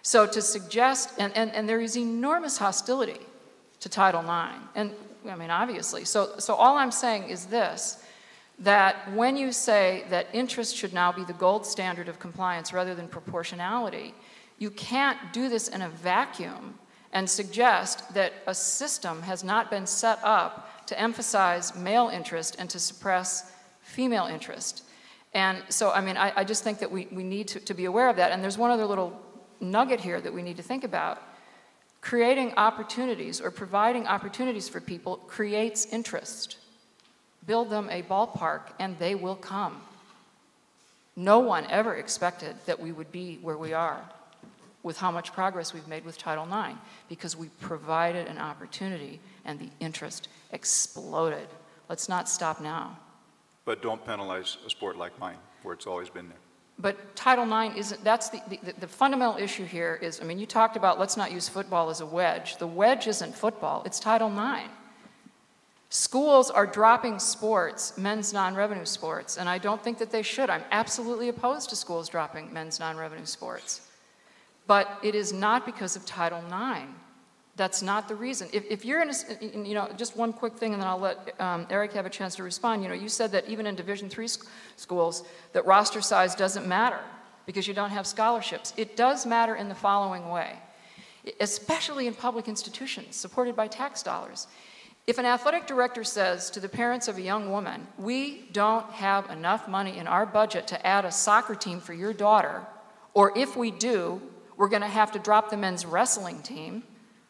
So 0.02 0.26
to 0.26 0.42
suggest, 0.42 1.14
and, 1.18 1.34
and, 1.34 1.50
and 1.52 1.68
there 1.68 1.80
is 1.80 1.96
enormous 1.96 2.58
hostility 2.58 3.20
to 3.80 3.88
Title 3.88 4.20
IX, 4.20 4.58
and 4.74 4.92
I 5.26 5.34
mean, 5.36 5.50
obviously. 5.50 6.04
So, 6.04 6.38
so 6.38 6.54
all 6.54 6.76
I'm 6.76 6.90
saying 6.90 7.30
is 7.30 7.46
this 7.46 8.02
that 8.60 9.12
when 9.14 9.36
you 9.36 9.50
say 9.50 10.04
that 10.10 10.28
interest 10.32 10.76
should 10.76 10.92
now 10.92 11.10
be 11.10 11.24
the 11.24 11.32
gold 11.32 11.66
standard 11.66 12.08
of 12.08 12.20
compliance 12.20 12.72
rather 12.72 12.94
than 12.94 13.08
proportionality, 13.08 14.14
you 14.58 14.70
can't 14.70 15.18
do 15.32 15.48
this 15.48 15.66
in 15.66 15.82
a 15.82 15.88
vacuum 15.88 16.78
and 17.12 17.28
suggest 17.28 18.14
that 18.14 18.32
a 18.46 18.54
system 18.54 19.22
has 19.22 19.42
not 19.42 19.70
been 19.70 19.86
set 19.86 20.20
up 20.22 20.86
to 20.86 21.00
emphasize 21.00 21.74
male 21.74 22.08
interest 22.08 22.54
and 22.58 22.70
to 22.70 22.78
suppress 22.78 23.50
female 23.80 24.26
interest. 24.26 24.84
And 25.34 25.62
so, 25.68 25.90
I 25.90 26.00
mean, 26.00 26.16
I, 26.16 26.32
I 26.36 26.44
just 26.44 26.62
think 26.62 26.78
that 26.78 26.90
we, 26.90 27.08
we 27.10 27.24
need 27.24 27.48
to, 27.48 27.60
to 27.60 27.74
be 27.74 27.86
aware 27.86 28.08
of 28.08 28.16
that. 28.16 28.30
And 28.30 28.42
there's 28.42 28.56
one 28.56 28.70
other 28.70 28.86
little 28.86 29.20
nugget 29.60 30.00
here 30.00 30.20
that 30.20 30.32
we 30.32 30.42
need 30.42 30.56
to 30.56 30.62
think 30.62 30.84
about. 30.84 31.20
Creating 32.00 32.52
opportunities 32.56 33.40
or 33.40 33.50
providing 33.50 34.06
opportunities 34.06 34.68
for 34.68 34.80
people 34.80 35.16
creates 35.26 35.86
interest. 35.86 36.58
Build 37.46 37.70
them 37.70 37.88
a 37.90 38.02
ballpark 38.02 38.62
and 38.78 38.98
they 38.98 39.14
will 39.14 39.36
come. 39.36 39.80
No 41.16 41.40
one 41.40 41.66
ever 41.68 41.94
expected 41.94 42.56
that 42.66 42.80
we 42.80 42.92
would 42.92 43.10
be 43.10 43.38
where 43.42 43.56
we 43.56 43.72
are 43.72 44.02
with 44.82 44.98
how 44.98 45.10
much 45.10 45.32
progress 45.32 45.72
we've 45.72 45.88
made 45.88 46.04
with 46.04 46.18
Title 46.18 46.44
IX 46.44 46.78
because 47.08 47.36
we 47.36 47.48
provided 47.60 48.28
an 48.28 48.38
opportunity 48.38 49.18
and 49.44 49.58
the 49.58 49.70
interest 49.80 50.28
exploded. 50.52 51.48
Let's 51.88 52.08
not 52.08 52.28
stop 52.28 52.60
now. 52.60 52.98
But 53.64 53.82
don't 53.82 54.04
penalize 54.04 54.58
a 54.66 54.70
sport 54.70 54.96
like 54.96 55.18
mine, 55.18 55.38
where 55.62 55.74
it's 55.74 55.86
always 55.86 56.10
been 56.10 56.28
there. 56.28 56.38
But 56.78 57.14
Title 57.14 57.44
IX 57.44 57.76
isn't, 57.76 58.02
that's 58.02 58.30
the, 58.30 58.42
the, 58.48 58.74
the, 58.80 58.88
fundamental 58.88 59.36
issue 59.36 59.64
here 59.64 59.98
is, 60.02 60.20
I 60.20 60.24
mean, 60.24 60.40
you 60.40 60.46
talked 60.46 60.76
about 60.76 60.98
let's 60.98 61.16
not 61.16 61.30
use 61.30 61.48
football 61.48 61.88
as 61.88 62.00
a 62.00 62.06
wedge. 62.06 62.56
The 62.56 62.66
wedge 62.66 63.06
isn't 63.06 63.34
football, 63.34 63.82
it's 63.86 64.00
Title 64.00 64.28
IX. 64.28 64.68
Schools 65.88 66.50
are 66.50 66.66
dropping 66.66 67.20
sports, 67.20 67.96
men's 67.96 68.32
non 68.32 68.56
revenue 68.56 68.84
sports, 68.84 69.36
and 69.36 69.48
I 69.48 69.58
don't 69.58 69.80
think 69.80 69.98
that 69.98 70.10
they 70.10 70.22
should. 70.22 70.50
I'm 70.50 70.64
absolutely 70.72 71.28
opposed 71.28 71.70
to 71.70 71.76
schools 71.76 72.08
dropping 72.08 72.52
men's 72.52 72.80
non 72.80 72.96
revenue 72.96 73.26
sports. 73.26 73.88
But 74.66 74.98
it 75.04 75.14
is 75.14 75.32
not 75.32 75.64
because 75.64 75.94
of 75.94 76.04
Title 76.04 76.40
IX. 76.40 76.88
That's 77.56 77.82
not 77.82 78.08
the 78.08 78.16
reason. 78.16 78.48
If, 78.52 78.64
if 78.68 78.84
you're 78.84 79.00
in 79.00 79.10
a, 79.10 79.14
you 79.40 79.74
know, 79.74 79.88
just 79.96 80.16
one 80.16 80.32
quick 80.32 80.54
thing 80.54 80.72
and 80.72 80.82
then 80.82 80.88
I'll 80.88 80.98
let 80.98 81.40
um, 81.40 81.66
Eric 81.70 81.92
have 81.92 82.04
a 82.04 82.10
chance 82.10 82.34
to 82.36 82.42
respond. 82.42 82.82
You 82.82 82.88
know, 82.88 82.94
you 82.94 83.08
said 83.08 83.30
that 83.30 83.48
even 83.48 83.66
in 83.66 83.76
Division 83.76 84.08
three 84.08 84.26
sc- 84.26 84.48
schools, 84.76 85.22
that 85.52 85.64
roster 85.64 86.00
size 86.00 86.34
doesn't 86.34 86.66
matter 86.66 86.98
because 87.46 87.68
you 87.68 87.74
don't 87.74 87.90
have 87.90 88.06
scholarships. 88.06 88.74
It 88.76 88.96
does 88.96 89.24
matter 89.24 89.54
in 89.54 89.68
the 89.68 89.74
following 89.74 90.30
way, 90.30 90.58
especially 91.40 92.08
in 92.08 92.14
public 92.14 92.48
institutions 92.48 93.14
supported 93.14 93.54
by 93.54 93.68
tax 93.68 94.02
dollars. 94.02 94.48
If 95.06 95.18
an 95.18 95.26
athletic 95.26 95.66
director 95.66 96.02
says 96.02 96.50
to 96.50 96.60
the 96.60 96.68
parents 96.68 97.08
of 97.08 97.18
a 97.18 97.22
young 97.22 97.52
woman, 97.52 97.86
we 97.98 98.48
don't 98.52 98.90
have 98.90 99.30
enough 99.30 99.68
money 99.68 99.98
in 99.98 100.08
our 100.08 100.26
budget 100.26 100.66
to 100.68 100.86
add 100.86 101.04
a 101.04 101.12
soccer 101.12 101.54
team 101.54 101.78
for 101.78 101.92
your 101.92 102.14
daughter, 102.14 102.66
or 103.12 103.36
if 103.38 103.54
we 103.54 103.70
do, 103.70 104.20
we're 104.56 104.70
going 104.70 104.82
to 104.82 104.88
have 104.88 105.12
to 105.12 105.18
drop 105.18 105.50
the 105.50 105.56
men's 105.56 105.84
wrestling 105.84 106.40
team, 106.42 106.82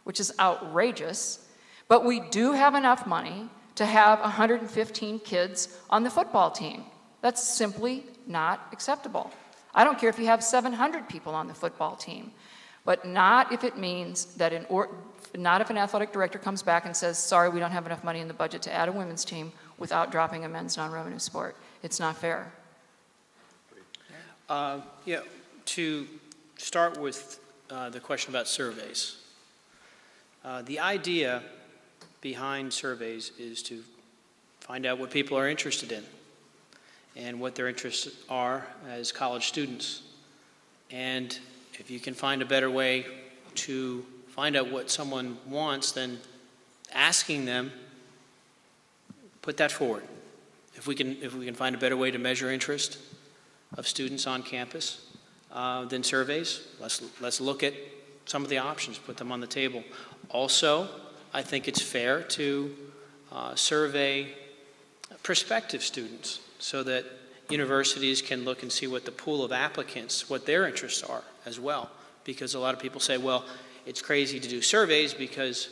which 0.05 0.21
is 0.21 0.33
outrageous, 0.39 1.47
but 1.89 2.05
we 2.05 2.21
do 2.21 2.53
have 2.53 2.75
enough 2.75 3.07
money 3.07 3.49
to 3.75 3.85
have 3.85 4.21
115 4.21 5.19
kids 5.21 5.77
on 5.91 6.05
the 6.05 6.11
football 6.11 6.51
team. 6.51 6.85
That's 7.21 7.43
simply 7.43 8.05
not 8.27 8.69
acceptable. 8.73 9.31
I 9.75 9.83
don't 9.83 9.99
care 9.99 10.09
if 10.09 10.19
you 10.19 10.27
have 10.27 10.43
700 10.45 11.09
people 11.09 11.35
on 11.35 11.49
the 11.49 11.55
football 11.55 11.97
team, 11.97 12.31
but 12.85 13.05
not 13.05 13.53
if 13.53 13.65
it 13.65 13.77
means 13.77 14.27
that 14.37 14.53
an 14.53 14.67
or, 14.69 14.91
not 15.37 15.61
if 15.61 15.71
an 15.71 15.79
athletic 15.79 16.13
director 16.13 16.39
comes 16.39 16.63
back 16.63 16.87
and 16.87 16.97
says, 16.97 17.19
"Sorry, 17.19 17.49
we 17.49 17.59
don't 17.59 17.73
have 17.73 17.87
enough 17.87 18.05
money 18.05 18.21
in 18.21 18.29
the 18.29 18.35
budget 18.35 18.63
to 18.63 18.73
add 18.73 18.89
a 18.89 18.93
women's 18.93 19.25
team," 19.25 19.53
without 19.79 20.13
dropping 20.13 20.45
a 20.45 20.49
men's 20.49 20.77
non-revenue 20.77 21.19
sport. 21.19 21.57
It's 21.83 21.99
not 21.99 22.17
fair. 22.17 22.53
Uh, 24.49 24.81
yeah, 25.05 25.21
to 25.65 26.07
start 26.57 27.01
with 27.01 27.41
uh, 27.71 27.91
the 27.91 27.99
question 27.99 28.31
about 28.31 28.47
surveys. 28.47 29.24
Uh, 30.45 30.61
the 30.63 30.79
idea 30.79 31.43
behind 32.21 32.71
surveys 32.71 33.33
is 33.39 33.63
to 33.63 33.83
find 34.61 34.85
out 34.85 34.99
what 34.99 35.11
people 35.11 35.39
are 35.39 35.49
interested 35.49 35.91
in 35.91 36.05
and 37.17 37.41
what 37.41 37.55
their 37.55 37.67
interests 37.67 38.09
are 38.29 38.67
as 38.91 39.11
college 39.11 39.47
students. 39.47 40.03
And 40.91 41.39
if 41.79 41.91
you 41.91 41.99
can 41.99 42.13
find 42.13 42.43
a 42.43 42.45
better 42.45 42.71
way 42.71 43.07
to 43.55 44.05
find 44.29 44.55
out 44.55 44.71
what 44.71 44.91
someone 44.91 45.39
wants 45.49 45.93
than 45.93 46.19
asking 46.93 47.47
them, 47.47 47.73
put 49.41 49.57
that 49.57 49.73
forward. 49.73 50.03
If 50.75 50.87
we 50.87 50.95
can, 50.95 51.17
if 51.23 51.35
we 51.35 51.47
can 51.47 51.55
find 51.55 51.75
a 51.75 51.79
better 51.79 51.97
way 51.97 52.11
to 52.11 52.19
measure 52.19 52.51
interest 52.51 52.99
of 53.79 53.89
students 53.89 54.27
on 54.27 54.43
campus 54.43 55.07
uh, 55.53 55.87
than 55.87 56.03
surveys, 56.03 56.67
let's, 56.81 57.03
let's 57.21 57.41
look 57.41 57.63
at 57.63 57.73
some 58.27 58.43
of 58.43 58.49
the 58.49 58.59
options, 58.59 58.99
put 58.99 59.17
them 59.17 59.33
on 59.33 59.41
the 59.41 59.47
table. 59.47 59.85
Also, 60.35 60.89
I 61.33 61.43
think 61.43 61.69
it's 61.69 61.81
fair 61.81 62.21
to 62.21 62.75
uh, 63.31 63.55
survey 63.55 64.35
prospective 65.23 65.81
students 65.81 66.41
so 66.59 66.83
that 66.83 67.05
universities 67.51 68.21
can 68.21 68.45
look 68.45 68.65
and 68.65 68.73
see 68.73 68.89
what 68.89 69.05
the 69.05 69.13
pool 69.13 69.45
of 69.45 69.53
applicants, 69.53 70.29
what 70.29 70.45
their 70.45 70.67
interests 70.67 71.05
are 71.05 71.23
as 71.47 71.61
well. 71.61 71.89
Because 72.25 72.55
a 72.55 72.59
lot 72.59 72.75
of 72.75 72.81
people 72.81 73.01
say, 73.01 73.17
well, 73.17 73.45
it's 73.87 74.03
crazy 74.03 74.41
to 74.41 74.49
do 74.49 74.61
surveys 74.61 75.15
because 75.15 75.69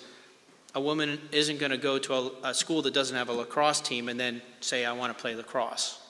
a 0.77 0.81
woman 0.81 1.19
isn't 1.33 1.59
going 1.59 1.73
to 1.73 1.77
go 1.77 1.99
to 1.99 2.15
a, 2.15 2.31
a, 2.45 2.55
school 2.55 2.83
that 2.83 2.95
doesn't 2.95 3.17
have 3.17 3.31
a 3.31 3.33
lacrosse 3.33 3.81
team 3.81 4.09
and 4.09 4.19
then 4.19 4.41
say, 4.61 4.85
I 4.85 4.93
want 4.93 5.17
to 5.17 5.21
play 5.21 5.35
lacrosse. 5.35 6.01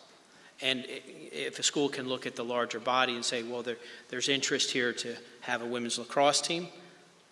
And 0.60 0.84
if 0.86 1.58
a 1.58 1.62
school 1.62 1.88
can 1.88 2.06
look 2.06 2.26
at 2.26 2.36
the 2.36 2.44
larger 2.44 2.80
body 2.80 3.14
and 3.14 3.24
say, 3.24 3.42
well, 3.44 3.62
there, 3.62 3.78
there's 4.10 4.28
interest 4.28 4.72
here 4.72 4.92
to 4.92 5.16
have 5.40 5.62
a 5.62 5.66
women's 5.66 5.98
lacrosse 5.98 6.42
team, 6.42 6.68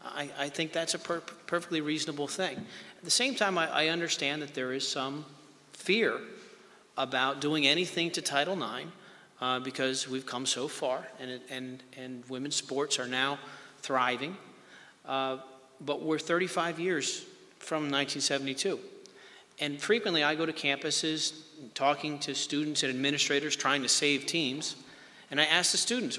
I, 0.05 0.31
I 0.39 0.49
think 0.49 0.73
that's 0.73 0.95
a 0.95 0.99
per- 0.99 1.23
perfectly 1.47 1.81
reasonable 1.81 2.27
thing. 2.27 2.57
At 2.57 3.05
the 3.05 3.11
same 3.11 3.35
time, 3.35 3.59
I, 3.59 3.69
I 3.71 3.89
understand 3.89 4.43
that 4.43 4.55
there 4.55 4.73
is 4.73 4.87
some 4.87 5.25
fear 5.73 6.19
about 6.97 7.41
doing 7.41 7.67
anything 7.67 8.11
to 8.13 8.23
Title 8.23 8.55
IX 8.55 8.89
uh, 9.41 9.61
because 9.61 10.09
we've 10.09 10.27
come 10.27 10.47
so 10.47 10.69
far 10.69 11.07
and, 11.19 11.41
and, 11.51 11.83
and 11.97 12.25
women's 12.29 12.57
sports 12.57 12.99
are 12.99 13.07
now 13.07 13.39
thriving. 13.83 14.37
Uh, 15.07 15.39
but 15.81 16.03
we're 16.03 16.19
35 16.19 16.79
years 16.79 17.25
from 17.59 17.91
1972. 17.91 18.79
And 19.61 19.81
frequently 19.81 20.23
I 20.23 20.35
go 20.35 20.47
to 20.47 20.53
campuses 20.53 21.41
talking 21.75 22.19
to 22.21 22.35
students 22.35 22.83
and 22.83 22.91
administrators 22.91 23.57
trying 23.57 23.83
to 23.83 23.89
save 23.89 24.27
teams. 24.27 24.77
And 25.31 25.41
I 25.41 25.45
ask 25.45 25.73
the 25.73 25.79
students, 25.79 26.19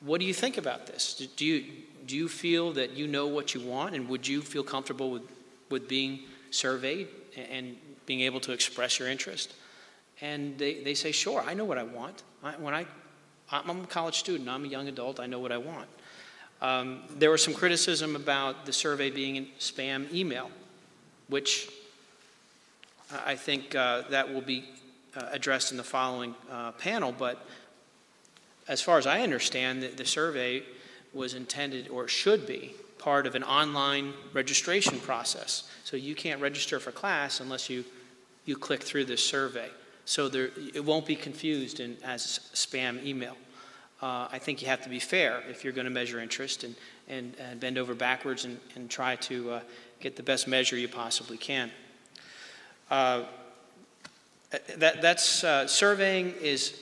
what 0.00 0.20
do 0.20 0.26
you 0.26 0.34
think 0.34 0.58
about 0.58 0.86
this? 0.86 1.28
Do 1.36 1.44
you, 1.44 1.64
do 2.08 2.16
you 2.16 2.26
feel 2.26 2.72
that 2.72 2.92
you 2.92 3.06
know 3.06 3.26
what 3.26 3.54
you 3.54 3.60
want, 3.60 3.94
and 3.94 4.08
would 4.08 4.26
you 4.26 4.40
feel 4.40 4.64
comfortable 4.64 5.10
with, 5.10 5.22
with 5.68 5.88
being 5.88 6.20
surveyed 6.50 7.08
and 7.36 7.76
being 8.06 8.22
able 8.22 8.40
to 8.40 8.52
express 8.52 8.98
your 8.98 9.08
interest? 9.08 9.54
And 10.20 10.58
they, 10.58 10.82
they 10.82 10.94
say, 10.94 11.12
sure, 11.12 11.44
I 11.46 11.54
know 11.54 11.66
what 11.66 11.78
I 11.78 11.84
want. 11.84 12.22
I, 12.42 12.52
when 12.52 12.74
I, 12.74 12.86
I'm 13.52 13.84
a 13.84 13.86
college 13.86 14.18
student, 14.18 14.48
I'm 14.48 14.64
a 14.64 14.68
young 14.68 14.88
adult, 14.88 15.20
I 15.20 15.26
know 15.26 15.38
what 15.38 15.52
I 15.52 15.58
want. 15.58 15.88
Um, 16.60 17.02
there 17.10 17.30
was 17.30 17.44
some 17.44 17.54
criticism 17.54 18.16
about 18.16 18.66
the 18.66 18.72
survey 18.72 19.10
being 19.10 19.36
in 19.36 19.46
spam 19.60 20.12
email, 20.12 20.50
which 21.28 21.68
I 23.24 23.36
think 23.36 23.74
uh, 23.74 24.02
that 24.10 24.32
will 24.32 24.40
be 24.40 24.64
uh, 25.14 25.26
addressed 25.30 25.70
in 25.70 25.76
the 25.76 25.84
following 25.84 26.34
uh, 26.50 26.72
panel. 26.72 27.14
But 27.16 27.46
as 28.66 28.80
far 28.80 28.98
as 28.98 29.06
I 29.06 29.20
understand, 29.20 29.82
the, 29.82 29.88
the 29.88 30.04
survey 30.04 30.62
was 31.12 31.34
intended 31.34 31.88
or 31.88 32.08
should 32.08 32.46
be 32.46 32.74
part 32.98 33.26
of 33.26 33.34
an 33.34 33.44
online 33.44 34.12
registration 34.32 34.98
process. 35.00 35.68
So 35.84 35.96
you 35.96 36.14
can't 36.14 36.40
register 36.40 36.80
for 36.80 36.92
class 36.92 37.40
unless 37.40 37.70
you, 37.70 37.84
you 38.44 38.56
click 38.56 38.82
through 38.82 39.06
this 39.06 39.24
survey. 39.24 39.68
So 40.04 40.28
there, 40.28 40.50
it 40.74 40.84
won't 40.84 41.06
be 41.06 41.16
confused 41.16 41.80
in, 41.80 41.96
as 42.04 42.40
spam 42.54 43.04
email. 43.04 43.36
Uh, 44.00 44.28
I 44.30 44.38
think 44.38 44.62
you 44.62 44.68
have 44.68 44.82
to 44.82 44.88
be 44.88 45.00
fair 45.00 45.42
if 45.48 45.64
you're 45.64 45.72
going 45.72 45.86
to 45.86 45.90
measure 45.90 46.20
interest 46.20 46.64
and, 46.64 46.74
and, 47.08 47.34
and 47.38 47.58
bend 47.58 47.78
over 47.78 47.94
backwards 47.94 48.44
and, 48.44 48.58
and 48.74 48.88
try 48.88 49.16
to 49.16 49.50
uh, 49.50 49.60
get 50.00 50.16
the 50.16 50.22
best 50.22 50.46
measure 50.46 50.76
you 50.76 50.88
possibly 50.88 51.36
can. 51.36 51.70
Uh, 52.90 53.24
that, 54.76 55.02
that's 55.02 55.44
uh, 55.44 55.66
surveying 55.66 56.32
is, 56.40 56.80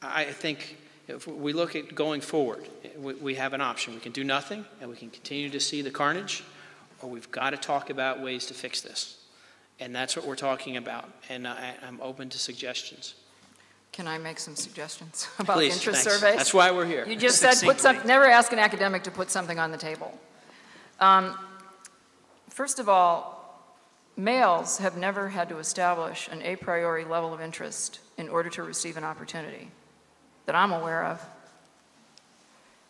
I 0.00 0.24
think, 0.24 0.78
if 1.08 1.26
we 1.26 1.52
look 1.52 1.76
at 1.76 1.94
going 1.94 2.20
forward, 2.20 2.68
we, 2.98 3.14
we 3.14 3.34
have 3.34 3.52
an 3.52 3.60
option. 3.60 3.94
We 3.94 4.00
can 4.00 4.12
do 4.12 4.24
nothing 4.24 4.64
and 4.80 4.90
we 4.90 4.96
can 4.96 5.10
continue 5.10 5.50
to 5.50 5.60
see 5.60 5.82
the 5.82 5.90
carnage, 5.90 6.44
or 7.02 7.10
we've 7.10 7.30
got 7.30 7.50
to 7.50 7.56
talk 7.56 7.90
about 7.90 8.22
ways 8.22 8.46
to 8.46 8.54
fix 8.54 8.80
this. 8.80 9.18
And 9.80 9.94
that's 9.94 10.16
what 10.16 10.26
we're 10.26 10.36
talking 10.36 10.76
about. 10.76 11.10
And 11.28 11.46
I, 11.46 11.74
I'm 11.86 12.00
open 12.00 12.28
to 12.30 12.38
suggestions. 12.38 13.14
Can 13.92 14.08
I 14.08 14.18
make 14.18 14.38
some 14.38 14.56
suggestions 14.56 15.28
about 15.38 15.56
Please, 15.56 15.74
interest 15.74 16.04
thanks. 16.04 16.20
surveys? 16.20 16.36
That's 16.36 16.54
why 16.54 16.70
we're 16.70 16.86
here. 16.86 17.06
You 17.06 17.16
just 17.16 17.38
said 17.38 17.54
put 17.62 17.80
some, 17.80 17.98
never 18.06 18.24
ask 18.24 18.52
an 18.52 18.58
academic 18.58 19.02
to 19.04 19.10
put 19.10 19.30
something 19.30 19.58
on 19.58 19.70
the 19.70 19.78
table. 19.78 20.18
Um, 21.00 21.36
First 22.54 22.78
of 22.78 22.88
all, 22.88 23.60
males 24.16 24.78
have 24.78 24.96
never 24.96 25.28
had 25.28 25.48
to 25.48 25.58
establish 25.58 26.28
an 26.28 26.40
a 26.42 26.54
priori 26.54 27.04
level 27.04 27.34
of 27.34 27.40
interest 27.40 27.98
in 28.16 28.28
order 28.28 28.48
to 28.50 28.62
receive 28.62 28.96
an 28.96 29.02
opportunity 29.02 29.72
that 30.46 30.54
I'm 30.54 30.72
aware 30.72 31.04
of. 31.04 31.20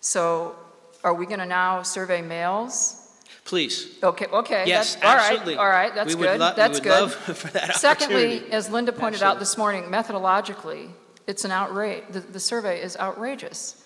So 0.01 0.57
are 1.03 1.15
we 1.15 1.27
going 1.27 1.39
to 1.39 1.47
now 1.47 1.83
survey 1.83 2.23
males? 2.23 3.01
Please. 3.45 3.99
Okay, 4.03 4.27
okay. 4.27 4.65
Yes, 4.67 4.95
that's- 4.95 5.11
all 5.11 5.17
right, 5.17 5.31
absolutely. 5.33 5.57
All 5.57 5.69
right, 5.69 5.95
that's 5.95 6.15
good, 6.15 6.41
lo- 6.41 6.51
we 6.51 6.57
that's 6.57 6.79
would 6.79 6.83
good. 6.83 6.91
love 7.01 7.15
for 7.15 7.49
that 7.49 7.77
Secondly, 7.77 8.51
as 8.51 8.71
Linda 8.71 8.93
pointed 8.93 9.23
out 9.23 9.39
this 9.39 9.59
morning, 9.59 9.85
methodologically, 9.85 10.89
it's 11.27 11.45
an 11.45 11.51
outrage, 11.51 12.05
the, 12.11 12.21
the 12.21 12.41
survey 12.41 12.81
is 12.83 12.97
outrageous. 12.97 13.83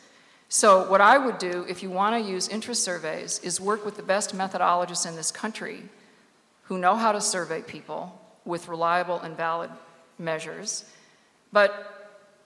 So 0.48 0.88
what 0.88 1.00
I 1.00 1.18
would 1.18 1.38
do, 1.38 1.66
if 1.68 1.82
you 1.82 1.90
want 1.90 2.14
to 2.24 2.30
use 2.30 2.48
interest 2.48 2.82
surveys, 2.84 3.38
is 3.40 3.60
work 3.60 3.84
with 3.84 3.96
the 3.96 4.02
best 4.02 4.34
methodologists 4.34 5.06
in 5.06 5.14
this 5.16 5.30
country 5.30 5.82
who 6.64 6.78
know 6.78 6.96
how 6.96 7.12
to 7.12 7.20
survey 7.20 7.60
people 7.60 8.18
with 8.44 8.68
reliable 8.68 9.18
and 9.20 9.36
valid 9.36 9.70
measures. 10.18 10.84
But 11.52 11.97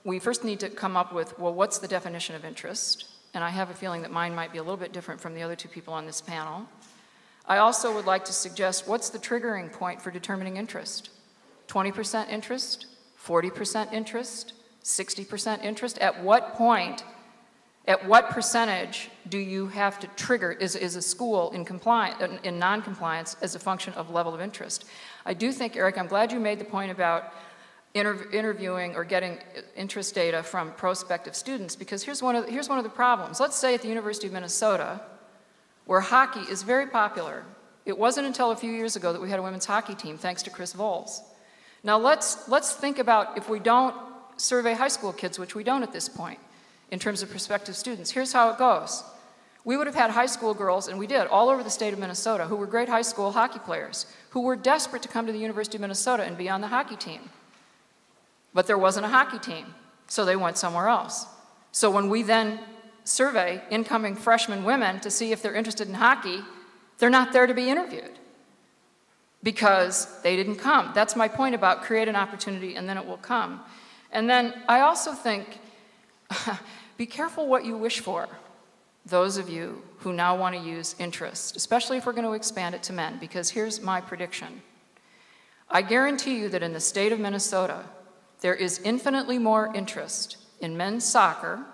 we 0.05 0.19
first 0.19 0.45
need 0.45 0.61
to 0.61 0.69
come 0.69 0.97
up 0.97 1.13
with, 1.13 1.39
well, 1.39 1.55
what's 1.55 1.79
the 1.79 1.89
definition 1.89 2.35
of 2.35 2.45
interest? 2.45 3.07
And 3.35 3.43
I 3.43 3.51
have 3.51 3.71
a 3.71 3.75
feeling 3.75 4.03
that 4.03 4.11
mine 4.11 4.35
might 4.35 4.53
be 4.53 4.59
a 4.59 4.63
little 4.63 4.77
bit 4.77 4.93
different 4.93 5.21
from 5.21 5.35
the 5.35 5.43
other 5.43 5.57
two 5.57 5.69
people 5.69 5.95
on 5.95 6.07
this 6.07 6.21
panel. 6.21 6.67
I 7.47 7.59
also 7.59 7.95
would 7.95 8.05
like 8.05 8.25
to 8.27 8.33
suggest, 8.33 8.87
what's 8.87 9.11
the 9.11 9.19
triggering 9.19 9.73
point 9.73 10.01
for 10.01 10.11
determining 10.11 10.57
interest? 10.57 11.11
20% 11.69 12.29
interest, 12.29 12.87
40% 13.25 13.93
interest, 13.93 14.53
60% 14.85 15.65
interest? 15.65 15.99
At 15.99 16.23
what 16.23 16.55
point, 16.55 17.05
at 17.87 18.07
what 18.07 18.31
percentage 18.31 19.11
do 19.29 19.39
you 19.39 19.69
have 19.69 19.99
to 20.01 20.07
trigger, 20.09 20.53
is, 20.53 20.77
is 20.77 20.97
a 20.97 21.03
school 21.03 21.51
in 21.53 21.65
compliance, 21.65 22.21
in, 22.23 22.39
in 22.45 22.59
non-compliance 22.59 23.37
as 23.41 23.55
a 23.55 23.59
function 23.59 23.93
of 23.95 24.11
level 24.11 24.35
of 24.35 24.41
interest? 24.41 24.85
I 25.25 25.35
do 25.35 25.51
think, 25.53 25.77
Eric, 25.77 25.99
I'm 25.99 26.09
glad 26.09 26.33
you 26.33 26.41
made 26.41 26.59
the 26.59 26.65
point 26.65 26.91
about 26.91 27.33
inter- 27.95 28.29
interviewing 28.33 28.95
or 28.97 29.05
getting 29.05 29.39
interest 29.77 30.15
data 30.15 30.43
from 30.43 30.73
prospective 30.73 31.35
students, 31.35 31.77
because 31.77 32.03
here's 32.03 32.23
one 32.23 32.37
of, 32.37 32.49
here's 32.49 32.69
one 32.69 32.79
of 32.79 32.85
the 32.85 32.91
problems. 32.91 33.41
Let's 33.41 33.57
say 33.57 33.75
at 33.75 33.83
the 33.83 33.89
University 33.89 34.27
of 34.27 34.33
Minnesota, 34.33 35.01
where 35.87 36.01
hockey 36.01 36.41
is 36.51 36.63
very 36.63 36.87
popular. 36.87 37.45
It 37.85 37.99
wasn't 37.99 38.27
until 38.27 38.53
a 38.53 38.57
few 38.57 38.71
years 38.71 38.97
ago 38.97 39.13
that 39.13 39.21
we 39.21 39.29
had 39.29 39.39
a 39.39 39.43
women's 39.43 39.67
hockey 39.67 39.95
team, 39.95 40.17
thanks 40.17 40.43
to 40.45 40.51
Chris 40.51 40.73
Voelz. 40.73 41.21
Now 41.83 41.99
let's, 41.99 42.49
let's 42.49 42.73
think 42.73 42.99
about 42.99 43.37
if 43.37 43.49
we 43.49 43.59
don't 43.59 43.95
survey 44.37 44.75
high 44.75 44.89
school 44.89 45.13
kids, 45.13 45.39
which 45.39 45.55
we 45.55 45.65
don't 45.65 45.83
at 45.83 45.93
this 45.93 46.09
point, 46.09 46.39
in 46.91 46.99
terms 46.99 47.23
of 47.23 47.31
prospective 47.31 47.77
students. 47.77 48.11
Here's 48.11 48.33
how 48.33 48.51
it 48.51 48.59
goes. 48.59 49.03
We 49.65 49.77
would 49.77 49.87
have 49.87 49.97
had 49.97 50.11
high 50.11 50.27
school 50.27 50.55
girls, 50.55 50.89
and 50.89 50.99
we 50.99 51.07
did, 51.07 51.27
all 51.29 51.49
over 51.49 51.63
the 51.63 51.71
state 51.71 51.93
of 51.93 51.99
Minnesota, 51.99 52.47
who 52.47 52.57
were 52.57 52.67
great 52.67 52.89
high 52.89 53.03
school 53.03 53.31
hockey 53.33 53.61
players, 53.61 54.07
who 54.31 54.43
were 54.43 54.57
desperate 54.57 55.03
to 55.03 55.09
come 55.09 55.27
to 55.27 55.33
the 55.33 55.39
University 55.39 55.77
of 55.77 55.81
Minnesota 55.83 56.25
and 56.25 56.37
be 56.37 56.49
on 56.49 56.61
the 56.61 56.69
hockey 56.69 56.97
team. 56.97 57.21
But 58.55 58.67
there 58.67 58.79
wasn't 58.79 59.07
a 59.07 59.09
hockey 59.09 59.39
team, 59.39 59.75
so 60.07 60.25
they 60.25 60.37
went 60.37 60.59
somewhere 60.59 60.89
else. 60.89 61.27
So 61.73 61.91
when 61.91 62.09
we 62.09 62.23
then 62.23 62.61
survey 63.05 63.63
incoming 63.71 64.15
freshman 64.15 64.65
women 64.65 65.01
to 65.01 65.11
see 65.11 65.33
if 65.33 65.43
they're 65.43 65.55
interested 65.55 65.89
in 65.89 65.95
hockey, 65.95 66.41
they're 66.99 67.11
not 67.11 67.33
there 67.33 67.47
to 67.47 67.55
be 67.55 67.69
interviewed 67.69 68.19
because 69.43 70.21
they 70.23 70.37
didn't 70.37 70.57
come. 70.57 70.93
That's 70.95 71.17
my 71.17 71.29
point 71.29 71.55
about 71.55 71.83
create 71.83 72.09
an 72.09 72.17
opportunity 72.17 72.77
and 72.77 72.89
then 72.89 72.97
it 72.97 73.07
will 73.07 73.17
come. 73.17 73.61
And 74.13 74.29
then 74.29 74.55
I 74.69 74.81
also 74.81 75.13
think 75.13 75.59
be 76.97 77.07
careful 77.07 77.49
what 77.49 77.65
you 77.65 77.77
wish 77.77 78.01
for, 78.01 78.29
those 79.07 79.37
of 79.37 79.49
you 79.49 79.83
who 79.99 80.13
now 80.13 80.37
want 80.37 80.55
to 80.55 80.61
use 80.61 80.95
interest, 80.99 81.57
especially 81.57 81.97
if 81.97 82.07
we're 82.07 82.13
going 82.13 82.25
to 82.25 82.35
expand 82.35 82.75
it 82.75 82.83
to 82.85 82.93
men, 82.93 83.19
because 83.19 83.51
here's 83.51 83.81
my 83.81 84.01
prediction. 84.01 84.63
I 85.69 85.83
guarantee 85.83 86.39
you 86.39 86.49
that 86.51 86.63
in 86.63 86.73
the 86.73 86.81
state 86.81 87.13
of 87.13 87.19
Minnesota, 87.19 87.85
there 88.43 88.55
is 88.55 88.81
infinitely 88.81 89.39
more 89.39 89.75
interest 89.75 90.37
in 90.61 90.77
men's 90.77 91.05
soccer 91.05 91.65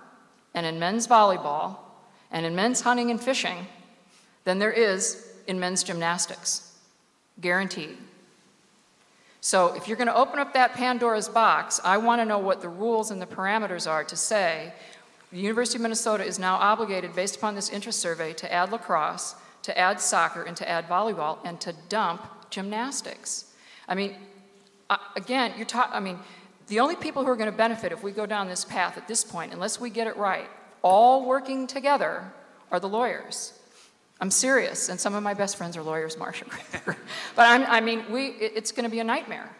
and 0.54 0.64
in 0.64 0.78
men's 0.78 1.06
volleyball 1.08 1.78
and 2.30 2.46
in 2.46 2.54
men's 2.54 2.82
hunting 2.82 3.10
and 3.10 3.20
fishing 3.20 3.66
than 4.44 4.58
there 4.58 4.72
is 4.72 5.32
in 5.46 5.58
men's 5.58 5.82
gymnastics. 5.82 6.78
Guaranteed. 7.40 7.96
So 9.40 9.74
if 9.74 9.88
you're 9.88 9.96
going 9.96 10.08
to 10.08 10.16
open 10.16 10.38
up 10.38 10.52
that 10.54 10.74
Pandora's 10.74 11.28
box, 11.28 11.80
I 11.84 11.96
want 11.98 12.20
to 12.20 12.24
know 12.24 12.38
what 12.38 12.60
the 12.60 12.68
rules 12.68 13.10
and 13.10 13.20
the 13.22 13.26
parameters 13.26 13.90
are 13.90 14.04
to 14.04 14.16
say 14.16 14.72
the 15.30 15.38
University 15.38 15.78
of 15.78 15.82
Minnesota 15.82 16.24
is 16.24 16.38
now 16.38 16.56
obligated, 16.56 17.14
based 17.14 17.36
upon 17.36 17.54
this 17.54 17.68
interest 17.68 18.00
survey, 18.00 18.32
to 18.32 18.52
add 18.52 18.72
lacrosse, 18.72 19.34
to 19.62 19.78
add 19.78 20.00
soccer, 20.00 20.42
and 20.42 20.56
to 20.56 20.68
add 20.68 20.88
volleyball, 20.88 21.38
and 21.44 21.60
to 21.60 21.74
dump 21.90 22.50
gymnastics. 22.50 23.44
I 23.86 23.94
mean, 23.94 24.16
uh, 24.88 24.96
again, 25.16 25.52
you're 25.56 25.66
talking, 25.66 25.94
I 25.94 26.00
mean, 26.00 26.18
the 26.68 26.80
only 26.80 26.96
people 26.96 27.24
who 27.24 27.30
are 27.30 27.36
going 27.36 27.50
to 27.50 27.56
benefit 27.56 27.92
if 27.92 28.02
we 28.02 28.12
go 28.12 28.26
down 28.26 28.48
this 28.48 28.64
path 28.64 28.96
at 28.96 29.08
this 29.08 29.24
point, 29.24 29.52
unless 29.52 29.80
we 29.80 29.90
get 29.90 30.06
it 30.06 30.16
right, 30.16 30.48
all 30.82 31.26
working 31.26 31.66
together, 31.66 32.30
are 32.70 32.78
the 32.78 32.88
lawyers. 32.88 33.54
I'm 34.20 34.30
serious, 34.30 34.88
and 34.88 34.98
some 35.00 35.14
of 35.14 35.22
my 35.22 35.34
best 35.34 35.56
friends 35.56 35.76
are 35.76 35.82
lawyers, 35.82 36.18
Marcia. 36.18 36.44
but 36.84 36.96
I'm, 37.38 37.64
I 37.64 37.80
mean, 37.80 38.04
we, 38.10 38.28
it- 38.28 38.52
it's 38.56 38.72
going 38.72 38.84
to 38.84 38.90
be 38.90 39.00
a 39.00 39.04
nightmare. 39.04 39.50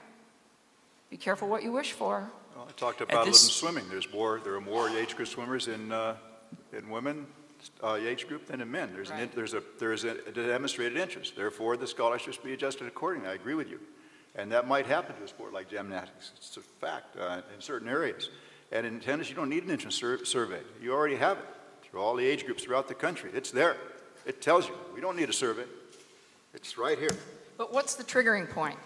Be 1.11 1.17
careful 1.17 1.49
what 1.49 1.63
you 1.63 1.73
wish 1.73 1.93
for. 1.93 2.31
Well, 2.55 2.67
I 2.69 2.73
talked 2.73 3.01
about 3.01 3.25
it 3.27 3.29
in 3.29 3.35
swimming. 3.35 3.85
There's 3.89 4.13
more, 4.13 4.41
there 4.45 4.55
are 4.55 4.61
more 4.61 4.91
age 4.91 5.17
group 5.17 5.29
swimmers 5.29 5.69
in, 5.69 5.91
uh, 5.93 6.17
in 6.77 6.91
women 6.91 7.27
uh, 7.83 7.95
age 7.95 8.29
group 8.29 8.47
than 8.47 8.61
in 8.61 8.71
men. 8.71 8.91
There's 8.93 9.11
an, 9.11 9.31
there's 9.35 9.55
a, 9.55 9.63
there's 9.79 10.05
a 10.05 10.15
demonstrated 10.33 10.99
interest. 10.99 11.35
Therefore, 11.37 11.77
the 11.77 11.87
scholarships 11.87 12.37
should 12.37 12.45
be 12.45 12.53
adjusted 12.53 12.87
accordingly. 12.87 13.29
I 13.31 13.35
agree 13.35 13.55
with 13.55 13.71
you. 13.71 13.81
And 14.39 14.53
that 14.53 14.69
might 14.69 14.87
happen 14.87 15.17
to 15.17 15.25
a 15.25 15.29
sport 15.29 15.53
like 15.53 15.69
gymnastics. 15.69 16.31
It's 16.37 16.57
a 16.57 16.61
fact 16.61 17.17
uh, 17.19 17.41
in 17.55 17.61
certain 17.61 17.89
areas. 17.89 18.31
And 18.71 18.87
in 18.87 19.01
tennis, 19.01 19.29
you 19.29 19.35
don't 19.35 19.49
need 19.49 19.65
an 19.65 19.71
interest 19.71 19.99
sur- 19.99 20.25
survey. 20.25 20.61
You 20.81 20.93
already 20.93 21.17
have 21.17 21.39
it 21.39 21.45
through 21.83 22.01
all 22.01 22.15
the 22.15 22.25
age 22.25 22.47
groups 22.47 22.63
throughout 22.63 22.87
the 22.87 22.95
country. 22.95 23.31
It's 23.35 23.51
there. 23.51 23.77
It 24.25 24.41
tells 24.41 24.69
you. 24.69 24.75
We 24.95 25.01
don't 25.01 25.17
need 25.17 25.29
a 25.29 25.33
survey. 25.33 25.65
It's 26.55 26.79
right 26.79 26.97
here. 26.99 27.11
But 27.57 27.73
what's 27.73 27.97
the 27.97 28.05
triggering 28.05 28.49
point? 28.49 28.79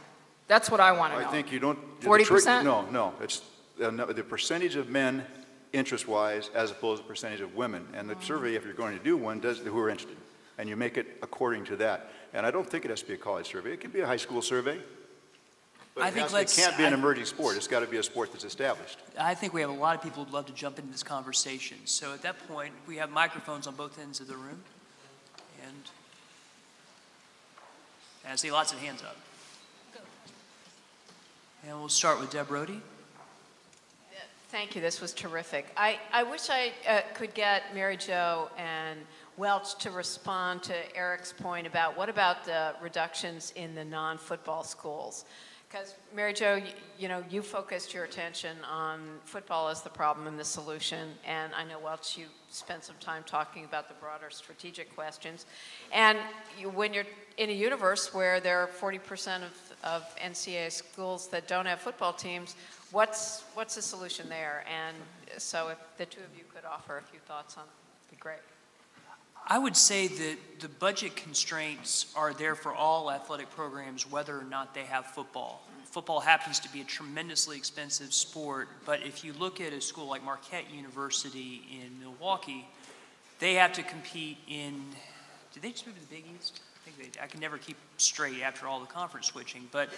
That's 0.48 0.70
what 0.70 0.80
I 0.80 0.90
want 0.92 1.12
to 1.12 1.20
know. 1.20 1.28
I 1.28 1.30
think 1.30 1.52
you 1.52 1.60
don't. 1.60 1.78
the 2.00 2.08
40%? 2.08 2.64
No, 2.64 2.82
no, 2.90 3.12
it's 3.20 3.42
uh, 3.82 3.90
no, 3.90 4.06
the 4.06 4.22
percentage 4.22 4.76
of 4.76 4.88
men 4.88 5.24
interest-wise 5.72 6.50
as 6.54 6.70
opposed 6.70 7.02
to 7.02 7.06
the 7.06 7.08
percentage 7.08 7.40
of 7.40 7.54
women. 7.54 7.86
And 7.94 8.08
the 8.08 8.16
survey, 8.20 8.54
if 8.54 8.64
you're 8.64 8.74
going 8.74 8.96
to 8.96 9.04
do 9.04 9.16
one, 9.16 9.40
does, 9.40 9.58
who 9.58 9.78
are 9.78 9.90
interested. 9.90 10.16
And 10.58 10.68
you 10.68 10.76
make 10.76 10.96
it 10.96 11.18
according 11.22 11.64
to 11.66 11.76
that. 11.76 12.10
And 12.32 12.46
I 12.46 12.50
don't 12.50 12.68
think 12.68 12.84
it 12.84 12.90
has 12.90 13.00
to 13.02 13.08
be 13.08 13.14
a 13.14 13.18
college 13.18 13.48
survey. 13.48 13.72
It 13.72 13.80
could 13.80 13.92
be 13.92 14.00
a 14.00 14.06
high 14.06 14.16
school 14.16 14.42
survey. 14.42 14.78
But 15.94 16.04
I 16.04 16.08
it 16.08 16.14
think 16.14 16.22
has- 16.24 16.32
let's- 16.32 16.58
It 16.58 16.62
can't 16.62 16.76
be 16.76 16.84
an 16.84 16.94
I- 16.94 16.96
emerging 16.96 17.26
sport. 17.26 17.56
It's 17.56 17.68
got 17.68 17.80
to 17.80 17.86
be 17.86 17.98
a 17.98 18.02
sport 18.02 18.32
that's 18.32 18.44
established. 18.44 18.98
I 19.18 19.34
think 19.34 19.52
we 19.52 19.60
have 19.60 19.70
a 19.70 19.74
lot 19.74 19.94
of 19.94 20.02
people 20.02 20.24
who'd 20.24 20.32
love 20.32 20.46
to 20.46 20.52
jump 20.52 20.78
into 20.78 20.90
this 20.90 21.02
conversation. 21.02 21.78
So 21.86 22.14
at 22.14 22.22
that 22.22 22.46
point, 22.48 22.72
we 22.86 22.96
have 22.96 23.10
microphones 23.10 23.66
on 23.66 23.74
both 23.74 23.98
ends 23.98 24.20
of 24.20 24.26
the 24.26 24.36
room. 24.36 24.62
And 25.62 25.90
I 28.26 28.36
see 28.36 28.50
lots 28.50 28.72
of 28.72 28.78
hands 28.78 29.02
up. 29.02 29.16
And 31.64 31.78
we'll 31.78 31.88
start 31.88 32.18
with 32.20 32.30
Deb 32.30 32.50
Rhode. 32.50 32.80
Thank 34.48 34.74
you, 34.74 34.82
this 34.82 35.00
was 35.00 35.14
terrific. 35.14 35.66
I, 35.78 35.98
I 36.12 36.24
wish 36.24 36.50
I 36.50 36.72
uh, 36.86 37.00
could 37.14 37.32
get 37.32 37.74
Mary 37.74 37.96
Jo 37.96 38.50
and 38.58 39.00
Welch 39.38 39.78
to 39.78 39.90
respond 39.90 40.62
to 40.64 40.74
Eric's 40.96 41.32
point 41.32 41.66
about 41.66 41.96
what 41.96 42.10
about 42.10 42.44
the 42.44 42.74
reductions 42.82 43.52
in 43.56 43.74
the 43.74 43.84
non-football 43.84 44.62
schools? 44.62 45.24
Because 45.72 45.94
Mary 46.14 46.34
Jo, 46.34 46.56
you, 46.56 46.64
you 46.98 47.08
know, 47.08 47.24
you 47.30 47.40
focused 47.40 47.94
your 47.94 48.04
attention 48.04 48.58
on 48.70 49.00
football 49.24 49.68
as 49.68 49.80
the 49.80 49.88
problem 49.88 50.26
and 50.26 50.38
the 50.38 50.44
solution, 50.44 51.08
and 51.26 51.54
I 51.54 51.64
know 51.64 51.78
Welch, 51.78 52.18
you 52.18 52.26
spent 52.50 52.84
some 52.84 52.96
time 53.00 53.22
talking 53.24 53.64
about 53.64 53.88
the 53.88 53.94
broader 53.94 54.28
strategic 54.28 54.94
questions. 54.94 55.46
And 55.90 56.18
you, 56.60 56.68
when 56.68 56.92
you're 56.92 57.06
in 57.38 57.48
a 57.48 57.54
universe 57.54 58.12
where 58.12 58.38
there 58.38 58.58
are 58.58 58.66
40% 58.66 59.36
of, 59.36 59.72
of 59.82 60.16
NCAA 60.16 60.70
schools 60.72 61.28
that 61.28 61.48
don't 61.48 61.64
have 61.64 61.80
football 61.80 62.12
teams, 62.12 62.54
what's 62.90 63.44
what's 63.54 63.76
the 63.76 63.82
solution 63.82 64.28
there? 64.28 64.64
And 64.70 64.94
so, 65.38 65.68
if 65.68 65.78
the 65.96 66.04
two 66.04 66.20
of 66.20 66.36
you 66.36 66.44
could 66.54 66.66
offer 66.66 66.98
a 66.98 67.02
few 67.02 67.20
thoughts 67.20 67.56
on, 67.56 67.64
it, 67.64 67.68
it'd 68.08 68.18
be 68.18 68.20
great. 68.20 68.40
I 69.46 69.58
would 69.58 69.76
say 69.76 70.06
that 70.06 70.36
the 70.60 70.68
budget 70.68 71.16
constraints 71.16 72.12
are 72.14 72.32
there 72.32 72.54
for 72.54 72.74
all 72.74 73.10
athletic 73.10 73.50
programs, 73.50 74.10
whether 74.10 74.38
or 74.38 74.44
not 74.44 74.74
they 74.74 74.84
have 74.84 75.06
football. 75.06 75.66
Football 75.84 76.20
happens 76.20 76.58
to 76.60 76.72
be 76.72 76.80
a 76.80 76.84
tremendously 76.84 77.56
expensive 77.56 78.14
sport, 78.14 78.68
but 78.86 79.02
if 79.02 79.24
you 79.24 79.34
look 79.34 79.60
at 79.60 79.72
a 79.72 79.80
school 79.80 80.06
like 80.06 80.24
Marquette 80.24 80.72
University 80.72 81.62
in 81.70 82.00
Milwaukee, 82.00 82.66
they 83.40 83.54
have 83.54 83.72
to 83.74 83.82
compete 83.82 84.38
in. 84.48 84.80
Did 85.52 85.62
they 85.62 85.72
just 85.72 85.86
move 85.86 85.96
to 85.96 86.00
the 86.00 86.14
Big 86.14 86.24
East? 86.34 86.60
I 86.76 86.90
think 86.90 87.12
they. 87.12 87.20
I 87.20 87.26
can 87.26 87.40
never 87.40 87.58
keep 87.58 87.76
straight 87.98 88.40
after 88.42 88.66
all 88.66 88.80
the 88.80 88.86
conference 88.86 89.26
switching, 89.26 89.68
but 89.70 89.90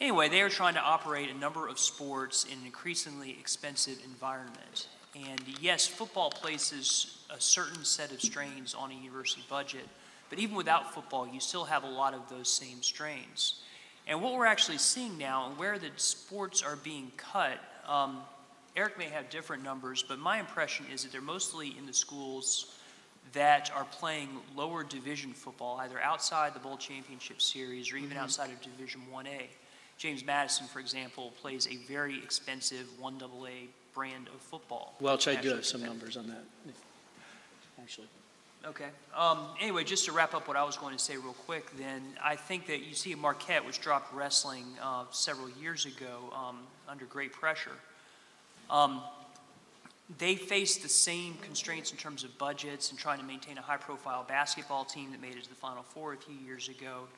anyway, 0.00 0.28
they 0.28 0.42
are 0.42 0.48
trying 0.48 0.74
to 0.74 0.80
operate 0.80 1.28
a 1.30 1.34
number 1.34 1.66
of 1.66 1.78
sports 1.78 2.44
in 2.44 2.58
an 2.58 2.66
increasingly 2.66 3.30
expensive 3.30 3.98
environment. 4.04 4.86
And 5.14 5.42
yes, 5.60 5.86
football 5.86 6.30
places 6.30 7.18
a 7.30 7.40
certain 7.40 7.84
set 7.84 8.12
of 8.12 8.20
strains 8.22 8.74
on 8.74 8.90
a 8.90 8.94
university 8.94 9.44
budget, 9.48 9.86
but 10.30 10.38
even 10.38 10.56
without 10.56 10.94
football, 10.94 11.26
you 11.26 11.40
still 11.40 11.64
have 11.64 11.84
a 11.84 11.88
lot 11.88 12.14
of 12.14 12.28
those 12.30 12.48
same 12.48 12.82
strains. 12.82 13.60
And 14.06 14.22
what 14.22 14.32
we're 14.34 14.46
actually 14.46 14.78
seeing 14.78 15.18
now, 15.18 15.48
and 15.48 15.58
where 15.58 15.78
the 15.78 15.90
sports 15.96 16.62
are 16.62 16.76
being 16.76 17.12
cut, 17.16 17.58
um, 17.86 18.20
Eric 18.74 18.96
may 18.96 19.04
have 19.04 19.28
different 19.28 19.62
numbers, 19.62 20.02
but 20.02 20.18
my 20.18 20.40
impression 20.40 20.86
is 20.92 21.02
that 21.02 21.12
they're 21.12 21.20
mostly 21.20 21.76
in 21.76 21.86
the 21.86 21.92
schools 21.92 22.78
that 23.32 23.70
are 23.74 23.84
playing 23.84 24.28
lower 24.56 24.82
division 24.82 25.32
football, 25.32 25.78
either 25.78 26.00
outside 26.00 26.54
the 26.54 26.58
bowl 26.58 26.76
championship 26.76 27.40
series 27.40 27.92
or 27.92 27.96
even 27.96 28.16
outside 28.16 28.50
of 28.50 28.60
Division 28.60 29.02
1A. 29.12 29.42
James 29.98 30.24
Madison, 30.24 30.66
for 30.66 30.80
example, 30.80 31.32
plays 31.40 31.66
a 31.68 31.76
very 31.86 32.18
expensive 32.18 32.86
1AA 33.00 33.68
brand 33.94 34.28
of 34.28 34.40
football. 34.40 34.94
Welch, 35.00 35.28
I 35.28 35.32
do 35.32 35.36
National 35.36 35.56
have 35.56 35.66
some 35.66 35.82
numbers 35.84 36.16
on 36.16 36.26
that, 36.28 36.44
if- 36.68 36.74
actually. 37.80 38.08
Okay. 38.64 38.88
Um, 39.16 39.40
anyway, 39.60 39.82
just 39.82 40.04
to 40.04 40.12
wrap 40.12 40.34
up 40.34 40.46
what 40.46 40.56
I 40.56 40.62
was 40.62 40.76
going 40.76 40.96
to 40.96 41.02
say 41.02 41.16
real 41.16 41.32
quick, 41.46 41.76
then 41.76 42.00
I 42.22 42.36
think 42.36 42.66
that 42.68 42.86
you 42.86 42.94
see 42.94 43.14
Marquette, 43.16 43.64
which 43.66 43.80
dropped 43.80 44.14
wrestling 44.14 44.66
uh, 44.80 45.04
several 45.10 45.50
years 45.60 45.84
ago 45.84 46.32
um, 46.32 46.60
under 46.88 47.04
great 47.06 47.32
pressure. 47.32 47.72
Um, 48.70 49.02
they 50.18 50.36
faced 50.36 50.82
the 50.82 50.88
same 50.88 51.34
constraints 51.42 51.90
in 51.90 51.96
terms 51.96 52.22
of 52.22 52.36
budgets 52.38 52.90
and 52.90 52.98
trying 52.98 53.18
to 53.18 53.24
maintain 53.24 53.58
a 53.58 53.62
high-profile 53.62 54.26
basketball 54.28 54.84
team 54.84 55.10
that 55.10 55.20
made 55.20 55.34
it 55.34 55.42
to 55.42 55.48
the 55.48 55.56
Final 55.56 55.82
Four 55.82 56.12
a 56.12 56.16
few 56.16 56.36
years 56.46 56.68
ago. 56.68 57.08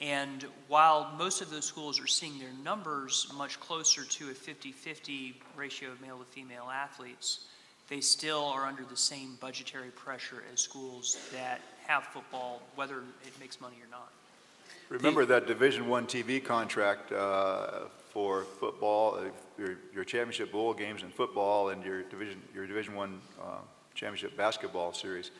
And 0.00 0.46
while 0.68 1.12
most 1.16 1.42
of 1.42 1.50
those 1.50 1.64
schools 1.64 2.00
are 2.00 2.06
seeing 2.06 2.38
their 2.38 2.52
numbers 2.64 3.30
much 3.36 3.60
closer 3.60 4.04
to 4.04 4.30
a 4.30 4.34
50-50 4.34 5.34
ratio 5.56 5.90
of 5.92 6.00
male 6.00 6.18
to 6.18 6.24
female 6.24 6.68
athletes, 6.72 7.46
they 7.88 8.00
still 8.00 8.44
are 8.46 8.66
under 8.66 8.84
the 8.84 8.96
same 8.96 9.36
budgetary 9.40 9.90
pressure 9.90 10.42
as 10.52 10.60
schools 10.60 11.18
that 11.32 11.60
have 11.86 12.04
football, 12.04 12.62
whether 12.74 12.98
it 13.26 13.38
makes 13.38 13.60
money 13.60 13.76
or 13.82 13.90
not. 13.90 14.10
Remember 14.88 15.24
that 15.24 15.46
Division 15.46 15.88
One 15.88 16.06
TV 16.06 16.42
contract 16.42 17.12
uh, 17.12 17.86
for 18.10 18.44
football, 18.44 19.14
uh, 19.14 19.24
your, 19.58 19.78
your 19.94 20.04
championship 20.04 20.52
bowl 20.52 20.74
games 20.74 21.02
in 21.02 21.08
football 21.10 21.70
and 21.70 21.82
your 21.84 22.02
division, 22.02 22.42
your 22.54 22.66
Division 22.66 22.94
One 22.94 23.20
uh, 23.40 23.58
championship 23.94 24.36
basketball 24.36 24.92
series. 24.92 25.30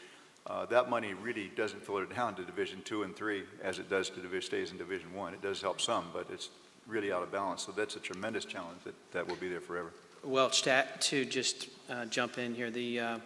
Uh, 0.46 0.66
that 0.66 0.90
money 0.90 1.14
really 1.14 1.50
doesn't 1.54 1.84
filter 1.84 2.12
down 2.12 2.34
to 2.34 2.42
Division 2.42 2.82
Two 2.82 3.04
and 3.04 3.14
Three 3.14 3.44
as 3.62 3.78
it 3.78 3.88
does 3.88 4.10
to 4.10 4.20
division 4.20 4.42
stays 4.42 4.72
in 4.72 4.78
Division 4.78 5.12
One. 5.14 5.34
It 5.34 5.42
does 5.42 5.62
help 5.62 5.80
some, 5.80 6.06
but 6.12 6.26
it's 6.30 6.50
really 6.86 7.12
out 7.12 7.22
of 7.22 7.30
balance. 7.30 7.62
So 7.62 7.72
that's 7.72 7.96
a 7.96 8.00
tremendous 8.00 8.44
challenge 8.44 8.80
that, 8.84 8.94
that 9.12 9.28
will 9.28 9.36
be 9.36 9.48
there 9.48 9.60
forever. 9.60 9.92
Welch, 10.24 10.58
stat, 10.58 11.00
to 11.02 11.24
just 11.24 11.68
uh, 11.90 12.06
jump 12.06 12.38
in 12.38 12.54
here, 12.54 12.70
the, 12.70 13.00
uh, 13.00 13.18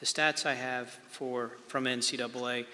the 0.00 0.06
stats 0.06 0.46
I 0.46 0.54
have 0.54 0.88
for, 1.08 1.52
from 1.66 1.84
NCAA, 1.84 2.66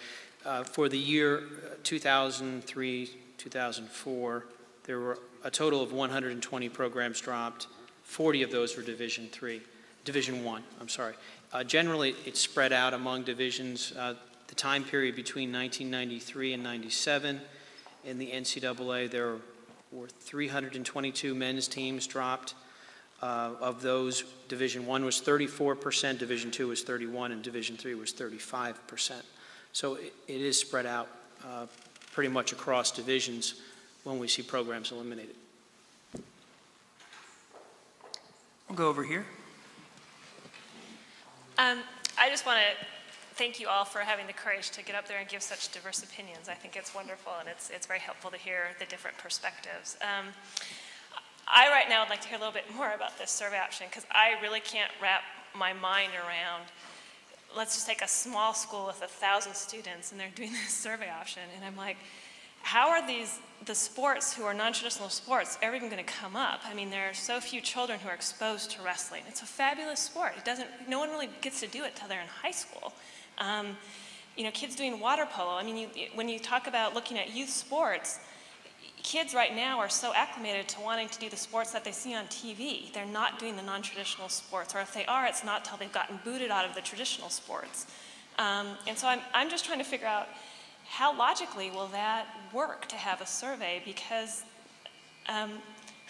uh, 0.44 0.64
for 0.64 0.88
the 0.88 0.98
year 0.98 1.38
uh, 1.38 1.74
2003, 1.82 3.10
2004, 3.38 4.47
there 4.84 5.01
were 5.01 5.18
a 5.44 5.51
total 5.51 5.82
of 5.82 5.92
120 5.92 6.68
programs 6.68 7.20
dropped. 7.20 7.66
40 8.05 8.42
of 8.42 8.51
those 8.51 8.76
were 8.76 8.82
Division 8.82 9.28
Three, 9.30 9.62
Division 10.05 10.44
One, 10.44 10.62
I'm 10.80 10.88
sorry. 10.88 11.14
Uh, 11.52 11.64
Generally, 11.64 12.14
it's 12.27 12.40
spread 12.40 12.72
out 12.72 12.94
among 12.94 13.24
divisions. 13.24 13.93
Uh, 13.97 14.14
The 14.48 14.55
time 14.55 14.85
period 14.85 15.14
between 15.14 15.52
1993 15.52 16.55
and 16.55 16.62
97, 16.62 17.40
in 18.05 18.18
the 18.18 18.31
NCAA, 18.32 19.10
there 19.10 19.36
were 19.93 20.09
322 20.09 21.35
men's 21.35 21.68
teams 21.68 22.06
dropped. 22.06 22.55
Uh, 23.22 23.52
Of 23.60 23.82
those, 23.82 24.24
Division 24.48 24.86
One 24.86 25.05
was 25.05 25.20
34%, 25.20 26.18
Division 26.18 26.51
Two 26.51 26.68
was 26.68 26.82
31, 26.82 27.32
and 27.32 27.43
Division 27.43 27.77
Three 27.77 27.94
was 27.94 28.12
35%. 28.12 29.22
So 29.72 29.94
it 29.94 30.12
it 30.27 30.40
is 30.40 30.59
spread 30.59 30.86
out 30.86 31.09
uh, 31.44 31.66
pretty 32.12 32.31
much 32.31 32.52
across 32.52 32.90
divisions 32.90 33.55
when 34.05 34.18
we 34.18 34.28
see 34.28 34.43
programs 34.43 34.93
eliminated. 34.93 35.36
We'll 38.68 38.77
go 38.77 38.89
over 38.89 39.05
here. 39.05 39.27
Um, 41.60 41.80
I 42.18 42.30
just 42.30 42.46
want 42.46 42.58
to 42.58 42.86
thank 43.34 43.60
you 43.60 43.68
all 43.68 43.84
for 43.84 43.98
having 43.98 44.26
the 44.26 44.32
courage 44.32 44.70
to 44.70 44.82
get 44.82 44.96
up 44.96 45.06
there 45.06 45.18
and 45.18 45.28
give 45.28 45.42
such 45.42 45.70
diverse 45.70 46.02
opinions. 46.02 46.48
I 46.48 46.54
think 46.54 46.74
it's 46.74 46.94
wonderful 46.94 47.32
and 47.38 47.50
it's, 47.50 47.68
it's 47.68 47.86
very 47.86 47.98
helpful 47.98 48.30
to 48.30 48.38
hear 48.38 48.68
the 48.78 48.86
different 48.86 49.18
perspectives. 49.18 49.98
Um, 50.00 50.28
I 51.46 51.68
right 51.68 51.86
now 51.86 52.00
would 52.00 52.08
like 52.08 52.22
to 52.22 52.28
hear 52.28 52.38
a 52.38 52.40
little 52.40 52.54
bit 52.54 52.64
more 52.74 52.94
about 52.94 53.18
this 53.18 53.30
survey 53.30 53.58
option 53.58 53.88
because 53.90 54.06
I 54.10 54.40
really 54.40 54.60
can't 54.60 54.90
wrap 55.02 55.20
my 55.54 55.74
mind 55.74 56.12
around. 56.14 56.64
Let's 57.54 57.74
just 57.74 57.86
take 57.86 58.00
a 58.00 58.08
small 58.08 58.54
school 58.54 58.86
with 58.86 59.02
a 59.02 59.08
thousand 59.08 59.52
students 59.54 60.12
and 60.12 60.18
they're 60.18 60.32
doing 60.34 60.52
this 60.52 60.72
survey 60.86 61.10
option, 61.10 61.42
and 61.56 61.62
I'm 61.62 61.76
like, 61.76 61.98
how 62.62 62.90
are 62.90 63.06
these 63.06 63.38
the 63.66 63.74
sports 63.74 64.32
who 64.32 64.44
are 64.44 64.54
non-traditional 64.54 65.10
sports 65.10 65.58
ever 65.60 65.76
even 65.76 65.90
going 65.90 66.02
to 66.02 66.10
come 66.10 66.34
up? 66.34 66.60
I 66.64 66.72
mean, 66.72 66.88
there 66.88 67.10
are 67.10 67.14
so 67.14 67.40
few 67.40 67.60
children 67.60 67.98
who 67.98 68.08
are 68.08 68.14
exposed 68.14 68.70
to 68.72 68.82
wrestling. 68.82 69.22
It's 69.28 69.42
a 69.42 69.46
fabulous 69.46 70.00
sport. 70.00 70.32
It 70.36 70.44
doesn't. 70.44 70.68
No 70.88 70.98
one 70.98 71.10
really 71.10 71.28
gets 71.40 71.60
to 71.60 71.66
do 71.66 71.84
it 71.84 71.94
till 71.94 72.08
they're 72.08 72.22
in 72.22 72.28
high 72.28 72.52
school. 72.52 72.92
Um, 73.38 73.76
you 74.36 74.44
know, 74.44 74.50
kids 74.52 74.76
doing 74.76 75.00
water 75.00 75.26
polo. 75.30 75.52
I 75.52 75.62
mean, 75.62 75.76
you, 75.76 76.06
when 76.14 76.28
you 76.28 76.38
talk 76.38 76.66
about 76.66 76.94
looking 76.94 77.18
at 77.18 77.34
youth 77.34 77.50
sports, 77.50 78.20
kids 79.02 79.34
right 79.34 79.54
now 79.54 79.78
are 79.78 79.88
so 79.88 80.12
acclimated 80.14 80.68
to 80.68 80.80
wanting 80.80 81.08
to 81.08 81.18
do 81.18 81.28
the 81.28 81.36
sports 81.36 81.72
that 81.72 81.84
they 81.84 81.92
see 81.92 82.14
on 82.14 82.26
TV. 82.26 82.92
They're 82.92 83.04
not 83.06 83.38
doing 83.38 83.56
the 83.56 83.62
non-traditional 83.62 84.28
sports, 84.28 84.74
or 84.74 84.80
if 84.80 84.94
they 84.94 85.04
are, 85.06 85.26
it's 85.26 85.44
not 85.44 85.64
till 85.64 85.76
they've 85.76 85.92
gotten 85.92 86.20
booted 86.24 86.50
out 86.50 86.64
of 86.64 86.74
the 86.74 86.80
traditional 86.80 87.28
sports. 87.28 87.86
Um, 88.38 88.68
and 88.86 88.96
so 88.96 89.08
I'm, 89.08 89.20
I'm 89.34 89.50
just 89.50 89.64
trying 89.64 89.78
to 89.78 89.84
figure 89.84 90.06
out 90.06 90.28
how 90.88 91.16
logically 91.16 91.70
will 91.70 91.88
that 91.88 92.26
work 92.52 92.86
to 92.89 92.97
have 92.97 93.20
a 93.20 93.27
survey 93.27 93.82
because 93.85 94.44
um, 95.28 95.52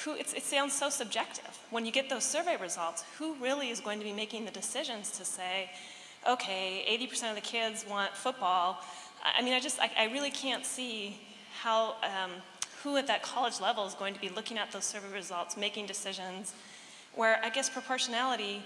who, 0.04 0.14
it 0.14 0.28
sounds 0.28 0.72
so 0.72 0.88
subjective. 0.88 1.58
When 1.70 1.84
you 1.84 1.92
get 1.92 2.08
those 2.08 2.24
survey 2.24 2.56
results, 2.56 3.04
who 3.18 3.34
really 3.34 3.70
is 3.70 3.80
going 3.80 3.98
to 3.98 4.04
be 4.04 4.12
making 4.12 4.44
the 4.46 4.50
decisions 4.50 5.10
to 5.12 5.24
say, 5.24 5.70
okay, 6.28 6.84
80% 6.88 7.30
of 7.30 7.34
the 7.34 7.42
kids 7.42 7.84
want 7.88 8.16
football? 8.16 8.82
I 9.24 9.42
mean, 9.42 9.52
I 9.52 9.60
just, 9.60 9.78
I, 9.78 9.90
I 9.98 10.04
really 10.06 10.30
can't 10.30 10.64
see 10.64 11.18
how, 11.60 11.96
um, 12.02 12.30
who 12.82 12.96
at 12.96 13.06
that 13.08 13.22
college 13.22 13.60
level 13.60 13.86
is 13.86 13.94
going 13.94 14.14
to 14.14 14.20
be 14.20 14.30
looking 14.30 14.56
at 14.56 14.72
those 14.72 14.84
survey 14.84 15.12
results, 15.12 15.56
making 15.56 15.86
decisions, 15.86 16.54
where 17.14 17.38
I 17.44 17.50
guess 17.50 17.68
proportionality, 17.68 18.62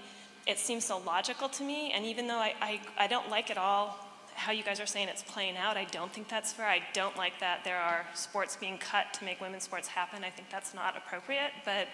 it 0.47 0.57
seems 0.57 0.85
so 0.85 0.99
logical 0.99 1.49
to 1.49 1.63
me, 1.63 1.91
and 1.91 2.05
even 2.05 2.27
though 2.27 2.37
I, 2.37 2.53
I, 2.61 2.79
I 2.97 3.07
don't 3.07 3.29
like 3.29 3.49
it 3.49 3.57
all, 3.57 3.97
how 4.35 4.51
you 4.51 4.63
guys 4.63 4.79
are 4.79 4.85
saying 4.85 5.07
it's 5.07 5.23
playing 5.23 5.57
out. 5.57 5.77
I 5.77 5.85
don't 5.85 6.11
think 6.11 6.27
that's 6.27 6.51
fair. 6.51 6.67
I 6.67 6.81
don't 6.93 7.15
like 7.17 7.39
that 7.39 7.63
there 7.63 7.79
are 7.79 8.05
sports 8.13 8.57
being 8.57 8.77
cut 8.77 9.13
to 9.13 9.25
make 9.25 9.39
women's 9.39 9.63
sports 9.63 9.87
happen. 9.87 10.23
I 10.23 10.29
think 10.29 10.49
that's 10.49 10.73
not 10.73 10.95
appropriate. 10.97 11.51
But 11.63 11.87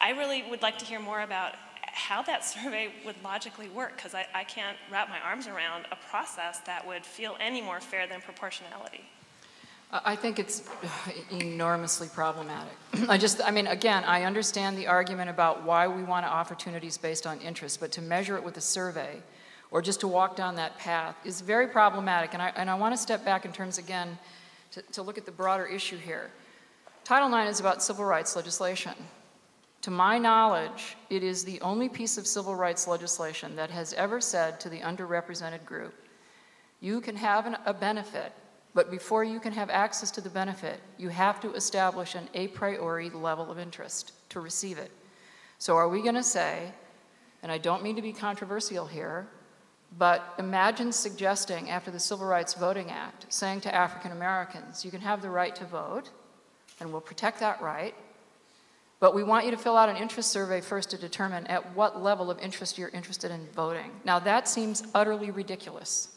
I 0.00 0.10
really 0.10 0.44
would 0.50 0.60
like 0.60 0.78
to 0.78 0.84
hear 0.84 1.00
more 1.00 1.22
about 1.22 1.54
how 1.80 2.22
that 2.22 2.44
survey 2.52 2.90
would 3.06 3.16
logically 3.22 3.68
work 3.68 3.96
because 3.96 4.14
I, 4.14 4.26
I 4.34 4.44
can't 4.44 4.76
wrap 4.90 5.08
my 5.08 5.20
arms 5.20 5.46
around 5.46 5.86
a 5.92 5.96
process 6.10 6.58
that 6.66 6.86
would 6.86 7.06
feel 7.06 7.36
any 7.40 7.62
more 7.62 7.80
fair 7.80 8.06
than 8.06 8.20
proportionality. 8.20 9.04
I 9.92 10.16
think 10.16 10.38
it's 10.38 10.68
enormously 11.30 12.08
problematic. 12.08 12.72
I 13.08 13.18
just, 13.18 13.40
I 13.42 13.50
mean, 13.50 13.68
again, 13.68 14.02
I 14.04 14.24
understand 14.24 14.76
the 14.76 14.88
argument 14.88 15.30
about 15.30 15.62
why 15.62 15.86
we 15.86 16.02
want 16.02 16.26
opportunities 16.26 16.98
based 16.98 17.26
on 17.26 17.40
interest, 17.40 17.78
but 17.78 17.92
to 17.92 18.02
measure 18.02 18.36
it 18.36 18.42
with 18.42 18.56
a 18.56 18.60
survey 18.60 19.22
or 19.72 19.80
just 19.80 20.00
to 20.00 20.06
walk 20.06 20.36
down 20.36 20.54
that 20.56 20.78
path 20.78 21.16
is 21.24 21.40
very 21.40 21.66
problematic. 21.66 22.34
And 22.34 22.42
I, 22.42 22.52
and 22.56 22.70
I 22.70 22.74
want 22.74 22.94
to 22.94 22.98
step 22.98 23.24
back 23.24 23.46
in 23.46 23.52
terms, 23.52 23.78
again, 23.78 24.18
to, 24.72 24.82
to 24.92 25.02
look 25.02 25.16
at 25.18 25.24
the 25.24 25.32
broader 25.32 25.66
issue 25.66 25.96
here. 25.96 26.30
Title 27.04 27.34
IX 27.34 27.50
is 27.50 27.58
about 27.58 27.82
civil 27.82 28.04
rights 28.04 28.36
legislation. 28.36 28.92
To 29.80 29.90
my 29.90 30.18
knowledge, 30.18 30.96
it 31.10 31.24
is 31.24 31.42
the 31.42 31.60
only 31.62 31.88
piece 31.88 32.16
of 32.18 32.26
civil 32.26 32.54
rights 32.54 32.86
legislation 32.86 33.56
that 33.56 33.70
has 33.70 33.94
ever 33.94 34.20
said 34.20 34.60
to 34.60 34.68
the 34.68 34.78
underrepresented 34.80 35.64
group, 35.64 35.94
you 36.80 37.00
can 37.00 37.16
have 37.16 37.46
an, 37.46 37.56
a 37.64 37.74
benefit, 37.74 38.32
but 38.74 38.90
before 38.90 39.24
you 39.24 39.40
can 39.40 39.52
have 39.52 39.70
access 39.70 40.10
to 40.12 40.20
the 40.20 40.30
benefit, 40.30 40.80
you 40.98 41.08
have 41.08 41.40
to 41.40 41.52
establish 41.54 42.14
an 42.14 42.28
a 42.34 42.48
priori 42.48 43.10
level 43.10 43.50
of 43.50 43.58
interest 43.58 44.12
to 44.28 44.40
receive 44.40 44.78
it. 44.78 44.90
So 45.58 45.76
are 45.76 45.88
we 45.88 46.02
going 46.02 46.14
to 46.14 46.22
say, 46.22 46.72
and 47.42 47.50
I 47.50 47.58
don't 47.58 47.82
mean 47.82 47.96
to 47.96 48.02
be 48.02 48.12
controversial 48.12 48.86
here, 48.86 49.26
but 49.98 50.34
imagine 50.38 50.92
suggesting, 50.92 51.68
after 51.70 51.90
the 51.90 52.00
Civil 52.00 52.26
Rights 52.26 52.54
Voting 52.54 52.90
Act, 52.90 53.26
saying 53.28 53.60
to 53.62 53.74
African 53.74 54.12
Americans, 54.12 54.84
you 54.84 54.90
can 54.90 55.00
have 55.00 55.20
the 55.20 55.30
right 55.30 55.54
to 55.56 55.64
vote, 55.64 56.10
and 56.80 56.90
we'll 56.90 57.00
protect 57.00 57.40
that 57.40 57.60
right, 57.60 57.94
but 59.00 59.14
we 59.14 59.24
want 59.24 59.44
you 59.44 59.50
to 59.50 59.56
fill 59.56 59.76
out 59.76 59.88
an 59.88 59.96
interest 59.96 60.30
survey 60.30 60.60
first 60.60 60.90
to 60.90 60.96
determine 60.96 61.46
at 61.48 61.74
what 61.74 62.00
level 62.00 62.30
of 62.30 62.38
interest 62.38 62.78
you're 62.78 62.88
interested 62.90 63.30
in 63.32 63.48
voting. 63.48 63.90
Now, 64.04 64.20
that 64.20 64.48
seems 64.48 64.84
utterly 64.94 65.30
ridiculous. 65.30 66.08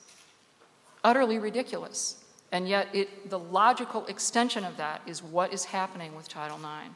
Utterly 1.03 1.39
ridiculous. 1.39 2.23
And 2.51 2.69
yet, 2.69 2.87
it, 2.93 3.29
the 3.29 3.39
logical 3.39 4.05
extension 4.05 4.63
of 4.63 4.77
that 4.77 5.01
is 5.07 5.23
what 5.23 5.51
is 5.51 5.65
happening 5.65 6.15
with 6.15 6.29
Title 6.29 6.57
IX. 6.57 6.93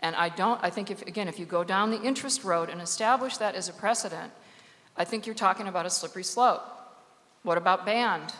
And 0.00 0.16
I 0.16 0.30
don't, 0.30 0.58
I 0.64 0.70
think, 0.70 0.90
if, 0.90 1.02
again, 1.02 1.28
if 1.28 1.38
you 1.38 1.44
go 1.44 1.62
down 1.62 1.90
the 1.90 2.00
interest 2.00 2.42
road 2.42 2.70
and 2.70 2.80
establish 2.80 3.36
that 3.36 3.54
as 3.54 3.68
a 3.68 3.72
precedent, 3.72 4.32
I 4.96 5.04
think 5.04 5.26
you're 5.26 5.34
talking 5.34 5.68
about 5.68 5.86
a 5.86 5.90
slippery 5.90 6.24
slope. 6.24 6.62
What 7.42 7.58
about 7.58 7.86
band? 7.86 8.34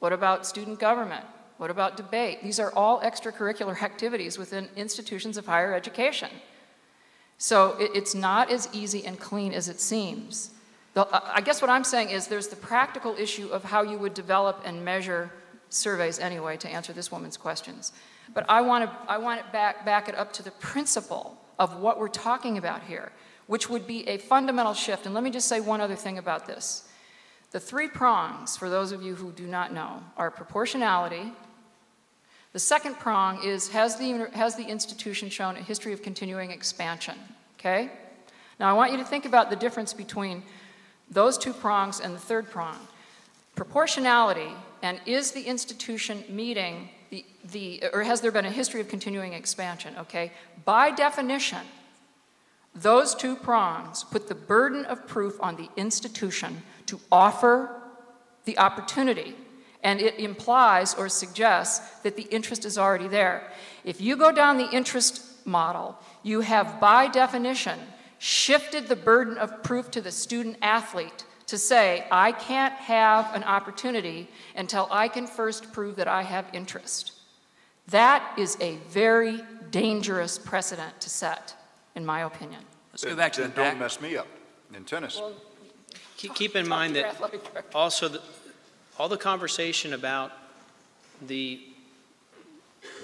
What 0.00 0.12
about 0.12 0.46
student 0.46 0.78
government? 0.78 1.24
What 1.56 1.70
about 1.70 1.96
debate? 1.96 2.42
These 2.42 2.60
are 2.60 2.72
all 2.72 3.00
extracurricular 3.00 3.80
activities 3.82 4.38
within 4.38 4.68
institutions 4.76 5.36
of 5.36 5.46
higher 5.46 5.74
education. 5.74 6.30
So 7.36 7.76
it, 7.78 7.90
it's 7.94 8.14
not 8.14 8.50
as 8.50 8.68
easy 8.72 9.04
and 9.04 9.18
clean 9.18 9.52
as 9.52 9.68
it 9.68 9.80
seems. 9.80 10.50
The, 10.94 11.06
I 11.12 11.40
guess 11.40 11.62
what 11.62 11.70
I'm 11.70 11.84
saying 11.84 12.10
is 12.10 12.26
there's 12.26 12.48
the 12.48 12.56
practical 12.56 13.14
issue 13.16 13.48
of 13.48 13.64
how 13.64 13.82
you 13.82 13.98
would 13.98 14.14
develop 14.14 14.62
and 14.64 14.84
measure 14.84 15.30
surveys 15.70 16.18
anyway 16.18 16.56
to 16.56 16.68
answer 16.68 16.92
this 16.92 17.12
woman's 17.12 17.36
questions. 17.36 17.92
But 18.34 18.44
I 18.48 18.60
want 18.62 18.90
to 18.90 18.96
I 19.10 19.18
want 19.18 19.52
back, 19.52 19.84
back 19.84 20.08
it 20.08 20.14
up 20.14 20.32
to 20.34 20.42
the 20.42 20.50
principle 20.52 21.36
of 21.58 21.80
what 21.80 21.98
we're 21.98 22.08
talking 22.08 22.58
about 22.58 22.82
here 22.82 23.12
which 23.48 23.68
would 23.68 23.86
be 23.86 24.06
a 24.06 24.18
fundamental 24.18 24.74
shift. 24.74 25.06
And 25.06 25.14
let 25.14 25.24
me 25.24 25.30
just 25.30 25.48
say 25.48 25.58
one 25.58 25.80
other 25.80 25.96
thing 25.96 26.18
about 26.18 26.46
this. 26.46 26.86
The 27.50 27.58
three 27.58 27.88
prongs, 27.88 28.56
for 28.56 28.68
those 28.68 28.92
of 28.92 29.02
you 29.02 29.14
who 29.14 29.32
do 29.32 29.46
not 29.46 29.72
know, 29.72 30.02
are 30.18 30.30
proportionality. 30.30 31.32
The 32.52 32.58
second 32.58 32.96
prong 32.96 33.42
is 33.42 33.68
has 33.70 33.96
the, 33.96 34.28
has 34.34 34.54
the 34.54 34.64
institution 34.64 35.30
shown 35.30 35.56
a 35.56 35.62
history 35.62 35.94
of 35.94 36.02
continuing 36.02 36.50
expansion? 36.50 37.14
Okay? 37.58 37.90
Now, 38.60 38.68
I 38.68 38.74
want 38.74 38.92
you 38.92 38.98
to 38.98 39.04
think 39.04 39.24
about 39.24 39.48
the 39.48 39.56
difference 39.56 39.94
between 39.94 40.42
those 41.10 41.38
two 41.38 41.54
prongs 41.54 42.00
and 42.00 42.14
the 42.14 42.18
third 42.18 42.50
prong. 42.50 42.76
Proportionality, 43.54 44.52
and 44.82 45.00
is 45.06 45.32
the 45.32 45.42
institution 45.42 46.22
meeting 46.28 46.90
the, 47.10 47.24
the 47.50 47.82
or 47.94 48.02
has 48.02 48.20
there 48.20 48.30
been 48.30 48.44
a 48.44 48.50
history 48.50 48.82
of 48.82 48.88
continuing 48.88 49.32
expansion? 49.32 49.94
Okay? 50.00 50.32
By 50.66 50.90
definition, 50.90 51.60
those 52.82 53.14
two 53.14 53.36
prongs 53.36 54.04
put 54.04 54.28
the 54.28 54.34
burden 54.34 54.84
of 54.84 55.06
proof 55.06 55.36
on 55.40 55.56
the 55.56 55.68
institution 55.76 56.62
to 56.86 57.00
offer 57.10 57.70
the 58.44 58.58
opportunity, 58.58 59.34
and 59.82 60.00
it 60.00 60.18
implies 60.18 60.94
or 60.94 61.08
suggests 61.08 62.00
that 62.00 62.16
the 62.16 62.28
interest 62.30 62.64
is 62.64 62.78
already 62.78 63.08
there. 63.08 63.50
If 63.84 64.00
you 64.00 64.16
go 64.16 64.32
down 64.32 64.58
the 64.58 64.70
interest 64.70 65.46
model, 65.46 65.98
you 66.22 66.40
have, 66.40 66.80
by 66.80 67.08
definition, 67.08 67.78
shifted 68.18 68.88
the 68.88 68.96
burden 68.96 69.38
of 69.38 69.62
proof 69.62 69.90
to 69.92 70.00
the 70.00 70.10
student 70.10 70.56
athlete 70.62 71.24
to 71.46 71.56
say, 71.56 72.06
I 72.10 72.32
can't 72.32 72.74
have 72.74 73.34
an 73.34 73.44
opportunity 73.44 74.28
until 74.56 74.88
I 74.90 75.08
can 75.08 75.26
first 75.26 75.72
prove 75.72 75.96
that 75.96 76.08
I 76.08 76.22
have 76.22 76.46
interest. 76.52 77.12
That 77.88 78.38
is 78.38 78.58
a 78.60 78.76
very 78.88 79.40
dangerous 79.70 80.38
precedent 80.38 81.00
to 81.00 81.10
set 81.10 81.54
in 81.98 82.06
my 82.06 82.20
opinion. 82.22 82.60
Let's 82.92 83.04
go 83.04 83.16
back 83.16 83.32
to 83.34 83.42
the 83.42 83.48
Then 83.48 83.56
don't 83.56 83.72
back. 83.72 83.80
mess 83.80 84.00
me 84.00 84.16
up 84.16 84.28
in 84.72 84.84
tennis. 84.84 85.20
Keep, 86.16 86.34
keep 86.36 86.56
in 86.56 86.66
mind 86.66 86.94
that 86.96 87.16
also 87.74 88.08
the, 88.08 88.22
all 88.98 89.08
the 89.08 89.16
conversation 89.16 89.92
about 89.92 90.30
the, 91.26 91.60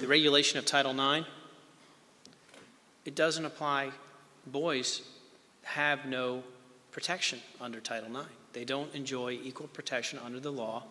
the 0.01 0.07
regulation 0.07 0.59
of 0.59 0.65
Title 0.65 0.93
IX, 0.93 1.27
it 3.05 3.15
doesn't 3.17 3.45
apply. 3.45 3.91
Boys 4.47 5.03
have 5.65 6.07
no 6.07 6.45
protection 6.93 7.41
under 7.61 7.81
Title 7.81 8.09
IX. 8.17 8.29
They 8.53 8.65
don't 8.65 8.95
enjoy 8.95 9.33
equal 9.43 9.67
protection 9.67 10.21
under 10.25 10.39
the 10.39 10.53
law 10.53 10.85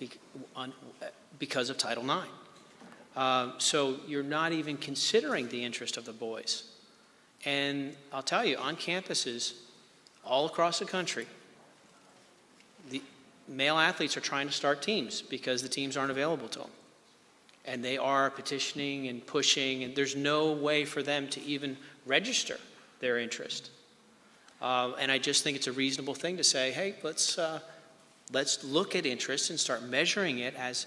bec- 0.00 0.16
on- 0.56 0.72
because 1.38 1.68
of 1.68 1.76
Title 1.76 2.04
IX. 2.04 2.28
Um, 3.16 3.54
so 3.58 3.96
you're 4.08 4.22
not 4.22 4.52
even 4.52 4.76
considering 4.78 5.48
the 5.48 5.62
interest 5.62 5.96
of 5.98 6.04
the 6.06 6.12
boys. 6.12 6.64
And 7.44 7.94
I'll 8.12 8.22
tell 8.22 8.44
you, 8.44 8.56
on 8.56 8.76
campuses 8.76 9.54
all 10.24 10.46
across 10.46 10.78
the 10.78 10.86
country, 10.86 11.26
the 12.90 13.02
male 13.48 13.78
athletes 13.78 14.16
are 14.16 14.20
trying 14.20 14.46
to 14.46 14.52
start 14.52 14.82
teams 14.82 15.20
because 15.20 15.62
the 15.62 15.68
teams 15.68 15.96
aren't 15.96 16.10
available 16.10 16.48
to 16.48 16.60
them. 16.60 16.70
And 17.66 17.84
they 17.84 17.98
are 17.98 18.30
petitioning 18.30 19.08
and 19.08 19.26
pushing, 19.26 19.84
and 19.84 19.94
there's 19.94 20.16
no 20.16 20.52
way 20.52 20.84
for 20.84 21.02
them 21.02 21.28
to 21.28 21.42
even 21.42 21.76
register 22.06 22.58
their 23.00 23.18
interest. 23.18 23.70
Uh, 24.60 24.92
and 24.98 25.10
I 25.10 25.18
just 25.18 25.44
think 25.44 25.56
it's 25.56 25.66
a 25.66 25.72
reasonable 25.72 26.14
thing 26.14 26.36
to 26.38 26.44
say, 26.44 26.72
hey, 26.72 26.94
let's, 27.02 27.38
uh, 27.38 27.60
let's 28.32 28.64
look 28.64 28.96
at 28.96 29.04
interest 29.04 29.50
and 29.50 29.60
start 29.60 29.82
measuring 29.82 30.38
it 30.38 30.54
as 30.56 30.86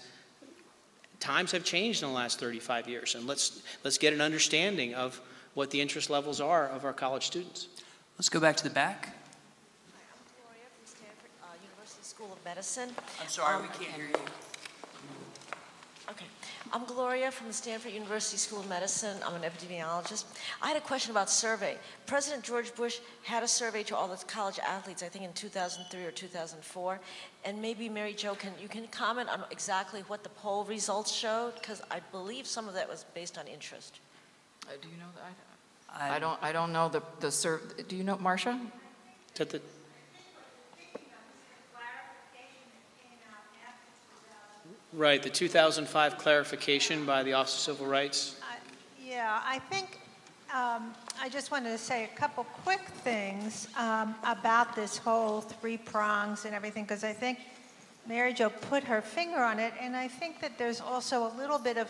times 1.20 1.52
have 1.52 1.64
changed 1.64 2.02
in 2.02 2.08
the 2.08 2.14
last 2.14 2.38
35 2.40 2.88
years. 2.88 3.14
And 3.14 3.26
let's, 3.26 3.62
let's 3.84 3.98
get 3.98 4.12
an 4.12 4.20
understanding 4.20 4.94
of 4.94 5.20
what 5.54 5.70
the 5.70 5.80
interest 5.80 6.10
levels 6.10 6.40
are 6.40 6.66
of 6.68 6.84
our 6.84 6.92
college 6.92 7.26
students. 7.26 7.68
Let's 8.16 8.28
go 8.28 8.40
back 8.40 8.56
to 8.56 8.64
the 8.64 8.70
back. 8.70 9.14
I'm 9.94 10.24
Gloria 10.36 10.66
from 10.74 10.86
Stanford 10.86 11.30
uh, 11.42 11.46
University 11.62 12.02
School 12.02 12.32
of 12.32 12.44
Medicine. 12.44 12.90
I'm 13.20 13.28
sorry, 13.28 13.54
Um, 13.56 13.62
we 13.62 13.68
can't 13.68 13.94
hear 13.94 14.06
you. 14.06 14.14
Okay. 16.10 16.24
I'm 16.72 16.84
Gloria 16.86 17.30
from 17.30 17.48
the 17.48 17.52
Stanford 17.52 17.92
University 17.92 18.38
School 18.38 18.60
of 18.60 18.68
Medicine. 18.68 19.18
I'm 19.26 19.34
an 19.34 19.42
epidemiologist. 19.42 20.24
I 20.62 20.68
had 20.68 20.76
a 20.76 20.80
question 20.80 21.10
about 21.10 21.28
survey. 21.30 21.76
President 22.06 22.42
George 22.44 22.74
Bush 22.74 22.98
had 23.24 23.42
a 23.42 23.48
survey 23.48 23.82
to 23.84 23.96
all 23.96 24.08
the 24.08 24.16
college 24.24 24.58
athletes, 24.58 25.02
I 25.02 25.08
think 25.08 25.24
in 25.24 25.32
2003 25.34 26.04
or 26.04 26.10
2004. 26.10 27.00
And 27.44 27.60
maybe 27.60 27.88
Mary 27.90 28.14
Jo, 28.14 28.34
can 28.34 28.52
you 28.60 28.68
can 28.68 28.86
comment 28.88 29.28
on 29.28 29.44
exactly 29.50 30.00
what 30.08 30.22
the 30.22 30.28
poll 30.30 30.64
results 30.64 31.12
showed? 31.12 31.54
Because 31.56 31.82
I 31.90 32.00
believe 32.10 32.46
some 32.46 32.68
of 32.68 32.74
that 32.74 32.88
was 32.88 33.04
based 33.14 33.36
on 33.38 33.46
interest. 33.46 34.00
Uh, 34.68 34.72
Do 34.82 34.88
you 34.88 34.96
know 34.98 35.06
that? 35.16 36.00
I 36.00 36.16
I 36.16 36.18
don't, 36.18 36.38
I 36.42 36.52
don't 36.52 36.72
know 36.72 36.88
the, 36.90 37.02
the, 37.20 37.30
sur- 37.30 37.62
do 37.88 37.96
you 37.96 38.04
know, 38.04 38.18
Marcia? 38.18 38.60
To 39.34 39.44
the, 39.46 39.60
right, 44.92 45.22
the 45.22 45.30
2005 45.30 46.18
clarification 46.18 47.04
by 47.06 47.22
the 47.22 47.32
Office 47.32 47.54
of 47.54 47.60
Civil 47.60 47.86
Rights. 47.86 48.36
I- 48.42 48.56
Yeah, 49.02 49.40
I 49.44 49.58
think, 49.58 49.98
um, 50.52 50.94
I 51.20 51.28
just 51.30 51.50
wanted 51.50 51.70
to 51.70 51.78
say 51.78 52.04
a 52.04 52.08
couple 52.18 52.44
quick 52.64 52.80
things 53.02 53.68
um, 53.76 54.14
about 54.24 54.76
this 54.76 54.98
whole 54.98 55.40
three 55.40 55.78
prongs 55.78 56.44
and 56.44 56.54
everything, 56.54 56.84
because 56.84 57.04
I 57.04 57.12
think 57.14 57.38
Mary 58.06 58.32
Jo 58.34 58.50
put 58.50 58.84
her 58.84 59.00
finger 59.00 59.38
on 59.38 59.58
it, 59.58 59.72
and 59.80 59.96
I 59.96 60.08
think 60.08 60.40
that 60.40 60.58
there's 60.58 60.80
also 60.80 61.26
a 61.26 61.32
little 61.36 61.58
bit 61.58 61.76
of 61.78 61.88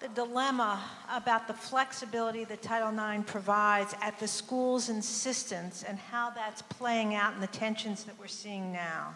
the 0.00 0.08
dilemma 0.08 0.82
about 1.10 1.46
the 1.46 1.52
flexibility 1.52 2.44
that 2.44 2.62
Title 2.62 2.88
IX 2.88 3.30
provides 3.30 3.94
at 4.00 4.18
the 4.18 4.26
school's 4.26 4.88
insistence 4.88 5.84
and 5.86 5.98
how 5.98 6.30
that's 6.30 6.62
playing 6.62 7.14
out 7.14 7.34
in 7.34 7.40
the 7.40 7.46
tensions 7.48 8.04
that 8.04 8.18
we're 8.18 8.26
seeing 8.26 8.72
now. 8.72 9.14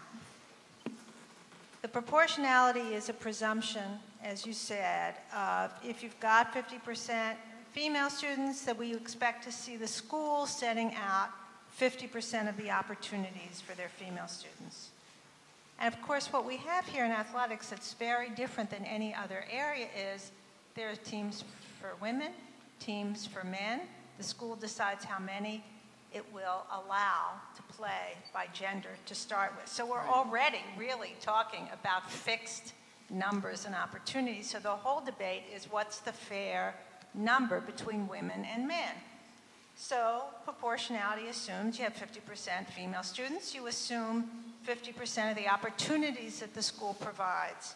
The 1.81 1.89
proportionality 1.89 2.95
is 2.95 3.09
a 3.09 3.15
presumption, 3.15 3.99
as 4.23 4.47
you 4.47 4.53
said, 4.53 5.15
of 5.35 5.73
if 5.83 6.03
you've 6.03 6.19
got 6.21 6.55
50% 6.55 7.35
female 7.73 8.11
students, 8.11 8.63
that 8.63 8.79
we 8.79 8.95
expect 8.95 9.45
to 9.45 9.53
see 9.53 9.77
the 9.77 9.87
school 9.87 10.47
setting 10.47 10.95
out 10.95 11.31
50% 11.79 12.49
of 12.49 12.57
the 12.57 12.71
opportunities 12.71 13.63
for 13.67 13.75
their 13.75 13.89
female 13.89 14.29
students. 14.29 14.91
And 15.81 15.93
of 15.93 16.01
course, 16.03 16.33
what 16.33 16.47
we 16.47 16.59
have 16.59 16.87
here 16.87 17.05
in 17.05 17.11
athletics 17.11 17.71
that's 17.71 17.95
very 17.95 18.31
different 18.31 18.71
than 18.71 18.85
any 18.85 19.15
other 19.15 19.45
area 19.51 19.89
is 20.15 20.31
there 20.75 20.91
are 20.91 20.97
teams 20.97 21.45
for 21.81 21.91
women, 22.01 22.33
teams 22.81 23.27
for 23.27 23.45
men. 23.45 23.83
The 24.19 24.25
school 24.25 24.57
decides 24.57 25.05
how 25.05 25.19
many 25.19 25.63
it 26.13 26.25
will 26.33 26.65
allow 26.73 27.33
to 27.57 27.63
play 27.75 28.17
by 28.33 28.47
gender 28.53 28.91
to 29.07 29.15
start 29.15 29.53
with. 29.57 29.69
So 29.69 29.85
we're 29.85 30.07
already 30.07 30.63
really 30.77 31.15
talking 31.21 31.69
about 31.73 32.11
fixed 32.11 32.73
numbers 33.11 33.67
and 33.67 33.75
opportunities. 33.75 34.51
So 34.51 34.59
the 34.59 34.71
whole 34.71 35.05
debate 35.05 35.43
is 35.55 35.67
what's 35.71 35.99
the 35.99 36.13
fair 36.13 36.75
number 37.15 37.61
between 37.61 38.09
women 38.09 38.45
and 38.45 38.67
men? 38.67 38.95
So 39.77 40.23
proportionality 40.45 41.29
assumes 41.29 41.79
you 41.79 41.85
have 41.85 41.95
50% 41.95 42.69
female 42.71 43.03
students. 43.03 43.55
You 43.55 43.67
assume 43.67 44.29
50% 44.67 45.31
of 45.31 45.37
the 45.37 45.49
opportunities 45.49 46.41
that 46.41 46.55
the 46.55 46.63
school 46.63 46.95
provides 47.01 47.75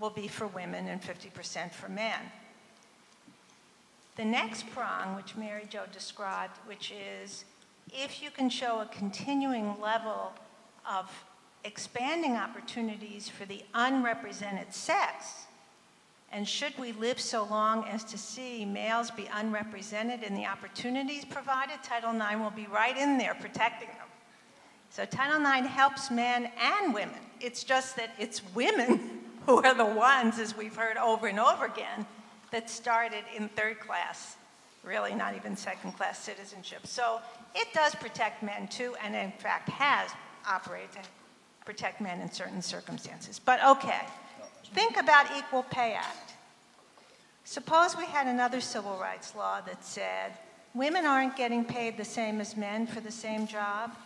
will 0.00 0.10
be 0.10 0.26
for 0.26 0.46
women 0.48 0.88
and 0.88 1.00
50% 1.00 1.70
for 1.70 1.88
men. 1.88 2.20
The 4.16 4.24
next 4.24 4.68
prong, 4.70 5.14
which 5.14 5.36
Mary 5.36 5.66
Jo 5.68 5.82
described, 5.92 6.56
which 6.66 6.92
is 6.92 7.44
if 7.92 8.22
you 8.22 8.30
can 8.30 8.48
show 8.48 8.80
a 8.80 8.86
continuing 8.86 9.80
level 9.80 10.32
of 10.90 11.10
expanding 11.64 12.32
opportunities 12.32 13.28
for 13.28 13.44
the 13.44 13.62
unrepresented 13.74 14.72
sex, 14.72 15.44
and 16.32 16.48
should 16.48 16.76
we 16.78 16.92
live 16.92 17.20
so 17.20 17.44
long 17.44 17.84
as 17.88 18.04
to 18.04 18.16
see 18.16 18.64
males 18.64 19.10
be 19.10 19.28
unrepresented 19.34 20.22
in 20.22 20.34
the 20.34 20.46
opportunities 20.46 21.24
provided, 21.24 21.82
Title 21.82 22.14
IX 22.14 22.40
will 22.40 22.50
be 22.50 22.66
right 22.66 22.96
in 22.96 23.18
there 23.18 23.34
protecting 23.34 23.88
them. 23.88 24.06
So 24.90 25.04
Title 25.04 25.40
IX 25.40 25.66
helps 25.66 26.10
men 26.10 26.50
and 26.60 26.94
women. 26.94 27.18
It's 27.40 27.64
just 27.64 27.96
that 27.96 28.10
it's 28.18 28.42
women 28.54 29.09
who 29.56 29.64
are 29.64 29.74
the 29.74 29.84
ones, 29.84 30.38
as 30.38 30.56
we've 30.56 30.76
heard 30.76 30.96
over 30.96 31.26
and 31.26 31.40
over 31.40 31.64
again, 31.64 32.06
that 32.52 32.70
started 32.70 33.24
in 33.36 33.48
third 33.48 33.80
class, 33.80 34.36
really 34.84 35.12
not 35.12 35.34
even 35.34 35.56
second 35.56 35.90
class 35.92 36.20
citizenship. 36.20 36.86
So 36.86 37.20
it 37.56 37.66
does 37.74 37.96
protect 37.96 38.44
men 38.44 38.68
too, 38.68 38.94
and 39.04 39.16
in 39.16 39.32
fact 39.32 39.68
has 39.68 40.10
operated 40.48 40.92
to 40.92 41.00
protect 41.64 42.00
men 42.00 42.20
in 42.20 42.30
certain 42.30 42.62
circumstances. 42.62 43.40
But 43.40 43.64
okay, 43.64 44.02
think 44.72 44.96
about 44.96 45.26
Equal 45.36 45.64
Pay 45.64 45.94
Act. 45.94 46.34
Suppose 47.42 47.96
we 47.96 48.04
had 48.04 48.28
another 48.28 48.60
civil 48.60 48.96
rights 48.98 49.34
law 49.34 49.60
that 49.62 49.84
said 49.84 50.32
women 50.74 51.06
aren't 51.06 51.36
getting 51.36 51.64
paid 51.64 51.96
the 51.96 52.04
same 52.04 52.40
as 52.40 52.56
men 52.56 52.86
for 52.86 53.00
the 53.00 53.10
same 53.10 53.48
job, 53.48 53.96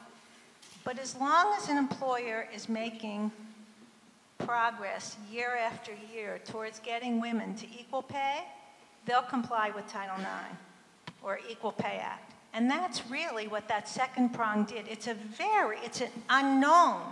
but 0.84 0.98
as 0.98 1.14
long 1.16 1.54
as 1.58 1.68
an 1.68 1.76
employer 1.76 2.48
is 2.54 2.66
making 2.66 3.30
progress 4.46 5.16
year 5.30 5.56
after 5.56 5.92
year 6.14 6.40
towards 6.44 6.78
getting 6.80 7.20
women 7.20 7.54
to 7.56 7.66
equal 7.78 8.02
pay, 8.02 8.44
they'll 9.06 9.22
comply 9.22 9.70
with 9.74 9.86
Title 9.88 10.16
IX 10.18 10.56
or 11.22 11.40
Equal 11.50 11.72
Pay 11.72 11.98
Act. 12.00 12.32
And 12.52 12.70
that's 12.70 13.04
really 13.10 13.48
what 13.48 13.66
that 13.68 13.88
second 13.88 14.32
prong 14.32 14.64
did. 14.64 14.86
It's 14.88 15.08
a 15.08 15.14
very, 15.14 15.78
it's 15.82 16.00
an 16.00 16.10
unknown 16.30 17.02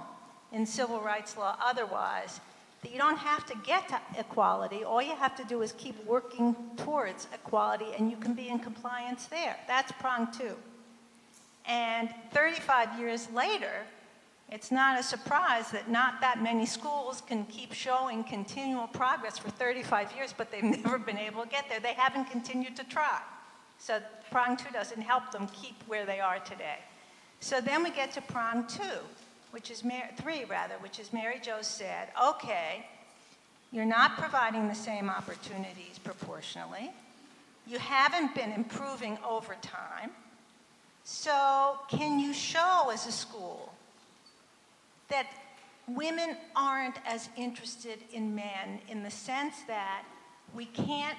in 0.53 0.67
civil 0.67 1.01
rights 1.01 1.37
law 1.37 1.57
otherwise 1.61 2.41
that 2.83 2.93
you 2.93 2.99
don't 2.99 3.19
have 3.19 3.47
to 3.47 3.55
get 3.65 3.89
to 3.89 4.01
equality. 4.19 4.85
All 4.85 5.03
you 5.03 5.15
have 5.17 5.37
to 5.37 5.45
do 5.45 5.63
is 5.63 5.73
keep 5.73 6.05
working 6.05 6.55
towards 6.77 7.27
equality 7.33 7.87
and 7.97 8.11
you 8.11 8.17
can 8.17 8.35
be 8.35 8.49
in 8.49 8.59
compliance 8.59 9.27
there. 9.27 9.57
That's 9.67 9.91
prong 9.93 10.29
two. 10.33 10.55
And 11.67 12.13
35 12.33 12.99
years 12.99 13.29
later, 13.33 13.73
it's 14.53 14.71
not 14.71 15.01
a 15.01 15.03
surprise 15.03 15.71
that 15.71 15.91
not 15.91 16.21
that 16.21 16.43
many 16.43 16.67
schools 16.67 17.23
can 17.27 17.47
keep 17.47 17.73
showing 17.73 18.23
continual 18.23 18.87
progress 18.87 19.39
for 19.39 19.49
35 19.49 20.15
years, 20.15 20.35
but 20.37 20.53
they've 20.53 20.63
never 20.85 20.99
been 20.99 21.17
able 21.17 21.43
to 21.43 21.49
get 21.49 21.71
there. 21.71 21.81
They 21.81 21.95
haven't 21.95 22.27
continued 22.27 22.77
to 22.77 22.85
try. 22.85 23.19
So 23.79 23.99
prong 24.31 24.59
two 24.59 24.71
doesn't 24.71 25.01
help 25.01 25.33
them 25.33 25.49
keep 25.55 25.75
where 25.87 26.05
they 26.05 26.21
are 26.21 26.39
today. 26.39 26.77
So 27.41 27.63
then 27.63 27.83
we 27.83 27.91
get 27.91 28.13
to 28.13 28.21
prong 28.21 28.67
two, 28.67 29.01
which 29.53 29.71
is 29.71 29.83
Mar- 29.83 30.11
three 30.19 30.45
rather, 30.45 30.75
which 30.81 31.01
is 31.01 31.15
Mary 31.15 31.41
Jo 31.43 31.63
said, 31.63 32.09
okay, 32.23 32.85
you're 33.73 33.87
not 33.87 34.19
providing 34.19 34.69
the 34.69 34.75
same 34.75 35.09
opportunities 35.09 35.99
proportionally. 36.05 36.91
You 37.67 37.79
haven't 37.79 38.35
been 38.35 38.53
improving 38.53 39.17
over 39.27 39.57
time. 39.63 40.11
So 41.05 41.79
can 41.89 42.21
you 42.21 42.35
show 42.35 42.91
as 42.93 43.07
a 43.07 43.13
school 43.13 43.72
that 45.13 45.27
women 45.87 46.37
aren't 46.57 46.97
as 47.07 47.29
interested 47.37 47.99
in 48.13 48.35
men 48.35 48.81
in 48.89 49.03
the 49.03 49.11
sense 49.11 49.63
that 49.69 50.05
we 50.55 50.65
can't, 50.67 51.17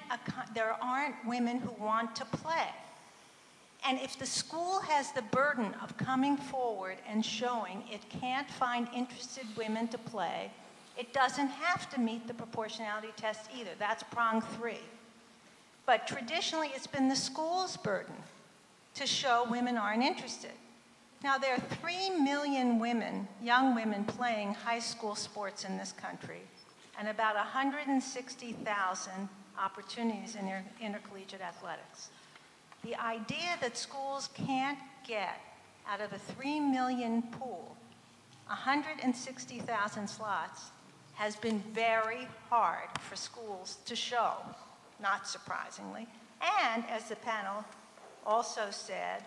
there 0.54 0.76
aren't 0.82 1.14
women 1.26 1.58
who 1.58 1.70
want 1.82 2.14
to 2.16 2.24
play. 2.24 2.68
And 3.86 3.98
if 4.00 4.18
the 4.18 4.26
school 4.26 4.80
has 4.80 5.12
the 5.12 5.22
burden 5.22 5.74
of 5.82 5.96
coming 5.96 6.36
forward 6.36 6.96
and 7.08 7.24
showing 7.24 7.82
it 7.90 8.00
can't 8.08 8.48
find 8.48 8.88
interested 8.94 9.44
women 9.56 9.88
to 9.88 9.98
play, 9.98 10.50
it 10.98 11.12
doesn't 11.12 11.48
have 11.48 11.90
to 11.90 12.00
meet 12.00 12.26
the 12.26 12.34
proportionality 12.34 13.08
test 13.16 13.50
either. 13.58 13.70
That's 13.78 14.02
prong 14.02 14.40
three. 14.40 14.84
But 15.86 16.06
traditionally, 16.06 16.70
it's 16.74 16.86
been 16.86 17.08
the 17.08 17.16
school's 17.16 17.76
burden 17.76 18.14
to 18.94 19.06
show 19.06 19.46
women 19.50 19.76
aren't 19.76 20.02
interested. 20.02 20.52
Now, 21.24 21.38
there 21.38 21.54
are 21.54 21.60
3 21.80 22.20
million 22.20 22.78
women, 22.78 23.26
young 23.42 23.74
women, 23.74 24.04
playing 24.04 24.52
high 24.52 24.78
school 24.78 25.14
sports 25.14 25.64
in 25.64 25.78
this 25.78 25.90
country 25.90 26.42
and 26.98 27.08
about 27.08 27.34
160,000 27.34 29.28
opportunities 29.58 30.36
in 30.36 30.52
intercollegiate 30.82 31.40
athletics. 31.40 32.10
The 32.82 32.94
idea 32.96 33.56
that 33.62 33.78
schools 33.78 34.28
can't 34.34 34.78
get 35.08 35.40
out 35.88 36.02
of 36.02 36.12
a 36.12 36.18
3 36.18 36.60
million 36.60 37.22
pool 37.22 37.74
160,000 38.48 40.06
slots 40.06 40.70
has 41.14 41.36
been 41.36 41.60
very 41.72 42.28
hard 42.50 42.90
for 43.00 43.16
schools 43.16 43.78
to 43.86 43.96
show, 43.96 44.34
not 45.00 45.26
surprisingly. 45.26 46.06
And 46.62 46.84
as 46.90 47.08
the 47.08 47.16
panel 47.16 47.64
also 48.26 48.66
said, 48.70 49.24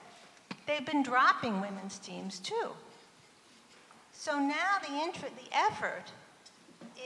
they've 0.66 0.86
been 0.86 1.04
dropping 1.04 1.62
women's 1.62 2.00
teams 2.00 2.40
too. 2.40 2.70
So 4.14 4.40
now 4.40 4.78
the, 4.82 5.20
the 5.22 5.56
effort 5.56 6.06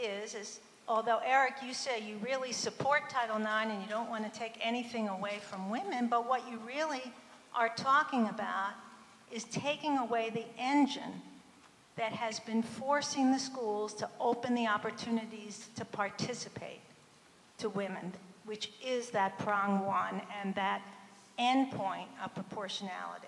is, 0.01 0.33
is 0.33 0.59
although 0.87 1.19
Eric, 1.25 1.55
you 1.65 1.73
say 1.73 2.01
you 2.01 2.17
really 2.23 2.51
support 2.51 3.09
Title 3.09 3.37
IX 3.37 3.71
and 3.71 3.81
you 3.81 3.89
don't 3.89 4.09
want 4.09 4.31
to 4.31 4.39
take 4.39 4.53
anything 4.61 5.09
away 5.09 5.39
from 5.41 5.69
women, 5.69 6.07
but 6.07 6.27
what 6.27 6.49
you 6.49 6.59
really 6.65 7.03
are 7.55 7.69
talking 7.69 8.27
about 8.27 8.71
is 9.31 9.43
taking 9.45 9.97
away 9.97 10.29
the 10.29 10.45
engine 10.57 11.21
that 11.97 12.11
has 12.11 12.39
been 12.39 12.63
forcing 12.63 13.31
the 13.31 13.39
schools 13.39 13.93
to 13.93 14.09
open 14.19 14.55
the 14.55 14.67
opportunities 14.67 15.67
to 15.75 15.85
participate 15.85 16.79
to 17.57 17.69
women, 17.69 18.13
which 18.45 18.71
is 18.83 19.09
that 19.11 19.37
prong 19.37 19.85
one 19.85 20.21
and 20.41 20.55
that 20.55 20.81
endpoint 21.39 22.07
of 22.23 22.33
proportionality. 22.33 23.27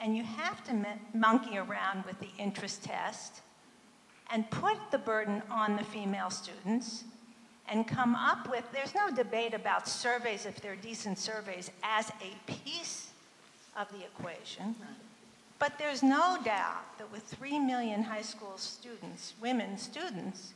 And 0.00 0.16
you 0.16 0.24
have 0.24 0.62
to 0.64 0.86
monkey 1.14 1.58
around 1.58 2.04
with 2.04 2.18
the 2.20 2.28
interest 2.38 2.84
test 2.84 3.40
and 4.30 4.50
put 4.50 4.76
the 4.90 4.98
burden 4.98 5.42
on 5.50 5.76
the 5.76 5.84
female 5.84 6.30
students 6.30 7.04
and 7.68 7.86
come 7.86 8.14
up 8.14 8.48
with, 8.48 8.64
there's 8.72 8.94
no 8.94 9.10
debate 9.10 9.54
about 9.54 9.88
surveys 9.88 10.46
if 10.46 10.60
they're 10.60 10.76
decent 10.76 11.18
surveys 11.18 11.70
as 11.82 12.10
a 12.20 12.52
piece 12.52 13.10
of 13.76 13.88
the 13.90 14.04
equation. 14.04 14.74
But 15.58 15.78
there's 15.78 16.02
no 16.02 16.38
doubt 16.44 16.98
that 16.98 17.10
with 17.10 17.22
3 17.22 17.58
million 17.58 18.02
high 18.02 18.22
school 18.22 18.54
students, 18.56 19.34
women 19.40 19.78
students, 19.78 20.52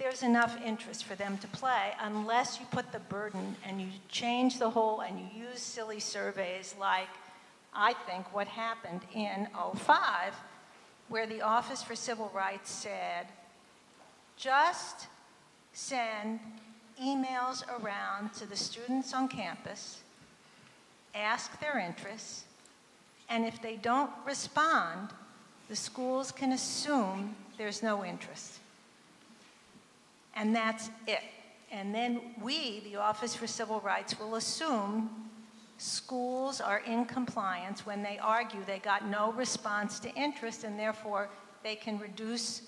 there's 0.00 0.22
enough 0.22 0.56
interest 0.64 1.04
for 1.04 1.14
them 1.14 1.36
to 1.38 1.46
play 1.48 1.92
unless 2.00 2.58
you 2.58 2.66
put 2.72 2.90
the 2.90 2.98
burden 2.98 3.54
and 3.68 3.80
you 3.80 3.88
change 4.08 4.58
the 4.58 4.70
whole 4.70 5.00
and 5.02 5.20
you 5.20 5.26
use 5.48 5.60
silly 5.60 6.00
surveys 6.00 6.74
like 6.80 7.08
I 7.74 7.92
think 7.92 8.34
what 8.34 8.48
happened 8.48 9.02
in 9.14 9.46
05 9.76 10.34
where 11.10 11.26
the 11.26 11.42
Office 11.42 11.82
for 11.82 11.94
Civil 11.94 12.30
Rights 12.34 12.70
said, 12.70 13.26
just 14.36 15.08
send 15.72 16.40
emails 17.02 17.62
around 17.80 18.32
to 18.34 18.46
the 18.46 18.56
students 18.56 19.12
on 19.12 19.28
campus, 19.28 20.02
ask 21.14 21.60
their 21.60 21.78
interests, 21.78 22.44
and 23.28 23.44
if 23.44 23.60
they 23.60 23.76
don't 23.76 24.10
respond, 24.24 25.10
the 25.68 25.76
schools 25.76 26.30
can 26.32 26.52
assume 26.52 27.34
there's 27.58 27.82
no 27.82 28.04
interest. 28.04 28.59
And 30.34 30.54
that's 30.54 30.90
it. 31.06 31.22
And 31.70 31.94
then 31.94 32.20
we, 32.40 32.80
the 32.80 32.96
Office 32.96 33.34
for 33.34 33.46
Civil 33.46 33.80
Rights, 33.80 34.18
will 34.18 34.34
assume 34.36 35.10
schools 35.78 36.60
are 36.60 36.80
in 36.80 37.04
compliance 37.04 37.86
when 37.86 38.02
they 38.02 38.18
argue 38.18 38.60
they 38.66 38.78
got 38.80 39.06
no 39.06 39.32
response 39.32 39.98
to 40.00 40.14
interest 40.14 40.64
and 40.64 40.78
therefore 40.78 41.30
they 41.62 41.74
can 41.74 41.98
reduce 41.98 42.62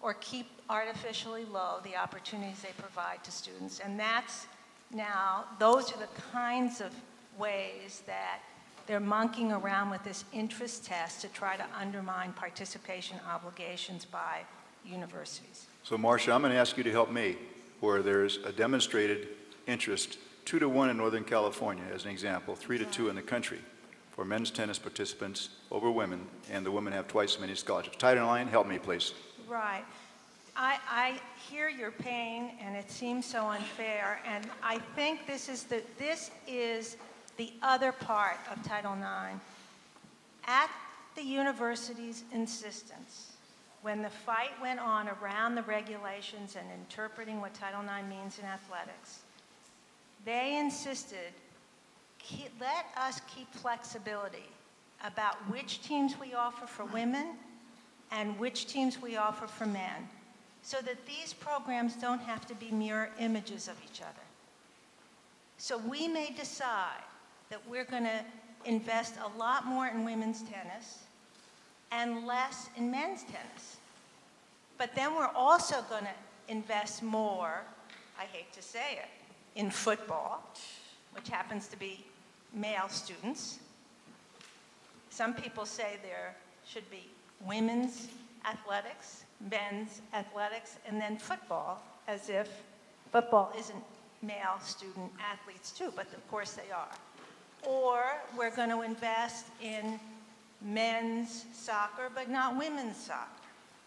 or 0.00 0.14
keep 0.14 0.46
artificially 0.68 1.44
low 1.44 1.78
the 1.84 1.96
opportunities 1.96 2.60
they 2.62 2.72
provide 2.78 3.22
to 3.24 3.30
students. 3.30 3.80
And 3.80 3.98
that's 3.98 4.46
now, 4.92 5.44
those 5.58 5.92
are 5.92 5.98
the 5.98 6.08
kinds 6.32 6.80
of 6.80 6.92
ways 7.38 8.02
that 8.06 8.40
they're 8.86 9.00
monkeying 9.00 9.52
around 9.52 9.90
with 9.90 10.04
this 10.04 10.24
interest 10.32 10.84
test 10.84 11.20
to 11.22 11.28
try 11.28 11.56
to 11.56 11.64
undermine 11.78 12.32
participation 12.32 13.18
obligations 13.28 14.04
by 14.04 14.42
universities. 14.84 15.66
So, 15.86 15.96
Marcia, 15.96 16.32
I'm 16.32 16.40
going 16.40 16.52
to 16.52 16.58
ask 16.58 16.76
you 16.76 16.82
to 16.82 16.90
help 16.90 17.12
me 17.12 17.36
where 17.78 18.02
there's 18.02 18.38
a 18.38 18.50
demonstrated 18.50 19.28
interest, 19.68 20.18
two 20.44 20.58
to 20.58 20.68
one 20.68 20.90
in 20.90 20.96
Northern 20.96 21.22
California, 21.22 21.84
as 21.94 22.04
an 22.04 22.10
example, 22.10 22.56
three 22.56 22.76
to 22.76 22.84
two 22.86 23.08
in 23.08 23.14
the 23.14 23.22
country 23.22 23.60
for 24.10 24.24
men's 24.24 24.50
tennis 24.50 24.80
participants 24.80 25.50
over 25.70 25.88
women, 25.88 26.26
and 26.50 26.66
the 26.66 26.72
women 26.72 26.92
have 26.92 27.06
twice 27.06 27.36
as 27.36 27.40
many 27.40 27.54
scholarships. 27.54 27.98
Title 27.98 28.34
IX, 28.34 28.50
help 28.50 28.66
me, 28.66 28.80
please. 28.80 29.14
Right. 29.46 29.84
I, 30.56 30.80
I 30.90 31.20
hear 31.48 31.68
your 31.68 31.92
pain, 31.92 32.50
and 32.60 32.74
it 32.74 32.90
seems 32.90 33.24
so 33.24 33.46
unfair. 33.46 34.18
And 34.26 34.44
I 34.64 34.78
think 34.96 35.24
this 35.24 35.48
is 35.48 35.62
the 35.62 35.84
this 36.00 36.32
is 36.48 36.96
the 37.36 37.52
other 37.62 37.92
part 37.92 38.38
of 38.50 38.60
Title 38.64 38.94
IX. 38.94 39.38
At 40.48 40.68
the 41.14 41.22
university's 41.22 42.24
insistence, 42.32 43.35
when 43.82 44.02
the 44.02 44.10
fight 44.10 44.50
went 44.60 44.80
on 44.80 45.08
around 45.08 45.54
the 45.54 45.62
regulations 45.62 46.56
and 46.56 46.66
interpreting 46.72 47.40
what 47.40 47.54
Title 47.54 47.82
IX 47.82 48.08
means 48.08 48.38
in 48.38 48.44
athletics, 48.44 49.20
they 50.24 50.58
insisted 50.58 51.32
let 52.60 52.86
us 52.96 53.20
keep 53.34 53.52
flexibility 53.52 54.48
about 55.04 55.34
which 55.50 55.82
teams 55.82 56.18
we 56.18 56.34
offer 56.34 56.66
for 56.66 56.84
women 56.86 57.36
and 58.10 58.38
which 58.38 58.66
teams 58.66 59.00
we 59.00 59.16
offer 59.16 59.46
for 59.46 59.66
men 59.66 60.08
so 60.62 60.78
that 60.78 61.06
these 61.06 61.32
programs 61.32 61.94
don't 61.96 62.20
have 62.20 62.46
to 62.46 62.54
be 62.54 62.70
mirror 62.70 63.10
images 63.20 63.68
of 63.68 63.76
each 63.84 64.00
other. 64.00 64.26
So 65.58 65.78
we 65.78 66.08
may 66.08 66.30
decide 66.30 67.04
that 67.50 67.60
we're 67.68 67.84
going 67.84 68.04
to 68.04 68.24
invest 68.64 69.14
a 69.22 69.38
lot 69.38 69.64
more 69.66 69.86
in 69.86 70.04
women's 70.04 70.42
tennis 70.42 71.05
and 71.92 72.26
less 72.26 72.68
in 72.76 72.90
men's 72.90 73.22
tennis. 73.22 73.76
But 74.78 74.94
then 74.94 75.14
we're 75.14 75.30
also 75.34 75.76
going 75.88 76.04
to 76.04 76.52
invest 76.52 77.02
more, 77.02 77.62
I 78.18 78.24
hate 78.24 78.52
to 78.52 78.62
say 78.62 78.98
it, 78.98 79.08
in 79.58 79.70
football, 79.70 80.42
which 81.12 81.28
happens 81.28 81.66
to 81.68 81.78
be 81.78 82.04
male 82.52 82.88
students. 82.88 83.58
Some 85.10 85.34
people 85.34 85.64
say 85.64 85.96
there 86.02 86.34
should 86.66 86.88
be 86.90 87.08
women's 87.46 88.08
athletics, 88.44 89.24
men's 89.50 90.02
athletics, 90.12 90.76
and 90.86 91.00
then 91.00 91.16
football, 91.16 91.82
as 92.06 92.28
if 92.28 92.48
football 93.12 93.52
isn't 93.58 93.82
male 94.22 94.58
student 94.62 95.10
athletes 95.20 95.70
too, 95.70 95.92
but 95.94 96.06
of 96.12 96.30
course 96.30 96.52
they 96.52 96.70
are. 96.70 96.88
Or 97.62 98.02
we're 98.36 98.54
going 98.54 98.70
to 98.70 98.82
invest 98.82 99.46
in 99.62 99.98
men's 100.62 101.44
soccer, 101.52 102.10
but 102.14 102.28
not 102.30 102.56
women's 102.58 102.96
soccer. 102.96 103.30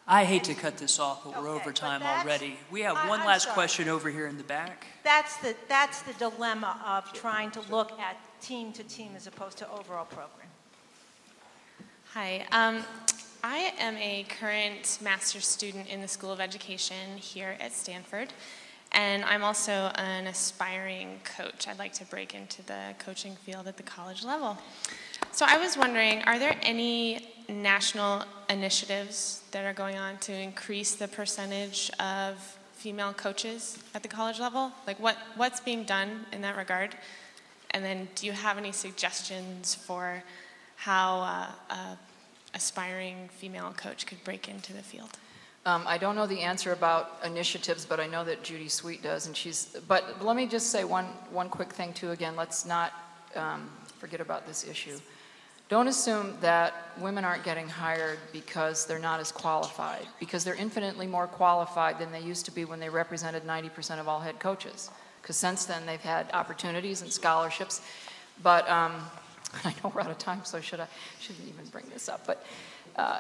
I 0.08 0.26
hate 0.26 0.44
to 0.46 0.56
cut 0.56 0.78
this 0.78 0.98
off, 0.98 1.24
but 1.24 1.34
we're 1.40 1.50
Okay, 1.50 1.62
over 1.62 1.72
time 1.72 2.02
already. 2.02 2.58
We 2.72 2.82
have 2.82 2.96
one 3.08 3.20
I'm 3.22 3.28
last 3.28 3.44
sorry. 3.44 3.54
question 3.54 3.88
over 3.88 4.10
here 4.10 4.26
in 4.26 4.38
the 4.38 4.44
back. 4.44 4.88
That's 5.04 5.38
the, 5.38 5.56
that's 5.68 6.02
the 6.02 6.14
dilemma 6.14 6.82
of 6.84 7.14
trying 7.14 7.52
to 7.52 7.62
look 7.70 7.92
at 8.00 8.18
team 8.42 8.72
to 8.74 8.84
team 8.84 9.12
as 9.16 9.28
opposed 9.28 9.60
to 9.60 9.70
overall 9.72 10.06
program. 10.06 10.48
Hi. 12.14 12.46
Um, 12.52 12.84
I 13.44 13.72
am 13.78 13.96
a 13.98 14.26
current 14.40 14.98
master's 15.02 15.46
student 15.46 15.88
in 15.88 16.02
the 16.02 16.08
School 16.08 16.32
of 16.32 16.40
Education 16.42 17.16
here 17.18 17.56
at 17.60 17.72
Stanford, 17.72 18.34
and 18.92 19.24
I'm 19.24 19.44
also 19.44 19.92
an 19.96 20.26
aspiring 20.26 21.20
coach. 21.38 21.68
I'd 21.68 21.78
like 21.78 21.94
to 21.94 22.06
break 22.06 22.34
into 22.34 22.64
the 22.66 22.96
coaching 22.98 23.36
field 23.36 23.68
at 23.68 23.78
the 23.78 23.84
college 23.84 24.26
level. 24.26 24.58
So 25.40 25.46
I 25.48 25.58
was 25.58 25.78
wondering 25.78 26.22
are 26.24 26.38
there 26.38 26.58
any 26.64 27.30
national 27.48 28.26
initiatives 28.50 29.42
that 29.52 29.64
are 29.64 29.72
going 29.72 29.96
on 29.96 30.18
to 30.18 30.34
increase 30.34 30.96
the 30.96 31.08
percentage 31.08 31.90
of 31.98 32.36
female 32.74 33.14
coaches 33.14 33.82
at 33.96 34.04
the 34.04 34.10
college 34.10 34.38
level? 34.42 34.74
Like, 34.86 35.00
what, 35.00 35.16
what's 35.38 35.62
being 35.62 35.86
done 35.86 36.26
in 36.34 36.42
that 36.42 36.58
regard? 36.58 36.94
And 37.72 37.86
then, 37.86 38.10
do 38.16 38.26
you 38.26 38.34
have 38.34 38.58
any 38.58 38.74
suggestions 38.74 39.76
for 39.76 40.22
how 40.76 41.22
uh, 41.22 41.74
a 41.74 41.98
aspiring 42.54 43.30
female 43.32 43.74
coach 43.78 44.06
could 44.06 44.22
break 44.26 44.50
into 44.50 44.74
the 44.74 44.84
field? 44.84 45.18
Um, 45.66 45.84
I 45.88 45.98
don't 45.98 46.18
know 46.18 46.28
the 46.28 46.42
answer 46.42 46.74
about 46.74 47.12
initiatives, 47.24 47.86
but 47.86 48.02
I 48.02 48.08
know 48.08 48.26
that 48.26 48.44
Judy 48.44 48.68
Sweet 48.68 49.02
does, 49.02 49.26
and 49.26 49.38
she's. 49.38 49.78
But 49.88 50.22
let 50.22 50.36
me 50.36 50.48
just 50.48 50.70
say 50.70 50.84
one 50.84 51.06
one 51.32 51.48
quick 51.48 51.72
thing 51.72 51.94
too. 51.94 52.12
Again, 52.12 52.36
let's 52.36 52.66
not 52.66 52.92
um, 53.38 53.70
forget 54.00 54.20
about 54.20 54.46
this 54.46 54.68
issue. 54.68 55.00
Don't 55.70 55.88
assume 55.88 56.36
that 56.42 56.74
women 57.00 57.24
aren't 57.24 57.44
getting 57.44 57.70
hired 57.70 58.18
because 58.34 58.88
they're 58.88 58.98
not 58.98 59.20
as 59.20 59.32
qualified, 59.32 60.08
because 60.20 60.44
they're 60.44 60.56
infinitely 60.56 61.06
more 61.06 61.28
qualified 61.28 62.00
than 62.00 62.12
they 62.12 62.22
used 62.22 62.46
to 62.46 62.52
be 62.52 62.66
when 62.66 62.80
they 62.80 62.90
represented 62.90 63.44
90% 63.44 64.00
of 64.00 64.08
all 64.08 64.20
head 64.20 64.40
coaches. 64.40 64.90
Because 65.22 65.38
since 65.38 65.66
then 65.66 65.86
they've 65.86 66.02
had 66.02 66.26
opportunities 66.34 67.04
and 67.04 67.14
scholarships. 67.14 67.82
But 68.42 68.68
um, 68.68 68.94
I 69.64 69.76
know 69.84 69.92
we're 69.94 70.02
out 70.02 70.10
of 70.10 70.18
time, 70.18 70.44
so 70.44 70.60
should 70.60 70.80
I 70.80 70.88
shouldn't 71.20 71.48
even 71.48 71.66
bring 71.68 71.86
this 71.94 72.10
up. 72.10 72.26
But 72.26 72.44
uh, 72.96 73.20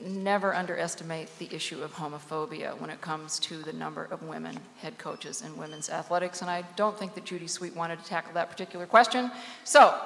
never 0.00 0.54
underestimate 0.54 1.36
the 1.40 1.52
issue 1.52 1.82
of 1.82 1.92
homophobia 1.94 2.78
when 2.80 2.90
it 2.90 3.00
comes 3.00 3.40
to 3.40 3.58
the 3.58 3.72
number 3.72 4.04
of 4.04 4.22
women 4.22 4.56
head 4.78 4.98
coaches 4.98 5.42
in 5.42 5.56
women's 5.56 5.90
athletics. 5.90 6.42
And 6.42 6.50
I 6.50 6.62
don't 6.76 6.96
think 6.96 7.14
that 7.16 7.24
Judy 7.24 7.48
Sweet 7.48 7.74
wanted 7.74 7.98
to 7.98 8.04
tackle 8.04 8.34
that 8.34 8.50
particular 8.50 8.86
question. 8.86 9.32
So, 9.64 9.98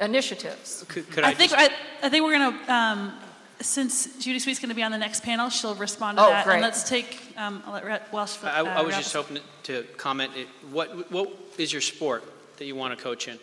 initiatives. 0.00 0.84
Could, 0.88 1.10
could 1.10 1.24
I, 1.24 1.30
I, 1.30 1.34
think 1.34 1.50
just, 1.52 1.70
I, 1.70 2.06
I 2.06 2.08
think 2.08 2.24
we're 2.24 2.38
going 2.38 2.52
to, 2.52 2.72
um, 2.72 3.12
since 3.60 4.16
Judy 4.18 4.38
Sweet's 4.38 4.60
going 4.60 4.68
to 4.68 4.74
be 4.74 4.82
on 4.82 4.92
the 4.92 4.98
next 4.98 5.22
panel, 5.22 5.48
she'll 5.48 5.74
respond 5.74 6.18
to 6.18 6.24
Oh, 6.24 6.28
that. 6.28 6.44
great. 6.44 6.54
And 6.54 6.62
let's 6.62 6.88
take, 6.88 7.20
um, 7.36 7.62
I'll 7.66 7.72
let 7.72 7.84
Ra- 7.84 7.98
Welch. 8.12 8.42
I, 8.44 8.60
I 8.60 8.76
uh, 8.76 8.84
was 8.84 8.96
just 8.96 9.14
up. 9.16 9.26
hoping 9.26 9.42
to 9.64 9.82
comment. 9.96 10.32
It, 10.36 10.48
what, 10.70 11.10
what 11.10 11.30
is 11.58 11.72
your 11.72 11.82
sport 11.82 12.24
that 12.58 12.64
you 12.66 12.76
want 12.76 12.96
to 12.96 13.02
coach 13.02 13.28
in? 13.28 13.38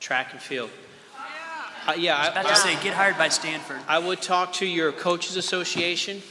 Track 0.00 0.32
and 0.32 0.40
field. 0.40 0.70
Uh, 1.86 1.94
yeah, 1.96 2.16
I, 2.16 2.28
was 2.28 2.30
About 2.30 2.48
to 2.48 2.56
say, 2.56 2.82
get 2.82 2.94
hired 2.94 3.18
by 3.18 3.28
Stanford. 3.28 3.78
I 3.88 3.98
would 3.98 4.22
talk 4.22 4.52
to 4.54 4.66
your 4.66 4.92
coaches 4.92 5.36
association, 5.36 6.22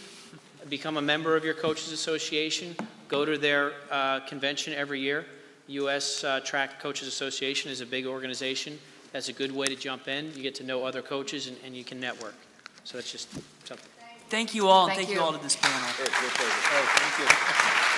become 0.70 0.96
a 0.96 1.02
member 1.02 1.36
of 1.36 1.44
your 1.44 1.54
coaches 1.54 1.92
association, 1.92 2.74
go 3.10 3.26
to 3.26 3.38
their 3.38 3.74
uh, 3.90 4.22
convention 4.22 4.74
every 4.74 5.02
year. 5.02 5.26
U.S. 5.68 6.24
Uh, 6.24 6.40
Track 6.42 6.80
Coaches 6.80 7.08
Association 7.08 7.72
is 7.72 7.82
a 7.82 7.86
big 7.86 8.06
organization. 8.06 8.80
That's 9.12 9.30
a 9.30 9.34
good 9.34 9.52
way 9.54 9.68
to 9.68 9.76
jump 9.76 10.08
in. 10.08 10.32
You 10.36 10.42
get 10.42 10.56
to 10.56 10.64
know 10.64 10.86
other 10.86 11.02
coaches 11.02 11.48
and, 11.48 11.58
and 11.66 11.76
you 11.76 11.84
can 11.84 12.00
network. 12.00 12.36
So 12.84 12.98
that's 12.98 13.12
just 13.12 13.32
something. 13.66 13.90
Thank 14.30 14.56
you 14.56 14.68
all, 14.68 14.86
and 14.86 14.96
Thank 14.96 15.08
thank 15.08 15.10
you 15.10 15.16
you. 15.16 15.22
all 15.22 15.34
to 15.34 15.44
this 15.44 15.58
panel. 15.58 15.78
Oh, 15.78 15.92
thank 15.94 17.20
you. 17.20 17.26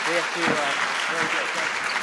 We 0.09 0.15
have 0.15 0.33
to. 0.33 0.41
Uh, 0.41 0.71
very 1.11 1.27
good. 1.31 1.47
Thank 1.53 1.69
you. 1.77 1.93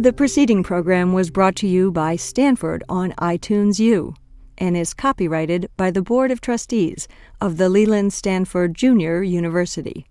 The 0.00 0.12
preceding 0.12 0.62
program 0.62 1.12
was 1.12 1.30
brought 1.30 1.56
to 1.56 1.66
you 1.66 1.90
by 1.90 2.14
Stanford 2.16 2.84
on 2.88 3.12
iTunes 3.12 3.80
U 3.80 4.14
and 4.58 4.76
is 4.76 4.92
copyrighted 4.92 5.70
by 5.76 5.90
the 5.90 6.02
Board 6.02 6.30
of 6.30 6.40
Trustees 6.40 7.08
of 7.40 7.56
the 7.56 7.68
Leland 7.68 8.12
Stanford 8.12 8.74
Junior 8.74 9.22
University. 9.22 10.06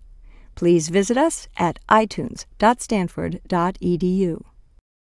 Please 0.54 0.88
visit 0.88 1.16
us 1.16 1.48
at 1.56 1.78
itunes.stanford.edu. 1.88 4.44